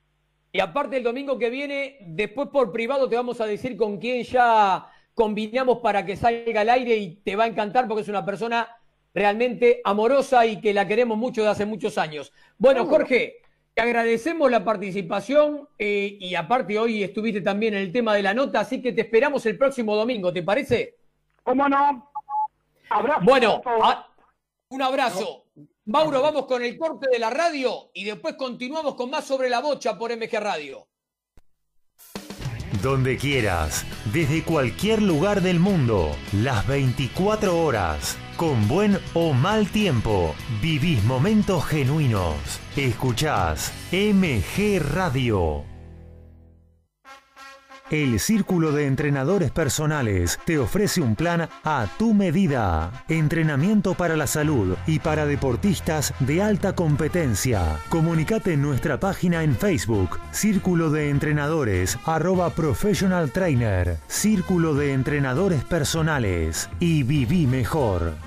Y 0.52 0.60
aparte 0.60 0.98
el 0.98 1.04
domingo 1.04 1.38
que 1.38 1.50
viene, 1.50 1.98
después 2.02 2.50
por 2.50 2.72
privado 2.72 3.10
te 3.10 3.16
vamos 3.16 3.42
a 3.42 3.46
decir 3.46 3.76
con 3.76 3.98
quién 3.98 4.24
ya 4.24 4.88
combinamos 5.14 5.80
para 5.80 6.06
que 6.06 6.16
salga 6.16 6.62
al 6.62 6.70
aire 6.70 6.96
y 6.96 7.16
te 7.18 7.36
va 7.36 7.46
a 7.46 7.48
encantar 7.48 7.88
porque 7.88 8.02
es 8.02 8.10
una 8.10 8.26
persona 8.26 8.68
realmente 9.14 9.82
amorosa 9.84 10.46
y 10.46 10.62
que 10.62 10.74
la 10.74 10.88
queremos 10.88 11.18
mucho 11.18 11.42
de 11.42 11.50
hace 11.50 11.66
muchos 11.66 11.98
años. 11.98 12.32
Bueno, 12.58 12.86
Jorge, 12.86 13.42
te 13.78 13.84
agradecemos 13.84 14.50
la 14.50 14.66
participación 14.66 15.70
eh, 15.78 16.18
y 16.20 16.34
aparte 16.34 16.80
hoy 16.80 17.04
estuviste 17.04 17.42
también 17.42 17.76
en 17.76 17.82
el 17.82 17.92
tema 17.92 18.16
de 18.16 18.24
la 18.24 18.34
nota, 18.34 18.62
así 18.62 18.82
que 18.82 18.92
te 18.92 19.02
esperamos 19.02 19.46
el 19.46 19.56
próximo 19.56 19.96
domingo, 19.96 20.34
¿te 20.34 20.42
parece? 20.42 20.96
¿Cómo 21.44 21.70
no? 21.70 22.12
Abrazo. 22.90 23.22
Bueno, 23.24 23.62
un 24.70 24.82
abrazo. 24.82 25.46
Mauro, 25.86 26.24
vamos 26.24 26.48
con 26.48 26.64
el 26.64 26.76
corte 26.76 27.08
de 27.12 27.20
la 27.20 27.30
radio 27.30 27.92
y 27.94 28.04
después 28.04 28.34
continuamos 28.34 28.96
con 28.96 29.12
más 29.12 29.26
sobre 29.26 29.48
la 29.48 29.60
bocha 29.60 29.96
por 29.96 30.10
MG 30.12 30.40
Radio. 30.40 30.88
Donde 32.82 33.16
quieras, 33.16 33.86
desde 34.12 34.44
cualquier 34.44 35.04
lugar 35.04 35.42
del 35.42 35.60
mundo, 35.60 36.16
las 36.34 36.66
24 36.66 37.56
horas, 37.56 38.18
con 38.38 38.68
buen 38.68 39.00
o 39.16 39.34
mal 39.34 39.68
tiempo, 39.68 40.36
vivís 40.62 41.04
momentos 41.04 41.66
genuinos. 41.66 42.36
Escuchás 42.76 43.74
MG 43.92 44.80
Radio. 44.80 45.66
El 47.90 48.20
Círculo 48.20 48.74
de 48.74 48.86
Entrenadores 48.86 49.50
Personales 49.50 50.38
te 50.44 50.60
ofrece 50.60 51.00
un 51.00 51.16
plan 51.16 51.48
a 51.64 51.88
tu 51.98 52.14
medida. 52.14 53.06
Entrenamiento 53.08 53.94
para 53.94 54.18
la 54.18 54.28
salud 54.28 54.76
y 54.86 55.00
para 55.00 55.26
deportistas 55.26 56.14
de 56.20 56.44
alta 56.44 56.76
competencia. 56.76 57.80
Comunicate 57.88 58.54
en 58.54 58.62
nuestra 58.62 59.00
página 59.00 59.44
en 59.44 59.56
Facebook, 59.56 60.20
Círculo 60.32 60.92
de 60.92 61.10
Entrenadores, 61.10 61.98
arroba 62.06 62.50
Professional 62.50 63.32
Trainer, 63.32 63.98
Círculo 64.08 64.74
de 64.74 64.92
Entrenadores 64.92 65.64
Personales 65.64 66.70
y 66.82 67.04
viví 67.04 67.48
mejor. 67.48 68.27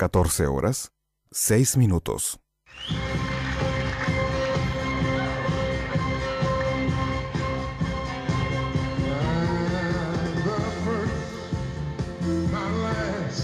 14 0.00 0.46
horas, 0.46 0.92
6 1.30 1.76
minutos. 1.76 2.40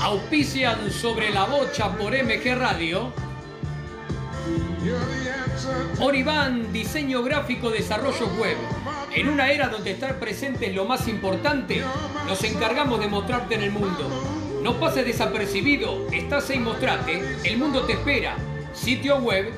Auspician 0.00 0.90
sobre 0.90 1.28
la 1.30 1.44
bocha 1.44 1.94
por 1.94 2.14
MG 2.14 2.54
Radio. 2.57 3.12
Oriban, 6.00 6.72
diseño 6.72 7.22
gráfico, 7.22 7.68
desarrollo 7.68 8.28
web. 8.38 8.57
En 9.14 9.28
una 9.28 9.50
era 9.50 9.68
donde 9.68 9.90
estar 9.90 10.18
presente 10.18 10.70
es 10.70 10.74
lo 10.74 10.86
más 10.86 11.07
importante, 11.07 11.82
nos 12.26 12.42
encargamos 12.44 12.98
de 12.98 13.09
mostrarte 13.09 13.57
en 13.57 13.62
el 13.62 13.72
mundo. 13.72 14.45
No 14.62 14.80
pases 14.80 15.04
desapercibido, 15.07 16.09
estás 16.12 16.50
ahí 16.50 16.59
mostrate, 16.59 17.22
el 17.44 17.59
mundo 17.59 17.82
te 17.82 17.92
espera. 17.92 18.36
Sitio 18.72 19.18
web 19.18 19.52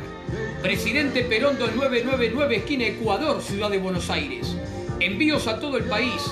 Presidente 0.62 1.24
Perón 1.24 1.59
2999, 1.59 2.57
esquina 2.57 2.86
Ecuador, 2.86 3.42
Ciudad 3.42 3.70
de 3.70 3.78
Buenos 3.78 4.09
Aires. 4.09 4.57
Envíos 5.00 5.48
a 5.48 5.59
todo 5.59 5.76
el 5.76 5.84
país. 5.84 6.22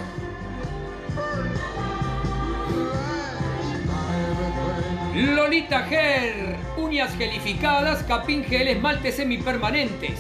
Lolita 5.15 5.87
Hair, 5.87 6.57
uñas 6.77 7.15
gelificadas, 7.17 8.03
capín 8.05 8.45
gel, 8.45 8.69
esmaltes 8.69 9.17
semipermanentes. 9.17 10.19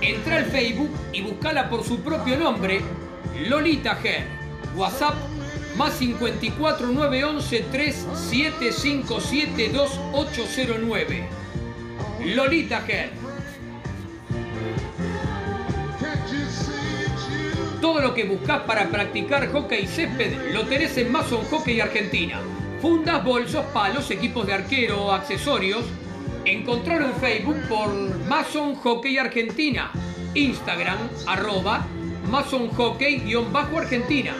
Entra 0.00 0.36
al 0.36 0.44
Facebook 0.46 0.90
y 1.12 1.22
buscala 1.22 1.68
por 1.68 1.82
su 1.84 2.00
propio 2.00 2.38
nombre, 2.38 2.80
Lolita 3.48 3.98
Hair. 4.02 4.24
WhatsApp 4.76 5.14
más 5.76 5.94
54 5.94 6.86
911 6.86 7.60
3757 7.72 9.68
2809. 9.68 11.28
Lolita 12.24 12.84
Hair. 12.86 13.25
Todo 17.80 18.00
lo 18.00 18.14
que 18.14 18.24
buscas 18.24 18.62
para 18.62 18.88
practicar 18.88 19.50
hockey 19.52 19.86
césped 19.86 20.52
lo 20.52 20.66
tenés 20.66 20.96
en 20.96 21.12
Mason 21.12 21.44
Hockey 21.50 21.80
Argentina. 21.80 22.40
Fundas, 22.80 23.24
bolsos, 23.24 23.64
palos, 23.66 24.10
equipos 24.10 24.46
de 24.46 24.54
arquero, 24.54 25.12
accesorios. 25.12 25.84
Encontralo 26.44 27.06
en 27.06 27.14
Facebook 27.14 27.56
por 27.68 27.92
Mason 28.26 28.74
Hockey 28.76 29.18
Argentina. 29.18 29.90
Instagram, 30.34 30.98
arroba 31.26 31.86
Mason 32.30 32.68
Hockey-Argentina. 32.70 34.34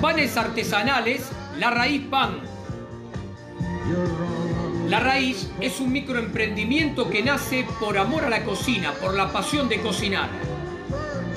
Panes 0.00 0.36
artesanales, 0.36 1.30
La 1.58 1.70
Raíz 1.70 2.02
Pan. 2.08 2.40
La 4.88 5.00
Raíz 5.00 5.48
es 5.60 5.80
un 5.80 5.90
microemprendimiento 5.90 7.10
que 7.10 7.20
nace 7.20 7.66
por 7.80 7.98
amor 7.98 8.24
a 8.24 8.30
la 8.30 8.44
cocina, 8.44 8.92
por 8.92 9.14
la 9.14 9.32
pasión 9.32 9.68
de 9.68 9.80
cocinar. 9.80 10.28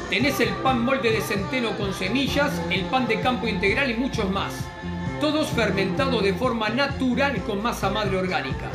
Tenés 0.07 0.39
el 0.39 0.49
pan 0.49 0.85
molde 0.85 1.11
de 1.11 1.21
centeno 1.21 1.75
con 1.75 1.91
semillas, 1.95 2.51
el 2.69 2.81
pan 2.85 3.07
de 3.07 3.19
campo 3.21 3.47
integral 3.47 3.89
y 3.89 3.95
muchos 3.95 4.29
más. 4.29 4.53
Todos 5.19 5.47
fermentados 5.49 6.21
de 6.21 6.33
forma 6.33 6.69
natural 6.69 7.41
con 7.43 7.63
masa 7.63 7.89
madre 7.89 8.17
orgánica. 8.17 8.69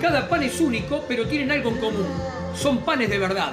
Cada 0.00 0.26
pan 0.30 0.42
es 0.42 0.60
único, 0.60 1.04
pero 1.06 1.26
tienen 1.26 1.50
algo 1.50 1.68
en 1.68 1.76
común. 1.78 2.06
Son 2.54 2.78
panes 2.78 3.10
de 3.10 3.18
verdad. 3.18 3.52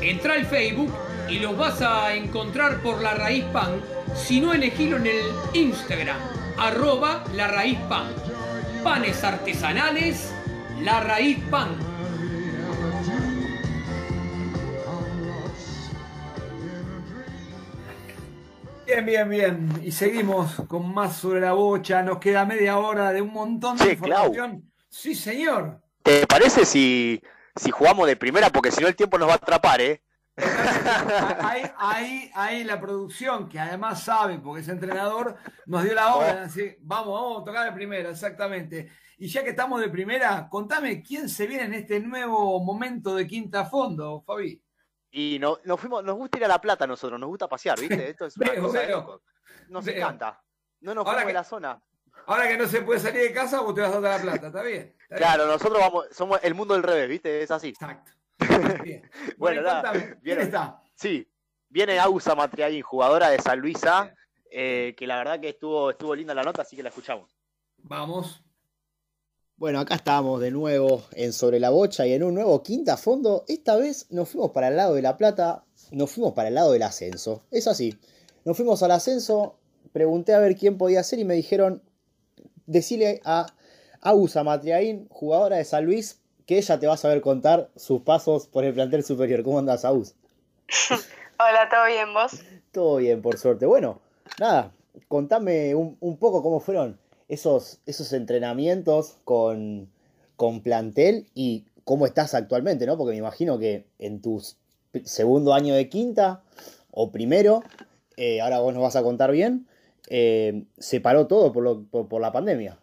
Entra 0.00 0.32
al 0.32 0.46
Facebook 0.46 0.94
y 1.28 1.40
los 1.40 1.58
vas 1.58 1.82
a 1.82 2.14
encontrar 2.14 2.80
por 2.80 3.02
La 3.02 3.12
Raíz 3.12 3.44
Pan, 3.52 3.82
si 4.14 4.40
no 4.40 4.54
elegilo 4.54 4.96
en 4.96 5.08
el 5.08 5.22
Instagram, 5.52 6.16
arroba 6.56 7.22
La 7.34 7.48
Raíz 7.48 7.78
Pan. 7.80 8.27
Panes 8.88 9.22
artesanales, 9.22 10.32
La 10.80 11.00
Raíz 11.00 11.38
Pan. 11.50 11.76
Bien, 18.86 19.04
bien, 19.04 19.28
bien. 19.28 19.82
Y 19.84 19.92
seguimos 19.92 20.62
con 20.68 20.90
más 20.94 21.18
sobre 21.18 21.42
la 21.42 21.52
bocha. 21.52 22.02
Nos 22.02 22.16
queda 22.16 22.46
media 22.46 22.78
hora 22.78 23.12
de 23.12 23.20
un 23.20 23.30
montón 23.30 23.76
de 23.76 23.84
Sí, 23.84 23.90
información. 23.90 24.72
Sí, 24.88 25.14
señor. 25.14 25.82
¿Te 26.02 26.26
parece 26.26 26.64
si, 26.64 27.20
si 27.56 27.70
jugamos 27.70 28.06
de 28.06 28.16
primera? 28.16 28.48
Porque 28.48 28.70
si 28.70 28.80
no 28.80 28.88
el 28.88 28.96
tiempo 28.96 29.18
nos 29.18 29.28
va 29.28 29.34
a 29.34 29.36
atrapar, 29.36 29.82
¿eh? 29.82 30.00
Ahí, 30.38 31.62
ahí, 31.76 32.30
ahí 32.34 32.64
la 32.64 32.80
producción, 32.80 33.48
que 33.48 33.58
además 33.58 34.02
sabe, 34.04 34.38
porque 34.38 34.60
es 34.62 34.68
entrenador, 34.68 35.36
nos 35.66 35.82
dio 35.84 35.94
la 35.94 36.14
hora. 36.14 36.42
así, 36.44 36.76
vamos, 36.80 37.14
vamos 37.20 37.42
a 37.42 37.44
tocar 37.44 37.64
de 37.66 37.72
primera, 37.72 38.10
exactamente. 38.10 38.90
Y 39.18 39.28
ya 39.28 39.42
que 39.42 39.50
estamos 39.50 39.80
de 39.80 39.88
primera, 39.88 40.48
contame 40.48 41.02
quién 41.02 41.28
se 41.28 41.46
viene 41.46 41.64
en 41.64 41.74
este 41.74 41.98
nuevo 42.00 42.60
momento 42.62 43.14
de 43.14 43.26
quinta 43.26 43.64
fondo, 43.64 44.22
Fabi. 44.24 44.62
Y 45.10 45.38
no, 45.40 45.58
nos 45.64 45.80
fuimos, 45.80 46.04
nos 46.04 46.16
gusta 46.16 46.38
ir 46.38 46.44
a 46.44 46.48
La 46.48 46.60
Plata 46.60 46.84
a 46.84 46.86
nosotros, 46.86 47.18
nos 47.18 47.28
gusta 47.28 47.48
pasear, 47.48 47.78
¿viste? 47.80 48.10
Esto 48.10 48.26
es 48.26 48.36
una 48.36 48.50
Veo, 48.52 48.62
cosa 48.62 48.78
veo. 48.80 49.22
Nos 49.68 49.84
Veo. 49.84 49.96
encanta. 49.96 50.40
No 50.80 50.94
nos 50.94 51.04
fuimos 51.04 51.22
de 51.22 51.26
que- 51.26 51.32
la 51.32 51.44
zona. 51.44 51.82
Ahora 52.26 52.46
que 52.46 52.58
no 52.58 52.66
se 52.66 52.82
puede 52.82 53.00
salir 53.00 53.22
de 53.22 53.32
casa, 53.32 53.60
vos 53.60 53.74
te 53.74 53.80
vas 53.80 53.94
a 53.94 54.00
dar 54.00 54.22
la 54.22 54.32
plata, 54.32 54.48
¿está 54.48 54.62
bien? 54.62 54.94
Está 55.00 55.16
bien. 55.16 55.18
Claro, 55.18 55.46
nosotros 55.46 55.78
vamos, 55.80 56.06
somos 56.12 56.38
el 56.42 56.54
mundo 56.54 56.74
del 56.74 56.82
revés, 56.82 57.08
¿viste? 57.08 57.42
Es 57.42 57.50
así. 57.50 57.68
Exacto. 57.68 58.12
Bien. 58.82 59.02
Bueno, 59.36 59.62
Bueno, 59.62 59.62
nada, 59.62 59.82
contame, 59.82 60.04
¿quién 60.06 60.18
¿vieron? 60.22 60.44
está? 60.44 60.82
Sí, 60.94 61.26
viene 61.68 61.98
Ausa 61.98 62.34
Matriaguín, 62.34 62.82
jugadora 62.82 63.30
de 63.30 63.38
San 63.40 63.58
Luis 63.60 63.82
A, 63.84 64.14
eh, 64.50 64.94
que 64.96 65.06
la 65.06 65.16
verdad 65.18 65.40
que 65.40 65.50
estuvo, 65.50 65.90
estuvo 65.90 66.14
linda 66.14 66.34
la 66.34 66.42
nota, 66.42 66.62
así 66.62 66.76
que 66.76 66.82
la 66.82 66.88
escuchamos. 66.90 67.36
Vamos. 67.78 68.42
Bueno, 69.56 69.80
acá 69.80 69.96
estamos 69.96 70.40
de 70.40 70.52
nuevo 70.52 71.02
en 71.12 71.32
Sobre 71.32 71.58
la 71.58 71.70
Bocha 71.70 72.06
y 72.06 72.12
en 72.12 72.22
un 72.22 72.34
nuevo 72.34 72.62
quinta 72.62 72.96
fondo. 72.96 73.44
Esta 73.48 73.76
vez 73.76 74.06
nos 74.10 74.28
fuimos 74.28 74.52
para 74.52 74.68
el 74.68 74.76
lado 74.76 74.94
de 74.94 75.02
La 75.02 75.16
Plata, 75.16 75.64
nos 75.90 76.10
fuimos 76.12 76.32
para 76.34 76.48
el 76.48 76.54
lado 76.54 76.72
del 76.72 76.82
ascenso. 76.84 77.42
Es 77.50 77.66
así. 77.66 77.98
Nos 78.44 78.56
fuimos 78.56 78.82
al 78.84 78.92
ascenso, 78.92 79.58
pregunté 79.92 80.32
a 80.34 80.38
ver 80.38 80.56
quién 80.56 80.78
podía 80.78 81.02
ser 81.02 81.18
y 81.18 81.24
me 81.24 81.34
dijeron, 81.34 81.82
decirle 82.66 83.20
a 83.24 83.46
Ausa 84.00 84.44
Matriaín, 84.44 85.08
jugadora 85.10 85.56
de 85.56 85.64
San 85.64 85.84
Luis, 85.84 86.20
que 86.48 86.56
ella 86.56 86.80
te 86.80 86.86
va 86.86 86.94
a 86.94 86.96
saber 86.96 87.20
contar 87.20 87.68
sus 87.76 88.00
pasos 88.00 88.46
por 88.46 88.64
el 88.64 88.72
plantel 88.72 89.04
superior. 89.04 89.42
¿Cómo 89.42 89.58
andas, 89.58 89.84
Aus? 89.84 90.14
Hola, 91.38 91.68
¿todo 91.70 91.84
bien 91.84 92.14
vos? 92.14 92.42
Todo 92.72 92.96
bien, 92.96 93.20
por 93.20 93.36
suerte. 93.36 93.66
Bueno, 93.66 94.00
nada, 94.40 94.72
contame 95.08 95.74
un, 95.74 95.98
un 96.00 96.16
poco 96.16 96.42
cómo 96.42 96.58
fueron 96.58 96.98
esos, 97.28 97.80
esos 97.84 98.14
entrenamientos 98.14 99.18
con, 99.24 99.90
con 100.36 100.62
plantel 100.62 101.26
y 101.34 101.66
cómo 101.84 102.06
estás 102.06 102.32
actualmente, 102.32 102.86
¿no? 102.86 102.96
Porque 102.96 103.12
me 103.12 103.18
imagino 103.18 103.58
que 103.58 103.84
en 103.98 104.22
tu 104.22 104.42
segundo 105.04 105.52
año 105.52 105.74
de 105.74 105.90
quinta 105.90 106.42
o 106.90 107.12
primero, 107.12 107.62
eh, 108.16 108.40
ahora 108.40 108.60
vos 108.60 108.72
nos 108.72 108.82
vas 108.82 108.96
a 108.96 109.02
contar 109.02 109.32
bien, 109.32 109.68
eh, 110.08 110.64
se 110.78 111.02
paró 111.02 111.26
todo 111.26 111.52
por, 111.52 111.62
lo, 111.62 111.84
por, 111.84 112.22
la 112.22 112.32
pandemia. 112.32 112.78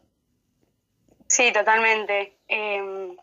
Sí, 1.27 1.51
totalmente. 1.51 2.35
Em, 2.47 3.17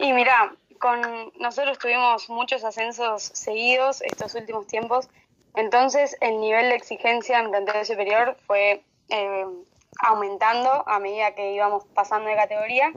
y 0.00 0.12
mira, 0.12 0.54
con 0.78 1.00
nosotros 1.38 1.78
tuvimos 1.78 2.30
muchos 2.30 2.64
ascensos 2.64 3.22
seguidos 3.22 4.00
estos 4.00 4.34
últimos 4.34 4.66
tiempos, 4.66 5.08
entonces 5.54 6.16
el 6.20 6.40
nivel 6.40 6.70
de 6.70 6.76
exigencia 6.76 7.38
en 7.38 7.50
plantel 7.50 7.84
superior 7.84 8.36
fue 8.46 8.82
em, 9.10 9.64
aumentando 10.02 10.88
a 10.88 10.98
medida 10.98 11.34
que 11.34 11.52
íbamos 11.52 11.84
pasando 11.94 12.30
de 12.30 12.36
categoría. 12.36 12.92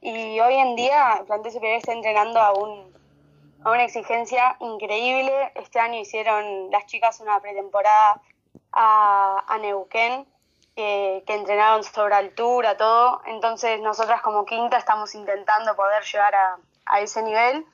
Y 0.00 0.40
hoy 0.40 0.54
en 0.54 0.76
día 0.76 1.16
el 1.20 1.26
plantel 1.26 1.52
superior 1.52 1.78
está 1.78 1.92
entrenando 1.92 2.40
a, 2.40 2.52
un, 2.52 2.90
a 3.64 3.70
una 3.70 3.84
exigencia 3.84 4.56
increíble. 4.60 5.52
Este 5.56 5.78
año 5.78 6.00
hicieron 6.00 6.70
las 6.70 6.86
chicas 6.86 7.20
una 7.20 7.40
pretemporada 7.40 8.22
a, 8.72 9.44
a 9.46 9.58
Neuquén, 9.58 10.26
que, 10.74 11.22
entrenaron 11.26 11.82
sobre 11.84 12.14
altura, 12.14 12.76
todo. 12.76 13.22
Entonces 13.26 13.80
nosotras 13.80 14.22
como 14.22 14.44
quinta 14.44 14.76
estamos 14.76 15.14
intentando 15.14 15.74
poder 15.76 16.02
llegar 16.04 16.34
a, 16.34 16.58
a 16.86 17.00
ese 17.00 17.22
nivel. 17.22 17.66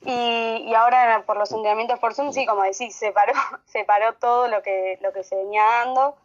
Y, 0.00 0.64
y, 0.68 0.74
ahora 0.74 1.24
por 1.26 1.38
los 1.38 1.50
entrenamientos 1.52 1.98
por 1.98 2.14
Zoom, 2.14 2.32
sí, 2.32 2.44
como 2.44 2.62
decís, 2.62 2.94
se 2.94 3.12
paró, 3.12 3.32
se 3.64 3.84
paró 3.84 4.14
todo 4.14 4.48
lo 4.48 4.62
que, 4.62 4.98
lo 5.00 5.12
que 5.12 5.24
se 5.24 5.36
venía 5.36 5.64
dando. 5.64 6.16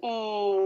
Y, 0.00 0.58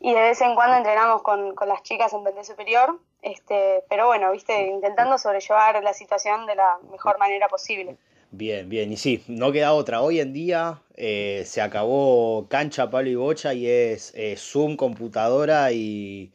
y 0.00 0.12
de 0.12 0.20
vez 0.20 0.40
en 0.40 0.54
cuando 0.54 0.76
entrenamos 0.76 1.22
con, 1.22 1.54
con 1.54 1.68
las 1.68 1.82
chicas 1.82 2.12
en 2.12 2.22
Vende 2.22 2.44
Superior, 2.44 2.98
este, 3.22 3.84
pero 3.88 4.06
bueno, 4.08 4.32
viste, 4.32 4.66
intentando 4.66 5.16
sobrellevar 5.16 5.82
la 5.82 5.94
situación 5.94 6.44
de 6.46 6.56
la 6.56 6.78
mejor 6.90 7.18
manera 7.18 7.48
posible. 7.48 7.96
Bien, 8.34 8.66
bien, 8.66 8.90
y 8.90 8.96
sí, 8.96 9.22
no 9.28 9.52
queda 9.52 9.74
otra. 9.74 10.00
Hoy 10.00 10.18
en 10.18 10.32
día 10.32 10.80
eh, 10.96 11.42
se 11.44 11.60
acabó 11.60 12.48
cancha, 12.48 12.88
palo 12.88 13.10
y 13.10 13.14
bocha 13.14 13.52
y 13.52 13.68
es 13.68 14.10
eh, 14.14 14.36
Zoom, 14.38 14.76
computadora 14.76 15.70
y, 15.70 16.32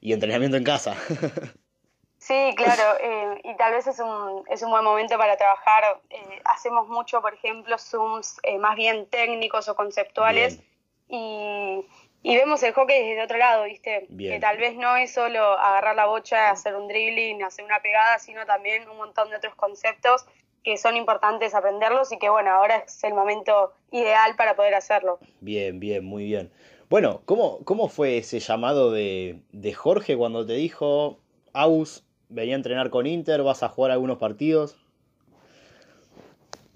y, 0.00 0.12
entrenamiento 0.12 0.56
en 0.56 0.62
casa. 0.62 0.94
sí, 2.18 2.54
claro, 2.56 2.96
eh, 3.02 3.40
y 3.42 3.56
tal 3.56 3.72
vez 3.72 3.88
es 3.88 3.98
un, 3.98 4.44
es 4.50 4.62
un 4.62 4.70
buen 4.70 4.84
momento 4.84 5.18
para 5.18 5.36
trabajar. 5.36 6.00
hacemos 6.44 6.86
mucho, 6.88 7.20
por 7.20 7.34
ejemplo, 7.34 7.76
Zooms 7.76 8.36
más 8.60 8.76
bien 8.76 9.06
técnicos 9.06 9.68
o 9.68 9.74
conceptuales 9.74 10.60
y 11.08 11.84
y 12.24 12.36
vemos 12.36 12.62
el 12.62 12.72
hockey 12.72 13.08
desde 13.08 13.24
otro 13.24 13.36
lado, 13.36 13.64
¿viste? 13.64 14.06
Que 14.16 14.38
tal 14.38 14.56
vez 14.56 14.76
no 14.76 14.96
es 14.96 15.12
solo 15.12 15.58
agarrar 15.58 15.96
la 15.96 16.06
bocha, 16.06 16.50
hacer 16.50 16.76
un 16.76 16.86
dribbling, 16.86 17.42
hacer 17.42 17.64
una 17.64 17.80
pegada, 17.82 18.20
sino 18.20 18.46
también 18.46 18.88
un 18.88 18.96
montón 18.96 19.28
de 19.30 19.36
otros 19.36 19.56
conceptos 19.56 20.24
que 20.62 20.76
son 20.76 20.96
importantes 20.96 21.54
aprenderlos 21.54 22.12
y 22.12 22.18
que 22.18 22.28
bueno, 22.28 22.50
ahora 22.50 22.76
es 22.78 23.02
el 23.04 23.14
momento 23.14 23.72
ideal 23.90 24.36
para 24.36 24.54
poder 24.54 24.74
hacerlo. 24.74 25.18
Bien, 25.40 25.80
bien, 25.80 26.04
muy 26.04 26.24
bien. 26.24 26.52
Bueno, 26.88 27.22
¿cómo, 27.24 27.58
cómo 27.64 27.88
fue 27.88 28.18
ese 28.18 28.38
llamado 28.38 28.90
de, 28.90 29.40
de 29.52 29.72
Jorge 29.72 30.16
cuando 30.16 30.46
te 30.46 30.52
dijo, 30.54 31.18
Aus, 31.52 32.04
venía 32.28 32.54
a 32.54 32.56
entrenar 32.56 32.90
con 32.90 33.06
Inter, 33.06 33.42
vas 33.42 33.62
a 33.62 33.68
jugar 33.68 33.92
algunos 33.92 34.18
partidos? 34.18 34.76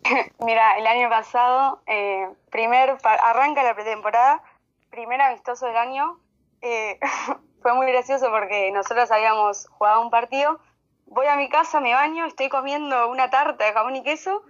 Mira, 0.45 0.79
el 0.79 0.87
año 0.87 1.09
pasado, 1.09 1.83
eh, 1.87 2.29
primer, 2.51 2.97
arranca 3.05 3.63
la 3.63 3.75
pretemporada 3.75 4.43
primer 4.91 5.21
amistoso 5.21 5.67
del 5.67 5.77
año 5.77 6.19
eh, 6.63 6.99
fue 7.63 7.75
muy 7.75 7.87
gracioso 7.87 8.31
porque 8.31 8.71
nosotros 8.73 9.11
habíamos 9.11 9.67
jugado 9.69 10.01
un 10.01 10.11
partido. 10.11 10.59
Voy 11.07 11.27
a 11.27 11.37
mi 11.37 11.49
casa, 11.49 11.81
me 11.81 11.95
baño, 11.95 12.27
estoy 12.27 12.49
comiendo 12.49 13.09
una 13.09 13.31
tarta 13.31 13.65
de 13.65 13.73
jamón 13.73 13.97
y 13.97 14.03
queso 14.03 14.43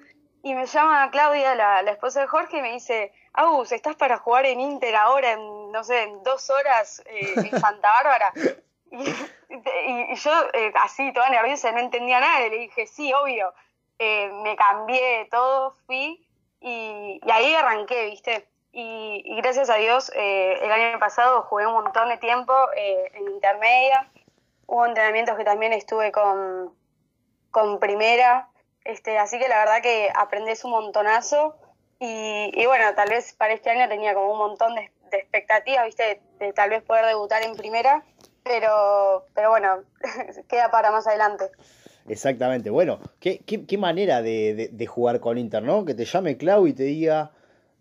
y 0.42 0.54
me 0.54 0.66
llama 0.66 1.10
Claudia, 1.10 1.54
la, 1.54 1.80
esposa 1.90 2.20
de 2.20 2.26
Jorge, 2.26 2.58
y 2.58 2.62
me 2.62 2.72
dice, 2.72 3.12
Agus, 3.32 3.72
¿estás 3.72 3.96
para 3.96 4.18
jugar 4.18 4.46
en 4.46 4.60
Inter 4.60 4.94
ahora 4.94 5.32
en, 5.32 5.72
no 5.72 5.82
sé, 5.82 6.02
en 6.04 6.22
dos 6.22 6.50
horas 6.50 7.02
eh, 7.06 7.34
en 7.36 7.60
Santa 7.60 7.88
Bárbara? 7.88 8.32
Y, 9.48 10.14
yo, 10.16 10.32
eh, 10.54 10.72
así, 10.82 11.12
toda 11.12 11.28
nerviosa, 11.30 11.70
no 11.70 11.78
entendía 11.78 12.18
nada, 12.18 12.46
y 12.46 12.50
le 12.50 12.58
dije, 12.58 12.86
sí, 12.86 13.12
obvio. 13.12 13.52
me 13.98 14.56
cambié 14.56 15.28
todo, 15.30 15.76
fui 15.86 16.26
y, 16.60 17.20
y 17.24 17.30
ahí 17.30 17.54
arranqué, 17.54 18.06
¿viste? 18.06 18.48
Y, 18.78 19.22
gracias 19.36 19.70
a 19.70 19.76
Dios, 19.76 20.12
eh, 20.14 20.58
el 20.60 20.70
año 20.70 20.98
pasado 20.98 21.40
jugué 21.44 21.66
un 21.66 21.72
montón 21.72 22.10
de 22.10 22.18
tiempo 22.18 22.52
eh, 22.76 23.10
en 23.14 23.26
intermedia. 23.28 24.06
Hubo 24.66 24.86
entrenamientos 24.86 25.36
que 25.36 25.44
también 25.44 25.72
estuve 25.72 26.12
con, 26.12 26.74
con 27.50 27.78
primera. 27.78 28.50
Este, 28.84 29.18
así 29.18 29.38
que 29.38 29.48
la 29.48 29.58
verdad 29.58 29.82
que 29.82 30.10
aprendes 30.14 30.64
un 30.64 30.72
montonazo. 30.72 31.56
Y, 31.98 32.66
bueno, 32.66 32.94
tal 32.94 33.08
vez 33.08 33.32
para 33.32 33.54
este 33.54 33.70
año 33.70 33.88
tenía 33.88 34.12
como 34.12 34.32
un 34.32 34.38
montón 34.38 34.74
de, 34.74 34.90
expectativas, 35.12 35.86
¿viste? 35.86 36.20
De, 36.38 36.52
tal 36.52 36.70
vez 36.70 36.82
poder 36.82 37.06
debutar 37.06 37.42
en 37.42 37.56
primera. 37.56 38.04
Pero, 38.44 39.26
pero 39.34 39.50
bueno, 39.50 39.82
queda 40.48 40.70
para 40.70 40.90
más 40.90 41.06
adelante. 41.06 41.50
Exactamente. 42.08 42.70
Bueno, 42.70 43.00
qué, 43.18 43.38
qué, 43.38 43.78
manera 43.78 44.22
de, 44.22 44.70
de, 44.70 44.86
jugar 44.86 45.18
con 45.20 45.38
Inter, 45.38 45.62
¿no? 45.62 45.84
Que 45.84 45.94
te 45.94 46.04
llame 46.04 46.36
Clau 46.36 46.66
y 46.66 46.72
te 46.72 46.84
diga, 46.84 47.32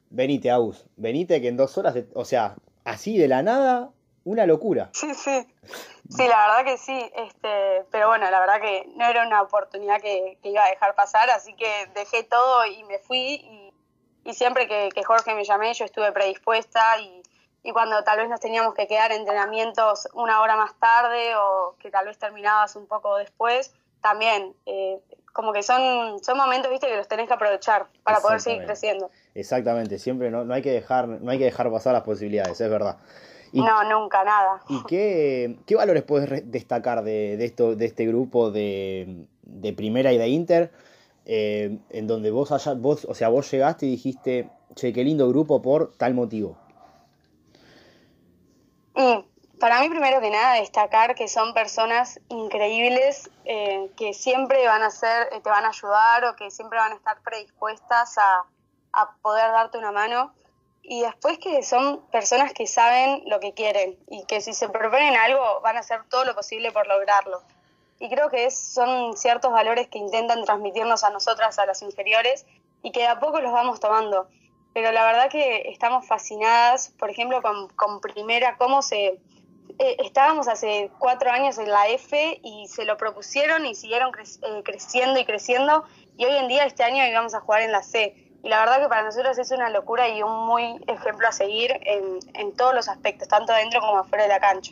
venite, 0.10 0.50
Aus, 0.50 0.86
venite 0.96 1.42
que 1.42 1.50
en 1.50 1.58
dos 1.58 1.78
horas, 1.78 1.96
o 2.14 2.26
sea, 2.26 2.56
así 2.84 3.18
de 3.18 3.28
la 3.28 3.44
nada, 3.44 3.92
una 4.26 4.46
locura. 4.46 4.90
Sí, 4.92 5.14
sí. 5.14 5.48
Sí, 6.10 6.28
la 6.28 6.48
verdad 6.48 6.66
que 6.66 6.78
sí, 6.78 7.12
este, 7.16 7.86
pero 7.92 8.10
bueno, 8.10 8.30
la 8.30 8.40
verdad 8.40 8.60
que 8.60 8.88
no 8.96 9.06
era 9.06 9.26
una 9.26 9.42
oportunidad 9.42 10.02
que, 10.02 10.38
iba 10.44 10.64
a 10.64 10.70
dejar 10.70 10.94
pasar, 10.94 11.30
así 11.30 11.56
que 11.56 11.90
dejé 11.96 12.24
todo 12.24 12.66
y 12.66 12.84
me 12.84 13.00
fui 13.00 13.72
y, 14.24 14.34
siempre 14.34 14.68
que, 14.68 15.04
Jorge 15.04 15.34
me 15.36 15.44
llamé 15.44 15.74
yo 15.74 15.86
estuve 15.86 16.12
predispuesta 16.12 17.00
y, 17.00 17.24
y, 17.64 17.72
cuando 17.72 18.04
tal 18.04 18.20
vez 18.20 18.30
nos 18.30 18.40
teníamos 18.40 18.74
que 18.74 18.88
quedar 18.88 19.12
entrenamientos 19.12 20.08
una 20.14 20.42
hora 20.42 20.56
más 20.56 20.78
tarde 20.80 21.36
o 21.36 21.76
que 21.80 21.90
tal 21.90 22.06
vez 22.06 22.18
terminabas 22.18 22.76
un 22.76 22.88
poco 22.88 23.18
después, 23.18 23.74
también 24.02 24.56
eh, 24.66 25.00
como 25.34 25.52
que 25.52 25.64
son, 25.64 26.24
son 26.24 26.38
momentos, 26.38 26.72
viste, 26.72 26.88
que 26.88 26.96
los 26.96 27.08
tenés 27.08 27.28
que 27.28 27.34
aprovechar 27.34 27.88
para 28.04 28.20
poder 28.20 28.40
seguir 28.40 28.64
creciendo. 28.66 29.12
Exactamente, 29.34 30.00
siempre 30.00 30.32
no, 30.32 30.46
no, 30.46 30.54
hay 30.54 30.62
que 30.62 30.72
dejar, 30.72 31.08
no 31.08 31.30
hay 31.30 31.38
que 31.38 31.44
dejar 31.44 31.70
pasar 31.72 31.94
las 31.94 32.04
posibilidades, 32.04 32.62
es 32.62 32.70
verdad. 32.70 32.98
No, 33.62 33.84
nunca, 33.84 34.24
nada. 34.24 34.62
¿Y 34.70 34.84
qué, 34.84 35.58
qué 35.66 35.76
valores 35.76 36.04
puedes 36.04 36.52
destacar 36.52 37.04
de, 37.04 37.38
de, 37.38 37.46
esto, 37.46 37.76
de 37.76 37.86
este 37.86 38.06
grupo 38.06 38.52
de, 38.52 39.28
de 39.44 39.74
Primera 39.74 40.12
y 40.14 40.18
de 40.18 40.28
Inter? 40.28 40.72
Eh, 41.26 41.80
en 41.90 42.08
donde 42.08 42.30
vos, 42.30 42.52
allá, 42.52 42.74
vos, 42.76 43.06
o 43.06 43.16
sea, 43.16 43.30
vos 43.30 43.50
llegaste 43.50 43.88
y 43.88 43.92
dijiste, 43.92 44.50
che, 44.76 44.94
qué 44.94 45.04
lindo 45.04 45.28
grupo 45.28 45.62
por 45.62 45.92
tal 45.98 46.14
motivo. 46.14 46.56
Y 48.96 49.26
para 49.60 49.82
mí, 49.82 49.90
primero 49.90 50.22
que 50.22 50.30
nada, 50.30 50.54
destacar 50.56 51.16
que 51.16 51.28
son 51.28 51.54
personas 51.54 52.20
increíbles 52.30 53.32
eh, 53.46 53.90
que 53.98 54.14
siempre 54.14 54.66
van 54.68 54.84
a 54.84 54.92
ser, 54.92 55.30
eh, 55.32 55.42
te 55.42 55.50
van 55.50 55.66
a 55.66 55.70
ayudar 55.70 56.26
o 56.26 56.36
que 56.36 56.52
siempre 56.52 56.78
van 56.78 56.92
a 56.92 56.96
estar 56.96 57.20
predispuestas 57.22 58.18
a, 58.18 58.46
poder 59.22 59.52
darte 59.52 59.78
una 59.78 59.92
mano. 59.92 60.34
Y 60.88 61.02
después 61.02 61.40
que 61.40 61.64
son 61.64 62.06
personas 62.12 62.54
que 62.54 62.68
saben 62.68 63.24
lo 63.26 63.40
que 63.40 63.54
quieren 63.54 63.98
y 64.08 64.24
que 64.26 64.40
si 64.40 64.54
se 64.54 64.70
proponen 64.70 65.16
algo 65.16 65.62
van 65.62 65.78
a 65.78 65.80
hacer 65.80 66.02
todo 66.10 66.26
lo 66.26 66.36
posible 66.36 66.72
por 66.72 66.88
lograrlo. 66.88 67.42
Y 68.00 68.10
creo 68.10 68.30
que 68.30 68.52
son 68.52 69.18
ciertos 69.18 69.52
valores 69.52 69.88
que 69.88 69.98
intentan 69.98 70.44
transmitirnos 70.44 71.04
a 71.04 71.10
nosotras, 71.10 71.58
a 71.58 71.66
las 71.66 71.82
inferiores, 71.82 72.46
y 72.84 72.92
que 72.92 73.00
de 73.00 73.08
a 73.08 73.20
poco 73.20 73.42
los 73.42 73.52
vamos 73.52 73.80
tomando. 73.80 74.28
Pero 74.74 74.92
la 74.92 75.06
verdad 75.06 75.30
que 75.30 75.70
estamos 75.70 76.06
fascinadas, 76.06 76.90
por 77.00 77.10
ejemplo, 77.10 77.42
con, 77.42 77.70
con 77.70 78.02
Primera, 78.02 78.58
cómo 78.58 78.82
se, 78.82 79.20
eh, 79.80 79.98
estábamos 80.00 80.48
hace 80.48 80.92
cuatro 81.00 81.32
años 81.32 81.58
en 81.58 81.70
la 81.70 81.88
F 81.90 82.40
y 82.44 82.68
se 82.68 82.86
lo 82.86 82.96
propusieron 82.98 83.66
y 83.66 83.76
siguieron 83.76 84.12
eh, 84.18 84.62
creciendo 84.64 85.20
y 85.20 85.26
creciendo 85.26 85.84
y 86.18 86.26
hoy 86.26 86.38
en 86.38 86.48
día 86.48 86.66
este 86.66 86.84
año 86.84 87.06
íbamos 87.06 87.34
a 87.34 87.42
jugar 87.42 87.62
en 87.62 87.72
la 87.72 87.84
C. 87.84 88.16
Y 88.46 88.50
la 88.50 88.60
verdad 88.60 88.80
que 88.80 88.88
para 88.88 89.02
nosotros 89.02 89.40
es 89.40 89.50
una 89.50 89.72
locura 89.72 90.08
y 90.08 90.22
un 90.22 90.46
muy 90.46 90.80
ejemplo 90.86 91.28
a 91.28 91.32
seguir 91.32 91.72
en, 91.82 92.52
todos 92.54 92.76
los 92.76 92.88
aspectos, 92.88 93.28
tanto 93.28 93.52
adentro 93.52 93.80
como 93.82 93.98
afuera 93.98 94.26
de 94.26 94.30
la 94.30 94.40
cancha. 94.40 94.72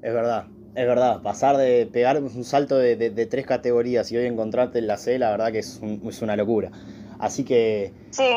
Es 0.00 0.14
verdad, 0.14 0.46
es 0.74 0.86
verdad, 0.86 1.20
pasar 1.20 1.58
de 1.58 1.86
pegar 1.92 2.16
un 2.16 2.42
salto 2.42 2.78
de, 2.78 3.26
tres 3.30 3.44
categorías 3.44 4.10
y 4.10 4.16
hoy 4.16 4.24
encontrarte 4.24 4.78
en 4.78 4.86
la 4.86 4.96
C, 4.96 5.18
la 5.18 5.30
verdad 5.30 5.52
que 5.52 5.58
es, 5.58 5.78
es 6.08 6.22
una 6.22 6.36
locura. 6.36 6.70
Así 7.18 7.44
que... 7.44 7.92
Sí, 8.12 8.30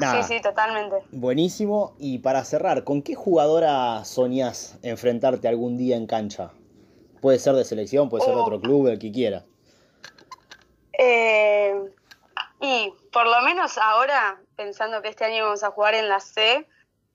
sí, 0.00 0.22
sí, 0.26 0.40
totalmente. 0.40 0.96
Buenísimo. 1.10 1.94
Y 1.98 2.20
para 2.20 2.42
cerrar, 2.46 2.84
¿con 2.84 3.02
qué 3.02 3.14
jugadora 3.14 4.02
soñás 4.06 4.78
enfrentarte 4.80 5.46
algún 5.46 5.76
día 5.76 5.98
en 5.98 6.06
cancha? 6.06 6.52
Puede 7.20 7.38
ser 7.38 7.52
de 7.52 7.66
selección, 7.66 8.08
puede 8.08 8.24
ser 8.24 8.34
de 8.34 8.40
otro 8.40 8.56
oh. 8.56 8.60
club, 8.62 8.86
el 8.86 8.98
que 8.98 9.12
quiera. 9.12 9.44
Eh, 10.98 11.74
y 12.62 12.94
por 13.12 13.26
lo 13.26 13.42
menos 13.42 13.78
ahora, 13.78 14.40
pensando 14.56 15.02
que 15.02 15.08
este 15.10 15.26
año 15.26 15.44
vamos 15.44 15.64
a 15.64 15.72
jugar 15.72 15.94
en 15.94 16.08
la 16.08 16.20
C, 16.20 16.66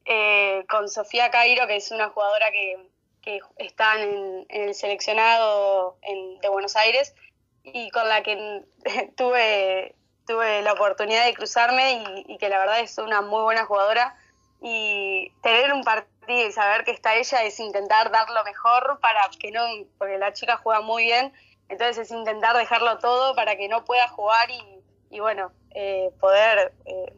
eh, 0.05 0.65
con 0.69 0.89
Sofía 0.89 1.31
Cairo, 1.31 1.67
que 1.67 1.77
es 1.77 1.91
una 1.91 2.09
jugadora 2.09 2.51
que, 2.51 2.77
que 3.21 3.39
están 3.57 3.99
en, 4.01 4.45
en 4.49 4.69
el 4.69 4.75
seleccionado 4.75 5.97
en- 6.03 6.39
de 6.39 6.49
Buenos 6.49 6.75
Aires 6.75 7.15
y 7.63 7.89
con 7.91 8.07
la 8.09 8.23
que 8.23 8.63
tuve, 9.17 9.95
tuve 10.25 10.61
la 10.63 10.73
oportunidad 10.73 11.25
de 11.25 11.33
cruzarme 11.33 11.93
y, 12.27 12.33
y 12.33 12.37
que 12.39 12.49
la 12.49 12.59
verdad 12.59 12.79
es 12.81 12.97
una 12.97 13.21
muy 13.21 13.41
buena 13.43 13.65
jugadora. 13.65 14.17
Y 14.61 15.31
tener 15.43 15.71
un 15.73 15.83
partido 15.83 16.47
y 16.47 16.51
saber 16.51 16.83
que 16.83 16.91
está 16.91 17.15
ella 17.15 17.43
es 17.43 17.59
intentar 17.59 18.11
dar 18.11 18.29
lo 18.31 18.43
mejor 18.43 18.99
para 19.01 19.29
que 19.39 19.51
no, 19.51 19.61
porque 19.99 20.17
la 20.17 20.33
chica 20.33 20.57
juega 20.57 20.81
muy 20.81 21.03
bien, 21.03 21.31
entonces 21.69 21.97
es 21.99 22.11
intentar 22.11 22.57
dejarlo 22.57 22.97
todo 22.99 23.35
para 23.35 23.55
que 23.55 23.67
no 23.69 23.85
pueda 23.85 24.07
jugar 24.09 24.49
y, 24.49 24.76
y 25.09 25.19
bueno, 25.19 25.51
eh, 25.71 26.11
poder 26.19 26.73
eh, 26.85 27.13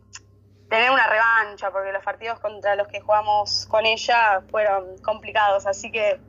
tener 0.69 0.91
una 0.91 1.07
revancha, 1.07 1.71
porque 1.71 1.91
los 1.91 2.03
partidos 2.03 2.39
contra 2.39 2.75
los 2.75 2.87
que 2.87 2.99
jugamos 3.01 3.65
con 3.67 3.85
ella 3.85 4.43
fueron 4.49 4.97
complicados, 4.99 5.65
así 5.65 5.91
que 5.91 6.19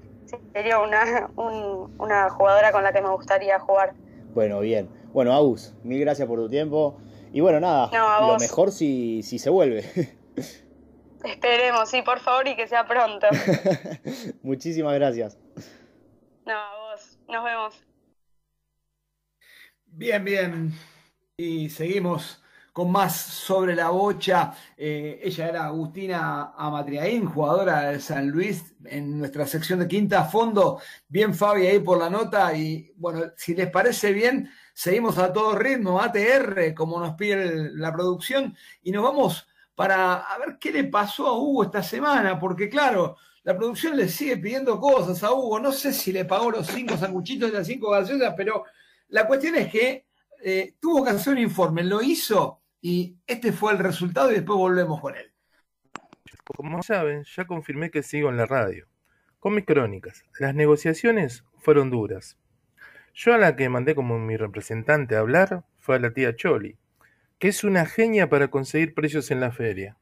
sería 0.53 0.79
una, 0.79 1.31
un- 1.37 1.91
una 1.99 2.31
jugadora 2.31 2.73
con 2.73 2.83
la 2.85 2.93
que 2.93 3.03
me 3.03 3.11
gustaría 3.11 3.59
jugar. 3.59 3.93
Bueno, 4.35 4.61
bien. 4.61 4.89
Bueno, 5.13 5.33
Agus, 5.35 5.75
mil 5.83 6.01
gracias 6.01 6.29
por 6.29 6.39
tu 6.39 6.49
tiempo. 6.49 7.01
Y 7.33 7.41
bueno, 7.41 7.61
nada, 7.61 7.91
No, 7.93 8.09
a 8.09 8.21
lo 8.27 8.39
mejor 8.39 8.73
si, 8.73 9.23
si 9.23 9.39
se 9.39 9.51
vuelve. 9.51 9.85
Esperemos, 11.25 11.91
sí, 11.91 12.03
por 12.03 12.19
favor, 12.21 12.49
y 12.49 12.57
que 12.57 12.67
sea 12.67 12.87
pronto. 12.87 13.27
Muchísimas 14.43 14.95
gracias. 14.95 15.39
No, 16.47 16.55
a 16.55 16.77
vos. 16.79 17.19
Nos 17.29 17.45
vemos. 17.45 17.75
Bien, 19.87 20.25
bien. 20.25 20.73
Y 21.43 21.71
seguimos 21.71 22.43
con 22.71 22.93
más 22.93 23.17
sobre 23.17 23.75
la 23.75 23.89
bocha. 23.89 24.53
Eh, 24.77 25.21
ella 25.23 25.49
era 25.49 25.65
Agustina 25.65 26.53
Amatriaín, 26.55 27.25
jugadora 27.25 27.93
de 27.93 27.99
San 27.99 28.29
Luis, 28.29 28.75
en 28.85 29.19
nuestra 29.19 29.47
sección 29.47 29.79
de 29.79 29.89
quinta 29.89 30.25
fondo. 30.25 30.83
Bien, 31.09 31.35
Fabi, 31.35 31.67
ahí 31.67 31.79
por 31.79 31.97
la 31.97 32.11
nota. 32.11 32.55
Y 32.55 32.93
bueno, 32.97 33.33
si 33.39 33.55
les 33.55 33.71
parece 33.71 34.13
bien, 34.13 34.51
seguimos 34.75 35.17
a 35.17 35.33
todo 35.33 35.57
ritmo, 35.57 35.99
ATR, 35.99 36.75
como 36.75 37.01
nos 37.01 37.15
pide 37.15 37.71
la 37.73 37.91
producción, 37.91 38.55
y 38.83 38.93
nos 38.93 39.03
vamos 39.03 39.49
para 39.75 40.17
a 40.17 40.39
ver 40.41 40.59
qué 40.61 40.73
le 40.73 40.85
pasó 40.85 41.27
a 41.27 41.39
Hugo 41.39 41.65
esta 41.65 41.83
semana, 41.83 42.39
porque 42.39 42.69
claro, 42.69 43.17
la 43.45 43.57
producción 43.57 43.97
le 43.97 44.11
sigue 44.11 44.37
pidiendo 44.37 44.79
cosas 44.79 45.23
a 45.25 45.33
Hugo. 45.33 45.59
No 45.59 45.73
sé 45.73 45.95
si 45.95 46.13
le 46.13 46.27
pagó 46.27 46.51
los 46.51 46.67
cinco 46.67 46.99
sanguchitos 46.99 47.49
y 47.49 47.53
las 47.53 47.67
cinco 47.67 47.89
gaseosas, 47.93 48.35
pero 48.37 48.65
la 49.09 49.27
cuestión 49.27 49.55
es 49.57 49.73
que 49.73 50.10
eh, 50.43 50.75
tuvo 50.81 51.05
que 51.05 51.11
hacer 51.11 51.35
un 51.35 51.41
informe, 51.41 51.85
lo 51.85 52.03
hizo 52.03 52.61
y 52.81 53.17
este 53.27 53.53
fue 53.53 53.73
el 53.73 53.79
resultado 53.79 54.31
y 54.31 54.35
después 54.35 54.57
volvemos 54.57 55.01
con 55.01 55.15
él. 55.17 55.33
Como 56.57 56.83
saben, 56.83 57.25
ya 57.25 57.47
confirmé 57.47 57.91
que 57.91 58.03
sigo 58.03 58.29
en 58.29 58.37
la 58.37 58.47
radio. 58.47 58.87
Con 59.39 59.55
mis 59.55 59.65
crónicas, 59.65 60.25
las 60.39 60.55
negociaciones 60.55 61.45
fueron 61.59 61.91
duras. 61.91 62.37
Yo 63.15 63.35
a 63.35 63.39
la 63.39 63.57
que 63.57 63.69
mandé 63.69 63.95
como 63.95 64.19
mi 64.19 64.37
representante 64.37 65.17
a 65.17 65.21
hablar 65.21 65.65
fue 65.79 65.97
a 65.97 65.99
la 65.99 66.13
tía 66.13 66.37
Choli, 66.37 66.77
que 67.39 67.49
es 67.49 67.65
una 67.65 67.87
genia 67.87 68.29
para 68.29 68.49
conseguir 68.49 68.95
precios 68.95 69.31
en 69.31 69.41
la 69.41 69.51
feria. 69.51 69.97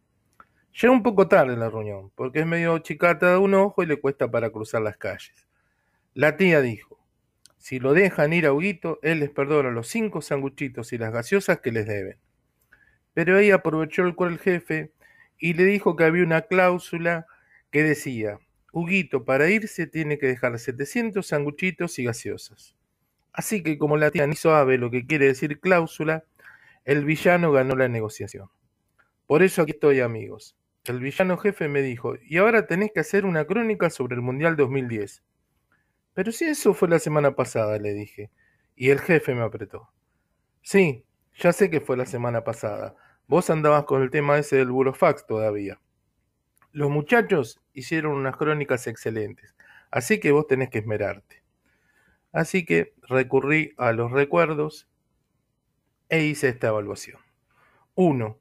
Llegó 0.81 0.93
un 0.93 1.03
poco 1.03 1.29
tarde 1.29 1.57
la 1.57 1.71
reunión, 1.71 2.11
porque 2.15 2.41
es 2.41 2.47
medio 2.47 2.79
chicata 2.79 3.31
de 3.31 3.37
un 3.39 3.55
ojo 3.55 3.83
y 3.83 3.87
le 3.87 4.01
cuesta 4.01 4.31
para 4.31 4.51
cruzar 4.51 4.83
las 4.83 4.97
calles. 4.97 5.47
La 6.15 6.37
tía 6.37 6.61
dijo, 6.61 6.98
si 7.59 7.81
lo 7.81 7.93
dejan 7.93 8.33
ir 8.33 8.47
a 8.47 8.53
Huguito, 8.53 8.99
él 9.03 9.21
les 9.21 9.31
perdona 9.31 9.71
los 9.71 9.89
cinco 9.89 10.23
sanguchitos 10.23 10.93
y 10.93 10.99
las 10.99 11.13
gaseosas 11.13 11.61
que 11.61 11.73
les 11.73 11.87
deben. 11.87 12.17
Pero 13.15 13.39
ella 13.39 13.57
aprovechó 13.57 14.03
el 14.03 14.15
cual 14.15 14.33
el 14.33 14.39
jefe 14.39 14.93
y 15.39 15.55
le 15.55 15.65
dijo 15.65 15.97
que 15.97 16.05
había 16.05 16.23
una 16.23 16.43
cláusula 16.43 17.27
que 17.71 17.83
decía, 17.83 18.39
Huguito 18.73 19.25
para 19.25 19.51
irse 19.51 19.87
tiene 19.87 20.19
que 20.19 20.27
dejar 20.27 20.59
700 20.59 21.27
sanguchitos 21.27 21.99
y 21.99 22.05
gaseosas. 22.05 22.77
Así 23.33 23.63
que 23.63 23.79
como 23.79 23.97
la 23.97 24.11
tía 24.11 24.27
ni 24.27 24.37
sabe 24.37 24.79
lo 24.79 24.91
que 24.91 25.07
quiere 25.07 25.27
decir 25.27 25.61
cláusula, 25.61 26.25
el 26.85 27.05
villano 27.05 27.53
ganó 27.53 27.77
la 27.77 27.89
negociación. 27.89 28.49
Por 29.27 29.43
eso 29.43 29.63
aquí 29.63 29.73
estoy 29.73 30.01
amigos. 30.01 30.57
El 30.85 31.01
villano 31.01 31.37
jefe 31.37 31.69
me 31.69 31.83
dijo, 31.83 32.15
y 32.23 32.39
ahora 32.39 32.67
tenés 32.67 32.93
que 32.95 33.01
hacer 33.01 33.27
una 33.27 33.45
crónica 33.45 33.91
sobre 33.91 34.17
el 34.17 34.23
Mundial 34.23 34.57
2010. 34.57 35.23
Pero 36.19 36.33
si 36.33 36.47
eso 36.47 36.75
fue 36.75 36.89
la 36.89 36.99
semana 36.99 37.37
pasada, 37.37 37.79
le 37.79 37.95
dije. 37.95 38.33
Y 38.75 38.91
el 38.91 38.99
jefe 38.99 39.37
me 39.37 39.43
apretó. 39.43 39.89
Sí, 40.63 41.05
ya 41.39 41.53
sé 41.53 41.71
que 41.71 41.81
fue 41.81 41.97
la 41.97 42.07
semana 42.07 42.43
pasada. 42.43 42.97
Vos 43.29 43.51
andabas 43.51 43.85
con 43.85 44.03
el 44.03 44.11
tema 44.11 44.37
ese 44.37 44.57
del 44.57 44.73
burofax 44.73 45.29
todavía. 45.29 45.81
Los 46.73 46.91
muchachos 46.91 47.61
hicieron 47.73 48.15
unas 48.15 48.37
crónicas 48.37 48.89
excelentes, 48.89 49.55
así 49.93 50.19
que 50.19 50.33
vos 50.33 50.49
tenés 50.49 50.71
que 50.71 50.79
esmerarte. 50.79 51.45
Así 52.33 52.65
que 52.65 52.95
recurrí 53.03 53.75
a 53.77 53.93
los 53.93 54.11
recuerdos 54.11 54.89
e 56.09 56.25
hice 56.25 56.49
esta 56.49 56.67
evaluación. 56.67 57.21
1. 57.95 58.37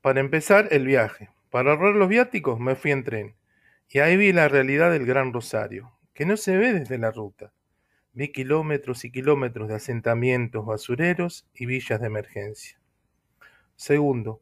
Para 0.00 0.18
empezar, 0.18 0.66
el 0.72 0.86
viaje. 0.86 1.30
Para 1.50 1.70
ahorrar 1.70 1.94
los 1.94 2.08
viáticos 2.08 2.58
me 2.58 2.74
fui 2.74 2.90
en 2.90 3.04
tren. 3.04 3.36
Y 3.88 4.00
ahí 4.00 4.16
vi 4.16 4.32
la 4.32 4.48
realidad 4.48 4.90
del 4.90 5.06
Gran 5.06 5.32
Rosario, 5.32 5.94
que 6.14 6.24
no 6.24 6.36
se 6.36 6.56
ve 6.56 6.72
desde 6.72 6.96
la 6.96 7.10
ruta. 7.10 7.52
Vi 8.12 8.30
kilómetros 8.30 9.04
y 9.04 9.10
kilómetros 9.10 9.68
de 9.68 9.74
asentamientos 9.74 10.64
basureros 10.64 11.46
y 11.52 11.66
villas 11.66 12.00
de 12.00 12.06
emergencia. 12.06 12.78
Segundo, 13.76 14.40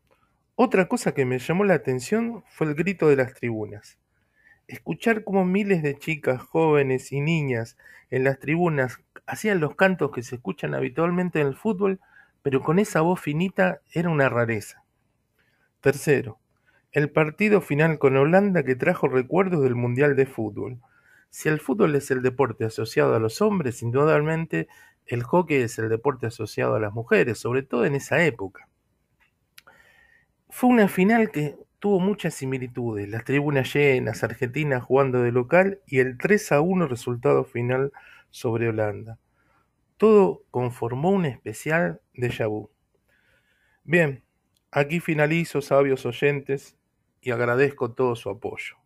otra 0.55 0.87
cosa 0.87 1.15
que 1.15 1.25
me 1.25 1.39
llamó 1.39 1.65
la 1.65 1.75
atención 1.75 2.45
fue 2.51 2.67
el 2.67 2.75
grito 2.75 3.09
de 3.09 3.17
las 3.17 3.33
tribunas. 3.33 3.99
Escuchar 4.69 5.25
cómo 5.25 5.45
miles 5.47 5.83
de 5.83 5.99
chicas, 5.99 6.43
jóvenes 6.43 7.11
y 7.11 7.21
niñas 7.21 7.79
en 8.11 8.25
las 8.25 8.39
tribunas 8.39 9.01
hacían 9.27 9.61
los 9.61 9.75
cantos 9.75 10.13
que 10.13 10.23
se 10.23 10.37
escuchan 10.37 10.75
habitualmente 10.75 11.41
en 11.41 11.47
el 11.47 11.57
fútbol, 11.57 12.01
pero 12.43 12.61
con 12.61 12.79
esa 12.79 13.01
voz 13.01 13.21
finita 13.21 13.81
era 13.93 14.11
una 14.11 14.29
rareza. 14.29 14.85
Tercero, 15.81 16.39
el 16.93 17.11
partido 17.11 17.63
final 17.63 17.99
con 17.99 18.17
Holanda 18.17 18.63
que 18.63 18.77
trajo 18.77 19.09
recuerdos 19.09 19.63
del 19.63 19.75
Mundial 19.75 20.15
de 20.15 20.27
Fútbol. 20.27 20.79
Si 21.33 21.49
el 21.49 21.61
fútbol 21.61 21.95
es 21.95 22.11
el 22.11 22.21
deporte 22.21 22.67
asociado 22.67 23.15
a 23.15 23.19
los 23.19 23.41
hombres, 23.41 23.83
indudablemente 23.83 24.69
el 25.07 25.23
hockey 25.23 25.63
es 25.63 25.79
el 25.79 25.89
deporte 25.89 26.27
asociado 26.27 26.75
a 26.75 26.79
las 26.79 26.93
mujeres, 26.93 27.39
sobre 27.39 27.63
todo 27.63 27.87
en 27.87 27.95
esa 27.95 28.23
época. 28.23 28.69
Fue 30.51 30.69
una 30.69 30.89
final 30.89 31.31
que 31.31 31.57
tuvo 31.79 32.01
muchas 32.01 32.35
similitudes, 32.35 33.09
las 33.09 33.25
tribunas 33.25 33.73
llenas, 33.73 34.23
Argentina 34.23 34.79
jugando 34.83 35.23
de 35.23 35.33
local 35.33 35.81
y 35.87 36.01
el 36.01 36.19
3 36.19 36.53
a 36.53 36.61
1 36.61 36.87
resultado 36.87 37.45
final 37.45 37.93
sobre 38.29 38.69
Holanda. 38.69 39.19
Todo 39.97 40.43
conformó 40.51 41.13
un 41.13 41.25
especial 41.25 42.03
déjà 42.13 42.47
vu. 42.47 42.71
Bien, 43.85 44.23
aquí 44.71 45.01
finalizo, 45.01 45.63
sabios 45.63 46.05
oyentes, 46.05 46.77
y 47.23 47.31
agradezco 47.31 47.93
todo 47.93 48.17
su 48.17 48.29
apoyo. 48.29 48.82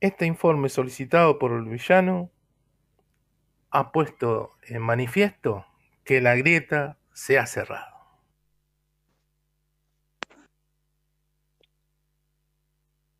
Este 0.00 0.26
informe 0.26 0.68
solicitado 0.68 1.38
por 1.38 1.52
el 1.52 1.64
villano 1.64 2.30
ha 3.70 3.90
puesto 3.90 4.52
en 4.62 4.80
manifiesto 4.80 5.66
que 6.04 6.20
la 6.20 6.36
grieta 6.36 6.98
se 7.12 7.36
ha 7.38 7.46
cerrado. 7.46 7.96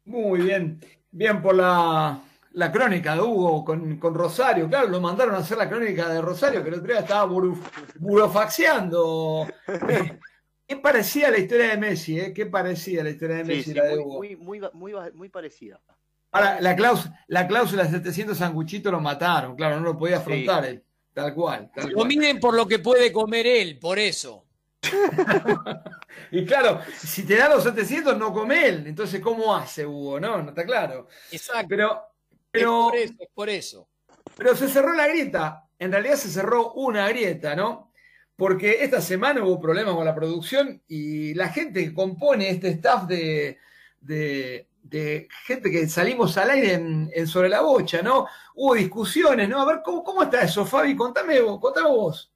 Muy 0.05 0.41
bien, 0.43 0.81
bien 1.11 1.41
por 1.43 1.55
la, 1.55 2.21
la 2.53 2.73
crónica 2.73 3.15
de 3.15 3.21
Hugo 3.23 3.65
con, 3.65 3.97
con 3.99 4.15
Rosario. 4.15 4.69
Claro, 4.69 4.89
lo 4.89 5.01
mandaron 5.01 5.35
a 5.35 5.39
hacer 5.39 5.59
la 5.59 5.69
crónica 5.69 6.09
de 6.09 6.21
Rosario, 6.21 6.63
que 6.63 6.69
el 6.69 6.75
otro 6.77 6.87
día 6.93 7.01
estaba 7.01 7.27
buru- 7.31 7.59
burofaxeando. 7.99 9.47
Qué 10.67 10.77
parecida 10.77 11.31
la 11.31 11.39
historia 11.39 11.69
de 11.71 11.77
Messi, 11.79 12.19
¿eh? 12.21 12.33
Qué 12.33 12.47
parecida 12.47 13.03
la 13.05 13.11
historia 13.11 13.37
de 13.37 13.45
Sí, 13.45 13.53
Messi, 13.57 13.73
sí, 13.73 13.75
la 13.75 13.85
de 13.85 13.97
muy, 13.97 14.05
Hugo. 14.05 14.19
muy, 14.19 14.37
muy, 14.37 14.61
muy, 14.73 14.95
muy 15.13 15.29
parecida. 15.29 15.81
Ahora, 16.33 16.61
la 16.61 16.77
cláusula, 16.77 17.25
la 17.29 17.47
cláusula 17.49 17.85
de 17.85 17.91
700 17.91 18.39
sanguchitos 18.39 18.93
lo 18.93 19.01
mataron, 19.01 19.57
claro, 19.57 19.77
no 19.81 19.83
lo 19.85 19.99
podía 19.99 20.19
afrontar 20.19 20.65
él. 20.65 20.85
Tal 21.13 21.35
cual, 21.35 21.71
tal 21.75 21.89
Lo 21.91 21.95
cual. 21.97 22.09
miden 22.09 22.39
por 22.39 22.55
lo 22.55 22.67
que 22.69 22.79
puede 22.79 23.13
comer 23.13 23.47
él, 23.47 23.79
por 23.79 23.99
eso. 23.99 24.47
Y 26.33 26.45
claro, 26.45 26.81
si 26.99 27.25
te 27.25 27.37
da 27.37 27.49
los 27.49 27.63
700 27.65 28.17
no 28.17 28.33
come 28.33 28.69
él, 28.69 28.85
entonces 28.87 29.21
¿cómo 29.21 29.55
hace 29.55 29.85
Hugo? 29.87 30.21
No, 30.21 30.43
no 30.43 30.51
está 30.51 30.65
claro. 30.65 31.09
Exacto. 31.31 31.67
Pero, 31.69 31.93
Es 31.93 32.51
pero, 32.51 32.89
por 32.91 32.97
eso, 32.97 33.15
es 33.19 33.29
por 33.35 33.49
eso. 33.51 33.89
pero 34.37 34.57
se 34.57 34.69
cerró 34.69 34.95
la 34.95 35.09
grieta. 35.09 35.69
En 35.79 35.91
realidad 35.93 36.17
se 36.17 36.29
cerró 36.29 36.73
una 36.75 37.09
grieta, 37.09 37.57
¿no? 37.57 37.93
Porque 38.37 38.83
esta 38.85 39.01
semana 39.01 39.43
hubo 39.45 39.61
problemas 39.61 39.95
con 39.95 40.05
la 40.05 40.15
producción 40.15 40.83
y 40.89 41.35
la 41.35 41.49
gente 41.49 41.85
que 41.85 41.95
compone 41.95 42.51
este 42.51 42.69
staff 42.69 43.05
de, 43.07 43.59
de, 44.01 44.69
de 44.83 45.29
gente 45.45 45.71
que 45.71 45.89
salimos 45.89 46.37
al 46.37 46.51
aire 46.51 47.27
sobre 47.27 47.49
la 47.49 47.61
bocha, 47.61 48.03
¿no? 48.03 48.27
Hubo 48.55 48.75
discusiones, 48.75 49.49
¿no? 49.49 49.61
A 49.61 49.65
ver, 49.65 49.81
¿cómo, 49.85 50.03
cómo 50.03 50.23
está 50.23 50.43
eso, 50.43 50.67
Fabi? 50.67 50.97
Contame, 50.97 51.41
vos, 51.41 51.61
contame 51.61 51.89
vos. 51.89 52.33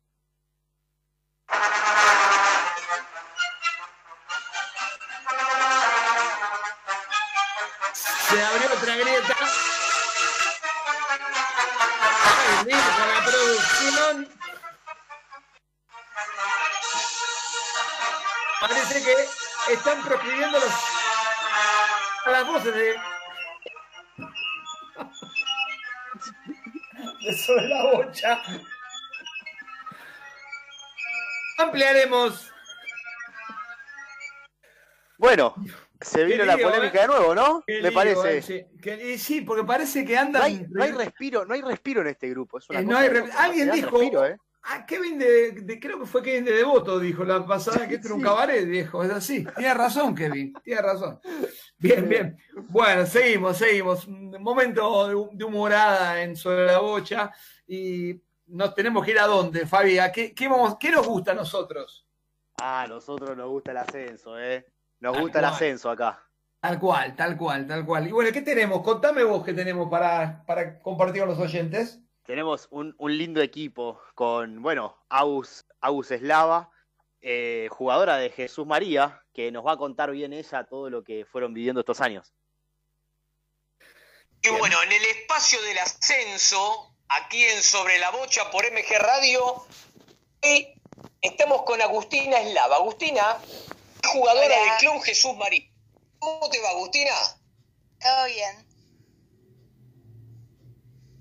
Se 8.28 8.42
abrió 8.42 8.68
otra 8.76 8.96
grieta. 8.96 9.34
Con 12.64 13.08
la 13.08 13.24
producción. 13.24 14.28
Parece 18.60 19.04
que 19.04 19.72
están 19.72 20.02
proscribiendo 20.02 20.58
los, 20.58 20.93
a 22.24 22.30
las 22.30 22.46
voces 22.46 22.74
de, 22.74 22.94
de 27.24 27.32
sobre 27.38 27.68
la 27.68 27.82
bocha. 27.92 28.42
Ampliaremos. 31.58 32.50
Bueno, 35.16 35.54
se 36.00 36.24
vino 36.24 36.44
la 36.44 36.58
polémica 36.58 36.98
¿eh? 36.98 37.02
de 37.02 37.06
nuevo, 37.06 37.34
¿no? 37.34 37.62
Qué 37.66 37.74
Me 37.80 37.88
lío, 37.90 37.94
parece. 37.94 38.38
eh, 38.38 38.42
sí. 38.42 38.66
Que- 38.82 39.12
y 39.12 39.18
sí, 39.18 39.40
porque 39.42 39.64
parece 39.64 40.04
que 40.04 40.16
andan. 40.18 40.42
No 40.42 40.46
hay, 40.46 40.66
no 40.68 40.82
hay 40.82 40.92
respiro, 40.92 41.44
no 41.44 41.54
hay 41.54 41.62
respiro 41.62 42.00
en 42.02 42.08
este 42.08 42.28
grupo. 42.30 42.58
Es 42.58 42.68
una 42.68 42.80
Eh, 42.80 42.84
no 42.84 42.96
hay 42.98 43.08
re- 43.08 43.30
Alguien 43.38 43.70
dijo. 43.70 43.90
respiro, 43.90 44.26
¿eh? 44.26 44.36
Ah, 44.66 44.86
Kevin 44.86 45.18
de, 45.18 45.52
de- 45.52 45.78
creo 45.78 46.00
que 46.00 46.06
fue 46.06 46.22
Kevin 46.22 46.46
de 46.46 46.52
Devoto, 46.52 46.98
dijo 46.98 47.22
la 47.24 47.44
pasada 47.46 47.86
que 47.86 47.96
esto 47.96 48.08
era 48.08 48.14
un 48.14 48.22
cabaret, 48.22 48.66
viejo. 48.66 49.04
Es 49.04 49.10
así. 49.10 49.44
Tiene 49.56 49.74
razón, 49.74 50.14
Kevin. 50.14 50.54
Tiene 50.62 50.80
razón. 50.80 51.20
Bien, 51.76 52.08
bien. 52.08 52.38
Bueno, 52.68 53.04
seguimos, 53.04 53.58
seguimos. 53.58 54.06
Un 54.06 54.30
momento 54.42 55.06
de, 55.08 55.36
de 55.36 55.44
humorada 55.44 56.22
en 56.22 56.34
sobre 56.34 56.64
la 56.66 56.78
bocha. 56.78 57.30
Y 57.66 58.20
nos 58.46 58.74
tenemos 58.74 59.04
que 59.04 59.10
ir 59.10 59.18
a 59.18 59.26
dónde, 59.26 59.66
Fabi. 59.66 59.98
¿A 59.98 60.10
qué, 60.10 60.34
qué, 60.34 60.48
vamos, 60.48 60.76
¿Qué 60.80 60.90
nos 60.90 61.06
gusta 61.06 61.32
a 61.32 61.34
nosotros? 61.34 62.06
Ah, 62.58 62.82
a 62.82 62.86
nosotros 62.86 63.36
nos 63.36 63.48
gusta 63.50 63.72
el 63.72 63.76
ascenso, 63.78 64.38
¿eh? 64.38 64.64
Nos 65.00 65.12
Tal 65.12 65.22
gusta 65.22 65.38
el 65.40 65.44
ascenso 65.44 65.90
acá. 65.90 66.22
Tal 66.60 66.78
cual, 66.78 67.14
tal 67.14 67.36
cual, 67.36 67.66
tal 67.66 67.84
cual. 67.84 68.08
Y 68.08 68.12
bueno, 68.12 68.30
¿qué 68.32 68.40
tenemos? 68.40 68.80
Contame 68.80 69.22
vos 69.24 69.44
qué 69.44 69.52
tenemos 69.52 69.90
para, 69.90 70.42
para 70.46 70.78
compartir 70.78 71.20
con 71.20 71.28
los 71.28 71.38
oyentes. 71.38 72.00
Tenemos 72.24 72.68
un, 72.70 72.94
un 72.98 73.18
lindo 73.18 73.42
equipo 73.42 74.00
con, 74.14 74.62
bueno, 74.62 74.96
Aus, 75.10 75.66
Aus 75.80 76.10
Eslava, 76.10 76.70
eh, 77.20 77.68
jugadora 77.70 78.16
de 78.16 78.30
Jesús 78.30 78.66
María, 78.66 79.22
que 79.32 79.50
nos 79.50 79.64
va 79.64 79.72
a 79.72 79.76
contar 79.76 80.10
bien 80.10 80.32
ella 80.32 80.64
todo 80.64 80.90
lo 80.90 81.04
que 81.04 81.24
fueron 81.24 81.52
viviendo 81.52 81.80
estos 81.80 82.00
años. 82.00 82.32
Y 84.42 84.50
bueno, 84.50 84.82
en 84.82 84.92
el 84.92 85.04
espacio 85.04 85.60
del 85.62 85.78
ascenso, 85.78 86.94
aquí 87.08 87.42
en 87.44 87.62
Sobre 87.62 87.98
la 87.98 88.10
Bocha 88.10 88.50
por 88.50 88.70
MG 88.70 88.98
Radio, 88.98 89.66
hoy 90.42 90.68
estamos 91.22 91.62
con 91.62 91.80
Agustina 91.80 92.40
Eslava. 92.40 92.76
Agustina, 92.76 93.38
jugadora 94.06 94.46
Hola. 94.46 94.56
del 94.56 94.76
Club 94.80 95.02
Jesús 95.02 95.34
María. 95.36 95.64
¿Cómo 96.18 96.48
te 96.50 96.60
va, 96.60 96.70
Agustina? 96.70 97.14
Todo 98.00 98.26
bien. 98.26 98.66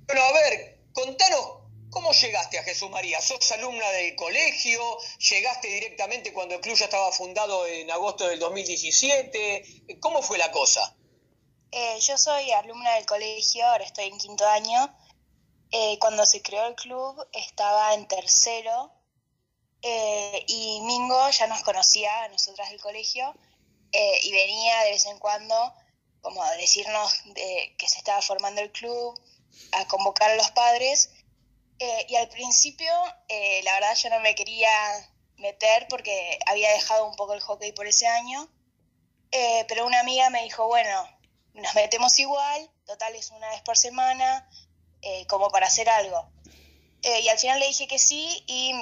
Bueno, 0.07 0.21
a 0.21 0.33
ver, 0.33 0.72
contanos, 0.93 1.57
¿cómo 1.89 2.11
llegaste 2.13 2.59
a 2.59 2.63
Jesús 2.63 2.89
María? 2.89 3.21
¿Sos 3.21 3.51
alumna 3.51 3.89
del 3.91 4.15
colegio? 4.15 4.81
¿Llegaste 5.19 5.67
directamente 5.67 6.33
cuando 6.33 6.55
el 6.55 6.61
club 6.61 6.75
ya 6.75 6.85
estaba 6.85 7.11
fundado 7.11 7.65
en 7.67 7.91
agosto 7.91 8.27
del 8.27 8.39
2017? 8.39 9.97
¿Cómo 9.99 10.21
fue 10.21 10.37
la 10.37 10.51
cosa? 10.51 10.95
Eh, 11.71 11.99
yo 11.99 12.17
soy 12.17 12.51
alumna 12.51 12.95
del 12.95 13.05
colegio, 13.05 13.65
ahora 13.65 13.83
estoy 13.83 14.05
en 14.05 14.17
quinto 14.17 14.47
año. 14.47 14.95
Eh, 15.71 15.97
cuando 15.99 16.23
se 16.27 16.43
creó 16.43 16.67
el 16.67 16.75
club 16.75 17.27
estaba 17.31 17.95
en 17.95 18.07
tercero 18.07 18.93
eh, 19.81 20.45
y 20.47 20.79
Mingo 20.81 21.29
ya 21.31 21.47
nos 21.47 21.63
conocía 21.63 22.25
a 22.25 22.27
nosotras 22.29 22.69
del 22.69 22.79
colegio 22.79 23.33
eh, 23.91 24.19
y 24.21 24.31
venía 24.31 24.83
de 24.83 24.91
vez 24.91 25.07
en 25.07 25.17
cuando 25.17 25.73
como 26.21 26.43
a 26.43 26.51
decirnos 26.51 27.11
de 27.33 27.75
que 27.77 27.89
se 27.89 27.97
estaba 27.97 28.21
formando 28.21 28.61
el 28.61 28.71
club, 28.71 29.19
a 29.71 29.87
convocar 29.87 30.31
a 30.31 30.35
los 30.35 30.51
padres. 30.51 31.11
Eh, 31.79 32.05
y 32.09 32.15
al 32.15 32.29
principio, 32.29 32.91
eh, 33.27 33.61
la 33.63 33.73
verdad, 33.73 33.95
yo 33.95 34.09
no 34.09 34.19
me 34.19 34.35
quería 34.35 34.71
meter 35.37 35.87
porque 35.89 36.39
había 36.45 36.71
dejado 36.71 37.07
un 37.07 37.15
poco 37.15 37.33
el 37.33 37.41
hockey 37.41 37.71
por 37.71 37.87
ese 37.87 38.07
año. 38.07 38.49
Eh, 39.31 39.65
pero 39.67 39.85
una 39.85 39.99
amiga 39.99 40.29
me 40.29 40.43
dijo, 40.43 40.67
bueno, 40.67 41.09
nos 41.53 41.73
metemos 41.75 42.17
igual, 42.19 42.69
total 42.85 43.15
es 43.15 43.31
una 43.31 43.49
vez 43.49 43.61
por 43.61 43.77
semana, 43.77 44.47
como 45.27 45.49
para 45.49 45.67
hacer 45.67 45.89
algo. 45.89 46.31
Y 47.01 47.27
al 47.27 47.37
final 47.37 47.59
le 47.59 47.67
dije 47.67 47.87
que 47.87 47.99
sí 47.99 48.43
y 48.47 48.73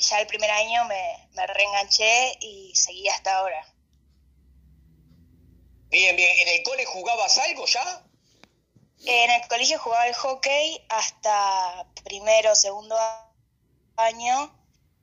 ya 0.00 0.20
el 0.20 0.26
primer 0.26 0.50
año 0.50 0.86
me, 0.86 1.28
me 1.32 1.46
reenganché 1.46 2.38
y 2.40 2.74
seguí 2.74 3.06
hasta 3.08 3.36
ahora. 3.36 3.62
Bien, 5.90 6.16
bien. 6.16 6.30
¿En 6.40 6.48
el 6.48 6.62
cole 6.62 6.84
jugabas 6.84 7.38
algo 7.38 7.66
ya? 7.66 8.05
En 9.04 9.30
el 9.30 9.48
colegio 9.48 9.78
jugaba 9.78 10.06
el 10.08 10.14
hockey 10.14 10.80
hasta 10.88 11.86
primero 12.04 12.54
segundo 12.54 12.96
año 13.96 14.52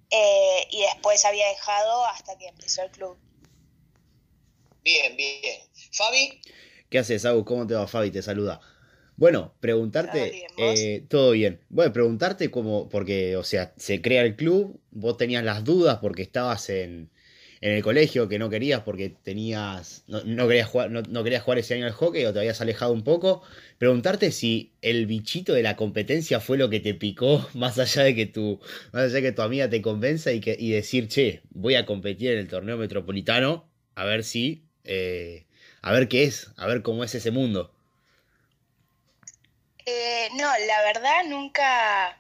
eh, 0.10 0.68
y 0.72 0.82
después 0.82 1.24
había 1.26 1.48
dejado 1.48 2.06
hasta 2.06 2.38
que 2.38 2.48
empezó 2.48 2.84
el 2.84 2.92
club. 2.92 3.18
Bien, 4.84 5.16
bien. 5.16 5.62
Fabi, 5.92 6.42
¿Qué 6.94 7.00
haces, 7.00 7.26
Agus? 7.26 7.44
¿Cómo 7.46 7.66
te 7.66 7.74
va, 7.74 7.88
Fabi? 7.88 8.12
Te 8.12 8.22
saluda. 8.22 8.62
Bueno, 9.16 9.56
preguntarte, 9.60 10.46
eh, 10.58 11.04
todo 11.10 11.32
bien. 11.32 11.60
Bueno, 11.70 11.92
preguntarte 11.92 12.52
cómo, 12.52 12.88
porque, 12.88 13.36
o 13.36 13.44
sea, 13.44 13.74
se 13.78 14.00
crea 14.00 14.22
el 14.22 14.36
club, 14.36 14.80
vos 14.92 15.18
tenías 15.18 15.44
las 15.44 15.64
dudas 15.64 15.98
porque 16.02 16.22
estabas 16.22 16.70
en, 16.70 17.10
en 17.62 17.72
el 17.72 17.82
colegio, 17.82 18.28
que 18.30 18.38
no 18.38 18.48
querías 18.52 18.82
porque 18.82 19.10
tenías, 19.10 20.04
no, 20.06 20.24
no 20.24 20.48
querías 20.48 20.68
jugar, 20.68 20.92
no, 20.92 21.02
no 21.02 21.24
querías 21.24 21.42
jugar 21.42 21.58
ese 21.58 21.74
año 21.74 21.88
al 21.88 21.94
hockey 21.94 22.26
o 22.26 22.34
te 22.34 22.38
habías 22.38 22.62
alejado 22.62 22.94
un 22.94 23.04
poco. 23.04 23.42
Preguntarte 23.84 24.32
si 24.32 24.78
el 24.82 25.08
bichito 25.08 25.52
de 25.52 25.62
la 25.62 25.76
competencia 25.76 26.40
fue 26.40 26.58
lo 26.58 26.70
que 26.70 26.80
te 26.80 26.94
picó, 26.94 27.46
más 27.54 27.78
allá 27.80 28.04
de 28.04 28.16
que 28.16 28.26
tu, 28.26 28.62
más 28.94 29.04
allá 29.04 29.16
de 29.16 29.22
que 29.24 29.32
tu 29.34 29.42
amiga 29.42 29.70
te 29.70 29.82
convenza 29.82 30.32
y, 30.32 30.40
que, 30.40 30.56
y 30.58 30.72
decir, 30.72 31.10
che, 31.10 31.42
voy 31.50 31.76
a 31.76 31.86
competir 31.86 32.32
en 32.32 32.40
el 32.40 32.48
torneo 32.48 32.78
metropolitano, 32.78 33.70
a 33.96 34.06
ver 34.06 34.24
si, 34.24 34.64
eh, 34.86 35.48
a 35.82 35.92
ver 35.92 36.08
qué 36.08 36.24
es, 36.24 36.48
a 36.56 36.66
ver 36.66 36.82
cómo 36.82 37.04
es 37.04 37.14
ese 37.14 37.32
mundo. 37.32 37.76
Eh, 39.86 40.30
no, 40.38 40.50
la 40.66 40.82
verdad 40.84 41.26
nunca, 41.28 42.18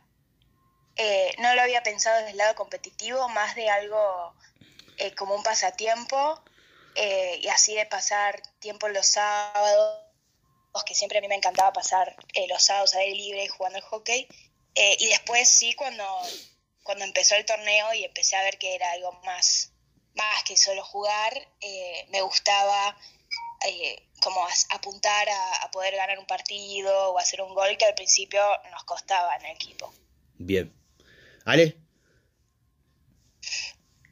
eh, 0.98 1.34
no 1.40 1.56
lo 1.56 1.61
había 1.61 1.81
pensado 1.81 2.18
desde 2.18 2.31
el 2.31 2.38
lado 2.40 2.56
competitivo, 2.56 3.30
más 3.30 3.56
de 3.56 3.69
algo 3.69 4.34
eh, 4.98 5.15
como 5.15 5.34
un 5.34 5.44
pasatiempo 5.44 6.44
eh, 6.95 7.40
y 7.41 7.48
así 7.48 7.73
de 7.73 7.85
pasar 7.85 8.44
tiempo 8.60 8.90
los 8.90 9.07
sábados, 9.07 10.03
que 10.84 10.95
siempre 10.95 11.20
a 11.20 11.22
mí 11.22 11.28
me 11.28 11.36
encantaba 11.36 11.72
pasar 11.72 12.16
eh, 12.34 12.48
los 12.48 12.64
sábados 12.64 12.95
a 12.95 13.00
aire 13.00 13.16
libre 13.16 13.48
jugando 13.48 13.78
al 13.78 13.84
hockey. 13.84 14.28
Eh, 14.74 14.95
y 15.00 15.08
después 15.10 15.48
sí, 15.48 15.74
cuando, 15.76 16.04
cuando 16.82 17.06
empezó 17.06 17.36
el 17.36 17.45
torneo 17.45 17.94
y 17.94 18.04
empecé 18.04 18.36
a 18.36 18.41
ver 18.41 18.58
que 18.58 18.74
era 18.74 18.91
algo 18.91 19.12
más, 19.24 19.72
más 20.16 20.44
que 20.44 20.58
solo 20.58 20.84
jugar, 20.84 21.48
eh, 21.62 22.08
me 22.10 22.22
gustaba 22.22 22.98
eh, 23.68 24.10
como 24.20 24.44
apuntar 24.70 25.30
a, 25.30 25.56
a 25.58 25.70
poder 25.70 25.95
ganar 25.95 26.18
un 26.18 26.26
partido 26.26 27.12
o 27.12 27.20
hacer 27.20 27.41
un 27.41 27.54
gol 27.54 27.78
que 27.78 27.86
al 27.86 27.94
principio 27.94 28.41
nos 28.72 28.84
costaba 28.86 29.36
en 29.36 29.45
el 29.45 29.52
equipo. 29.52 29.94
Bien. 30.40 30.74
¿Ale? 31.45 31.78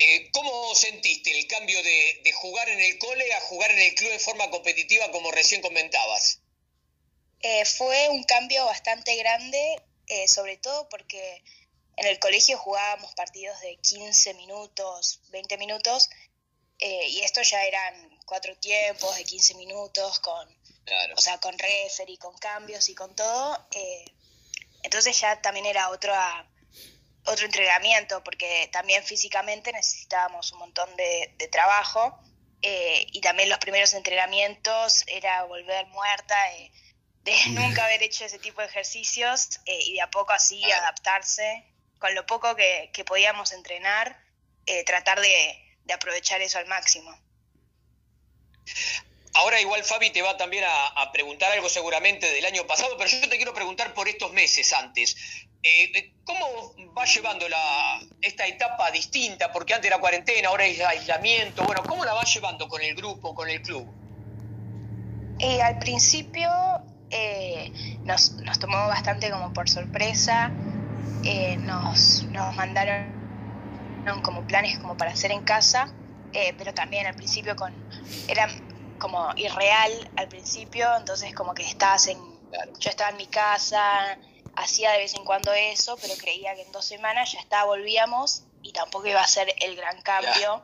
eh, 0.01 0.29
¿cómo 0.31 0.73
sentiste 0.73 1.37
el 1.37 1.47
cambio 1.47 1.81
de, 1.83 2.21
de 2.23 2.31
jugar 2.33 2.67
en 2.69 2.79
el 2.79 2.97
cole 2.97 3.33
a 3.33 3.41
jugar 3.41 3.71
en 3.71 3.79
el 3.79 3.93
club 3.95 4.11
de 4.11 4.19
forma 4.19 4.49
competitiva 4.49 5.11
como 5.11 5.31
recién 5.31 5.61
comentabas? 5.61 6.40
Eh, 7.41 7.65
fue 7.65 8.09
un 8.09 8.23
cambio 8.23 8.65
bastante 8.65 9.15
grande, 9.15 9.81
eh, 10.07 10.27
sobre 10.27 10.57
todo 10.57 10.87
porque 10.89 11.43
en 11.97 12.07
el 12.07 12.19
colegio 12.19 12.57
jugábamos 12.57 13.13
partidos 13.15 13.59
de 13.61 13.77
15 13.77 14.33
minutos, 14.35 15.21
20 15.29 15.57
minutos, 15.57 16.09
eh, 16.79 17.07
y 17.09 17.21
estos 17.21 17.49
ya 17.49 17.63
eran 17.65 18.19
cuatro 18.25 18.55
tiempos 18.57 19.15
de 19.15 19.23
15 19.23 19.55
minutos, 19.55 20.19
con, 20.19 20.47
Claro. 20.85 21.13
o 21.15 21.21
sea, 21.21 21.39
con 21.39 21.57
referee, 21.57 22.17
con 22.17 22.35
cambios 22.37 22.89
y 22.89 22.95
con 22.95 23.15
todo. 23.15 23.67
eh, 23.71 24.05
entonces 24.83 25.19
ya 25.19 25.39
también 25.41 25.67
era 25.67 25.89
otro, 25.89 26.13
a- 26.13 26.47
otro 27.27 27.45
entrenamiento, 27.45 28.23
porque 28.23 28.67
también 28.71 29.03
físicamente 29.03 29.71
necesitábamos 29.71 30.51
un 30.53 30.59
montón 30.59 30.95
de, 30.95 31.33
de 31.37 31.47
trabajo. 31.47 32.19
y 32.63 33.19
también 33.21 33.49
los 33.49 33.57
primeros 33.59 33.93
entrenamientos 33.93 35.03
era 35.07 35.43
volver 35.45 35.85
muerta 35.87 36.35
de 37.23 37.35
nunca 37.49 37.85
haber 37.85 38.03
hecho 38.03 38.25
ese 38.25 38.39
tipo 38.39 38.61
de 38.61 38.67
ejercicios 38.67 39.59
eh, 39.65 39.79
y 39.85 39.93
de 39.93 40.01
a 40.01 40.09
poco 40.09 40.33
así 40.33 40.63
adaptarse 40.71 41.65
con 41.99 42.15
lo 42.15 42.25
poco 42.25 42.55
que, 42.55 42.89
que 42.93 43.05
podíamos 43.05 43.51
entrenar, 43.51 44.19
eh, 44.65 44.83
tratar 44.85 45.21
de, 45.21 45.77
de 45.85 45.93
aprovechar 45.93 46.41
eso 46.41 46.57
al 46.57 46.65
máximo. 46.65 47.15
Ahora 49.33 49.61
igual 49.61 49.83
Fabi 49.83 50.09
te 50.09 50.21
va 50.21 50.35
también 50.35 50.63
a, 50.63 50.87
a 50.87 51.11
preguntar 51.11 51.51
algo 51.51 51.69
seguramente 51.69 52.29
del 52.31 52.45
año 52.45 52.65
pasado, 52.65 52.97
pero 52.97 53.09
yo 53.09 53.29
te 53.29 53.37
quiero 53.37 53.53
preguntar 53.53 53.93
por 53.93 54.07
estos 54.07 54.33
meses 54.33 54.73
antes. 54.73 55.15
Eh, 55.63 56.13
¿Cómo 56.23 56.73
va 56.97 57.05
llevando 57.05 57.47
la, 57.47 58.01
esta 58.21 58.47
etapa 58.47 58.89
distinta? 58.89 59.51
Porque 59.51 59.73
antes 59.73 59.87
era 59.87 59.99
cuarentena, 59.99 60.49
ahora 60.49 60.65
es 60.65 60.81
aislamiento. 60.81 61.63
Bueno, 61.63 61.83
¿cómo 61.83 62.03
la 62.03 62.13
va 62.13 62.23
llevando 62.23 62.67
con 62.67 62.81
el 62.81 62.95
grupo, 62.95 63.35
con 63.35 63.47
el 63.47 63.61
club? 63.61 63.87
Y 65.37 65.59
al 65.59 65.77
principio 65.79 66.49
eh, 67.11 67.97
nos, 68.03 68.33
nos 68.33 68.59
tomó 68.59 68.87
bastante 68.87 69.29
como 69.29 69.53
por 69.53 69.69
sorpresa, 69.69 70.51
eh, 71.23 71.57
nos, 71.57 72.23
nos 72.23 72.55
mandaron 72.55 73.21
como 74.23 74.45
planes 74.47 74.79
como 74.79 74.97
para 74.97 75.11
hacer 75.11 75.31
en 75.31 75.43
casa, 75.43 75.93
eh, 76.33 76.53
pero 76.57 76.73
también 76.73 77.05
al 77.05 77.15
principio 77.15 77.55
con 77.55 77.73
era 78.27 78.47
como 78.99 79.31
irreal 79.35 79.91
al 80.15 80.27
principio, 80.27 80.87
entonces 80.97 81.33
como 81.33 81.53
que 81.53 81.63
estabas 81.63 82.07
en, 82.07 82.17
yo 82.79 82.89
estaba 82.89 83.09
en 83.09 83.17
mi 83.17 83.27
casa, 83.27 84.17
hacía 84.55 84.91
de 84.91 84.99
vez 84.99 85.15
en 85.15 85.25
cuando 85.25 85.51
eso, 85.53 85.97
pero 86.01 86.13
creía 86.15 86.55
que 86.55 86.61
en 86.61 86.71
dos 86.71 86.85
semanas 86.85 87.31
ya 87.31 87.39
está, 87.39 87.63
volvíamos 87.65 88.43
y 88.61 88.73
tampoco 88.73 89.07
iba 89.07 89.21
a 89.21 89.27
ser 89.27 89.53
el 89.59 89.75
gran 89.75 90.01
cambio. 90.01 90.61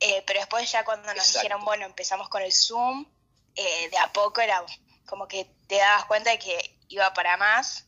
Eh, 0.00 0.24
pero 0.26 0.40
después 0.40 0.70
ya 0.70 0.84
cuando 0.84 1.14
nos 1.14 1.32
dijeron, 1.32 1.64
bueno, 1.64 1.86
empezamos 1.86 2.28
con 2.28 2.42
el 2.42 2.52
Zoom, 2.52 3.06
eh, 3.54 3.88
de 3.90 3.98
a 3.98 4.12
poco 4.12 4.40
era 4.40 4.64
como 5.06 5.28
que 5.28 5.46
te 5.72 5.78
dabas 5.78 6.04
cuenta 6.04 6.28
de 6.30 6.38
que 6.38 6.76
iba 6.88 7.14
para 7.14 7.38
más. 7.38 7.86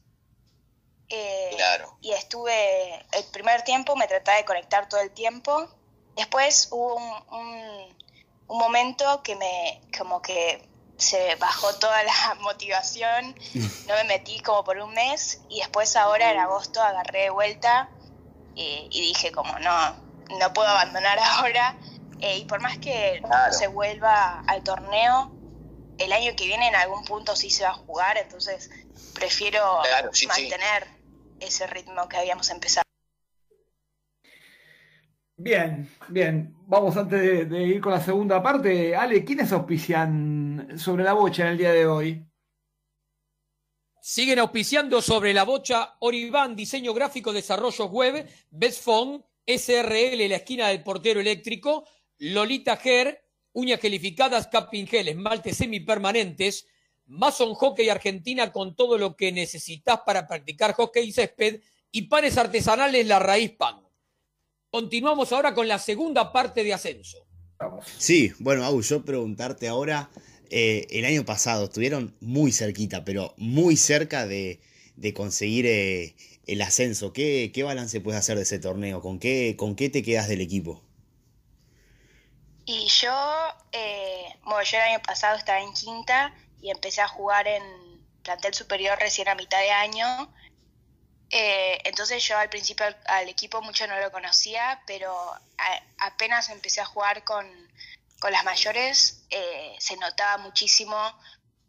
Eh, 1.11 1.51
Claro. 1.55 1.99
Y 2.01 2.13
estuve, 2.13 2.95
el 3.13 3.25
primer 3.31 3.61
tiempo 3.61 3.95
me 3.95 4.09
trataba 4.09 4.39
de 4.39 4.47
conectar 4.47 4.89
todo 4.89 5.03
el 5.03 5.11
tiempo. 5.11 5.69
Después 6.17 6.69
hubo 6.71 6.95
un, 6.95 7.39
un, 7.39 7.99
un 8.47 8.59
momento 8.59 9.23
que 9.23 9.37
me, 9.37 9.83
como 9.99 10.23
que 10.23 10.67
se 10.97 11.35
bajó 11.35 11.75
toda 11.75 12.03
la 12.05 12.35
motivación, 12.41 13.35
no 13.87 13.95
me 13.97 14.05
metí 14.05 14.41
como 14.41 14.65
por 14.65 14.79
un 14.79 14.95
mes 14.95 15.43
y 15.51 15.59
después 15.59 15.95
ahora 15.97 16.31
en 16.31 16.39
agosto 16.39 16.81
agarré 16.83 17.25
de 17.25 17.31
vuelta 17.31 17.91
y, 18.55 18.89
y 18.91 19.01
dije 19.09 19.31
como 19.31 19.59
no, 19.59 19.95
no 20.41 20.53
puedo 20.55 20.69
abandonar 20.69 21.19
ahora 21.37 21.77
Eh, 22.21 22.39
y 22.39 22.45
por 22.47 22.61
más 22.63 22.79
que 22.79 23.21
no 23.21 23.53
se 23.53 23.67
vuelva 23.67 24.41
al 24.47 24.63
torneo, 24.63 25.31
el 25.99 26.13
año 26.13 26.33
que 26.37 26.47
viene 26.47 26.69
en 26.69 26.75
algún 26.77 27.05
punto 27.05 27.37
sí 27.37 27.51
se 27.51 27.65
va 27.65 27.71
a 27.71 27.75
jugar, 27.75 28.17
entonces 28.19 28.71
prefiero 29.15 29.61
Claro, 29.83 30.11
sí, 30.13 30.27
sí. 30.31 30.43
mantener 30.43 30.87
ese 31.41 31.67
ritmo 31.67 32.09
que 32.09 32.17
habíamos 32.17 32.51
empezado. 32.51 32.85
Bien, 35.37 35.89
bien. 36.09 36.55
Vamos 36.67 36.97
antes 36.97 37.21
de, 37.21 37.45
de 37.47 37.63
ir 37.65 37.81
con 37.81 37.93
la 37.93 38.01
segunda 38.01 38.43
parte. 38.43 38.95
Ale, 38.95 39.25
¿quiénes 39.25 39.53
auspician 39.53 40.79
sobre 40.79 41.05
la 41.05 41.13
bocha 41.13 41.43
en 41.43 41.49
el 41.51 41.59
día 41.59 41.73
de 41.73 41.87
hoy? 41.87 42.27
Siguen 44.01 44.39
auspiciando 44.39 45.01
sobre 45.03 45.33
la 45.33 45.45
bocha 45.45 45.97
Oribán, 46.01 46.55
diseño 46.55 46.93
gráfico, 46.95 47.33
desarrollos 47.33 47.91
web, 47.91 48.29
Best 48.51 48.85
Phone, 48.85 49.25
SRL, 49.47 50.29
la 50.29 50.37
esquina 50.37 50.69
del 50.69 50.83
portero 50.83 51.21
eléctrico, 51.21 51.85
Lolita 52.19 52.79
Hair, 52.83 53.24
uñas 53.55 53.81
gelificadas, 53.81 54.49
capping 54.49 54.87
gel, 54.87 55.09
esmaltes 55.09 55.57
semipermanentes, 55.57 56.67
Mason 57.07 57.55
Hockey 57.55 57.89
Argentina 57.89 58.53
con 58.53 58.77
todo 58.77 58.99
lo 58.99 59.17
que 59.17 59.33
necesitas 59.33 60.01
para 60.05 60.27
practicar 60.27 60.75
hockey 60.75 61.09
y 61.09 61.13
césped 61.13 61.61
y 61.91 62.03
panes 62.03 62.37
artesanales 62.37 63.07
La 63.07 63.19
Raíz 63.19 63.53
Pan. 63.53 63.77
Continuamos 64.71 65.33
ahora 65.33 65.55
con 65.55 65.69
la 65.69 65.79
segunda 65.79 66.33
parte 66.33 66.65
de 66.65 66.75
Ascenso. 66.75 67.27
Sí, 67.97 68.33
bueno, 68.41 68.65
Agus, 68.65 68.89
yo 68.89 69.05
preguntarte 69.05 69.69
ahora, 69.69 70.11
eh, 70.51 70.87
el 70.91 71.05
año 71.05 71.25
pasado 71.25 71.65
estuvieron 71.65 72.15
muy 72.21 72.51
cerquita, 72.51 73.05
pero 73.05 73.35
muy 73.37 73.77
cerca 73.77 74.27
de, 74.27 74.61
de 74.97 75.15
conseguir 75.15 75.67
eh, 75.67 76.17
el 76.47 76.61
ascenso. 76.63 77.13
¿Qué, 77.13 77.53
¿Qué 77.55 77.63
balance 77.63 78.01
puedes 78.01 78.19
hacer 78.19 78.37
de 78.37 78.43
ese 78.43 78.59
torneo? 78.59 79.01
¿Con 79.01 79.19
qué, 79.19 79.55
¿Con 79.57 79.77
qué 79.77 79.89
te 79.89 80.03
quedas 80.03 80.29
del 80.29 80.41
equipo? 80.41 80.84
Y 82.67 82.89
yo, 82.89 83.13
eh, 83.73 84.39
bueno, 84.43 84.63
yo 84.63 84.79
el 84.79 84.83
año 84.85 85.03
pasado 85.03 85.37
estaba 85.37 85.61
en 85.61 85.73
quinta 85.75 86.35
y 86.61 86.71
empecé 86.71 87.03
a 87.03 87.09
jugar 87.09 87.47
en 87.47 87.63
plantel 88.23 88.55
superior 88.55 88.99
recién 88.99 89.29
a 89.29 89.35
mitad 89.35 89.59
de 89.59 89.71
año. 89.71 90.33
Eh, 91.31 91.81
entonces 91.85 92.23
yo 92.27 92.39
al 92.39 92.49
principio 92.51 92.87
al, 93.07 93.29
equipo 93.29 93.61
mucho 93.63 93.87
no 93.87 93.99
lo 93.99 94.13
conocía, 94.13 94.83
pero 94.87 95.13
a- 95.59 95.83
apenas 95.99 96.49
empecé 96.51 96.81
a 96.81 96.87
jugar 96.87 97.25
con, 97.25 97.47
con 98.21 98.33
las 98.33 98.45
mayores, 98.45 99.25
eh, 99.31 99.75
se 99.79 99.97
notaba 99.97 100.39
muchísimo 100.39 100.97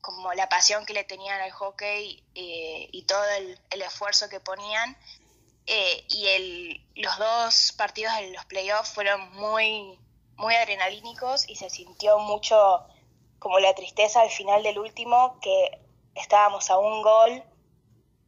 como 0.01 0.33
la 0.33 0.49
pasión 0.49 0.85
que 0.85 0.93
le 0.93 1.03
tenían 1.03 1.41
al 1.41 1.51
hockey 1.51 2.23
eh, 2.35 2.89
y 2.91 3.03
todo 3.07 3.25
el, 3.31 3.59
el 3.71 3.81
esfuerzo 3.81 4.29
que 4.29 4.39
ponían. 4.39 4.97
Eh, 5.67 6.05
y 6.09 6.27
el, 6.27 6.87
los 6.95 7.17
dos 7.17 7.73
partidos 7.77 8.15
de 8.17 8.31
los 8.31 8.45
playoffs 8.45 8.91
fueron 8.93 9.31
muy, 9.33 9.99
muy 10.37 10.55
adrenalínicos 10.55 11.49
y 11.49 11.55
se 11.55 11.69
sintió 11.69 12.19
mucho 12.19 12.85
como 13.39 13.59
la 13.59 13.73
tristeza 13.73 14.21
al 14.21 14.29
final 14.29 14.63
del 14.63 14.79
último, 14.79 15.39
que 15.39 15.79
estábamos 16.15 16.69
a 16.69 16.77
un 16.77 17.01
gol 17.01 17.43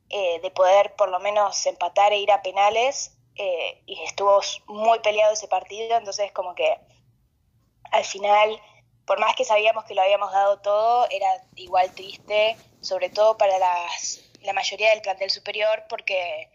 eh, 0.10 0.40
de 0.42 0.52
poder 0.52 0.96
por 0.96 1.10
lo 1.10 1.20
menos 1.20 1.66
empatar 1.66 2.14
e 2.14 2.20
ir 2.20 2.32
a 2.32 2.42
penales 2.42 3.18
eh, 3.36 3.82
y 3.86 4.02
estuvo 4.04 4.40
muy 4.68 5.00
peleado 5.00 5.34
ese 5.34 5.48
partido, 5.48 5.98
entonces 5.98 6.32
como 6.32 6.56
que 6.56 6.78
al 7.92 8.04
final, 8.04 8.62
por 9.06 9.20
más 9.20 9.36
que 9.36 9.46
sabíamos 9.46 9.86
que 9.86 9.96
lo 9.96 10.02
habíamos 10.02 10.32
dado 10.32 10.60
todo, 10.60 11.08
era 11.10 11.28
igual 11.56 11.94
triste, 11.94 12.58
sobre 12.82 13.10
todo 13.10 13.38
para 13.38 13.58
las, 13.60 14.22
la 14.42 14.54
mayoría 14.54 14.90
del 14.92 15.02
plantel 15.02 15.30
superior, 15.30 15.86
porque 15.90 16.52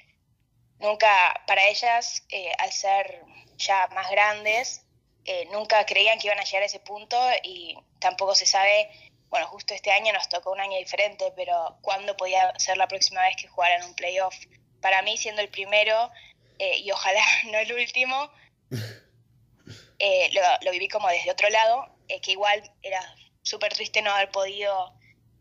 nunca, 0.78 1.08
para 1.46 1.66
ellas, 1.68 2.24
eh, 2.30 2.52
al 2.58 2.72
ser 2.72 3.24
ya 3.56 3.86
más 3.88 4.10
grandes, 4.10 4.84
eh, 5.24 5.46
nunca 5.52 5.84
creían 5.86 6.18
que 6.18 6.26
iban 6.26 6.38
a 6.38 6.44
llegar 6.44 6.62
a 6.62 6.66
ese 6.66 6.80
punto 6.80 7.18
y 7.42 7.76
tampoco 7.98 8.34
se 8.34 8.46
sabe, 8.46 8.90
bueno, 9.28 9.46
justo 9.48 9.74
este 9.74 9.92
año 9.92 10.12
nos 10.12 10.28
tocó 10.28 10.50
un 10.50 10.60
año 10.60 10.76
diferente, 10.78 11.32
pero 11.36 11.78
cuándo 11.80 12.16
podía 12.16 12.52
ser 12.58 12.76
la 12.76 12.88
próxima 12.88 13.22
vez 13.22 13.36
que 13.36 13.48
jugaran 13.48 13.84
un 13.84 13.94
playoff. 13.94 14.34
Para 14.80 15.02
mí, 15.02 15.16
siendo 15.16 15.42
el 15.42 15.48
primero, 15.48 16.10
eh, 16.58 16.78
y 16.78 16.90
ojalá 16.90 17.22
no 17.52 17.58
el 17.58 17.72
último, 17.72 18.30
eh, 19.98 20.30
lo, 20.32 20.42
lo 20.62 20.70
viví 20.72 20.88
como 20.88 21.08
desde 21.08 21.30
otro 21.30 21.48
lado, 21.50 21.88
que 22.20 22.32
igual 22.32 22.62
era 22.82 23.00
súper 23.42 23.72
triste 23.72 24.02
no 24.02 24.12
haber 24.12 24.30
podido 24.30 24.92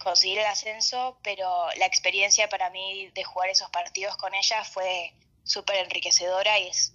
conseguir 0.01 0.39
el 0.39 0.45
ascenso, 0.45 1.19
pero 1.23 1.67
la 1.77 1.85
experiencia 1.85 2.49
para 2.49 2.69
mí 2.69 3.09
de 3.13 3.23
jugar 3.23 3.49
esos 3.49 3.69
partidos 3.69 4.15
con 4.17 4.33
ella 4.33 4.63
fue 4.63 5.13
súper 5.43 5.77
enriquecedora 5.77 6.59
y 6.59 6.67
es 6.67 6.93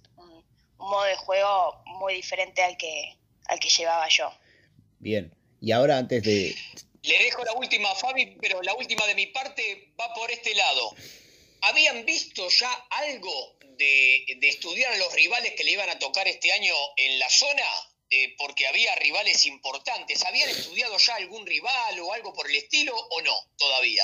modo 0.77 1.03
de 1.03 1.15
juego 1.15 1.83
muy 1.85 2.15
diferente 2.15 2.63
al 2.63 2.77
que, 2.77 3.15
al 3.47 3.59
que 3.59 3.69
llevaba 3.69 4.07
yo. 4.09 4.31
Bien. 4.99 5.33
Y 5.61 5.71
ahora 5.71 5.97
antes 5.97 6.23
de... 6.23 6.55
Le 7.03 7.17
dejo 7.19 7.43
la 7.43 7.53
última, 7.53 7.93
Fabi, 7.95 8.37
pero 8.41 8.61
la 8.61 8.73
última 8.73 9.05
de 9.07 9.15
mi 9.15 9.27
parte 9.27 9.93
va 9.99 10.13
por 10.13 10.29
este 10.29 10.53
lado. 10.55 10.95
¿Habían 11.61 12.05
visto 12.05 12.47
ya 12.49 12.71
algo 12.89 13.57
de, 13.77 14.25
de 14.39 14.49
estudiar 14.49 14.93
a 14.93 14.97
los 14.97 15.13
rivales 15.13 15.53
que 15.55 15.63
le 15.63 15.71
iban 15.71 15.89
a 15.89 15.99
tocar 15.99 16.27
este 16.27 16.51
año 16.51 16.73
en 16.97 17.19
la 17.19 17.29
zona? 17.29 17.63
Eh, 18.09 18.35
porque 18.37 18.67
había 18.67 18.95
rivales 18.95 19.45
importantes. 19.45 20.23
¿Habían 20.23 20.49
estudiado 20.49 20.97
ya 20.97 21.15
algún 21.15 21.45
rival 21.45 21.99
o 21.99 22.13
algo 22.13 22.33
por 22.33 22.49
el 22.49 22.55
estilo 22.55 22.95
o 22.95 23.21
no 23.21 23.35
todavía? 23.57 24.03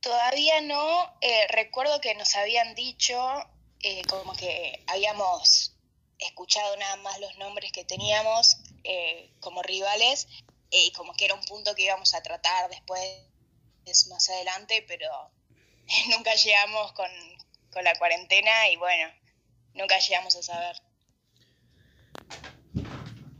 Todavía 0.00 0.60
no, 0.60 1.16
eh, 1.20 1.46
recuerdo 1.48 2.00
que 2.00 2.14
nos 2.14 2.34
habían 2.34 2.74
dicho 2.74 3.16
eh, 3.82 4.02
como 4.08 4.34
que 4.34 4.84
habíamos 4.86 5.76
escuchado 6.18 6.76
nada 6.76 6.96
más 6.96 7.20
los 7.20 7.36
nombres 7.38 7.72
que 7.72 7.84
teníamos 7.84 8.56
eh, 8.84 9.30
como 9.40 9.62
rivales 9.62 10.28
eh, 10.70 10.86
y 10.86 10.92
como 10.92 11.14
que 11.14 11.26
era 11.26 11.34
un 11.34 11.44
punto 11.44 11.74
que 11.74 11.84
íbamos 11.84 12.14
a 12.14 12.22
tratar 12.22 12.70
después 12.70 13.02
más 14.08 14.28
adelante, 14.30 14.84
pero 14.88 15.08
nunca 16.10 16.34
llegamos 16.34 16.92
con, 16.92 17.10
con 17.72 17.84
la 17.84 17.96
cuarentena 17.98 18.68
y 18.70 18.76
bueno, 18.76 19.08
nunca 19.74 19.98
llegamos 19.98 20.34
a 20.36 20.42
saber. 20.42 20.76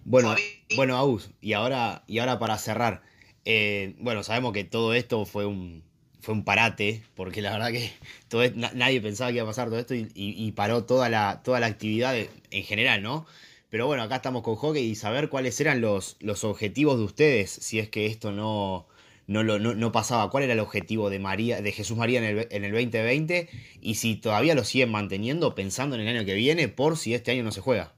Bueno, 0.05 0.37
bueno, 0.77 0.97
Agus, 0.97 1.31
y 1.41 1.55
ahora, 1.55 2.05
y 2.07 2.21
ahora 2.21 2.39
para 2.39 2.59
cerrar, 2.59 3.03
eh, 3.45 3.95
bueno, 3.99 4.23
sabemos 4.23 4.53
que 4.53 4.63
todo 4.63 4.95
esto 4.95 5.27
fue 5.27 5.47
un, 5.47 5.86
fue 6.27 6.35
un 6.35 6.45
parate, 6.45 7.05
porque 7.15 7.41
la 7.41 7.53
verdad 7.53 7.71
que 7.71 7.93
todo 8.29 8.43
nadie 8.75 9.01
pensaba 9.01 9.31
que 9.31 9.37
iba 9.37 9.45
a 9.45 9.47
pasar 9.47 9.69
todo 9.69 9.79
esto 9.79 9.95
y, 9.95 10.53
paró 10.57 10.85
toda 10.85 11.09
la, 11.09 11.41
toda 11.45 11.61
la 11.61 11.67
actividad 11.67 12.17
en 12.17 12.65
general, 12.65 13.01
¿no? 13.01 13.27
Pero 13.71 13.87
bueno, 13.87 14.03
acá 14.03 14.17
estamos 14.17 14.43
con 14.43 14.57
hockey 14.57 14.85
y 14.85 14.97
saber 14.97 15.29
cuáles 15.29 15.61
eran 15.61 15.81
los, 15.81 16.17
los 16.19 16.43
objetivos 16.43 16.99
de 16.99 17.05
ustedes, 17.05 17.51
si 17.51 17.79
es 17.79 17.89
que 17.89 18.07
esto 18.07 18.33
no, 18.33 18.89
no, 19.29 19.45
lo, 19.45 19.61
no, 19.61 19.77
no 19.77 19.93
pasaba. 19.93 20.29
¿Cuál 20.31 20.45
era 20.45 20.55
el 20.55 20.61
objetivo 20.61 21.11
de 21.11 21.21
María, 21.21 21.63
de 21.63 21.71
Jesús 21.71 21.97
María 21.97 22.19
en 22.19 22.25
el, 22.25 22.49
en 22.51 22.65
el 22.65 22.73
2020? 22.73 23.49
Y 23.81 23.95
si 23.95 24.17
todavía 24.17 24.57
lo 24.57 24.65
siguen 24.65 24.91
manteniendo 24.91 25.55
pensando 25.55 25.95
en 25.95 26.03
el 26.03 26.17
año 26.17 26.27
que 26.27 26.35
viene, 26.35 26.67
por 26.67 26.97
si 26.97 27.15
este 27.15 27.31
año 27.31 27.45
no 27.45 27.53
se 27.53 27.61
juega. 27.61 27.93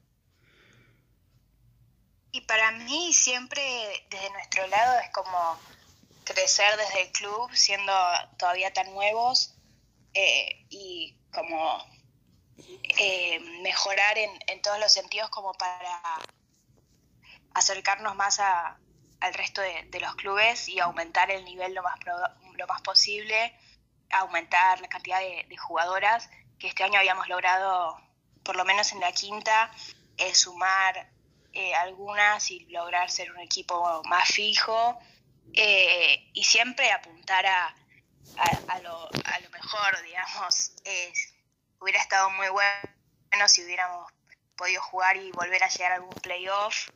Y 2.32 2.42
para 2.42 2.72
mí 2.72 3.10
siempre 3.14 3.62
desde 4.10 4.30
nuestro 4.32 4.66
lado 4.66 5.00
es 5.02 5.10
como 5.14 5.59
crecer 6.32 6.76
desde 6.76 7.02
el 7.02 7.12
club 7.12 7.50
siendo 7.55 7.92
todavía 8.38 8.72
tan 8.72 8.92
nuevos 8.92 9.55
eh, 10.14 10.66
y 10.70 11.16
como 11.32 11.84
eh, 12.98 13.40
mejorar 13.62 14.18
en, 14.18 14.30
en 14.46 14.62
todos 14.62 14.78
los 14.78 14.92
sentidos 14.92 15.30
como 15.30 15.52
para 15.55 16.00
acercarnos 17.55 18.14
más 18.14 18.40
a, 18.40 18.78
al 19.20 19.34
resto 19.34 19.60
de, 19.60 20.00
los 20.00 20.14
clubes 20.16 20.68
y 20.68 20.78
aumentar 20.80 21.30
el 21.30 21.44
nivel 21.44 21.74
lo 21.74 21.82
más, 21.82 21.98
lo 22.56 22.66
más 22.66 22.82
posible, 22.82 23.56
aumentar 24.10 24.80
la 24.80 24.88
cantidad 24.88 25.18
de, 25.18 25.56
jugadoras 25.56 26.30
que 26.59 26.68
este 26.68 26.84
año 26.84 26.98
habíamos 26.98 27.28
logrado, 27.28 28.00
por 28.42 28.56
lo 28.56 28.64
menos 28.64 28.92
en 28.92 29.00
la 29.00 29.12
quinta, 29.12 29.70
eh, 30.16 30.34
sumar 30.34 31.10
eh, 31.52 31.74
algunas 31.74 32.50
y 32.50 32.60
lograr 32.66 33.10
ser 33.10 33.30
un 33.32 33.40
equipo 33.40 34.02
más 34.05 34.28
fijo 34.28 34.98
eh, 35.54 36.30
y 36.32 36.44
siempre 36.44 36.90
apuntar 36.92 37.46
a, 37.46 37.74
a, 38.68 38.78
lo, 38.80 39.08
a 39.24 39.40
lo 39.40 39.50
mejor, 39.50 40.02
digamos. 40.02 40.72
hubiera 41.80 42.00
estado 42.00 42.30
muy 42.30 42.48
bueno 42.48 43.48
si 43.48 43.64
hubiéramos 43.64 44.12
podido 44.56 44.82
jugar 44.82 45.16
y 45.16 45.30
volver 45.32 45.62
a 45.62 45.68
llegar 45.68 45.92
a 45.92 45.94
algún 45.96 46.14
playoff 46.20 46.88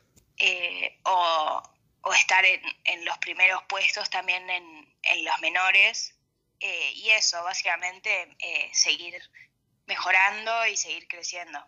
o, 1.05 1.63
o 2.03 2.13
estar 2.15 2.45
en, 2.45 2.61
en 2.85 3.05
los 3.05 3.17
primeros 3.19 3.63
puestos 3.65 4.11
también 4.11 4.49
en, 4.51 4.95
en 5.03 5.25
los 5.25 5.39
menores. 5.41 6.15
Eh, 6.65 6.93
y 6.95 7.11
eso, 7.11 7.43
básicamente, 7.43 8.37
eh, 8.39 8.71
seguir 8.73 9.21
mejorando 9.87 10.67
y 10.67 10.77
seguir 10.77 11.09
creciendo. 11.09 11.59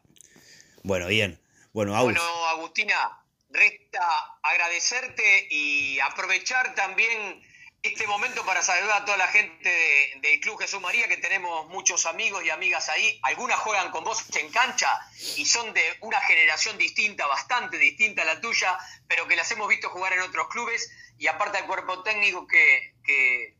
Bueno, 0.84 1.08
bien. 1.08 1.40
Bueno, 1.72 2.00
bueno, 2.00 2.22
Agustina, 2.46 3.23
resta 3.54 4.38
agradecerte 4.42 5.46
y 5.48 5.98
aprovechar 6.00 6.74
también 6.74 7.42
este 7.84 8.06
momento 8.06 8.44
para 8.46 8.62
saludar 8.62 9.02
a 9.02 9.04
toda 9.04 9.18
la 9.18 9.28
gente 9.28 10.18
del 10.22 10.40
Club 10.40 10.58
Jesús 10.58 10.80
María, 10.80 11.06
que 11.06 11.18
tenemos 11.18 11.68
muchos 11.68 12.06
amigos 12.06 12.42
y 12.42 12.48
amigas 12.48 12.88
ahí. 12.88 13.20
Algunas 13.22 13.60
juegan 13.60 13.90
con 13.90 14.04
vos 14.04 14.24
en 14.36 14.50
cancha 14.50 14.88
y 15.36 15.44
son 15.44 15.72
de 15.74 15.82
una 16.00 16.18
generación 16.22 16.78
distinta, 16.78 17.26
bastante 17.26 17.76
distinta 17.76 18.22
a 18.22 18.24
la 18.24 18.40
tuya, 18.40 18.78
pero 19.06 19.28
que 19.28 19.36
las 19.36 19.50
hemos 19.50 19.68
visto 19.68 19.90
jugar 19.90 20.14
en 20.14 20.20
otros 20.20 20.48
clubes 20.48 20.90
y 21.18 21.26
aparte 21.26 21.58
del 21.58 21.66
cuerpo 21.66 22.02
técnico 22.02 22.46
que, 22.46 22.94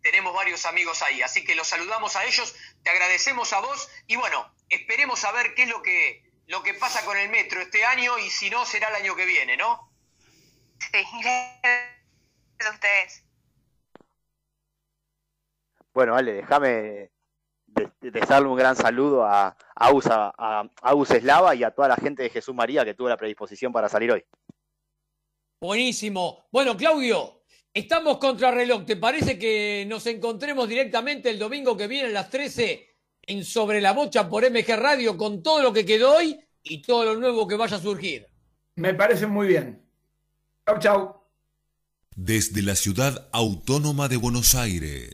tenemos 0.03 0.33
varios 0.33 0.65
amigos 0.65 1.03
ahí. 1.03 1.21
Así 1.21 1.45
que 1.45 1.55
los 1.55 1.69
saludamos 1.69 2.17
a 2.17 2.25
ellos, 2.25 2.55
te 2.83 2.89
agradecemos 2.91 3.53
a 3.53 3.61
vos 3.61 3.91
y 4.07 4.17
bueno, 4.17 4.51
esperemos 4.71 5.23
a 5.25 5.33
ver 5.33 5.55
qué 5.55 5.65
es 5.65 5.69
lo 5.69 5.83
que, 5.83 6.24
lo 6.47 6.63
que 6.63 6.75
pasa 6.75 7.05
con 7.05 7.17
el 7.17 7.29
metro 7.31 7.61
este 7.61 7.85
año 7.85 8.19
y 8.19 8.31
si 8.31 8.51
no 8.51 8.65
será 8.65 8.89
el 8.89 8.97
año 8.97 9.17
que 9.17 9.25
viene, 9.25 9.57
¿no? 9.57 9.91
Sí, 10.79 10.99
gracias 11.23 12.67
a 12.67 12.71
ustedes. 12.71 13.25
Bueno, 15.93 16.17
Ale, 16.17 16.33
déjame 16.35 17.11
desearle 18.01 18.49
un 18.49 18.57
gran 18.57 18.77
saludo 18.77 19.25
a, 19.25 19.57
a, 19.75 19.93
USA, 19.93 20.33
a, 20.37 20.69
Eslava 21.11 21.55
y 21.55 21.65
a 21.65 21.71
toda 21.71 21.89
la 21.89 21.97
gente 21.97 22.23
de 22.23 22.31
Jesús 22.31 22.55
María 22.55 22.85
que 22.85 22.95
tuvo 22.95 23.09
la 23.09 23.17
predisposición 23.17 23.73
para 23.73 23.89
salir 23.89 24.13
hoy. 24.13 24.25
Buenísimo. 25.61 26.47
Bueno, 26.51 26.77
Claudio, 26.77 27.43
estamos 27.73 28.19
contra 28.19 28.51
reloj. 28.51 28.85
¿Te 28.85 28.97
parece 28.97 29.39
que 29.39 29.85
nos 29.89 30.07
encontremos 30.07 30.69
directamente 30.69 31.31
el 31.31 31.39
domingo 31.39 31.77
que 31.77 31.87
viene 31.87 32.09
a 32.09 32.13
las 32.13 32.29
13 32.29 32.94
en 33.27 33.45
Sobre 33.45 33.81
la 33.81 33.93
Bocha 33.93 34.29
por 34.29 34.49
MG 34.49 34.77
Radio 34.77 35.17
con 35.17 35.43
todo 35.43 35.63
lo 35.63 35.73
que 35.73 35.85
quedó 35.85 36.17
hoy 36.17 36.39
y 36.63 36.83
todo 36.83 37.05
lo 37.05 37.17
nuevo 37.17 37.47
que 37.47 37.57
vaya 37.57 37.77
a 37.77 37.81
surgir? 37.81 38.27
Me 38.77 38.95
parece 38.95 39.27
muy 39.27 39.47
bien. 39.47 39.83
Chau, 40.67 40.79
chau. 40.79 41.17
Desde 42.17 42.63
la 42.63 42.77
ciudad 42.77 43.29
autónoma 43.33 44.09
de 44.09 44.17
Buenos 44.17 44.55
Aires 44.55 45.13